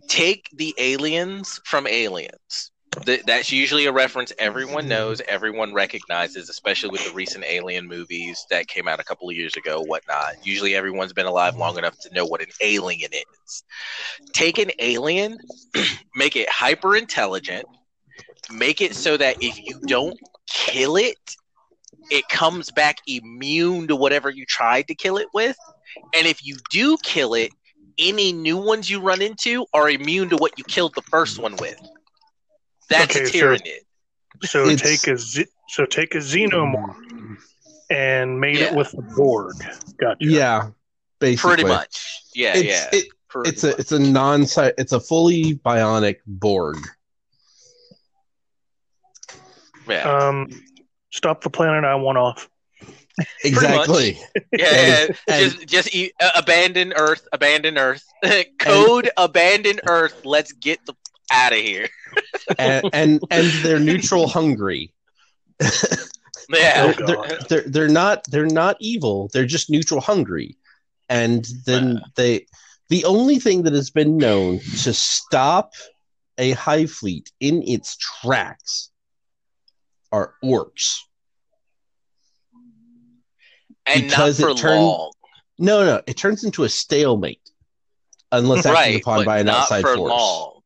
[0.08, 2.70] Take the aliens from Aliens.
[3.06, 8.44] Th- that's usually a reference everyone knows, everyone recognizes, especially with the recent Alien movies
[8.50, 10.34] that came out a couple of years ago, whatnot.
[10.44, 13.64] Usually, everyone's been alive long enough to know what an alien is.
[14.32, 15.38] Take an alien,
[16.14, 17.64] make it hyper intelligent,
[18.50, 20.18] make it so that if you don't
[20.50, 21.16] kill it,
[22.12, 25.56] it comes back immune to whatever you tried to kill it with.
[26.14, 27.50] And if you do kill it,
[27.98, 31.56] any new ones you run into are immune to what you killed the first one
[31.56, 31.80] with.
[32.90, 33.56] That's Okay, a so-
[34.44, 35.18] So take a
[35.68, 37.36] so take a xenomorph
[37.88, 38.66] and made Yeah.
[38.66, 39.54] it with the Borg.
[39.98, 40.16] Gotcha.
[40.20, 40.70] Yeah,
[41.18, 41.48] basically.
[41.54, 42.20] Pretty much.
[42.34, 42.88] Yeah, It's yeah.
[42.92, 43.78] it, pretty it's a much.
[43.78, 44.42] it's a non
[44.78, 46.76] it's a fully bionic Borg.
[49.88, 50.02] yeah.
[50.10, 50.48] Um,
[51.12, 52.48] stop the planet I want off.
[53.44, 54.18] Exactly.
[54.52, 55.06] yeah, yeah.
[55.28, 58.04] and- just just e- uh, abandon Earth, abandon Earth.
[58.58, 60.24] Code abandon Earth.
[60.24, 60.94] Let's get the
[61.32, 61.88] out of here.
[62.58, 64.92] and, and and they're neutral hungry.
[66.52, 66.92] Yeah.
[66.98, 69.30] Oh, they're, they're they're not they're not evil.
[69.32, 70.56] They're just neutral hungry,
[71.08, 72.46] and then they
[72.88, 75.72] the only thing that has been known to stop
[76.36, 78.90] a hive fleet in its tracks
[80.12, 80.98] are orcs.
[83.86, 85.12] and because not it for turned- long.
[85.58, 87.40] No, no, it turns into a stalemate
[88.32, 90.10] unless acted right, upon by an outside for force.
[90.10, 90.60] long.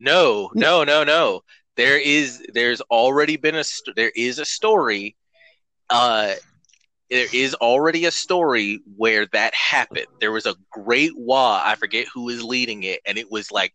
[0.00, 1.42] No, no, no, no.
[1.76, 5.16] There is, there's already been a, st- there is a story.
[5.88, 6.34] Uh,
[7.10, 10.06] there is already a story where that happened.
[10.20, 11.60] There was a great war.
[11.62, 13.74] I forget who is leading it, and it was like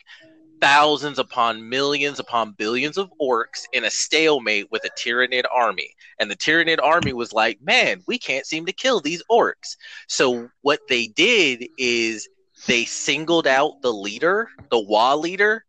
[0.62, 5.90] thousands upon millions upon billions of orcs in a stalemate with a Tyranid army.
[6.20, 9.76] And the Tyranid army was like, man, we can't seem to kill these orcs.
[10.08, 12.30] So what they did is
[12.68, 15.66] they singled out the leader, the Wa leader,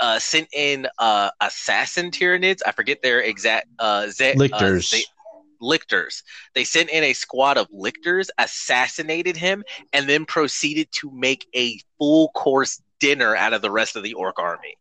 [0.00, 2.60] uh, sent in uh, assassin Tyranids.
[2.66, 4.92] I forget their exact uh, ze- Lictors.
[4.92, 4.98] Uh,
[5.62, 6.22] lictors.
[6.54, 11.78] They sent in a squad of lictors, assassinated him, and then proceeded to make a
[11.98, 14.76] full course dinner out of the rest of the orc army.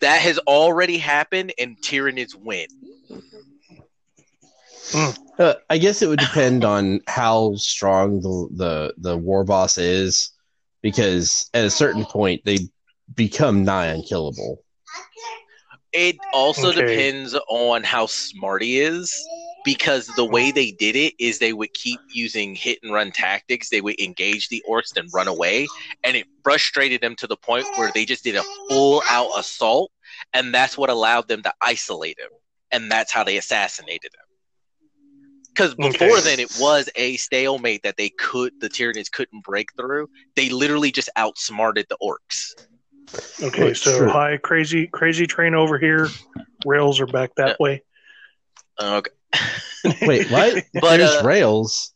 [0.00, 2.68] That has already happened, and Tyranids win.
[5.38, 10.30] Uh, I guess it would depend on how strong the, the the war boss is,
[10.82, 12.58] because at a certain point they
[13.14, 14.62] become nigh unkillable.
[15.92, 16.72] It also Okay.
[16.72, 19.12] depends on how smart he is
[19.64, 20.52] because the way uh-huh.
[20.54, 23.68] they did it is they would keep using hit and run tactics.
[23.68, 25.68] They would engage the orcs and run away,
[26.04, 29.90] and it frustrated them to the point where they just did a full out assault,
[30.32, 32.30] and that's what allowed them to isolate him,
[32.70, 34.26] and that's how they assassinated him.
[35.54, 36.20] Because before Okay.
[36.20, 40.08] then, it was a stalemate that they could the Tyranids couldn't break through.
[40.34, 42.54] They literally just outsmarted the orcs.
[43.42, 44.08] Okay, Well, so sure.
[44.08, 46.08] hi, crazy, crazy train over here.
[46.64, 47.82] Rails are back that uh, way.
[48.80, 49.10] Okay,
[50.02, 50.64] Wait, what?
[50.80, 51.92] But, There's uh, rails.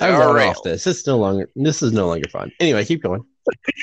[0.00, 0.48] I'm All going right.
[0.48, 0.86] off this.
[0.86, 1.48] It's no longer.
[1.56, 2.52] This is no longer fun.
[2.60, 3.24] Anyway, keep going.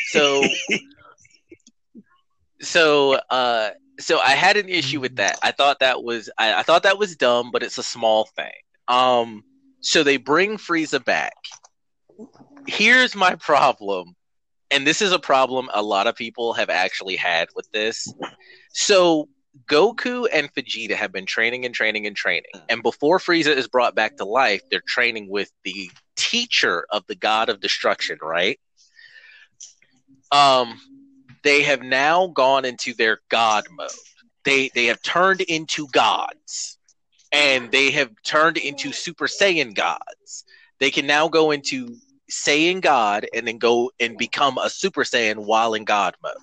[0.10, 0.44] so
[2.62, 6.64] so uh so i had an issue with that i thought that was I, I
[6.64, 8.52] thought that was dumb but it's a small thing
[8.88, 9.44] um
[9.82, 11.34] so they bring frieza back
[12.68, 14.16] here's my problem
[14.72, 18.12] and this is a problem a lot of people have actually had with this
[18.74, 19.30] so
[19.68, 23.96] goku and vegeta have been training and training and training and before frieza is brought
[23.96, 28.60] back to life they're training with the teacher of the god of destruction right
[30.32, 30.80] um
[31.44, 33.90] they have now gone into their god mode
[34.44, 36.78] they they have turned into gods
[37.32, 40.46] and they have turned into Super Saiyan gods.
[40.80, 41.96] They can now go into
[42.32, 46.34] Saiyan God and then go and become a Super Saiyan while in God mode.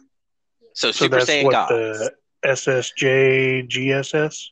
[0.75, 1.70] So, So Super that's Saiyan what gods.
[1.70, 2.12] the
[2.44, 4.48] SSJ GSS.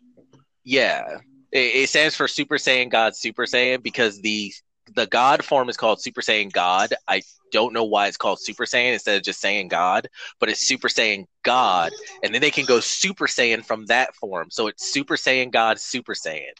[0.64, 1.18] Yeah,
[1.50, 4.52] it, it stands for Super Saiyan God Super Saiyan because the
[4.94, 6.94] the God form is called Super Saiyan God.
[7.08, 7.22] I
[7.52, 10.08] don't know why it's called Super Saiyan instead of just Saiyan God,
[10.40, 14.48] but it's Super Saiyan God, and then they can go Super Saiyan from that form.
[14.50, 16.52] So it's Super Saiyan God Super Saiyan.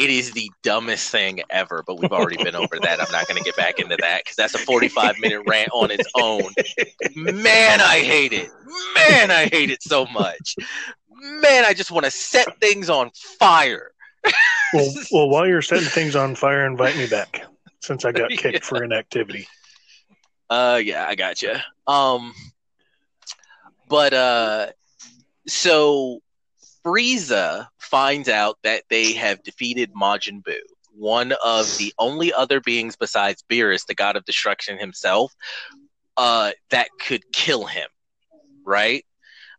[0.00, 3.02] It is the dumbest thing ever, but we've already been over that.
[3.02, 5.90] I'm not going to get back into that because that's a 45 minute rant on
[5.90, 6.54] its own.
[7.14, 8.48] Man, I hate it.
[8.94, 10.56] Man, I hate it so much.
[11.20, 13.90] Man, I just want to set things on fire.
[14.72, 17.44] Well, well, while you're setting things on fire, invite me back
[17.80, 18.60] since I got kicked Yeah.
[18.62, 19.48] for inactivity.
[20.48, 21.56] Uh, yeah, I got you.
[21.86, 22.32] Um,
[23.88, 24.66] but uh,
[25.46, 26.20] so
[26.84, 30.58] Frieza finds out that they have defeated Majin Buu,
[30.92, 35.34] one of the only other beings besides Beerus, the god of destruction himself,
[36.16, 37.88] uh, that could kill him.
[38.64, 39.04] Right?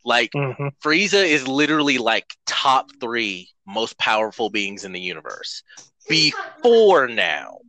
[0.04, 5.64] Like hmm Frieza is literally like top three most powerful beings in the universe
[6.08, 7.60] before now.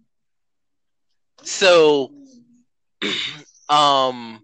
[1.42, 2.12] So,
[3.68, 4.42] um,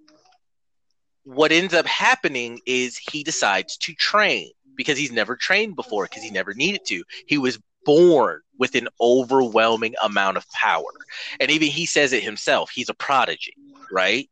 [1.25, 6.23] what ends up happening is he decides to train because he's never trained before because
[6.23, 7.05] he never needed to.
[7.27, 10.91] He was born with an overwhelming amount of power,
[11.39, 12.71] and even he says it himself.
[12.71, 13.55] He's a prodigy,
[13.93, 14.31] right?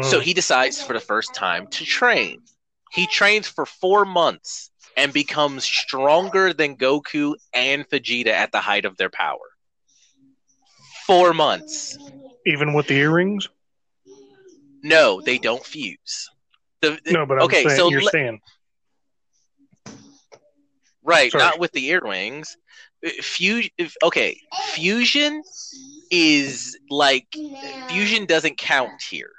[0.00, 0.20] mm-hmm.
[0.20, 2.42] he decides for the first time to train.
[2.92, 8.84] He trains for four months and becomes stronger than Goku and Vegeta at the height
[8.84, 9.38] of their power.
[11.06, 11.98] Four months.
[12.46, 13.48] even with the earrings.
[14.82, 16.28] No, they don't fuse.
[16.80, 18.40] The, No, but I'm okay, saying so you're le- saying
[21.08, 21.42] right, Sorry.
[21.42, 22.56] not with the earwings.
[23.04, 23.70] Uh, fusion.
[24.02, 24.38] Okay,
[24.72, 25.42] fusion
[26.10, 27.26] is like
[27.88, 29.30] fusion doesn't count here.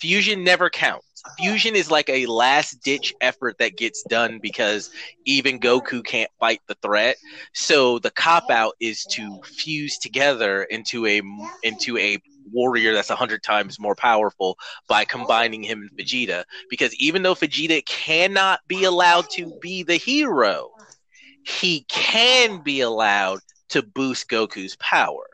[0.00, 1.04] Fusion never counts.
[1.38, 4.90] Fusion is like a last ditch effort that gets done because
[5.24, 7.16] even Goku can't fight the threat.
[7.52, 11.22] So the cop out is to fuse together into a
[11.62, 12.18] into a
[12.52, 14.56] warrior that's a hundred times more powerful
[14.88, 16.44] by combining him and Vegeta.
[16.70, 20.70] Because even though Vegeta cannot be allowed to be the hero,
[21.46, 25.26] he can be allowed to boost Goku's power.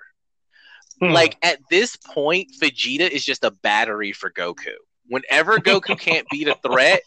[1.00, 4.74] hmm, Like at this point, Vegeta is just a battery for Goku.
[5.06, 7.02] Whenever Goku can't beat a threat,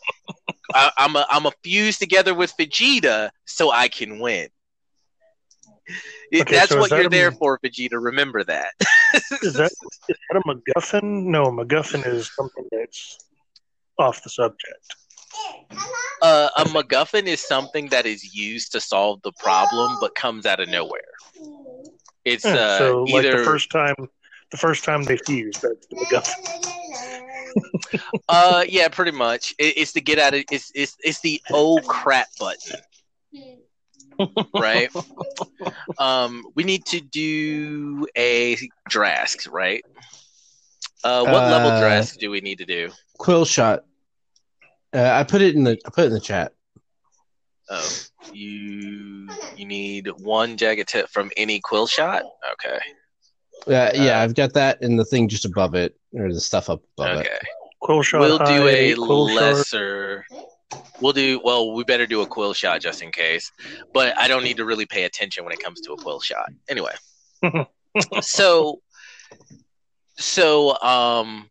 [0.74, 4.50] I, I'm a I'm a fuse together with Vegeta so I can win.
[6.32, 8.02] It- Okay, that's so what that you're a- there for, Vegeta.
[8.02, 8.72] Remember that.
[9.44, 9.72] is that
[10.10, 11.04] is that a MacGuffin?
[11.26, 13.18] No, a MacGuffin is something that's
[14.00, 14.96] off the subject.
[16.22, 20.60] Uh, a MacGuffin is something that is used to solve the problem, but comes out
[20.60, 21.02] of nowhere.
[22.24, 23.96] It's Yeah, uh, so like either the first time,
[24.52, 26.66] the first time they fuse that's the MacGuffin.
[28.30, 29.54] uh, yeah, pretty much.
[29.60, 32.80] It, it's to get out of it's it's it's the oh crap button.
[34.54, 34.90] right?
[36.00, 38.58] um, we need to do a
[38.90, 39.84] Drask, right?
[41.04, 42.90] Uh, what level Uh, Drask do we need to do?
[43.18, 43.84] Quill shot.
[44.96, 46.54] Uh, I put it in the I put it in the chat.
[47.70, 47.90] Oh,
[48.32, 52.24] you you need one jagged tip from any quill shot.
[52.54, 52.80] Okay,
[53.68, 56.70] Uh, yeah, Uh, I've got that in the thing just above it, or the stuff
[56.70, 57.28] up above it.
[57.28, 57.38] okay.
[57.82, 58.22] Quill shot.
[58.22, 60.26] We'll do a quill shot- lesser.
[61.02, 61.74] We'll do well.
[61.74, 63.52] We better do a quill shot just in case.
[63.94, 66.48] But I don't need to really pay attention when it comes to a quill shot.
[66.70, 66.94] Anyway,
[68.22, 68.82] so
[70.18, 71.50] so um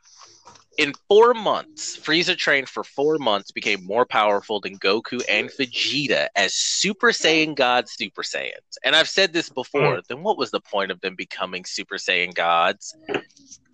[0.78, 6.27] in four months frieza trained for four months became more powerful than goku and vegeta
[6.35, 8.77] as super saiyan god super saiyans.
[8.85, 10.01] And i've said this before hmm.
[10.09, 12.94] then what was the point of them becoming super saiyan gods?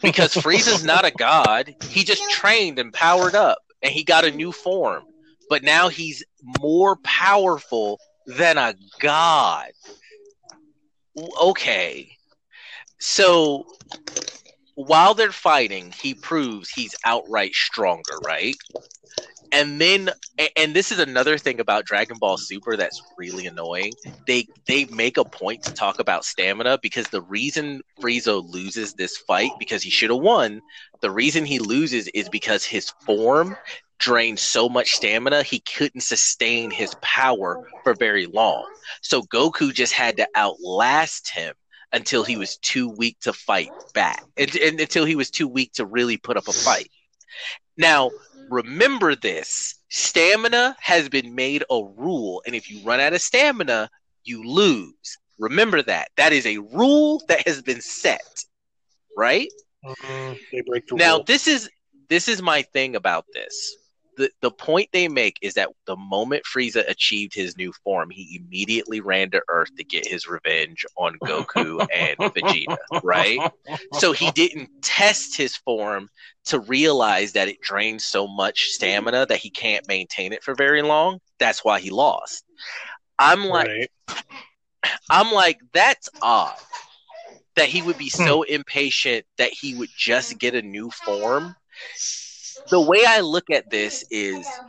[0.02, 4.30] Because frieza's not a god he just trained and powered up and he got a
[4.30, 5.04] new form.
[5.48, 6.22] But now he's
[6.60, 9.70] more powerful than a god.
[11.42, 12.16] Okay.
[12.98, 13.66] So
[14.86, 18.56] while they're fighting, he proves he's outright stronger, right?
[19.52, 20.10] And then,
[20.56, 23.96] and this is another thing about Dragon Ball Super that's really annoying.
[24.26, 29.16] They they make a point to talk about stamina because the reason Frieza loses this
[29.16, 30.60] fight because he should have won.
[31.00, 33.56] The reason he loses is because his form
[33.98, 38.66] drained so much stamina he couldn't sustain his power for very long.
[39.02, 41.54] So Goku just had to outlast him
[41.92, 45.72] until he was too weak to fight back, and, and until he was too weak
[45.74, 46.90] to really put up a fight.
[47.76, 48.10] Now,
[48.50, 53.90] remember this: stamina has been made a rule, and if you run out of stamina,
[54.24, 55.18] you lose.
[55.38, 56.08] Remember that.
[56.16, 58.44] That is a rule that has been set,
[59.16, 59.48] right?
[59.84, 61.24] Mhm, They break the Now rule.
[61.24, 61.70] this is
[62.08, 63.76] this is my thing about this.
[64.20, 68.38] The the point they make is that the moment Frieza achieved his new form, he
[68.38, 73.50] immediately ran to Earth to get his revenge on Goku and Vegeta, right?
[73.94, 76.10] So he didn't test his form
[76.44, 80.82] to realize that it drains so much stamina that he can't maintain it for very
[80.82, 81.20] long.
[81.38, 82.44] That's why he lost.
[83.18, 83.90] I'm like right.
[85.08, 86.58] I'm like, that's odd.
[87.56, 88.26] That he would be hmm.
[88.26, 91.56] so impatient that he would just get a new form.
[92.68, 94.60] The way I look at this is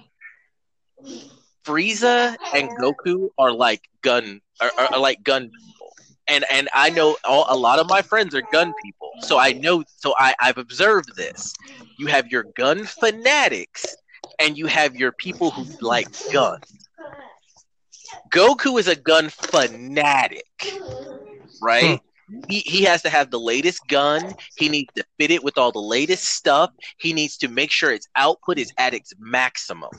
[1.65, 5.95] Frieza and Goku are like gun are, are, are like gun people.
[6.27, 9.11] And and I know all, a lot of my friends are gun people.
[9.19, 11.53] So I know so I, I've observed this.
[11.97, 13.95] You have your gun fanatics
[14.39, 16.61] and you have your people who like guns.
[18.29, 20.81] Goku is a gun fanatic,
[21.61, 21.99] right?
[21.99, 22.10] Hmm.
[22.47, 24.33] He, he has to have the latest gun.
[24.57, 26.71] He needs to fit it with all the latest stuff.
[26.99, 29.91] He needs to make sure its output is at its maximum.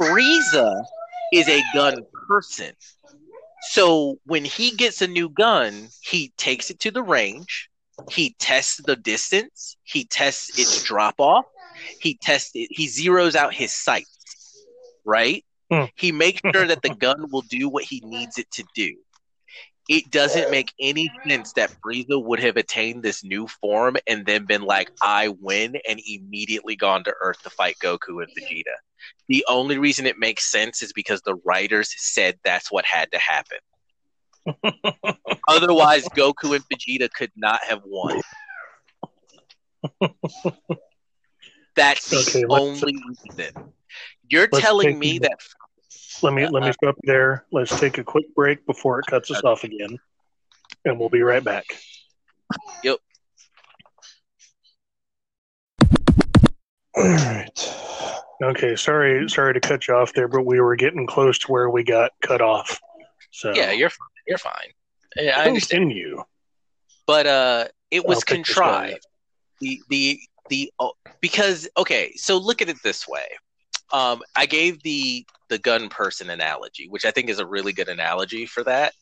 [0.00, 0.84] Frieza
[1.32, 2.72] is a gun person.
[3.70, 7.70] So when he gets a new gun, he takes it to the range.
[8.10, 9.76] He tests the distance.
[9.84, 11.46] He tests its drop off.
[12.00, 12.68] He tests it.
[12.70, 14.66] He zeroes out his sights,
[15.04, 15.44] right?
[15.70, 15.84] Hmm.
[15.96, 18.94] He makes sure that the gun will do what he needs it to do.
[19.88, 24.46] It doesn't make any sense that Frieza would have attained this new form and then
[24.46, 28.76] been like, I win, and immediately gone to Earth to fight Goku and Vegeta.
[29.28, 33.18] The only reason it makes sense is because the writers said that's what had to
[33.18, 33.58] happen.
[35.48, 38.16] Otherwise, Goku and Vegeta could not have won.
[41.76, 43.52] That's the Okay, only reason.
[44.28, 45.32] You're telling me that
[46.24, 47.44] Let me let me stop you there.
[47.52, 49.98] Let's take a quick break before it cuts us off again,
[50.86, 51.66] and we'll be right back.
[52.82, 52.98] Yep.
[56.96, 57.74] All right.
[58.42, 61.68] Okay, sorry sorry to cut you off there, but we were getting close to where
[61.68, 62.80] we got cut off.
[63.30, 63.90] So yeah, you're
[64.26, 64.72] you're fine.
[65.16, 65.82] Yeah, I understand.
[65.82, 66.24] continue.
[67.06, 68.64] but uh it was I'll take this one.
[68.66, 69.06] contrived
[69.60, 73.26] the the the oh, because okay so look at it this way
[73.92, 77.88] um i gave the the gun person analogy which i think is a really good
[77.88, 78.92] analogy for that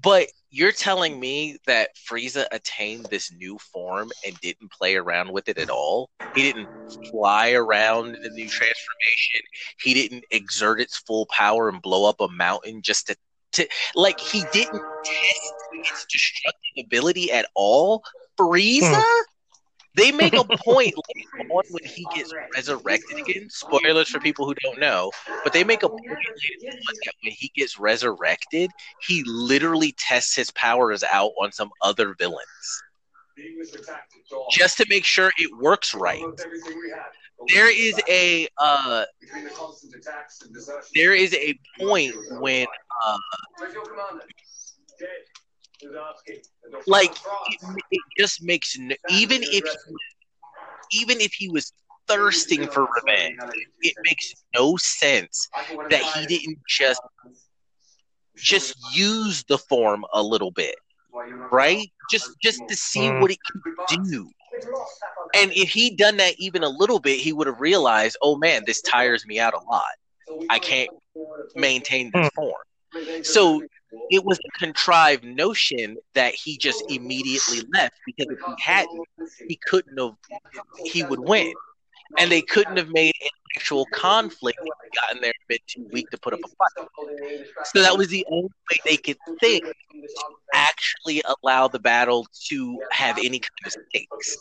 [0.00, 5.48] but you're telling me that Frieza attained this new form and didn't play around with
[5.48, 6.10] it at all?
[6.34, 6.68] He didn't
[7.10, 9.40] fly around in the new transformation.
[9.80, 13.16] He didn't exert its full power and blow up a mountain just to,
[13.52, 18.02] to like he didn't test its destructive ability at all.
[18.38, 19.02] Frieza?
[19.94, 23.42] They make a point later on when he gets resurrected again.
[23.48, 25.12] Spoilers for people who don't know,
[25.42, 26.00] but they make a point
[26.42, 31.70] later on that when he gets resurrected, he literally tests his powers out on some
[31.82, 32.82] other villains
[34.50, 36.28] just to make sure it works right.
[37.52, 39.04] There is a uh,
[40.94, 42.66] there is a point when
[43.06, 43.18] uh,
[46.86, 47.12] like
[47.46, 49.64] it, it just makes no, even if
[50.90, 51.72] he, even if he was
[52.08, 53.38] thirsting for revenge,
[53.82, 55.48] it makes no sense
[55.90, 57.00] that he didn't just
[58.36, 60.76] just use the form a little bit,
[61.50, 61.88] right?
[62.10, 63.20] Just just to see Mm.
[63.20, 63.62] what it could
[64.04, 64.30] do.
[65.34, 68.62] And if he'd done that even a little bit, he would have realized, oh man,
[68.66, 69.82] this tires me out a lot.
[70.50, 70.90] I can't
[71.54, 72.54] maintain this form.
[73.22, 73.62] So
[74.10, 79.08] it was a contrived notion that he just immediately left because if he hadn't,
[79.48, 80.14] he couldn't have,
[80.84, 81.52] he would win.
[82.18, 86.10] And they couldn't have made an actual conflict if gotten there and been too weak
[86.10, 86.88] to put up a fight.
[87.64, 89.72] So that was the only way they could think to
[90.54, 94.36] actually allow the battle to have any kind of stakes.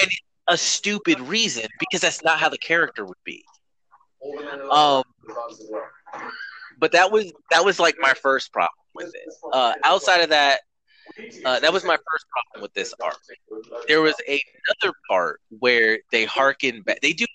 [0.00, 0.10] And
[0.48, 3.44] a stupid reason because that's not how the character would be.
[4.70, 5.02] Um,
[6.78, 9.28] but that was that was like my first problem with it.
[9.52, 10.60] Uh, outside of that,
[11.44, 13.16] uh, that was my first problem with this arc.
[13.88, 17.00] There was another part where they harken back.
[17.00, 17.26] They do.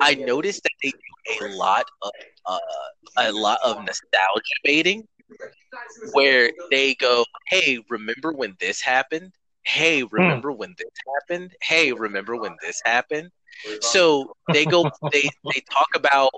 [0.00, 2.12] I noticed that they do a lot of
[2.46, 2.58] uh,
[3.16, 5.06] a lot of nostalgia baiting,
[6.12, 9.32] where they go, "Hey, remember when this happened?
[9.64, 11.52] Hey, remember when this happened?
[11.62, 13.30] Hey, remember when this happened?"
[13.80, 14.86] So they go.
[15.12, 16.30] They they talk about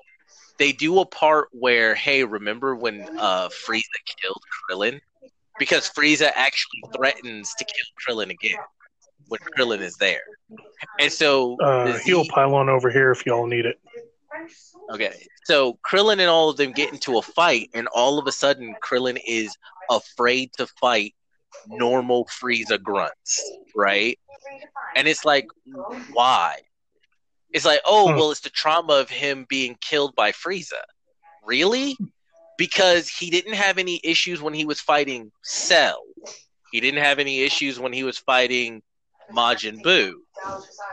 [0.59, 3.83] they do a part where, hey, remember when uh, Frieza
[4.20, 5.01] killed Krillin?
[5.59, 8.59] Because Frieza actually threatens to kill Krillin again
[9.28, 10.23] when Krillin is there.
[11.01, 13.78] And so Uh, the he'll pile on over here if y'all need it.
[14.93, 18.33] Okay, so Krillin and all of them get into a fight, and all of a
[18.33, 19.57] sudden, Krillin is
[19.91, 21.15] afraid to fight
[21.68, 24.18] normal Frieza grunts, right?
[24.94, 25.47] And it's like,
[26.12, 26.59] why?
[27.57, 28.17] It's like, oh, Hmm.
[28.17, 30.83] well, it's the trauma of him being killed by Frieza.
[31.43, 31.97] Really?
[32.59, 36.02] Because he didn't have any issues when he was fighting Cell.
[36.70, 38.83] He didn't have any issues when he was fighting
[39.33, 40.12] Majin Buu.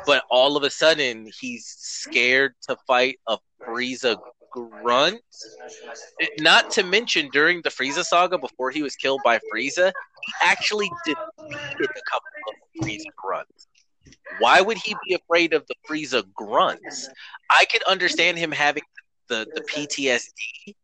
[0.05, 4.17] But all of a sudden, he's scared to fight a Frieza
[4.51, 5.19] grunt.
[6.39, 9.91] Not to mention, during the Frieza saga, before he was killed by Frieza,
[10.25, 12.55] he actually defeated a couple of
[12.87, 13.67] Frieza grunts.
[14.39, 17.09] Why would he be afraid of the Frieza grunts?
[17.49, 18.83] I could understand him having
[19.29, 20.75] the, the PTSD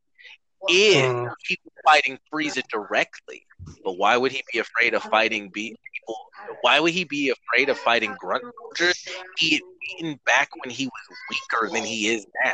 [0.67, 1.27] if Hmm.
[1.47, 3.45] he was fighting Frieza directly.
[3.83, 6.15] But why would he be afraid of fighting be- people?
[6.61, 8.43] Why would he be afraid of fighting grunt
[8.77, 9.03] soldiers
[9.37, 9.61] he had
[9.99, 12.53] beaten back when he was weaker than he is now?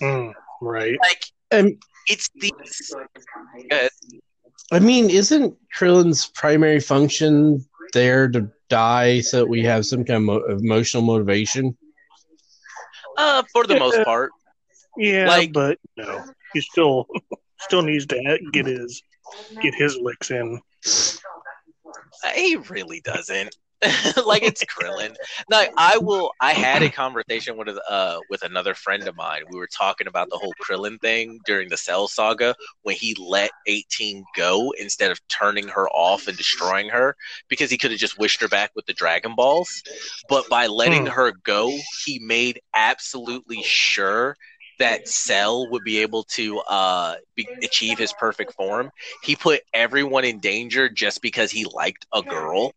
[0.00, 0.30] Hmm.
[0.60, 0.96] Right.
[1.02, 2.94] Like Um, it's these.
[3.70, 3.88] Go.
[4.70, 10.16] I mean, isn't Krillin's primary function there to die so that we have some kind
[10.18, 11.76] of mo- emotional motivation?
[13.16, 14.30] Uh, for the most part,
[14.96, 17.06] Yeah, Like- but no, he still
[17.60, 19.02] still needs to get his
[19.62, 20.60] get his licks in.
[22.34, 23.54] he really doesn't.
[24.26, 25.16] like it's Krillin.
[25.50, 26.32] Like I will.
[26.40, 29.42] I had a conversation with uh with another friend of mine.
[29.48, 33.52] We were talking about the whole Krillin thing during the Cell Saga when he let
[33.66, 37.16] 18 go instead of turning her off and destroying her
[37.48, 39.82] because he could have just wished her back with the Dragon Balls.
[40.28, 41.08] But by letting Hmm.
[41.08, 44.36] her go, he made absolutely sure
[44.78, 48.90] that Cell would be able to uh be, achieve his perfect form.
[49.20, 52.74] He put everyone in danger just because he liked a girl.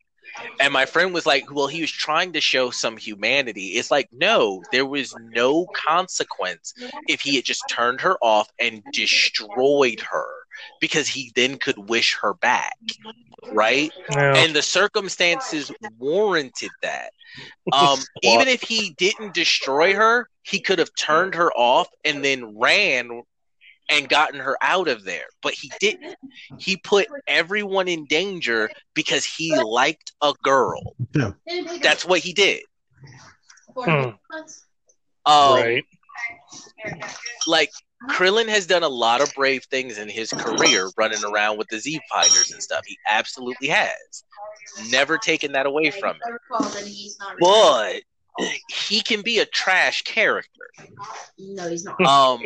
[0.59, 3.69] And my friend was like, well, he was trying to show some humanity.
[3.69, 6.73] It's like, no, there was no consequence
[7.07, 10.27] if he had just turned her off and destroyed her
[10.79, 12.77] because he then could wish her back.
[13.51, 13.91] Right?
[14.11, 14.35] Yeah.
[14.37, 17.11] And the circumstances warranted that.
[17.71, 22.57] Um, even if he didn't destroy her, he could have turned her off and then
[22.57, 23.23] ran
[23.89, 25.25] and gotten her out of there.
[25.41, 26.15] But he didn't.
[26.57, 30.95] He put everyone in danger because he liked a girl.
[31.13, 31.31] Yeah.
[31.81, 32.63] That's what he did.
[33.77, 34.09] Hmm.
[35.27, 35.83] Um, right.
[37.47, 37.71] Like
[38.09, 41.79] Krillin has done a lot of brave things in his career, running around with the
[41.79, 42.85] Z fighters and stuff.
[42.85, 44.23] He absolutely has.
[44.89, 46.37] Never taken that away from him.
[47.39, 48.01] But
[48.69, 50.67] he can be a trash character.
[51.37, 51.99] No, he's not.
[52.01, 52.43] Um,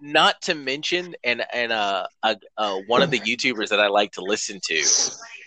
[0.00, 4.12] not to mention, and and uh, uh, uh, one of the YouTubers that I like
[4.12, 4.82] to listen to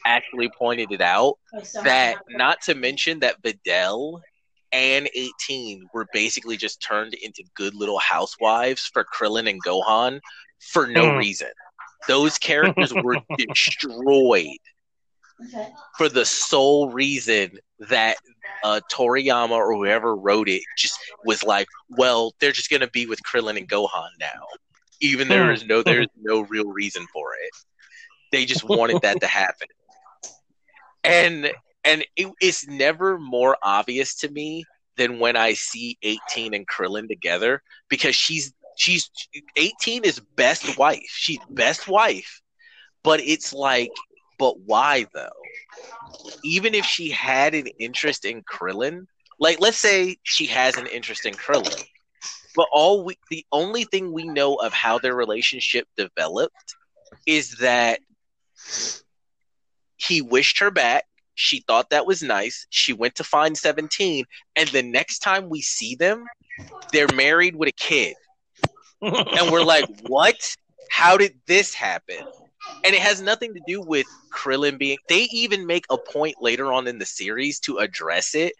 [0.06, 1.36] actually pointed it out
[1.84, 4.22] that not to mention that Videl
[4.72, 10.20] and 18 were basically just turned into good little housewives for Krillin and Gohan
[10.72, 11.18] for no Hmm.
[11.18, 11.50] reason.
[12.08, 14.58] Those characters were destroyed
[15.48, 15.72] Okay.
[15.98, 17.60] for the sole reason
[17.90, 18.18] that
[18.64, 23.20] uh, Toriyama or whoever wrote it just was like, well, they're just gonna be with
[23.24, 24.46] Krillin and Gohan now,
[25.02, 27.52] even there is no there's no real reason for it.
[28.32, 29.68] They just wanted that to happen,
[31.04, 31.52] and
[31.84, 34.66] and it, it's never more obvious to me
[34.98, 39.10] than when I see 18 and Krillin together because she's she's
[39.56, 41.02] 18 is best wife.
[41.08, 42.42] She's best wife,
[43.04, 43.92] but it's like,
[44.40, 45.30] but why though?
[46.44, 49.06] Even if she had an interest in Krillin,
[49.40, 51.84] like let's say she has an interest in Krillin,
[52.56, 56.76] but all we the only thing we know of how their relationship developed
[57.28, 58.00] is that
[59.98, 61.06] he wished her back.
[61.36, 62.66] She thought that was nice.
[62.70, 66.26] She went to find 17, and the next time we see them,
[66.92, 68.16] they're married with a kid.
[69.02, 70.36] And we're like, what?
[70.90, 72.18] How did this happen?
[72.84, 74.98] And it has nothing to do with Krillin being.
[75.08, 78.54] They even make a point later on in the series to address it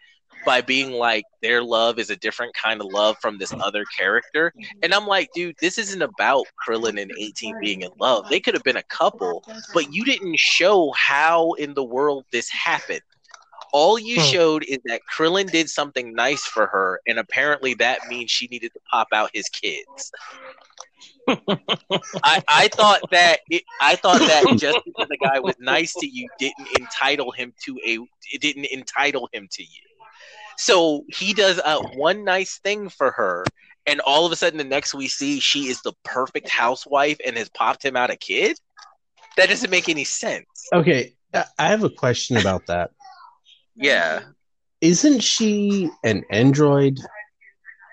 [0.44, 4.52] by being like, their love is a different kind of love from this other character.
[4.82, 8.28] And I'm like, dude, this isn't about Krillin and 18 being in love.
[8.30, 12.48] They could have been a couple, but you didn't show how in the world this
[12.48, 13.02] happened.
[13.72, 14.26] All you Hmm.
[14.26, 18.72] showed is that Krillin did something nice for her, and apparently that means she needed
[18.74, 20.12] to pop out his kids.
[22.22, 26.06] I, I thought that it, I thought that just because the guy was nice to
[26.06, 27.98] you didn't entitle him to a
[28.32, 29.82] it didn't entitle him to you.
[30.56, 33.46] So he does uh, one nice thing for her,
[33.86, 37.36] and all of a sudden the next we see she is the perfect housewife and
[37.36, 38.58] has popped him out a kid.
[39.36, 40.46] That doesn't make any sense.
[40.72, 42.90] Okay, I have a question about that.
[43.76, 44.20] Yeah.
[44.80, 46.98] Isn't she an android?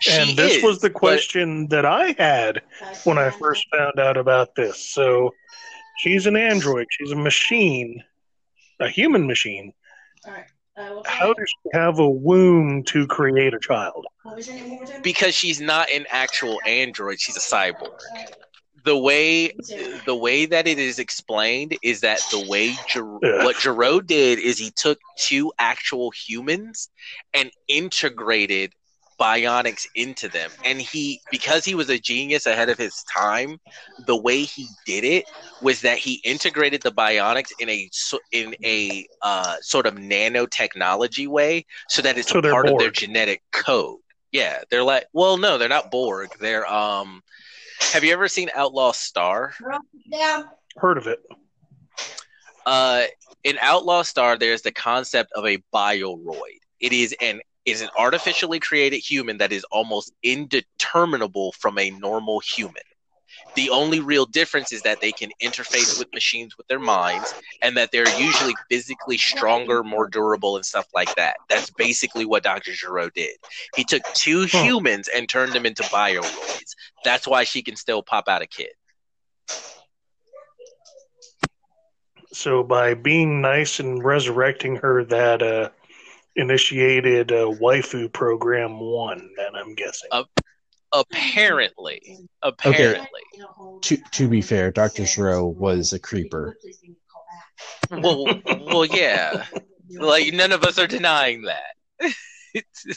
[0.01, 2.61] She and this is, was the but- question that I had
[3.03, 4.91] when I first found out about this.
[4.91, 5.33] So
[5.99, 6.88] she's an android.
[6.91, 8.03] She's a machine,
[8.80, 9.73] a human machine.
[10.25, 14.06] Uh, what's How does she have a womb to create a child?
[14.22, 15.01] What was your name one more time?
[15.01, 17.97] because she's not an actual android she's a cyborg
[18.88, 19.51] the way
[20.06, 23.43] the way that it is explained is that the way Jer- Yeah.
[23.43, 26.90] what Gero did is he took two actual humans
[27.33, 28.74] and integrated
[29.19, 30.51] bionics into them.
[30.64, 33.59] And he because he was a genius ahead of his time
[34.07, 35.25] the way he did it
[35.61, 37.90] was that he integrated the bionics in a
[38.32, 42.77] in a uh, sort of nanotechnology way so that it's So a they're part of
[42.77, 43.99] their genetic code.
[44.32, 46.30] Yeah they're like well no they're not borg.
[46.40, 47.22] They're um
[47.80, 49.53] have you ever seen outlaw star
[50.11, 50.45] Down.
[50.75, 51.19] Heard of it?
[52.65, 53.03] uh
[53.43, 58.59] in outlaw star there's the concept of a bioroid it is an is an artificially
[58.59, 62.83] created human that is almost indeterminable from a normal human
[63.56, 67.77] the only real difference is that they can interface with machines with their minds and
[67.77, 72.72] that they're usually physically stronger more durable and stuff like that that's basically what dr
[72.74, 73.38] Gero did
[73.74, 74.61] he took two Huh.
[74.61, 78.72] humans and turned them into bioroids that's why she can still pop out a kid
[82.32, 85.69] So by being nice and resurrecting her, that uh,
[86.35, 89.32] initiated uh, waifu program one.
[89.38, 90.11] Then I'm guessing.
[90.11, 90.24] Uh,
[90.93, 92.17] apparently.
[92.41, 93.22] Apparently.
[93.82, 96.57] To to be fair, Doctor Shiro was a creeper.
[97.91, 99.45] well well yeah.
[99.91, 102.14] Like none of us are denying that.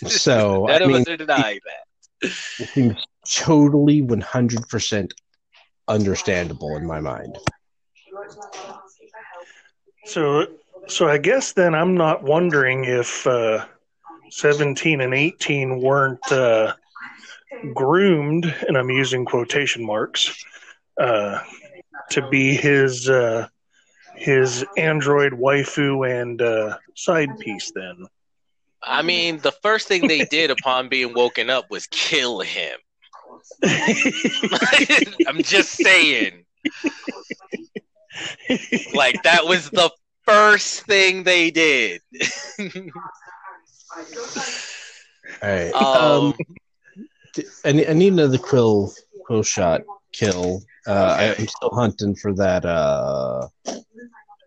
[0.07, 2.31] So none I of mean, us are denying that.
[2.60, 5.15] it seems totally one hundred percent
[5.89, 7.36] understandable in my mind.
[10.05, 10.47] So,
[10.89, 13.67] so I guess then I'm not wondering if uh,
[14.31, 16.75] 17 and 18 weren't uh,
[17.75, 20.45] groomed, and I'm using quotation marks,
[21.01, 21.41] uh,
[22.11, 23.49] to be his uh,
[24.17, 27.73] his android waifu and uh, side piece.
[27.75, 28.07] Then,
[28.83, 32.79] i mean the first thing they did upon being woken up was kill him
[35.27, 36.45] i'm just saying
[38.95, 39.91] like that was the
[40.27, 42.01] first thing they did
[45.43, 45.73] All right.
[45.73, 46.35] um,
[47.34, 48.92] D- I, need, I need another quill
[49.25, 50.62] quill shot kill.
[50.86, 52.65] Uh, I, I'm still hunting for that.
[52.65, 53.49] Uh,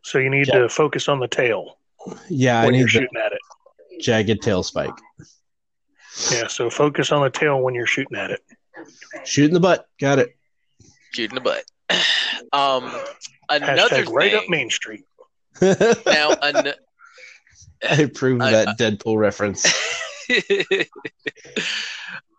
[0.04, 0.60] so you need Yeah.
[0.60, 1.78] to focus on the tail
[2.30, 3.40] yeah, I need you're the shooting at it.
[4.02, 4.92] jagged tail spike.
[6.32, 8.42] Yeah, so focus on the tail when you're shooting at it.
[9.24, 9.88] Shoot in the butt.
[10.02, 10.36] Got it.
[11.14, 11.64] shoot in the butt
[12.54, 12.92] um
[13.50, 15.06] another Hashtag right thing up Main Street.
[15.62, 16.74] now an-
[17.90, 19.66] I approve I- that Deadpool reference.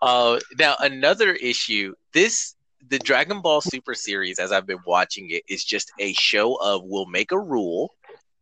[0.05, 1.94] uh, now another issue.
[2.12, 2.55] This
[2.89, 6.83] the Dragon Ball Super series, as I've been watching it, is just a show of
[6.84, 7.94] we'll make a rule,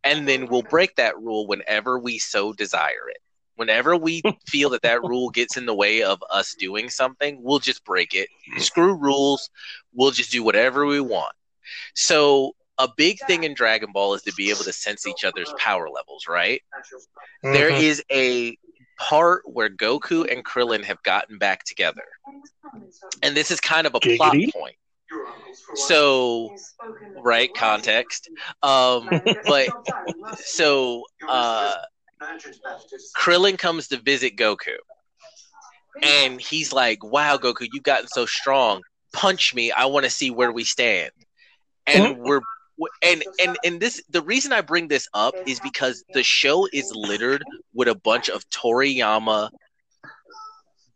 [0.03, 3.17] and then we'll break that rule whenever we so desire it.
[3.55, 7.59] Whenever we feel that that rule gets in the way of us doing something, we'll
[7.59, 8.27] just break it.
[8.57, 9.49] Screw rules.
[9.93, 11.33] We'll just do whatever we want.
[11.95, 15.53] So a big thing in Dragon Ball is to be able to sense each other's
[15.57, 16.61] power levels, right?
[17.43, 17.79] There Mhm.
[17.81, 18.57] is a
[19.09, 22.03] part where Goku and Krillin have gotten back together.
[23.21, 24.75] And this is kind of a plot point.
[25.75, 26.55] So,
[27.21, 28.29] right, context.
[28.61, 29.09] Um,
[29.45, 29.69] but
[30.37, 31.75] so uh
[33.17, 34.77] Krillin comes to visit Goku
[36.01, 38.81] and he's like, Wow, Goku, you've gotten so strong.
[39.11, 39.71] Punch me.
[39.71, 41.11] I want to see where we stand.
[41.85, 42.41] And we're
[43.01, 46.91] and and and this the reason I bring this up is because the show is
[46.95, 47.43] littered
[47.73, 49.49] with a bunch of Toriyama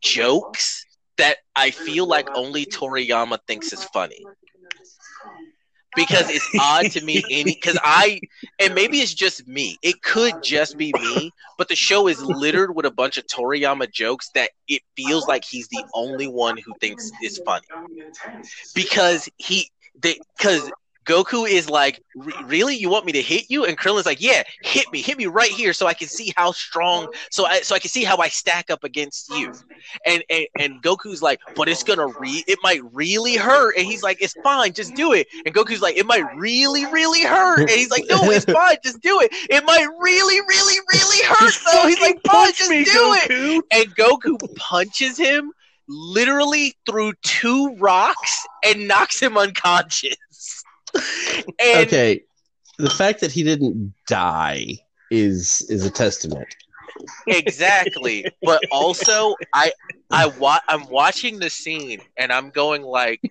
[0.01, 0.85] jokes
[1.17, 4.23] that I feel like only Toriyama thinks is funny.
[5.95, 8.19] Because it's odd to me any because I
[8.59, 9.77] and maybe it's just me.
[9.81, 13.91] It could just be me, but the show is littered with a bunch of Toriyama
[13.91, 17.65] jokes that it feels like he's the only one who thinks is funny.
[18.75, 20.71] Because he they because
[21.07, 22.03] Goku is like,
[22.45, 22.75] really?
[22.75, 23.65] You want me to hit you?
[23.65, 26.51] And Krillin's like, yeah, hit me, hit me right here, so I can see how
[26.51, 29.53] strong, so I so I can see how I stack up against you.
[30.05, 33.77] And and, and Goku's like, but it's gonna re, it might really hurt.
[33.77, 35.27] And he's like, it's fine, just do it.
[35.45, 37.61] And Goku's like, it might really, really hurt.
[37.61, 39.29] And he's like, no, it's fine, just do it.
[39.49, 41.87] It might really, really, really hurt So.
[41.87, 43.61] He's like, fine, punch just me, do it Goku.
[43.71, 45.53] and Goku punches him
[45.87, 50.15] literally through two rocks and knocks him unconscious.
[50.95, 52.21] And okay,
[52.77, 54.77] the fact that he didn't die
[55.09, 56.47] is is a testament.
[57.27, 58.25] exactly.
[58.43, 59.71] But also, I
[60.11, 63.21] I wa- I'm watching the scene and I'm going like,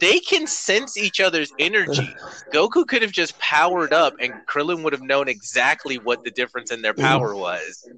[0.00, 2.14] they can sense each other's energy.
[2.52, 6.70] Goku could have just powered up, and Krillin would have known exactly what the difference
[6.70, 7.88] in their power was.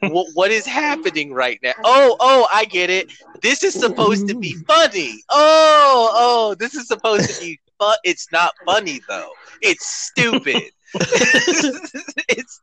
[0.00, 1.74] What what is happening right now?
[1.84, 3.12] Oh, oh, I get it.
[3.40, 5.22] This is supposed to be funny.
[5.30, 7.98] Oh, oh, this is supposed to be fun.
[8.04, 9.32] It's not funny though.
[9.62, 10.72] It's stupid.
[12.28, 12.60] it's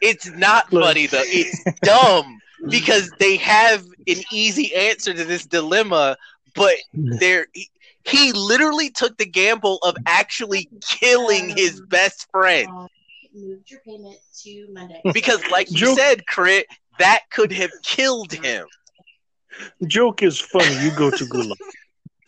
[0.00, 0.82] it's not Look.
[0.84, 1.24] funny though.
[1.26, 6.16] It's dumb because they have an easy answer to this dilemma,
[6.54, 6.74] but
[7.20, 7.70] they're he,
[8.04, 12.88] he literally took the gamble of actually killing his best friend Uh,
[13.34, 15.02] moved your payment to Monday.
[15.12, 15.98] because, like you Joke.
[15.98, 16.66] said, Crit,
[16.98, 18.68] that could have killed him.
[19.86, 20.74] Joke is funny.
[20.76, 21.56] You go to Gulag.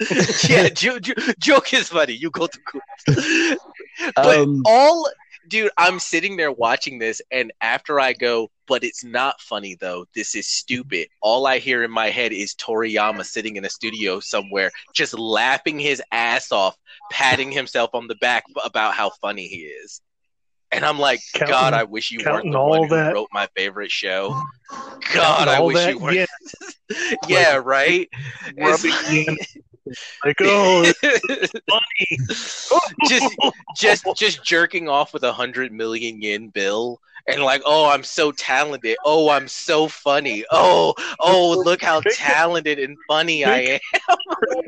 [0.48, 2.12] yeah, jo- jo- joke is funny.
[2.14, 2.80] You go to cool.
[4.16, 5.08] but Um, all,
[5.48, 10.06] dude, I'm sitting there watching this, and after I go, but it's not funny though.
[10.14, 11.08] This is stupid.
[11.22, 15.78] All I hear in my head is Toriyama sitting in a studio somewhere, just laughing
[15.78, 16.76] his ass off,
[17.10, 20.00] patting himself on the back about how funny he is.
[20.72, 23.28] And I'm like, Counting- God, I wish you weren't the all one who that- wrote
[23.32, 24.38] my favorite show.
[25.14, 26.16] God, I wish that you weren't.
[26.16, 28.08] yen, yeah, right.
[28.58, 29.36] rubbing It's- yen.
[30.24, 32.86] Like, oh, it's funny.
[33.08, 33.36] just
[33.76, 38.32] just just jerking off with a hundred million yen bill and like oh i'm so
[38.32, 38.96] talented.
[39.04, 40.44] Oh i'm so funny.
[40.50, 43.80] Oh oh look how talented and funny i am.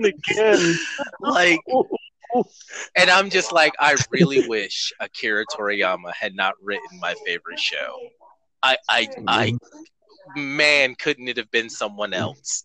[0.05, 0.79] again.
[1.21, 1.61] like
[2.97, 7.99] and i'm just like i really wish akira toriyama had not written my favorite show.
[8.63, 10.57] I i i mm-hmm.
[10.57, 12.65] man couldn't it have been someone else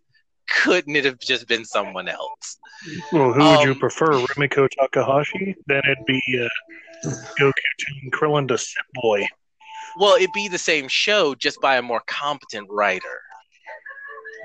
[0.50, 2.58] couldn't it have just been someone else
[3.12, 5.56] Well, who would you Um, prefer, Rumiko Takahashi?
[5.68, 9.26] Then it'd be uh, Goku telling Krillin to sit boy.
[9.98, 13.22] Well, it'd be the same show just by a more competent writer.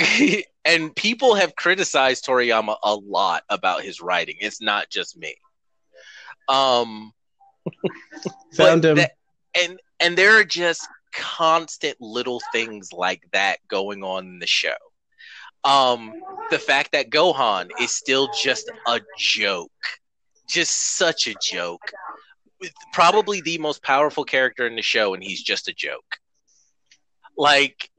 [0.64, 4.36] and people have criticized Toriyama a lot about his writing.
[4.40, 5.34] It's not just me.
[6.48, 7.12] Um
[8.54, 8.96] Found him.
[8.96, 9.12] that-
[9.60, 14.76] and and there are just constant little things like that going on in the show.
[15.64, 16.12] Um
[16.50, 19.70] the fact that Gohan is still just a joke.
[20.48, 21.90] Just such a joke.
[22.60, 26.16] With Probably the most powerful character in the show and he's just a joke.
[27.36, 27.90] Like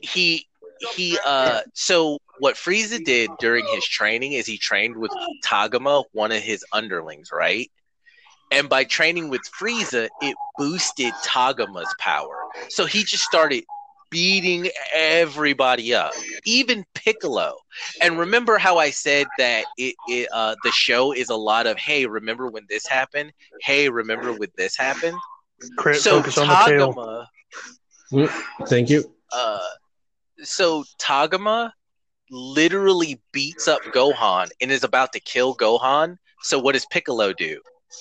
[0.00, 0.46] he
[0.94, 5.12] he uh so what Frieza did during his training is he trained with
[5.44, 7.70] Tagoma, one of his underlings, right?
[8.50, 12.36] And by training with Frieza, it boosted Tagoma's power.
[12.68, 13.64] So he just started
[14.12, 16.12] beating everybody up,
[16.44, 17.56] even Piccolo.
[18.00, 21.78] And remember how I said that it, it uh, the show is a lot of
[21.78, 23.32] hey, remember when this happened?
[23.62, 25.16] Hey, remember when this happened?
[25.76, 27.26] Crit, so focus on the tail.
[28.12, 28.28] Tagoma,
[28.68, 29.10] Thank you.
[29.32, 29.58] uh,
[30.42, 31.72] so Tagoma
[32.30, 36.16] literally beats up Gohan and is about to kill Gohan.
[36.42, 37.60] So what does Piccolo do?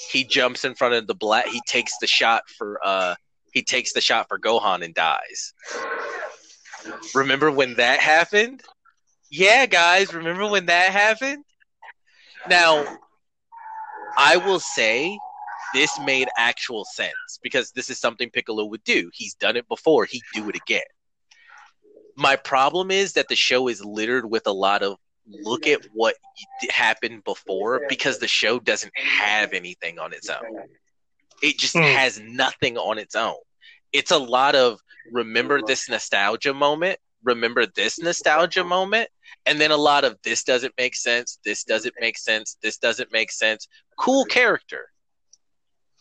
[0.10, 1.48] He jumps in front of the black.
[1.48, 3.16] He takes the shot for uh.
[3.52, 5.54] He takes the shot for Gohan and dies.
[7.14, 8.62] Remember when that happened?
[9.30, 11.44] Yeah, guys, remember when that happened?
[12.50, 12.86] Now,
[14.18, 15.18] I will say
[15.74, 19.10] this made actual sense because this is something Piccolo would do.
[19.14, 20.06] He's done it before.
[20.06, 20.82] He'd do it again.
[22.18, 24.98] My problem is that the show is littered with a lot of
[25.44, 26.16] look at what
[26.70, 30.42] happened before because the show doesn't have anything on its own.
[31.42, 31.84] It just Hmm.
[31.84, 33.36] has nothing on its own.
[33.92, 34.80] It's a lot of
[35.12, 39.10] remember this nostalgia moment, remember this nostalgia moment,
[39.46, 43.12] and then a lot of this doesn't make sense, this doesn't make sense, this doesn't
[43.12, 43.68] make sense.
[43.98, 44.88] Cool character.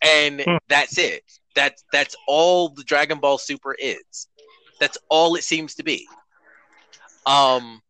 [0.03, 0.57] And Hmm.
[0.69, 1.25] that's it.
[1.55, 4.29] That's that's all the Dragon Ball Super is.
[4.79, 6.07] That's all it seems to be.
[7.27, 7.83] Um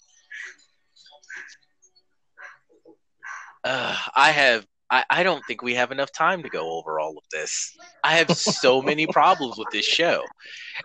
[3.65, 7.17] uh, I have I, I don't think we have enough time to go over all
[7.17, 7.77] of this.
[8.02, 10.25] I have so many problems with this show.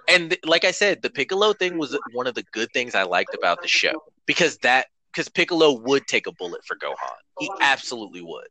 [0.07, 3.03] And th- like I said, the Piccolo thing was one of the good things I
[3.03, 3.93] liked about the show
[4.25, 6.95] because that because Piccolo would take a bullet for Gohan.
[7.39, 8.47] He absolutely would.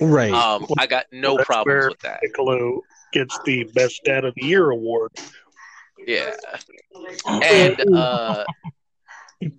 [0.00, 0.32] Right.
[0.32, 2.20] Um, I got no That's problems where- with that.
[2.22, 2.80] Piccolo
[3.12, 5.12] gets the Best Dad of the Year award.
[6.06, 6.32] Yeah.
[7.26, 8.44] And uh,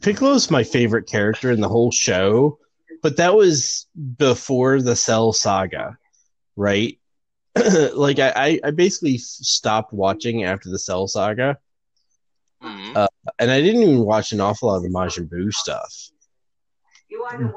[0.02, 2.58] Piccolo's my favorite character in the whole show,
[3.02, 5.98] but that was before the Cell saga,
[6.56, 6.98] right?
[7.94, 11.58] like I, I, I basically stopped watching after the Cell saga,
[12.64, 13.08] mm,
[13.40, 15.94] and I didn't even watch an awful lot of the Majin Buu stuff.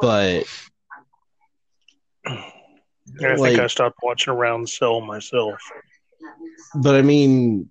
[0.00, 0.44] But
[2.24, 5.58] And I Like- think I stopped watching Around Cell myself.
[6.74, 7.70] but I mean,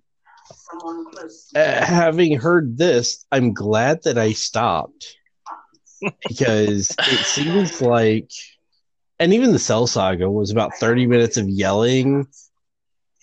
[1.56, 5.16] uh, having heard this, I'm glad that I stopped
[6.26, 8.30] because it seems like,
[9.18, 12.26] and even the Cell Saga was about 30 minutes of yelling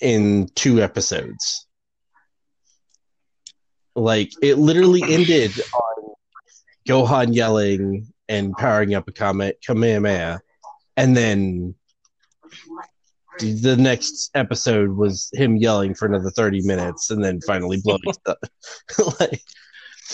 [0.02, 1.68] in two episodes.
[3.96, 6.14] Like it literally ended on
[6.88, 10.40] Gohan yelling and powering up a Kame- Kamehameha,
[10.96, 11.76] and then
[13.40, 18.38] the next episode was him yelling for another 30 minutes and then finally blowing stuff.
[19.20, 19.42] like,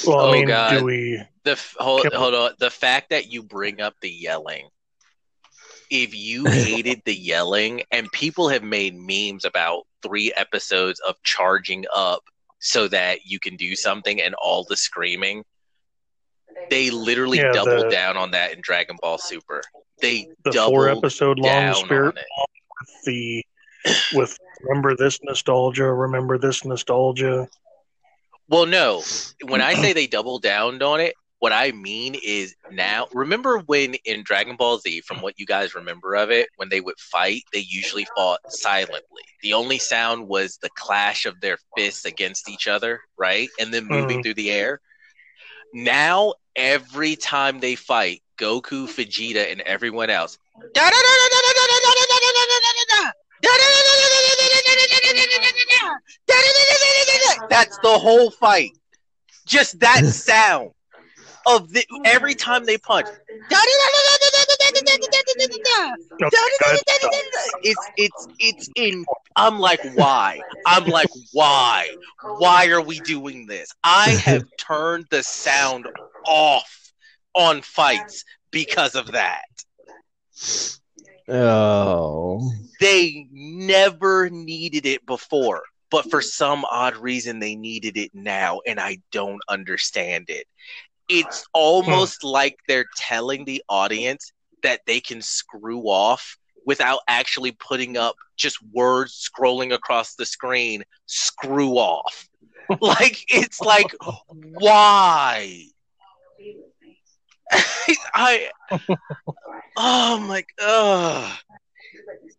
[0.06, 0.80] Well, Oh, I mean, God.
[0.80, 1.22] do we?
[1.44, 2.52] The f- hold, Can- hold on.
[2.60, 4.68] The fact that you bring up the yelling,
[5.90, 11.86] if you hated the yelling, and people have made memes about three episodes of charging
[11.94, 12.24] up
[12.60, 15.44] so that you can do something and all the screaming,
[16.70, 19.62] they literally Yeah, doubled the- down on that in Dragon Ball Super.
[20.02, 23.44] They The doubled four episode long spirit with the
[24.14, 27.48] with remember this nostalgia, remember this nostalgia.
[28.50, 29.04] Well, no.
[29.44, 33.08] When I say they double down on it, what I mean is now.
[33.14, 36.82] Remember when in Dragon Ball Z, from what you guys remember of it, when they
[36.82, 39.22] would fight, they usually fought silently.
[39.44, 43.50] The only sound was the clash of their fists against each other, right?
[43.60, 44.24] And then moving Mhm.
[44.24, 44.82] through the air.
[45.74, 50.40] Now, every time they fight, Goku, Vegeta, and everyone else.
[57.50, 58.72] That's the whole fight.
[59.46, 60.72] Just that sound
[61.46, 63.08] of the every time they punch.
[66.22, 67.12] Okay, guys, stop.
[67.64, 69.06] It's it's it's in.
[69.36, 70.42] I'm like, why?
[70.66, 71.90] I'm like, why?
[72.38, 73.70] Why are we doing this?
[73.84, 75.88] I have turned the sound
[76.26, 76.92] off
[77.34, 79.44] on fights because of that.
[81.28, 88.62] Oh, They never needed it before, but for some odd reason they needed it now,
[88.68, 90.48] and I don't understand it.
[91.10, 94.32] It's almost like they're telling the audience
[94.64, 100.84] that they can screw off without actually putting up just words scrolling across the screen,
[101.06, 102.28] screw off.
[102.82, 103.94] like, it's like,
[104.28, 105.64] why?
[108.14, 108.98] I, oh,
[109.78, 111.38] I'm like, ugh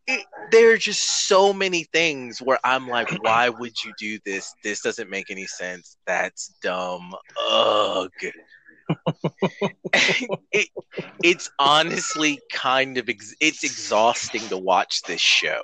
[0.08, 4.54] it, there are just so many things where I'm like, why would you do this?
[4.64, 5.96] This doesn't make any sense.
[6.06, 7.14] That's dumb.
[7.50, 8.10] Ugh.
[10.50, 10.68] it,
[11.22, 15.60] it's honestly kind of ex- it's exhausting to watch this show.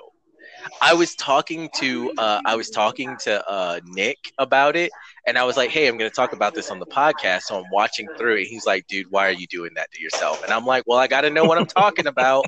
[0.81, 4.91] I was talking to uh, I was talking to uh, Nick about it,
[5.25, 7.57] and I was like, "Hey, I'm going to talk about this on the podcast." So
[7.57, 8.45] I'm watching through it.
[8.45, 11.07] He's like, "Dude, why are you doing that to yourself?" And I'm like, "Well, I
[11.07, 12.45] got to know what I'm talking about.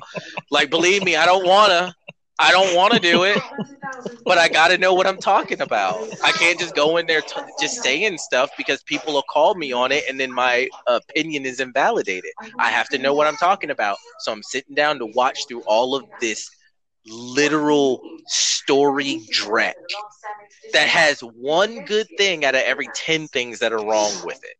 [0.50, 1.94] Like, believe me, I don't wanna,
[2.38, 3.38] I don't want to do it,
[4.24, 5.98] but I got to know what I'm talking about.
[6.22, 9.72] I can't just go in there t- just saying stuff because people will call me
[9.72, 12.30] on it, and then my opinion is invalidated.
[12.58, 13.96] I have to know what I'm talking about.
[14.20, 16.48] So I'm sitting down to watch through all of this
[17.10, 19.74] literal story dreck
[20.72, 24.56] that has one good thing out of every 10 things that are wrong with it.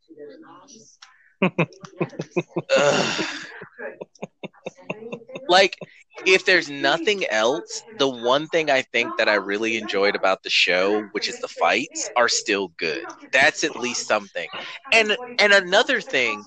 [5.47, 5.77] Like
[6.25, 10.49] if there's nothing else the one thing i think that i really enjoyed about the
[10.49, 13.07] show which is the fights are still good.
[13.31, 14.49] That's at least something.
[14.91, 16.45] And and another thing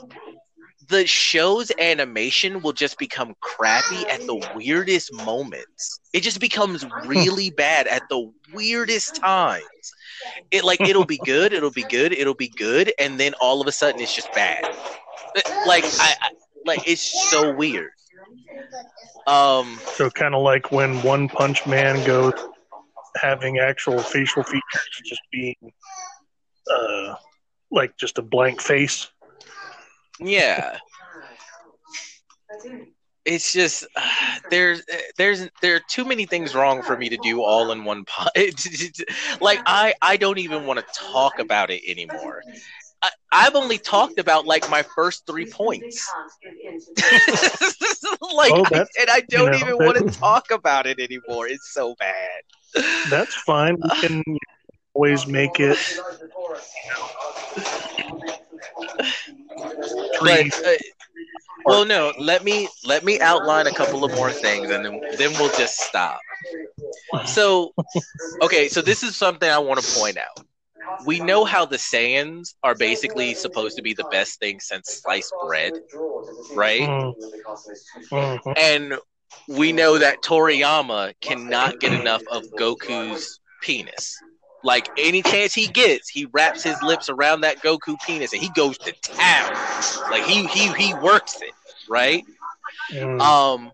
[0.92, 6.00] the show's animation will just become crappy at the weirdest moments.
[6.14, 9.94] It just becomes really bad at the weirdest times.
[10.52, 13.68] It like it'll be good it'll be good it'll be good and then all of
[13.68, 14.64] a sudden it's just bad.
[15.64, 16.28] Like i, I
[16.64, 17.92] like it's so weird.
[19.26, 22.32] Um So kind of like when One Punch Man goes
[23.16, 25.56] having actual facial features, just being
[26.70, 27.14] uh,
[27.70, 29.10] like just a blank face.
[30.25, 30.78] Yeah.
[33.25, 34.02] It's just uh,
[34.51, 34.83] there's
[35.17, 38.33] there's there are too many things wrong for me to do all in one pot
[39.41, 42.42] like i i don't even want to talk about it anymore.
[43.01, 46.10] I, i've only talked about like my first three points.
[48.34, 51.47] Like Oh, I, and i don't know, even want to talk about it anymore.
[51.47, 52.42] It's so bad.
[53.10, 53.76] That's fine.
[53.76, 54.23] We can
[54.94, 55.78] always make it.
[60.20, 60.73] but uh,
[61.65, 65.33] well no let me let me outline a couple of more things and then then
[65.34, 66.20] we'll just stop
[67.26, 67.73] so
[68.42, 70.44] okay so this is something i want to point out
[71.07, 75.33] we know how the Saiyans are basically supposed to be the best thing since sliced
[75.47, 75.73] bread,
[76.55, 76.83] right?
[76.83, 77.15] Mm,
[78.10, 78.55] mhm.
[78.57, 78.94] And
[79.49, 84.17] we know that Toriyama cannot get enough of Goku's penis.
[84.65, 88.49] Like any chance he gets, he wraps his lips around that Goku penis and he
[88.50, 89.52] goes to town.
[90.10, 91.52] Like he he he works it,
[91.89, 92.24] right?
[92.92, 93.20] Mm.
[93.20, 93.73] Um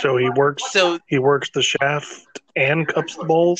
[0.00, 0.70] so he works.
[0.72, 3.58] so He works the shaft and cups the bowl.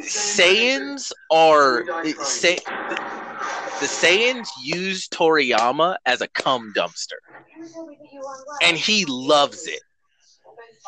[0.00, 1.84] Saiyans are
[2.22, 2.56] say,
[3.80, 7.18] the Saiyans use Toriyama as a cum dumpster,
[8.62, 9.80] and he loves it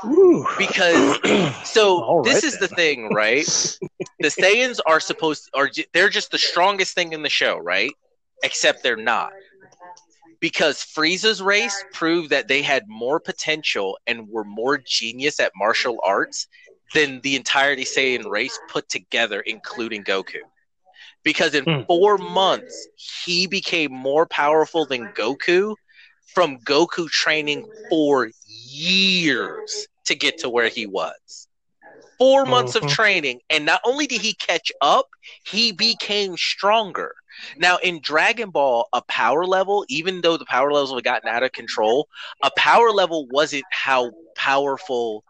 [0.04, 0.46] Ooh.
[0.58, 1.18] because.
[1.62, 3.46] So All this right is the thing, right?
[4.20, 7.92] the Saiyans are supposed are they're just the strongest thing in the show, right?
[8.42, 9.32] Except they're not.
[10.40, 15.98] Because Frieza's race proved that they had more potential and were more genius at martial
[16.04, 16.48] arts
[16.94, 20.40] than the entirety Saiyan race put together, including Goku.
[21.22, 21.82] Because in Hmm.
[21.86, 25.76] four months, he became more powerful than Goku
[26.34, 28.30] from Goku training for
[28.70, 31.48] years to get to where he was.
[32.18, 32.88] 4 months of Mhm.
[32.88, 35.08] training, and not only did he catch up,
[35.44, 37.14] he became stronger.
[37.56, 41.42] Now, in Dragon Ball, a power level, even though the power levels have gotten out
[41.42, 42.08] of control,
[42.42, 45.24] a power level wasn't how powerful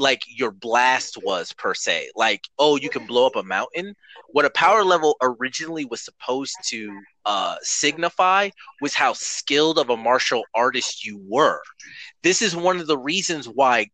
[0.00, 2.10] like your blast was per se.
[2.14, 3.94] Like, oh, you can blow up a mountain.
[4.30, 8.50] What a power level originally was supposed to uh, signify
[8.80, 11.60] was how skilled of a martial artist you were.
[12.22, 13.86] This is one of the reasons why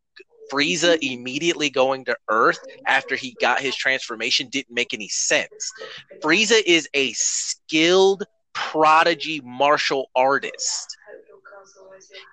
[0.52, 5.72] Frieza immediately going to Earth after he got his transformation didn't make any sense.
[6.20, 10.96] Frieza is a skilled prodigy martial artist.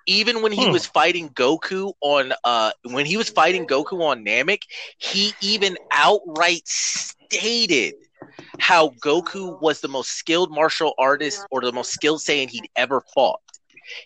[0.06, 0.68] Even when he Hmm.
[0.68, 4.62] was fighting Goku on uh when he was fighting Goku on Namek,
[4.98, 7.94] he even outright stated
[8.58, 13.00] how Goku was the most skilled martial artist or the most skilled Saiyan he'd ever
[13.14, 13.40] fought.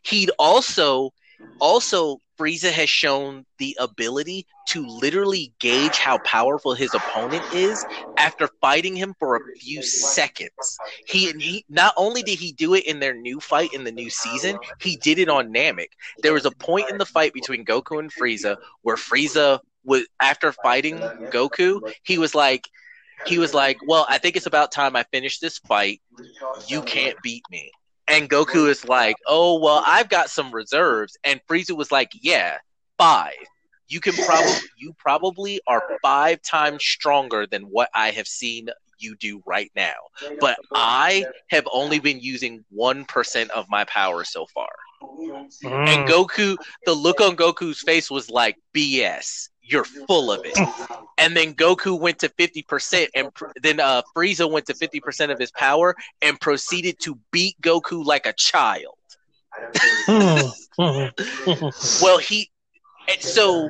[0.04, 1.12] He'd also
[1.60, 8.48] also Frieza has shown the ability to literally gauge how powerful his opponent is after
[8.60, 10.80] fighting him for a few seconds.
[11.04, 14.10] He, he not only did he do it in their new fight in the new
[14.10, 15.88] season, he did it on Namek.
[16.22, 20.52] There was a point in the fight between Goku and Frieza where Frieza was after
[20.52, 22.68] fighting Goku, he was like
[23.22, 26.00] he was like, "Well, I think it's about time I finish this fight.
[26.54, 27.70] You can't beat me."
[28.08, 32.58] And Goku is like, "Oh, well, I've got some reserves." And Frieza was like, "Yeah,
[32.98, 33.32] 5.
[33.88, 38.68] You can probably you probably are 5 times stronger than what I have seen
[38.98, 39.94] you do right now.
[40.40, 44.70] But I have only been using 1% of my power so far."
[45.02, 45.88] Mm.
[45.88, 49.48] And Goku, the look on Goku's face was like, BS.
[49.64, 50.56] You're full of it.
[51.18, 55.38] And then Goku went to 50%, and pr- then uh, Frieza went to 50% of
[55.38, 58.96] his power and proceeded to beat Goku like a child.
[62.02, 62.50] Well, he.
[63.06, 63.68] And so,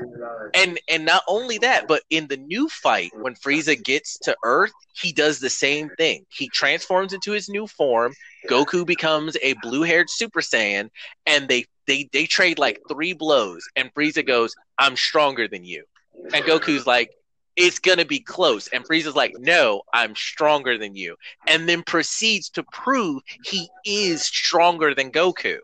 [0.54, 4.72] and and not only that, but in the new fight, when Frieza gets to Earth,
[4.94, 6.24] he does the same thing.
[6.30, 8.14] He transforms into his new form.
[8.48, 10.88] Goku becomes a blue-haired Super Saiyan,
[11.26, 13.66] and they they they trade like three blows.
[13.76, 15.84] And Frieza goes, "I'm stronger than you,"
[16.32, 17.10] and Goku's like,
[17.56, 22.48] "It's gonna be close." And Frieza's like, "No, I'm stronger than you," and then proceeds
[22.50, 25.58] to prove he is stronger than Goku.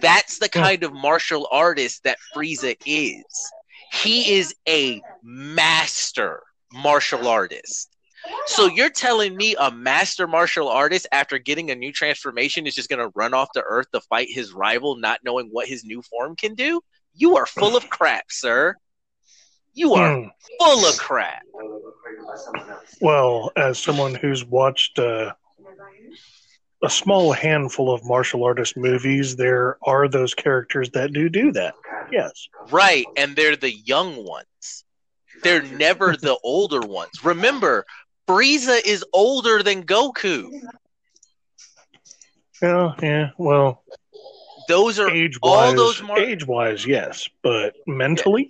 [0.00, 3.52] That's the kind of martial artist that Frieza is.
[3.92, 6.42] He is a master
[6.72, 7.91] martial artist.
[8.46, 12.88] So you're telling me a master martial artist after getting a new transformation is just
[12.88, 16.02] going to run off the earth to fight his rival not knowing what his new
[16.02, 16.80] form can do?
[17.14, 18.76] You are full of crap, sir.
[19.74, 20.30] You are Mm.
[20.58, 21.42] full of crap.
[23.00, 25.32] Well, as someone who's watched uh,
[26.82, 31.74] a small handful of martial artist movies, there are those characters that do do that.
[32.10, 32.48] Yes.
[32.70, 34.84] Right, and they're the young ones.
[35.42, 37.24] They're never the older ones.
[37.24, 37.84] Remember,
[38.32, 40.50] Frieza is older than Goku.
[42.62, 42.92] Yeah.
[43.02, 43.30] Yeah.
[43.36, 43.82] Well,
[44.68, 48.48] Those are age all wise, those mar- age wise, yes, but mentally,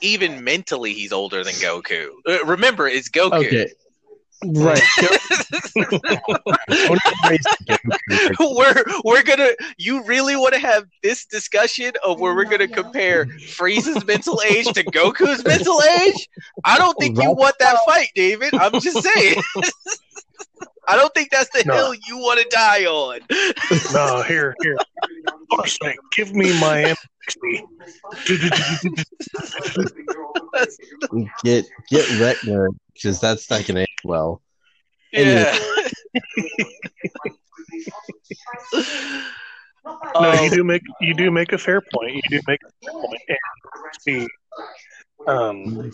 [0.00, 2.08] even mentally he's older than Goku.
[2.26, 3.32] Uh, remember, it's Goku.
[3.46, 3.68] Okay.
[4.44, 4.80] Right.
[5.74, 8.38] Don't erase Goku.
[8.56, 9.50] we're we're gonna.
[9.78, 14.66] You really want to have this discussion of where we're gonna compare Frieza's mental age
[14.66, 16.28] to Goku's mental age?
[16.64, 18.54] I don't think you want that fight, David.
[18.54, 19.42] I'm just saying.
[20.90, 21.74] I don't think that's the No.
[21.74, 23.20] hill you want to die on.
[23.92, 24.22] no.
[24.22, 24.76] Here, here.
[25.54, 26.96] First, like, give me my M60.
[31.44, 34.40] Get get Retner because that's not gonna end well.
[35.12, 35.56] Yeah.
[40.14, 42.14] No, Um, you do make you do make a fair point.
[42.14, 43.20] You do make a fair point.
[43.28, 43.38] And
[44.00, 44.26] see,
[45.26, 45.90] Um,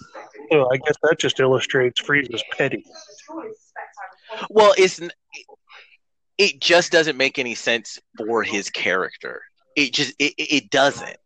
[0.50, 2.84] well, I guess that just illustrates Frieza's petty.
[4.50, 5.00] Well, it's
[6.38, 9.42] it just doesn't make any sense for his character.
[9.76, 11.16] It just it, it it doesn't.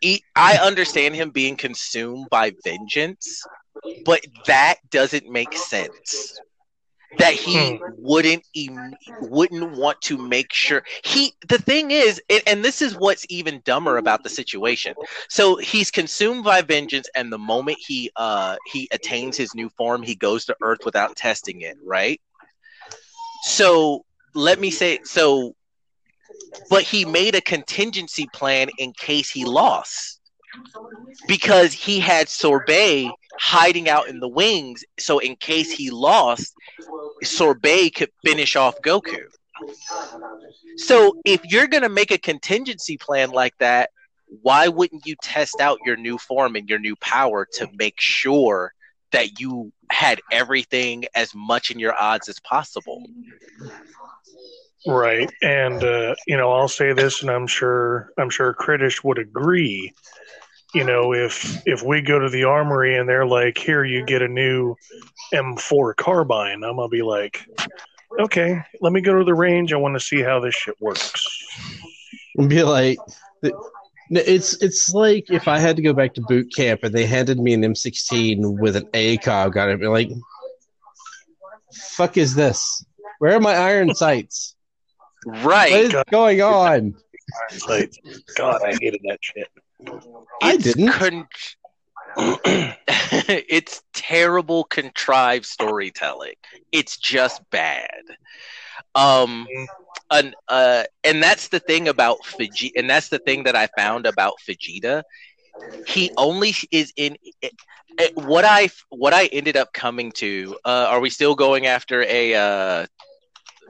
[0.00, 3.44] He, I understand him being consumed by vengeance,
[4.04, 6.40] but that doesn't make sense.
[7.18, 11.34] That he wouldn't em- wouldn't want to make sure he.
[11.48, 14.94] The thing is, and, and this is what's even dumber about the situation.
[15.28, 20.02] So he's consumed by vengeance, and the moment he uh he attains his new form,
[20.02, 21.76] he goes to Earth without testing it.
[21.84, 22.20] Right.
[23.44, 25.55] So let me say so
[26.70, 30.20] but he made a contingency plan in case he lost
[31.28, 34.84] because he had sorbet hiding out in the wings.
[34.98, 36.54] So in case he lost
[37.22, 39.18] sorbet could finish off goku.
[40.76, 43.90] So if you're to make a contingency plan like that
[44.42, 48.72] why wouldn't you test out your new form and your new power to make sure
[49.12, 53.04] that you had everything as much in your odds as possible
[54.86, 59.18] Right, and uh, you know, I'll say this, and I'm sure I'm sure Kritish would
[59.18, 59.92] agree.
[60.74, 64.22] You know, if if we go to the armory and they're like, "Here, you get
[64.22, 64.76] a new
[65.34, 67.44] M4 carbine," I'm gonna be like,
[68.20, 69.72] "Okay, let me go to the range.
[69.72, 71.26] I want to see how this shit works."
[72.36, 72.98] and be like,
[74.10, 77.38] it's it's like if I had to go back to boot camp and they handed
[77.38, 80.10] me an M16 with an ACOG on it, I'd be like,
[81.74, 82.84] "Fuck is this?
[83.18, 84.54] Where are my iron sights?
[85.24, 86.94] What right is going on?"
[87.68, 87.92] Like,
[88.36, 89.48] God, I hated that shit.
[90.42, 90.88] I It's didn't.
[90.88, 91.28] con-
[92.88, 96.34] it's terrible contrived storytelling.
[96.72, 97.90] It's just bad.
[98.94, 99.46] Um
[100.10, 104.06] and uh and that's the thing about Vegeta and that's the thing that I found
[104.06, 105.02] about Vegeta.
[105.86, 107.52] He only is in it,
[107.98, 112.02] it- what I what I ended up coming to uh are we still going after
[112.02, 112.86] a uh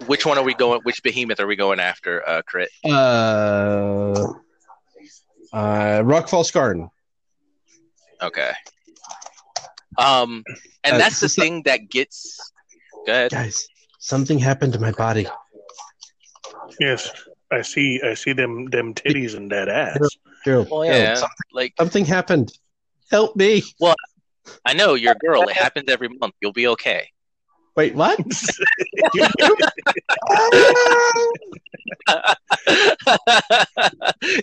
[0.06, 4.26] which one are we going which behemoth are we going after uh crit Uh,
[5.52, 6.90] uh, Rockfall Garden.
[8.20, 8.52] Okay.
[9.96, 10.42] Um,
[10.84, 12.52] and Uh, that's the so- thing that gets.
[13.06, 13.30] Go ahead.
[13.30, 13.66] Guys,
[14.06, 15.26] something happened to my body.
[16.78, 17.10] Yes,
[17.50, 18.00] I see.
[18.02, 19.98] I see them them titties and that ass.
[20.44, 22.52] Gerald, Well, Gerald, yeah, some- like something happened.
[23.10, 23.62] Help me.
[23.80, 23.94] Well,
[24.64, 25.42] I know you're a girl.
[25.48, 26.34] It happens every month.
[26.40, 27.08] You'll be okay.
[27.76, 28.18] Wait, what?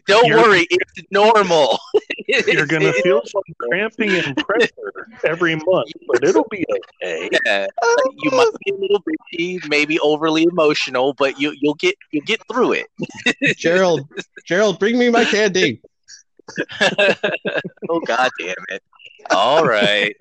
[0.08, 1.80] Don't You're- worry, it's normal.
[2.27, 6.65] You're gonna feel some cramping and pressure every month, but it'll be
[7.01, 7.29] okay.
[7.45, 7.67] Yeah,
[8.17, 12.41] you might be a little bitchy, maybe overly emotional, but you you'll get you'll get
[12.51, 13.57] through it.
[13.57, 14.07] Gerald,
[14.45, 15.81] Gerald, bring me my candy.
[17.89, 18.83] oh god damn it.
[19.31, 20.15] All right.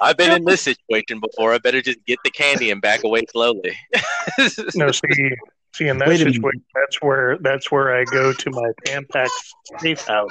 [0.00, 1.52] I've been in this situation before.
[1.52, 3.76] I better just get the candy and back away slowly.
[4.74, 5.36] No, see,
[5.74, 6.34] see, in that Wait a minute.
[6.34, 9.28] situation, that's where that's where I go to my Tampax
[9.78, 10.30] safe house.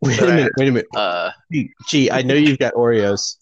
[0.00, 0.52] Wait a minute.
[0.58, 0.88] Wait a minute.
[0.94, 3.36] Uh, Gee, Gee, I know you've got Oreos.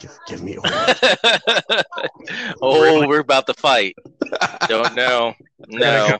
[0.00, 1.84] Give, give me Oreos.
[2.62, 3.96] oh, we're about to fight.
[4.66, 5.34] Don't know.
[5.66, 6.18] No.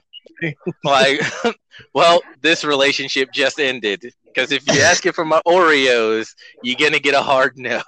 [0.84, 1.20] Like,
[1.94, 6.98] well, this relationship just ended because if you ask it for my Oreos, you're gonna
[6.98, 7.80] get a hard no.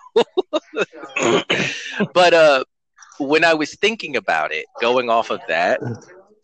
[2.15, 2.65] but uh,
[3.19, 5.81] when I was thinking about it, going off of that,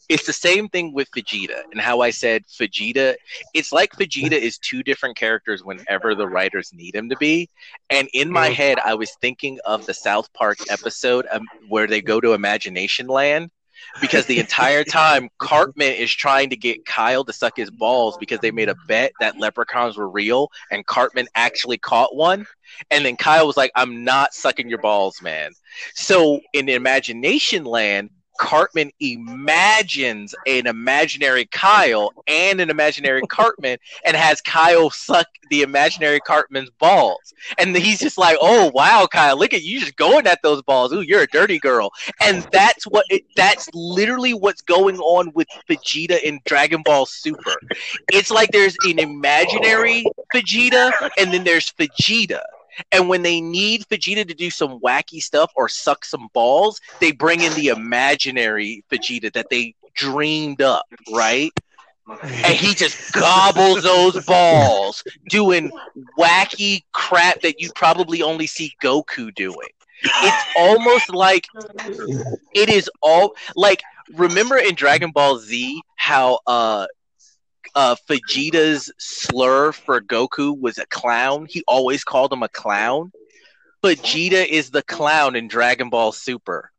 [0.09, 3.15] it's the same thing with Vegeta and how I said Vegeta.
[3.53, 7.49] It's like Vegeta is two different characters whenever the writers need him to be.
[7.91, 8.55] And in my Mhm.
[8.55, 13.07] head, I was thinking of the South Park episode um, where they go to Imagination
[13.07, 13.51] Land.
[14.01, 18.41] Because the entire time, Cartman is trying to get Kyle to suck his balls because
[18.41, 22.47] they made a bet that leprechauns were real, and Cartman actually caught one.
[22.91, 25.53] And then Kyle was like, I'm not sucking your balls, man.
[25.95, 34.41] So in Imagination Land, Cartman imagines an imaginary Kyle and an imaginary Cartman and has
[34.41, 37.35] Kyle suck the imaginary Cartman's balls.
[37.59, 40.93] And he's just like, oh, wow, Kyle, look at you just going at those balls.
[40.93, 41.91] Ooh, you're a dirty girl.
[42.21, 47.55] And that's what it, that's literally what's going on with Vegeta in Dragon Ball Super.
[48.13, 52.41] It's like there's an imaginary Vegeta and then there's Vegeta.
[52.93, 57.13] And when they need Vegeta to do some wacky stuff or suck some balls, they
[57.13, 61.51] bring in the imaginary Vegeta that they dreamed up, right?
[62.09, 65.71] And he just gobbles those balls, doing
[66.19, 69.69] wacky crap that you probably only see Goku doing.
[70.03, 71.47] It's almost like
[72.55, 73.83] it is all like
[74.15, 76.87] remember in Dragon Ball Z how uh
[77.77, 81.47] uh, Vegeta's slur for Goku was a clown.
[81.49, 83.13] He always called him a clown.
[83.85, 86.73] Vegeta is the clown in Dragon Ball Super.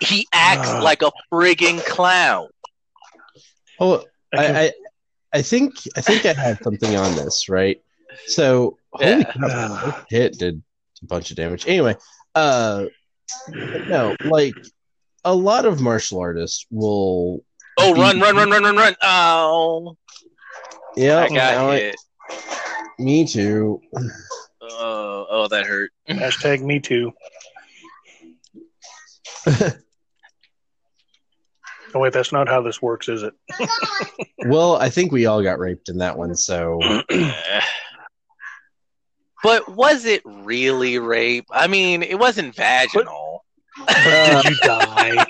[0.00, 0.80] He acts Ah.
[0.82, 2.48] like a frigging clown.
[3.78, 4.04] Oh,
[4.34, 4.72] I I, I,
[5.34, 7.80] I think I think I had something on this, right?
[8.26, 9.32] So holy Yeah.
[9.32, 10.62] crap, this hit did
[11.02, 11.66] a bunch of damage.
[11.66, 11.96] Anyway,
[12.34, 12.86] uh,
[13.86, 14.56] no, like
[15.24, 17.44] a lot of martial artists will.
[17.82, 18.94] Oh, run, run, run, run, run, run.
[19.02, 19.96] Oh,
[20.96, 21.96] Yeah, I got now I- hit.
[22.98, 23.80] me too.
[24.62, 25.90] Oh, oh, that hurt.
[26.08, 27.12] Hashtag me too.
[31.92, 33.34] Oh wait, that's not how this works, is it?
[34.46, 36.78] Well, I think we all got raped in that one, so
[39.42, 41.46] but was it really rape?
[41.50, 43.44] I mean, it wasn't vaginal.
[43.88, 45.26] Did you die?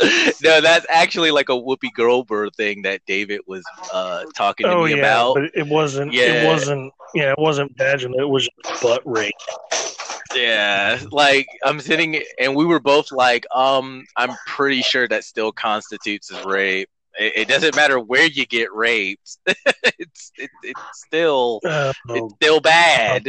[0.42, 3.62] no, that's actually like a Whoopi Goldberg thing that David was
[3.92, 5.34] uh, talking to Oh me yeah, about.
[5.34, 6.12] but it wasn't.
[6.12, 6.44] Yeah.
[6.44, 6.92] It wasn't.
[7.14, 8.18] Yeah, it wasn't vaginal.
[8.20, 8.48] It was
[8.82, 9.34] butt rape.
[10.34, 15.50] Yeah, like I'm sitting and we were both like, um, I'm pretty sure that still
[15.50, 16.88] constitutes as rape.
[17.18, 19.38] It, it doesn't matter where you get raped.
[19.46, 23.26] it's it, it's still Uh, it's still bad.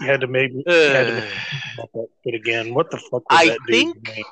[0.00, 2.74] you had to maybe you had to make that again.
[2.74, 4.24] What the fuck was I think- name?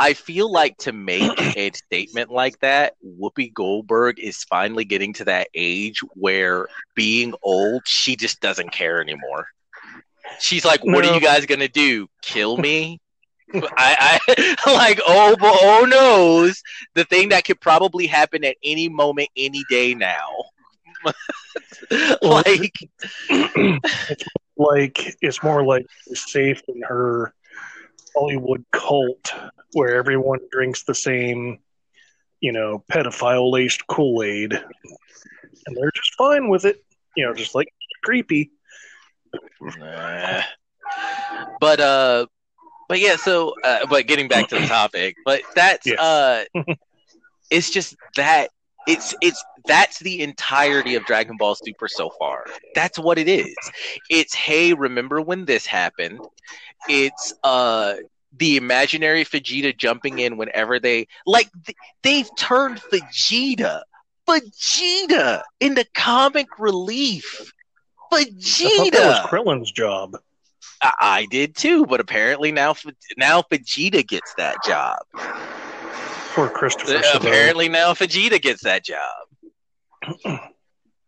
[0.00, 5.26] I feel like to make a statement like that, Whoopi Goldberg is finally getting to
[5.26, 9.48] that age where being old, she just doesn't care anymore.
[10.40, 11.10] She's like, "What No.
[11.10, 12.08] are you guys gonna do?
[12.22, 13.00] Kill me?"
[13.54, 16.62] I, I like, oh, but oh knows
[16.94, 20.28] the thing that could probably happen at any moment, any day now.
[22.22, 22.78] like,
[24.56, 27.32] like it's more like safe in her
[28.14, 29.32] Hollywood cult
[29.72, 31.58] where everyone drinks the same,
[32.40, 36.82] you know, pedophile laced Kool Aid, and they're just fine with it.
[37.16, 37.68] You know, just like
[38.04, 38.50] creepy.
[39.60, 40.42] Nah.
[41.60, 42.26] but uh
[42.88, 45.98] but yeah so uh, but getting back to the topic but that's Yes.
[45.98, 46.44] uh
[47.50, 48.48] it's just that
[48.86, 52.44] it's it's that's the entirety of Dragon Ball Super so far.
[52.74, 53.54] That's what it is.
[54.08, 56.20] It's hey, remember when this happened?
[56.88, 57.94] It's uh
[58.36, 63.82] the imaginary Vegeta jumping in whenever they like th- they've turned Vegeta
[64.28, 67.52] Vegeta into comic relief.
[68.12, 69.06] I that Vegeta.
[69.06, 70.16] was Krillin's job.
[70.82, 72.74] I, I did too, but apparently now
[73.16, 74.98] now Vegeta gets that job.
[76.34, 77.02] Poor Christopher.
[77.14, 79.26] Apparently now Vegeta gets that job.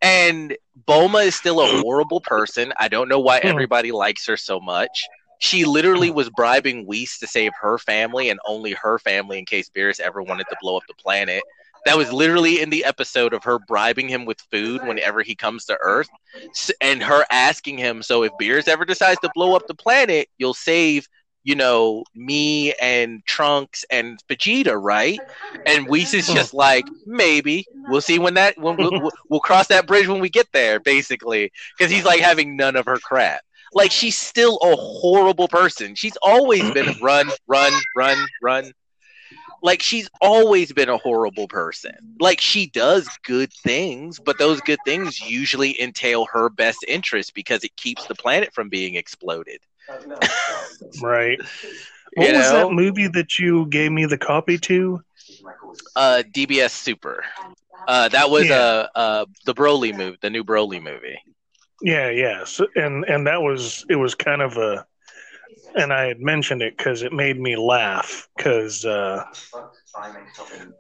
[0.03, 2.73] and Bulma is still a horrible person.
[2.79, 3.49] I don't know why Hmm.
[3.49, 5.05] everybody likes her so much.
[5.39, 9.69] She literally was bribing Whis to save her family and only her family in case
[9.75, 11.43] Beerus ever wanted to blow up the planet.
[11.85, 15.65] That was literally in the episode of her bribing him with food whenever he comes
[15.65, 16.09] to Earth,
[16.81, 20.55] and her asking him, "So if Beerus ever decides to blow up the planet, you'll
[20.55, 21.09] save,
[21.45, 25.21] you know, me and Trunks and Vegeta, right?"
[25.67, 29.69] And Whis is just like, "Maybe we'll see when that when we'll, we'll, we'll cross
[29.69, 33.43] that bridge when we get there." Basically, because he's like having none of her crap.
[33.75, 35.95] Like she's still a horrible person.
[35.95, 38.73] She's always been run, run, run, run.
[39.63, 42.17] Like she's always been a horrible person.
[42.21, 47.65] Like she does good things, but those good things usually entail her best interest because
[47.65, 49.61] it keeps the planet from being exploded.
[51.03, 51.39] Right.
[52.15, 52.69] What You was know?
[52.69, 55.01] that movie that you gave me the copy to?
[55.97, 57.25] Uh, DBS Super.
[57.89, 58.55] Uh, that was Yeah.
[58.57, 61.19] uh, uh, the Broly movie, the new Broly movie.
[61.81, 62.45] Yeah, yeah.
[62.45, 64.87] So, and and that was it was kind of a,
[65.77, 69.25] and I had mentioned it because it made me laugh because uh,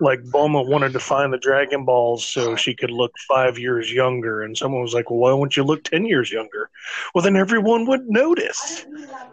[0.00, 4.42] like Bulma wanted to find the Dragon Balls so she could look five years younger,
[4.42, 6.70] and someone was like, "Well, why don't you look ten years younger?"
[7.14, 8.86] Well, then everyone would notice.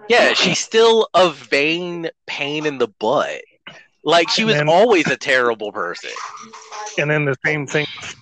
[0.09, 3.41] Yeah, she's still a vain pain in the butt.
[4.03, 6.11] Like she was And- always a terrible person.
[6.97, 7.85] And then the same thing.
[7.97, 8.15] with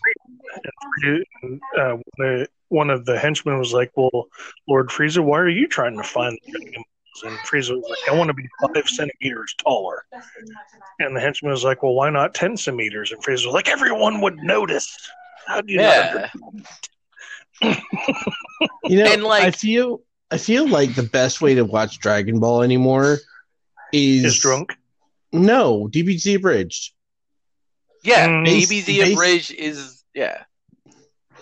[1.03, 1.23] Frieza.
[1.43, 4.27] And, uh, one of the henchmen was like, "Well,
[4.67, 6.85] Lord Frieza, why are you trying to find the Dragon Balls?"
[7.25, 10.05] And Frieza was like, "I want to be five centimeters taller."
[10.99, 14.21] And the henchman was like, "Well, why not ten centimeters?" And Frieza was like, "Everyone
[14.21, 14.95] would notice."
[15.47, 16.29] How do you not
[17.61, 17.73] Yeah.
[18.85, 22.39] You know, And, like- I feel I feel like the best way to watch Dragon
[22.39, 23.19] Ball anymore
[23.93, 24.77] is is drunk?
[25.31, 26.93] No, DBZ abridged.
[28.03, 28.45] Yeah, Mm.
[28.45, 30.43] DBZ Base- abridged is yeah.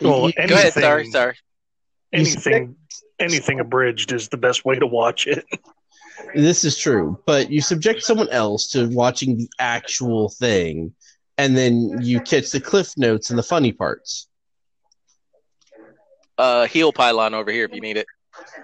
[0.02, 1.36] Well, You- and- Go ahead, Anything- sorry, sorry.
[2.14, 2.76] Anything,
[3.20, 5.46] anything abridged is the best way to watch it.
[6.36, 10.94] this is true, but you subject someone else to watching the actual thing,
[11.38, 14.28] and then you catch the cliff notes and the funny parts.
[16.38, 18.08] Uh, heel pylon over here if you need it.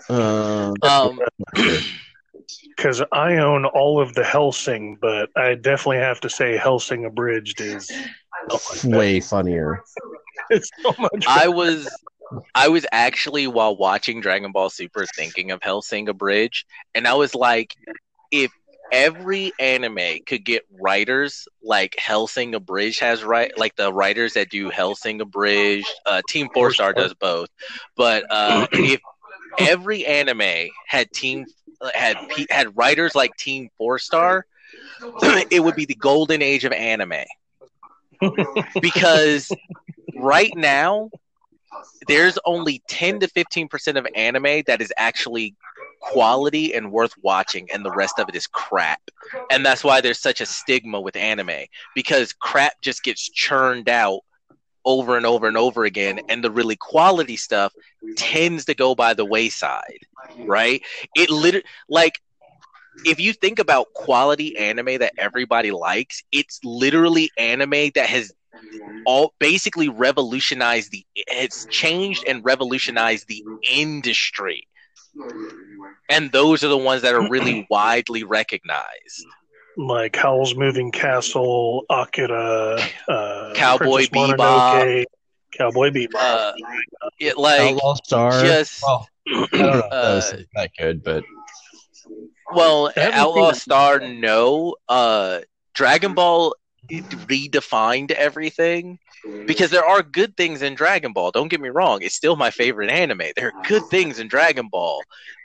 [0.10, 1.20] Uh, Um,
[2.76, 7.62] Because I own all of the Hellsing, but I definitely have to say Hellsing Abridged
[7.62, 7.92] is
[8.84, 9.84] way funnier.
[10.50, 11.26] it's so much.
[11.28, 11.88] I was
[12.56, 17.36] I was actually while watching Dragon Ball Super thinking of Hellsing Bridge, and I was
[17.36, 17.76] like,
[18.32, 18.52] if
[18.92, 24.70] every anime could get writers like Hellsing Bridge has right like the writers that do
[24.70, 27.50] Hellsing Bridge, uh, Team Four Star does both,
[27.96, 29.02] but uh, if
[29.60, 31.46] every anime had team
[31.94, 32.18] had
[32.50, 34.46] had writers like Team Four Star,
[35.52, 37.26] it would be the golden age of anime.
[38.82, 39.52] Because
[40.16, 41.10] right now
[42.08, 45.56] there's only 10 to 15% of anime that is actually
[46.02, 49.02] quality and worth watching and the rest of it is crap.
[49.52, 54.22] And that's why there's such a stigma with anime because crap just gets churned out
[54.84, 57.72] over and over and over again and the really quality stuff
[58.18, 60.00] tends to go by the wayside
[60.40, 60.82] right?
[61.16, 62.22] It literally like
[63.06, 68.34] if you think about quality anime that everybody likes it's literally anime that has
[69.06, 74.68] all basically revolutionized the it's changed and revolutionized the industry
[76.10, 79.26] and those are the ones that are really widely recognized
[79.78, 85.06] like Howl's Moving Castle, Akira, uh, Cowboy Princess Mononoke, Bebop.
[85.58, 86.10] Cowboy Bebop.
[86.16, 86.54] uh
[87.20, 88.32] it like Outlaw Star.
[88.44, 91.24] just well, I don't know that uh, that good, but
[92.54, 94.76] Well, Everything- Outlaw Star, no.
[94.90, 95.40] Uh,
[95.74, 96.54] Dragon Ball
[96.92, 99.00] redefined everything
[99.48, 101.32] because there are good things in Dragon Ball.
[101.32, 103.24] Don't get me wrong; it's still my favorite anime.
[103.36, 105.02] There are good things in Dragon Ball,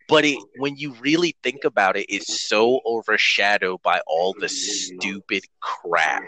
[0.09, 5.45] but it, when you really think about it, it's so overshadowed by all the stupid
[5.61, 6.23] crap.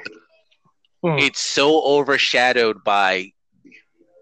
[1.03, 1.19] Hmm.
[1.19, 3.33] It's so overshadowed by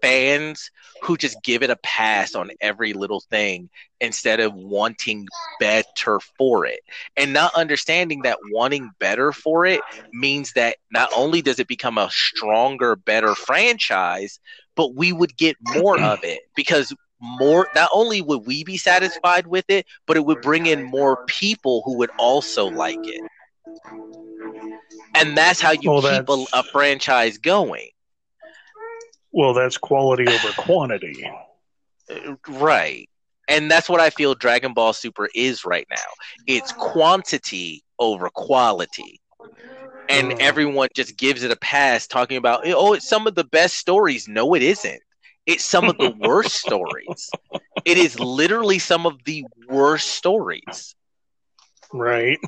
[0.01, 3.69] fans who just give it a pass on every little thing
[3.99, 5.27] instead of wanting
[5.59, 6.79] better for it.
[7.15, 11.97] And not understanding that wanting better for it means that not only does it become
[11.97, 14.39] a stronger better franchise
[14.75, 19.47] but we would get more of it because more not only would we be satisfied
[19.47, 23.21] with it but it would bring in more people who would also like it.
[25.15, 27.89] And that's how you Well, keep a, a franchise going
[29.37, 31.29] Well, that's quality over quantity.
[32.49, 33.07] Right.
[33.47, 36.11] And that's what I feel Dragon Ball Super is right now.
[36.47, 39.21] It's quantity over quality.
[40.09, 40.39] And Mm.
[40.39, 44.27] everyone just gives it a pass talking about, oh, it's some of the best stories.
[44.27, 45.01] No, it isn't.
[45.45, 47.29] It's some of the worst stories.
[47.85, 50.95] It is literally some of the worst stories.
[51.93, 52.39] Right.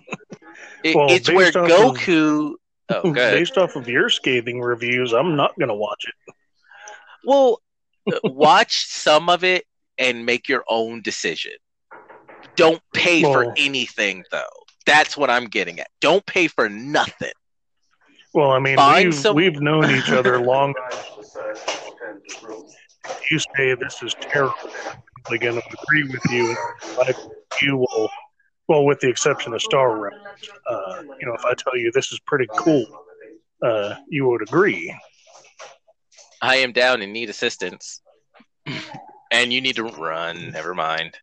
[0.83, 2.53] It- Well, it's where based off of- Goku.
[2.89, 3.33] Oh, good.
[3.39, 6.33] Based off of your scathing reviews, I'm not going to watch it.
[7.25, 7.61] Well,
[8.23, 9.65] watch some of it
[9.97, 11.53] and make your own decision.
[12.55, 14.43] Don't pay for anything, though.
[14.85, 15.87] That's what I'm getting at.
[16.01, 17.31] Don't pay for nothing.
[18.33, 20.73] Well, I mean, Find we've, some- we've known each other long.
[23.31, 24.55] You say this is terrible.
[25.29, 26.55] I'm going to agree with you.
[26.95, 27.15] But
[27.61, 28.09] you will,
[28.67, 30.13] well, with the exception of Star Wars,
[30.69, 32.85] uh, you know, if I tell you this is pretty cool,
[33.63, 34.95] uh, you would agree.
[36.41, 38.01] I am down and need assistance.
[39.31, 40.51] And you need to run.
[40.51, 41.17] Never mind.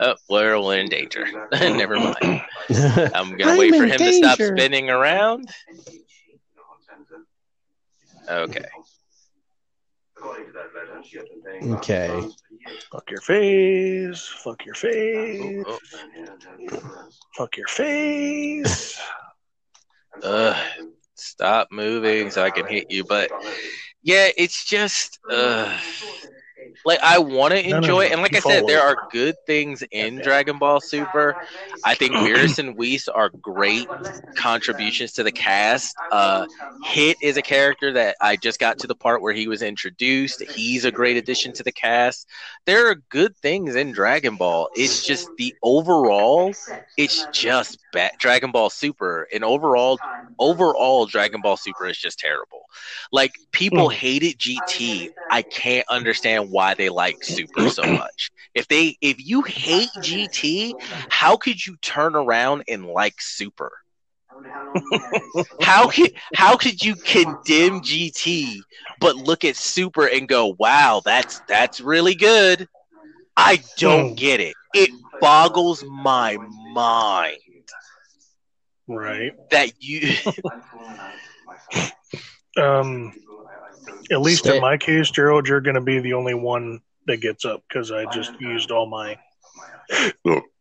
[0.00, 1.26] Oh, we're all in danger.
[1.52, 2.42] Never mind.
[3.14, 5.50] I'm gonna wait for in him to stop spinning around.
[8.28, 8.64] Okay.
[11.64, 12.28] okay.
[12.92, 14.26] Fuck your face.
[14.26, 15.64] Fuck your Oh, face.
[15.66, 15.78] oh.
[17.36, 19.00] Fuck your face.
[20.22, 20.56] Ugh,
[21.20, 23.04] stop moving so I can hit you.
[23.04, 23.30] But
[24.02, 25.78] yeah, it's just uh,
[26.84, 28.82] like I want to No, no, enjoy it, and like you I said, there it.
[28.82, 31.36] are good things in Dragon Ball Super.
[31.84, 33.90] I think Beerus and Whis are great
[34.34, 36.02] contributions to the cast.
[36.10, 36.46] Uh,
[36.80, 40.42] Hit is a character that I just got to the part where he was introduced.
[40.42, 42.26] He's a great addition to the cast.
[42.66, 44.68] There are good things in Dragon Ball.
[44.74, 46.56] It's just the overall
[46.96, 48.10] it's just bad.
[48.18, 50.00] Dragon Ball Super and overall,
[50.38, 52.62] overall, Dragon Ball Super is just terrible.
[53.10, 53.88] Like people Hmm.
[53.88, 55.08] hated GT.
[55.28, 58.22] I can't understand why they like Super so much.
[58.48, 60.74] If they, if you hate GT,
[61.08, 63.70] how could you turn around and like Super?
[65.60, 68.60] How could how could you condemn GT
[68.98, 72.68] but look at Super and go, "Wow, that's that's really good."
[73.36, 74.14] I don't Hmm.
[74.14, 74.54] get it.
[74.72, 74.90] It
[75.20, 76.36] boggles my
[76.74, 77.38] mind.
[78.88, 79.32] Right.
[79.50, 80.16] that you
[82.56, 83.12] Um,
[84.10, 87.18] at least Stay- in my case, Gerald, you're going to be the only one that
[87.18, 89.18] gets up because I just used all my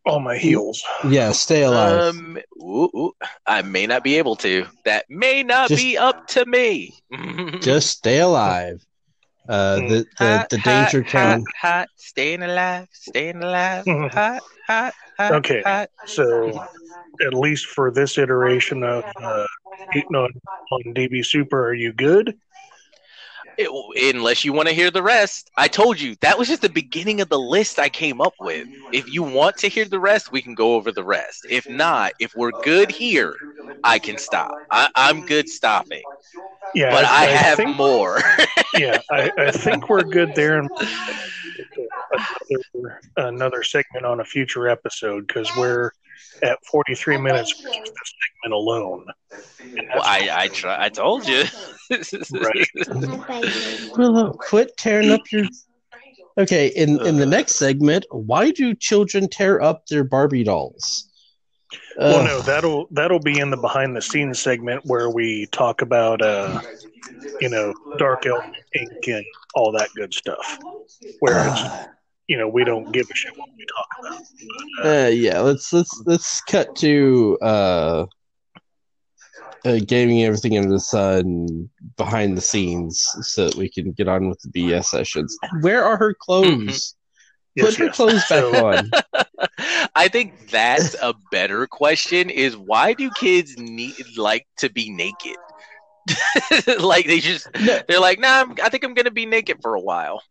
[0.06, 0.84] all my heals.
[1.08, 2.16] Yeah, stay alive.
[2.16, 3.12] um ooh, ooh,
[3.46, 4.66] I may not be able to.
[4.86, 6.96] That may not Just- be up to me.
[7.62, 8.84] Just stay alive.
[9.48, 11.44] Uh, the the, Hot, the danger hot, count.
[11.60, 14.12] hot, hot, staying alive, staying alive, Mhm.
[14.14, 15.32] hot, hot, hot.
[15.34, 15.64] Okay.
[15.66, 15.90] hot.
[16.06, 16.50] So,
[17.26, 19.48] at least for this iteration of uh,
[19.96, 20.30] eating on,
[20.72, 22.38] on DB Super, are you good?
[23.60, 25.52] It- unless you want to hear the rest.
[25.58, 28.68] I told you that was just the beginning of the list I came up with.
[28.94, 31.46] If you want to hear the rest, we can go over the rest.
[31.50, 33.36] If not, if we're good here,
[33.84, 34.54] I can stop.
[34.72, 36.04] I, I'm good stopping,
[36.74, 38.20] Yeah, but I, have think, more.
[38.78, 40.60] Yeah, I, I think we're good there.
[40.60, 40.70] And
[42.50, 45.92] another, another segment on a future episode because we're
[46.44, 49.06] at 43 minutes for this segment alone.
[49.32, 50.86] Well, I I try.
[50.86, 51.44] I told you.
[52.32, 52.68] Right.
[53.98, 55.46] Willow, quit tearing up your.
[56.38, 57.66] Okay, in in the next uh.
[57.66, 61.10] segment, why do children tear up their Barbie dolls?
[61.98, 62.26] Well, Ugh.
[62.26, 66.62] no, that'll that'll be in the behind the scenes segment where we talk about uh,
[67.40, 69.26] you know, Dark Elf Ink and
[69.56, 70.60] all that good stuff.
[71.20, 71.88] Where it's ah.
[72.30, 73.88] You know we don't give a shit what we talk
[74.80, 75.06] about.
[75.06, 78.06] Uh, yeah, let's let's let's cut to uh,
[79.66, 84.30] uh gaming everything under the sun behind the scenes so that we can get on
[84.30, 85.38] with the BS sessions.
[85.62, 86.96] Where are her clothes?
[87.56, 87.96] Yes, Put her yes.
[87.96, 88.92] clothes back So- on.
[89.96, 92.30] I think that's a better question.
[92.30, 95.36] Is why do kids need like to be naked?
[96.80, 97.80] like they just No.
[97.88, 100.22] they're like, nah, I'm, I think I'm gonna be naked for a while.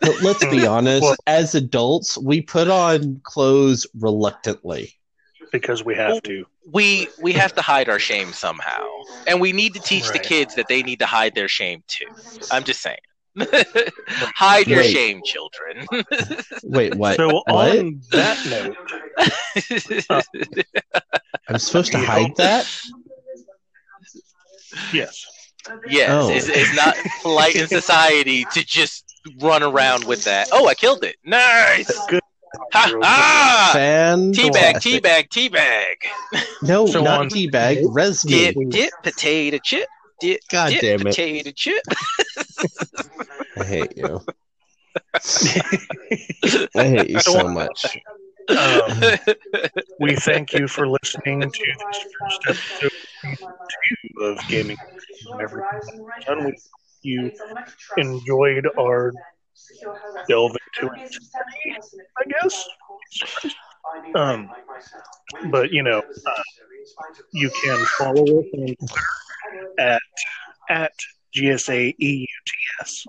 [0.00, 4.94] But let's be honest, Well- as adults, we put on clothes reluctantly.
[5.52, 6.46] because we have to.
[6.72, 8.86] We we have to hide our shame somehow,
[9.26, 12.06] and we need to teach the kids that they need to hide their shame too.
[12.52, 12.98] I'm just saying,
[14.36, 14.92] hide your Wait.
[14.92, 15.86] shame, children.
[16.62, 17.16] Wait, what?
[17.16, 17.44] So what?
[17.48, 18.38] on that
[20.08, 20.22] note,
[21.48, 22.70] I'm supposed to hide that?
[24.92, 25.26] yes.
[25.88, 26.30] yes, Oh.
[26.30, 29.09] it's, it's not polite in society to just
[29.40, 30.48] run around with that.
[30.52, 31.16] Oh, I killed it!
[31.24, 31.90] Nice.
[32.08, 32.20] Good.
[32.72, 33.70] Ha ha!
[33.72, 35.96] Fan Teabag, teabag, teabag.
[36.62, 37.84] No, So not on- teabag.
[37.90, 38.22] Res.
[38.22, 39.88] Dip, dip, potato chip.
[40.20, 41.04] Dip, God dip, damn it.
[41.10, 41.82] potato chip.
[43.56, 44.20] I hate you.
[46.74, 47.96] I hate you so much.
[48.48, 49.00] Um,
[50.00, 52.90] we thank you for listening to this first episode
[53.30, 54.76] two of Gaming
[55.32, 56.56] and Everything.
[57.04, 57.32] Done.
[57.44, 59.12] We hope you enjoyed our
[60.28, 61.16] delve into it,
[62.18, 62.68] I guess.
[64.14, 64.50] Um,
[65.50, 66.42] but you know, uh,
[67.32, 70.02] you can follow us on Twitter at
[70.68, 70.92] at
[71.34, 73.06] GSAEUTS,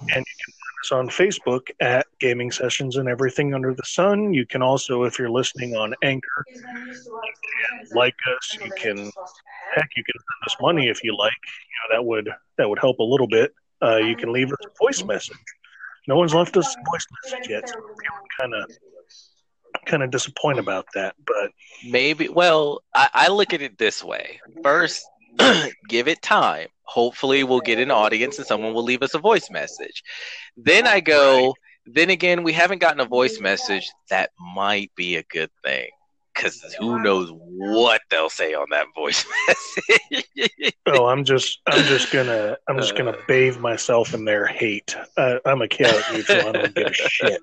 [0.00, 4.32] and you can us on Facebook at Gaming Sessions and Everything Under the Sun.
[4.34, 6.44] You can also, if you're listening on Anchor,
[7.92, 8.58] like us.
[8.62, 8.96] You can,
[9.74, 11.32] heck, you can send us money if you like.
[11.32, 13.54] You know that would that would help a little bit.
[13.82, 15.36] Uh, you can leave us a voice message.
[16.08, 17.76] No one's left us a voice message yet, so
[18.40, 18.70] kind of
[19.86, 21.14] kind of disappointed about that.
[21.26, 21.50] But
[21.88, 22.28] Maybe.
[22.28, 24.40] Well, I, I look at it this way.
[24.62, 25.06] First,
[25.88, 26.68] give it time.
[26.82, 30.02] Hopefully, we'll get an audience and someone will leave us a voice message.
[30.56, 31.54] Then I go.
[31.86, 33.88] Then again, we haven't gotten a voice message.
[34.10, 35.88] That might be a good thing.
[36.34, 40.74] Because who knows what they'll say on that voice message.
[40.86, 44.94] oh, I'm just I'm just gonna I'm just gonna bathe myself in their hate.
[45.16, 46.48] Uh, I'm a chaotic neutral.
[46.48, 47.40] I don't give a shit.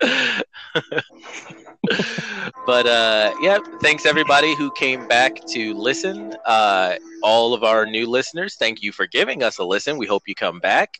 [2.66, 6.34] but uh yeah thanks everybody who came back to listen.
[6.44, 9.96] Uh all of our new listeners thank you for giving us a listen.
[9.98, 10.98] We hope you come back.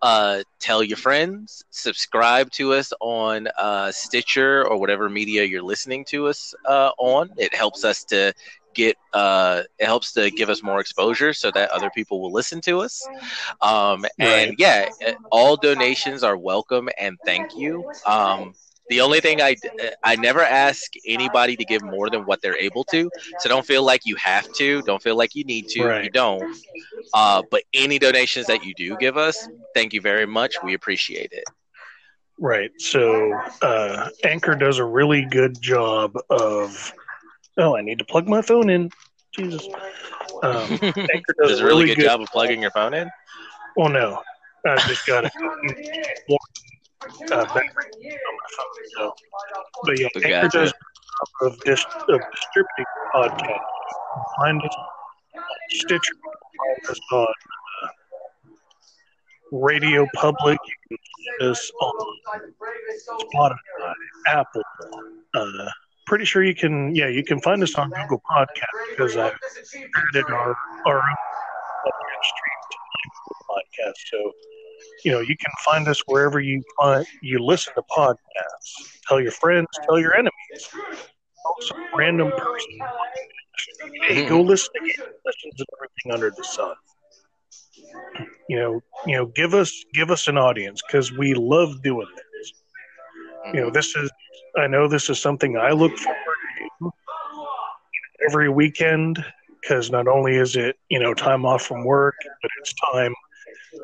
[0.00, 6.04] Uh tell your friends subscribe to us on uh stitcher or whatever media you're listening
[6.06, 7.30] to us uh on.
[7.36, 8.32] It helps us to
[8.74, 12.60] get uh it helps to give us more exposure so that other people will listen
[12.62, 13.08] to us.
[13.60, 14.58] Um and Right.
[14.58, 14.88] yeah
[15.30, 17.84] all donations are welcome and thank you.
[18.06, 18.54] Um
[18.90, 19.56] the only thing I
[20.02, 23.08] I never ask anybody to give more than what they're able to.
[23.38, 24.82] So don't feel like you have to.
[24.82, 26.02] Don't feel like you need to.
[26.02, 26.44] You don't.
[27.14, 30.56] Uh, but any donations that you do give us, thank you very much.
[30.62, 31.44] We appreciate it.
[32.38, 32.70] Right.
[32.78, 36.92] So uh, Anchor does a really good job of.
[37.56, 38.90] Oh, I need to plug my phone in.
[39.36, 39.68] Jesus.
[40.42, 43.08] Um, Anchor does, Does a really good, job of plugging your phone in.
[43.76, 44.22] Well, no,
[44.66, 45.30] I just got
[46.28, 46.38] more
[47.02, 48.84] uh, battery on my phone.
[48.96, 49.14] So,
[49.84, 50.34] but yeah, Gotcha.
[50.36, 50.72] Anchor does
[51.42, 53.58] of, dis- of distributing podcasts.
[54.38, 54.86] Find us on
[55.70, 56.14] Stitcher,
[56.58, 57.26] find us on
[57.82, 57.88] uh,
[59.52, 60.98] Radio Public, you can
[61.40, 61.92] find us on
[63.34, 63.94] Spotify,
[64.28, 64.62] Apple.
[65.34, 65.68] Uh,
[66.06, 70.24] pretty sure you can, yeah, you can find us on Google Podcast because I added
[70.28, 70.56] our,
[70.86, 71.16] our own
[71.84, 73.94] podcast stream to Google podcast.
[74.10, 74.32] So,
[75.04, 78.98] you know, you can find us wherever you find you listen to podcasts.
[79.08, 80.68] Tell your friends, tell your enemies.
[80.70, 82.78] Tell some random person.
[84.06, 84.48] Hey, go hmm.
[84.48, 86.74] listen to Game Sessions and everything under the sun.
[88.48, 92.52] You know, you know, give us give us an audience because we love doing this.
[93.54, 93.72] You know, hmm.
[93.72, 94.10] this is
[94.56, 96.20] I know this is something I look forward
[96.80, 96.90] to
[98.28, 99.24] every weekend
[99.60, 103.14] because not only is it you know time off from work, but it's time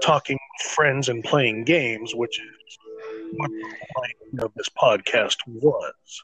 [0.02, 2.78] talking with friends and playing games, which is
[3.36, 6.22] what the of this podcast was.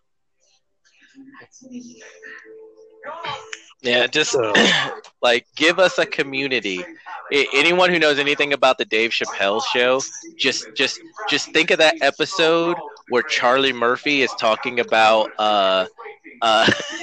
[3.82, 4.52] Yeah, just So-
[5.22, 6.84] like give us a community.
[7.32, 10.04] I- anyone who knows anything about the Dave Chappelle show,
[10.38, 12.76] just just just think of that episode
[13.08, 15.86] where Charlie Murphy is talking about uh
[16.40, 16.70] uh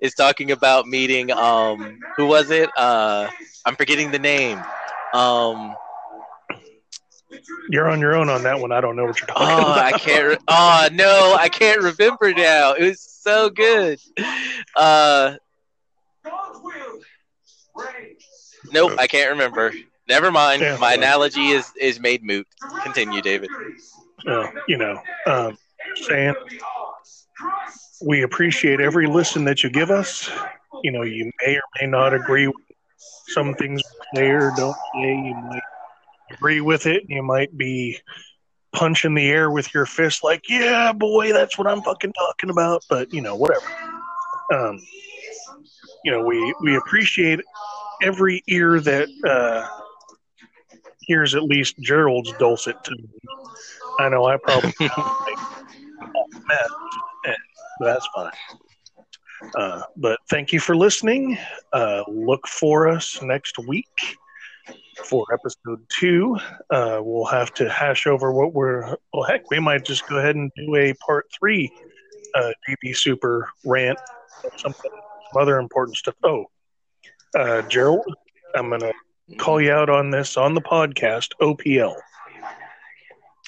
[0.00, 2.70] is talking about meeting um who was it?
[2.76, 3.28] Uh
[3.64, 4.64] I'm forgetting the name.
[5.12, 5.74] Um
[7.70, 8.72] You're on your own on that one.
[8.72, 9.78] I don't know what you're talking Oh, about.
[9.78, 10.26] I can't.
[10.26, 12.72] Re- oh no, I can't remember now.
[12.74, 13.98] It was so good.
[14.76, 15.34] Uh,
[18.72, 19.72] nope, I can't remember.
[20.08, 20.62] Never mind.
[20.62, 20.76] Yeah.
[20.78, 22.46] My analogy is is made moot.
[22.82, 23.48] Continue, David.
[24.26, 25.56] Uh, you know, um,
[25.96, 26.34] saying
[28.04, 30.30] we appreciate every listen that you give us.
[30.82, 32.56] You know, you may or may not agree with
[33.32, 33.82] some things
[34.14, 35.14] say or don't say.
[35.14, 35.62] You might
[36.30, 37.04] agree with it.
[37.08, 37.98] You might be
[38.72, 42.84] punching the air with your fist, like, "Yeah, boy, that's what I'm fucking talking about."
[42.88, 43.66] But you know, whatever.
[44.52, 44.80] Um,
[46.04, 47.40] you know, we we appreciate
[48.02, 49.66] every ear that uh,
[51.00, 53.10] hears at least Gerald's dulcet tone.
[53.98, 55.38] I know I probably sound like
[57.24, 57.36] and
[57.80, 58.32] that's fine.
[59.56, 61.38] Uh, but thank you for listening.
[61.72, 64.16] Uh, look for us next week
[65.04, 66.36] for episode two.
[66.70, 68.96] Uh, we'll have to hash over what we're.
[69.12, 71.72] Well, heck, we might just go ahead and do a part three
[72.34, 73.98] uh, DB Super rant,
[74.56, 74.90] something,
[75.32, 76.14] some other important stuff.
[76.22, 76.46] Oh,
[77.34, 78.06] uh, Gerald,
[78.54, 78.92] I'm gonna
[79.38, 81.28] call you out on this on the podcast.
[81.40, 81.94] OPL.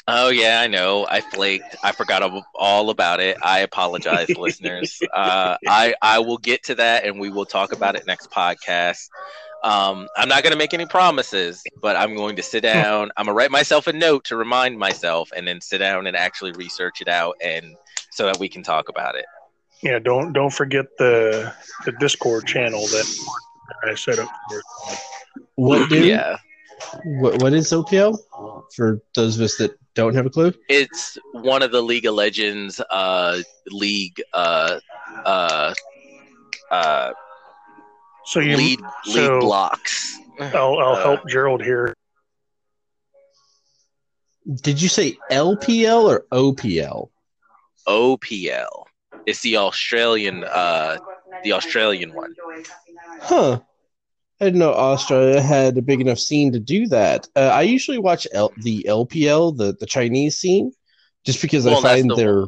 [0.06, 1.06] Oh yeah, I know.
[1.08, 1.76] I flaked.
[1.82, 2.22] I forgot
[2.54, 3.38] all about it.
[3.42, 5.00] I apologize, listeners.
[5.12, 9.08] Uh, I I will get to that, and we will talk about it next podcast.
[9.62, 13.10] Um, I'm not going to make any promises, but I'm going to sit down.
[13.16, 16.52] I'm gonna write myself a note to remind myself, and then sit down and actually
[16.52, 17.74] research it out, and
[18.10, 19.24] so that we can talk about it.
[19.82, 21.52] Yeah, don't don't forget the
[21.86, 23.06] the Discord channel that
[23.84, 24.62] I set up for.
[25.54, 26.04] What do?
[26.04, 26.36] Yeah,
[27.04, 28.18] What, what is OPL?
[28.74, 30.52] For those of us that don't have a clue.
[30.68, 34.80] it's one of the League of Legends uh, league uh,
[35.24, 35.72] uh,
[36.70, 37.12] uh,
[38.26, 40.18] So you, lead so- league blocks.
[40.40, 41.94] I'll I'll uh, help Gerald here.
[44.62, 47.08] Did you say LPL or OPL?
[47.86, 48.84] OPL.
[49.26, 50.98] It's the Australian uh
[51.44, 52.34] the Australian one.
[53.22, 53.60] Huh.
[54.40, 57.28] I didn't know Australia had a big enough scene to do that.
[57.36, 60.72] Uh, I usually watch L- the LPL, the, the Chinese scene,
[61.24, 62.46] just because Well, I find the their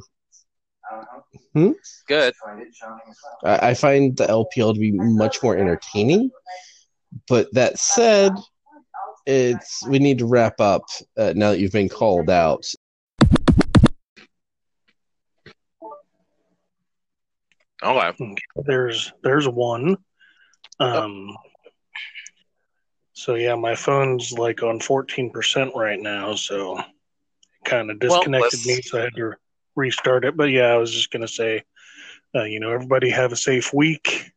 [2.06, 2.34] Good.
[3.44, 6.30] I, I find the LPL to be much more entertaining.
[7.28, 8.32] But that said,
[9.24, 10.82] it's we need to wrap up
[11.16, 12.66] uh, now that you've been called out.
[17.82, 18.34] Okay.
[18.56, 19.96] There's there's one.
[20.80, 21.36] Um.
[23.16, 26.84] So yeah, my phone's like on fourteen percent right now, so it
[27.64, 29.32] kind of disconnected let's- me, so I had to
[29.74, 30.36] restart it.
[30.36, 31.64] But yeah, I was just gonna say,
[32.34, 34.30] uh, you know, everybody have a safe week.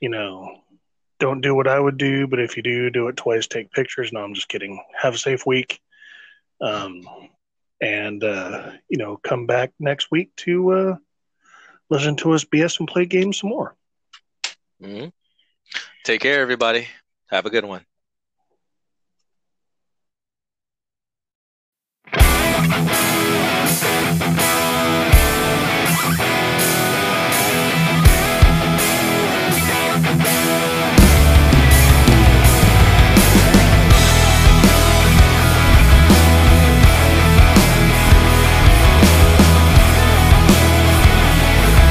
[0.00, 0.62] You know,
[1.20, 3.46] don't do what I would do, but if you do, do it twice.
[3.46, 4.14] Take pictures.
[4.14, 4.82] No, I'm just kidding.
[4.98, 5.78] Have a safe week.
[6.62, 7.02] Um,
[7.82, 10.96] and uh, you know, come back next week to uh,
[11.90, 13.76] listen to us BS and play games some more.
[14.82, 15.12] Mhm.
[16.04, 16.88] Take care, everybody.
[17.30, 17.84] Have a good one.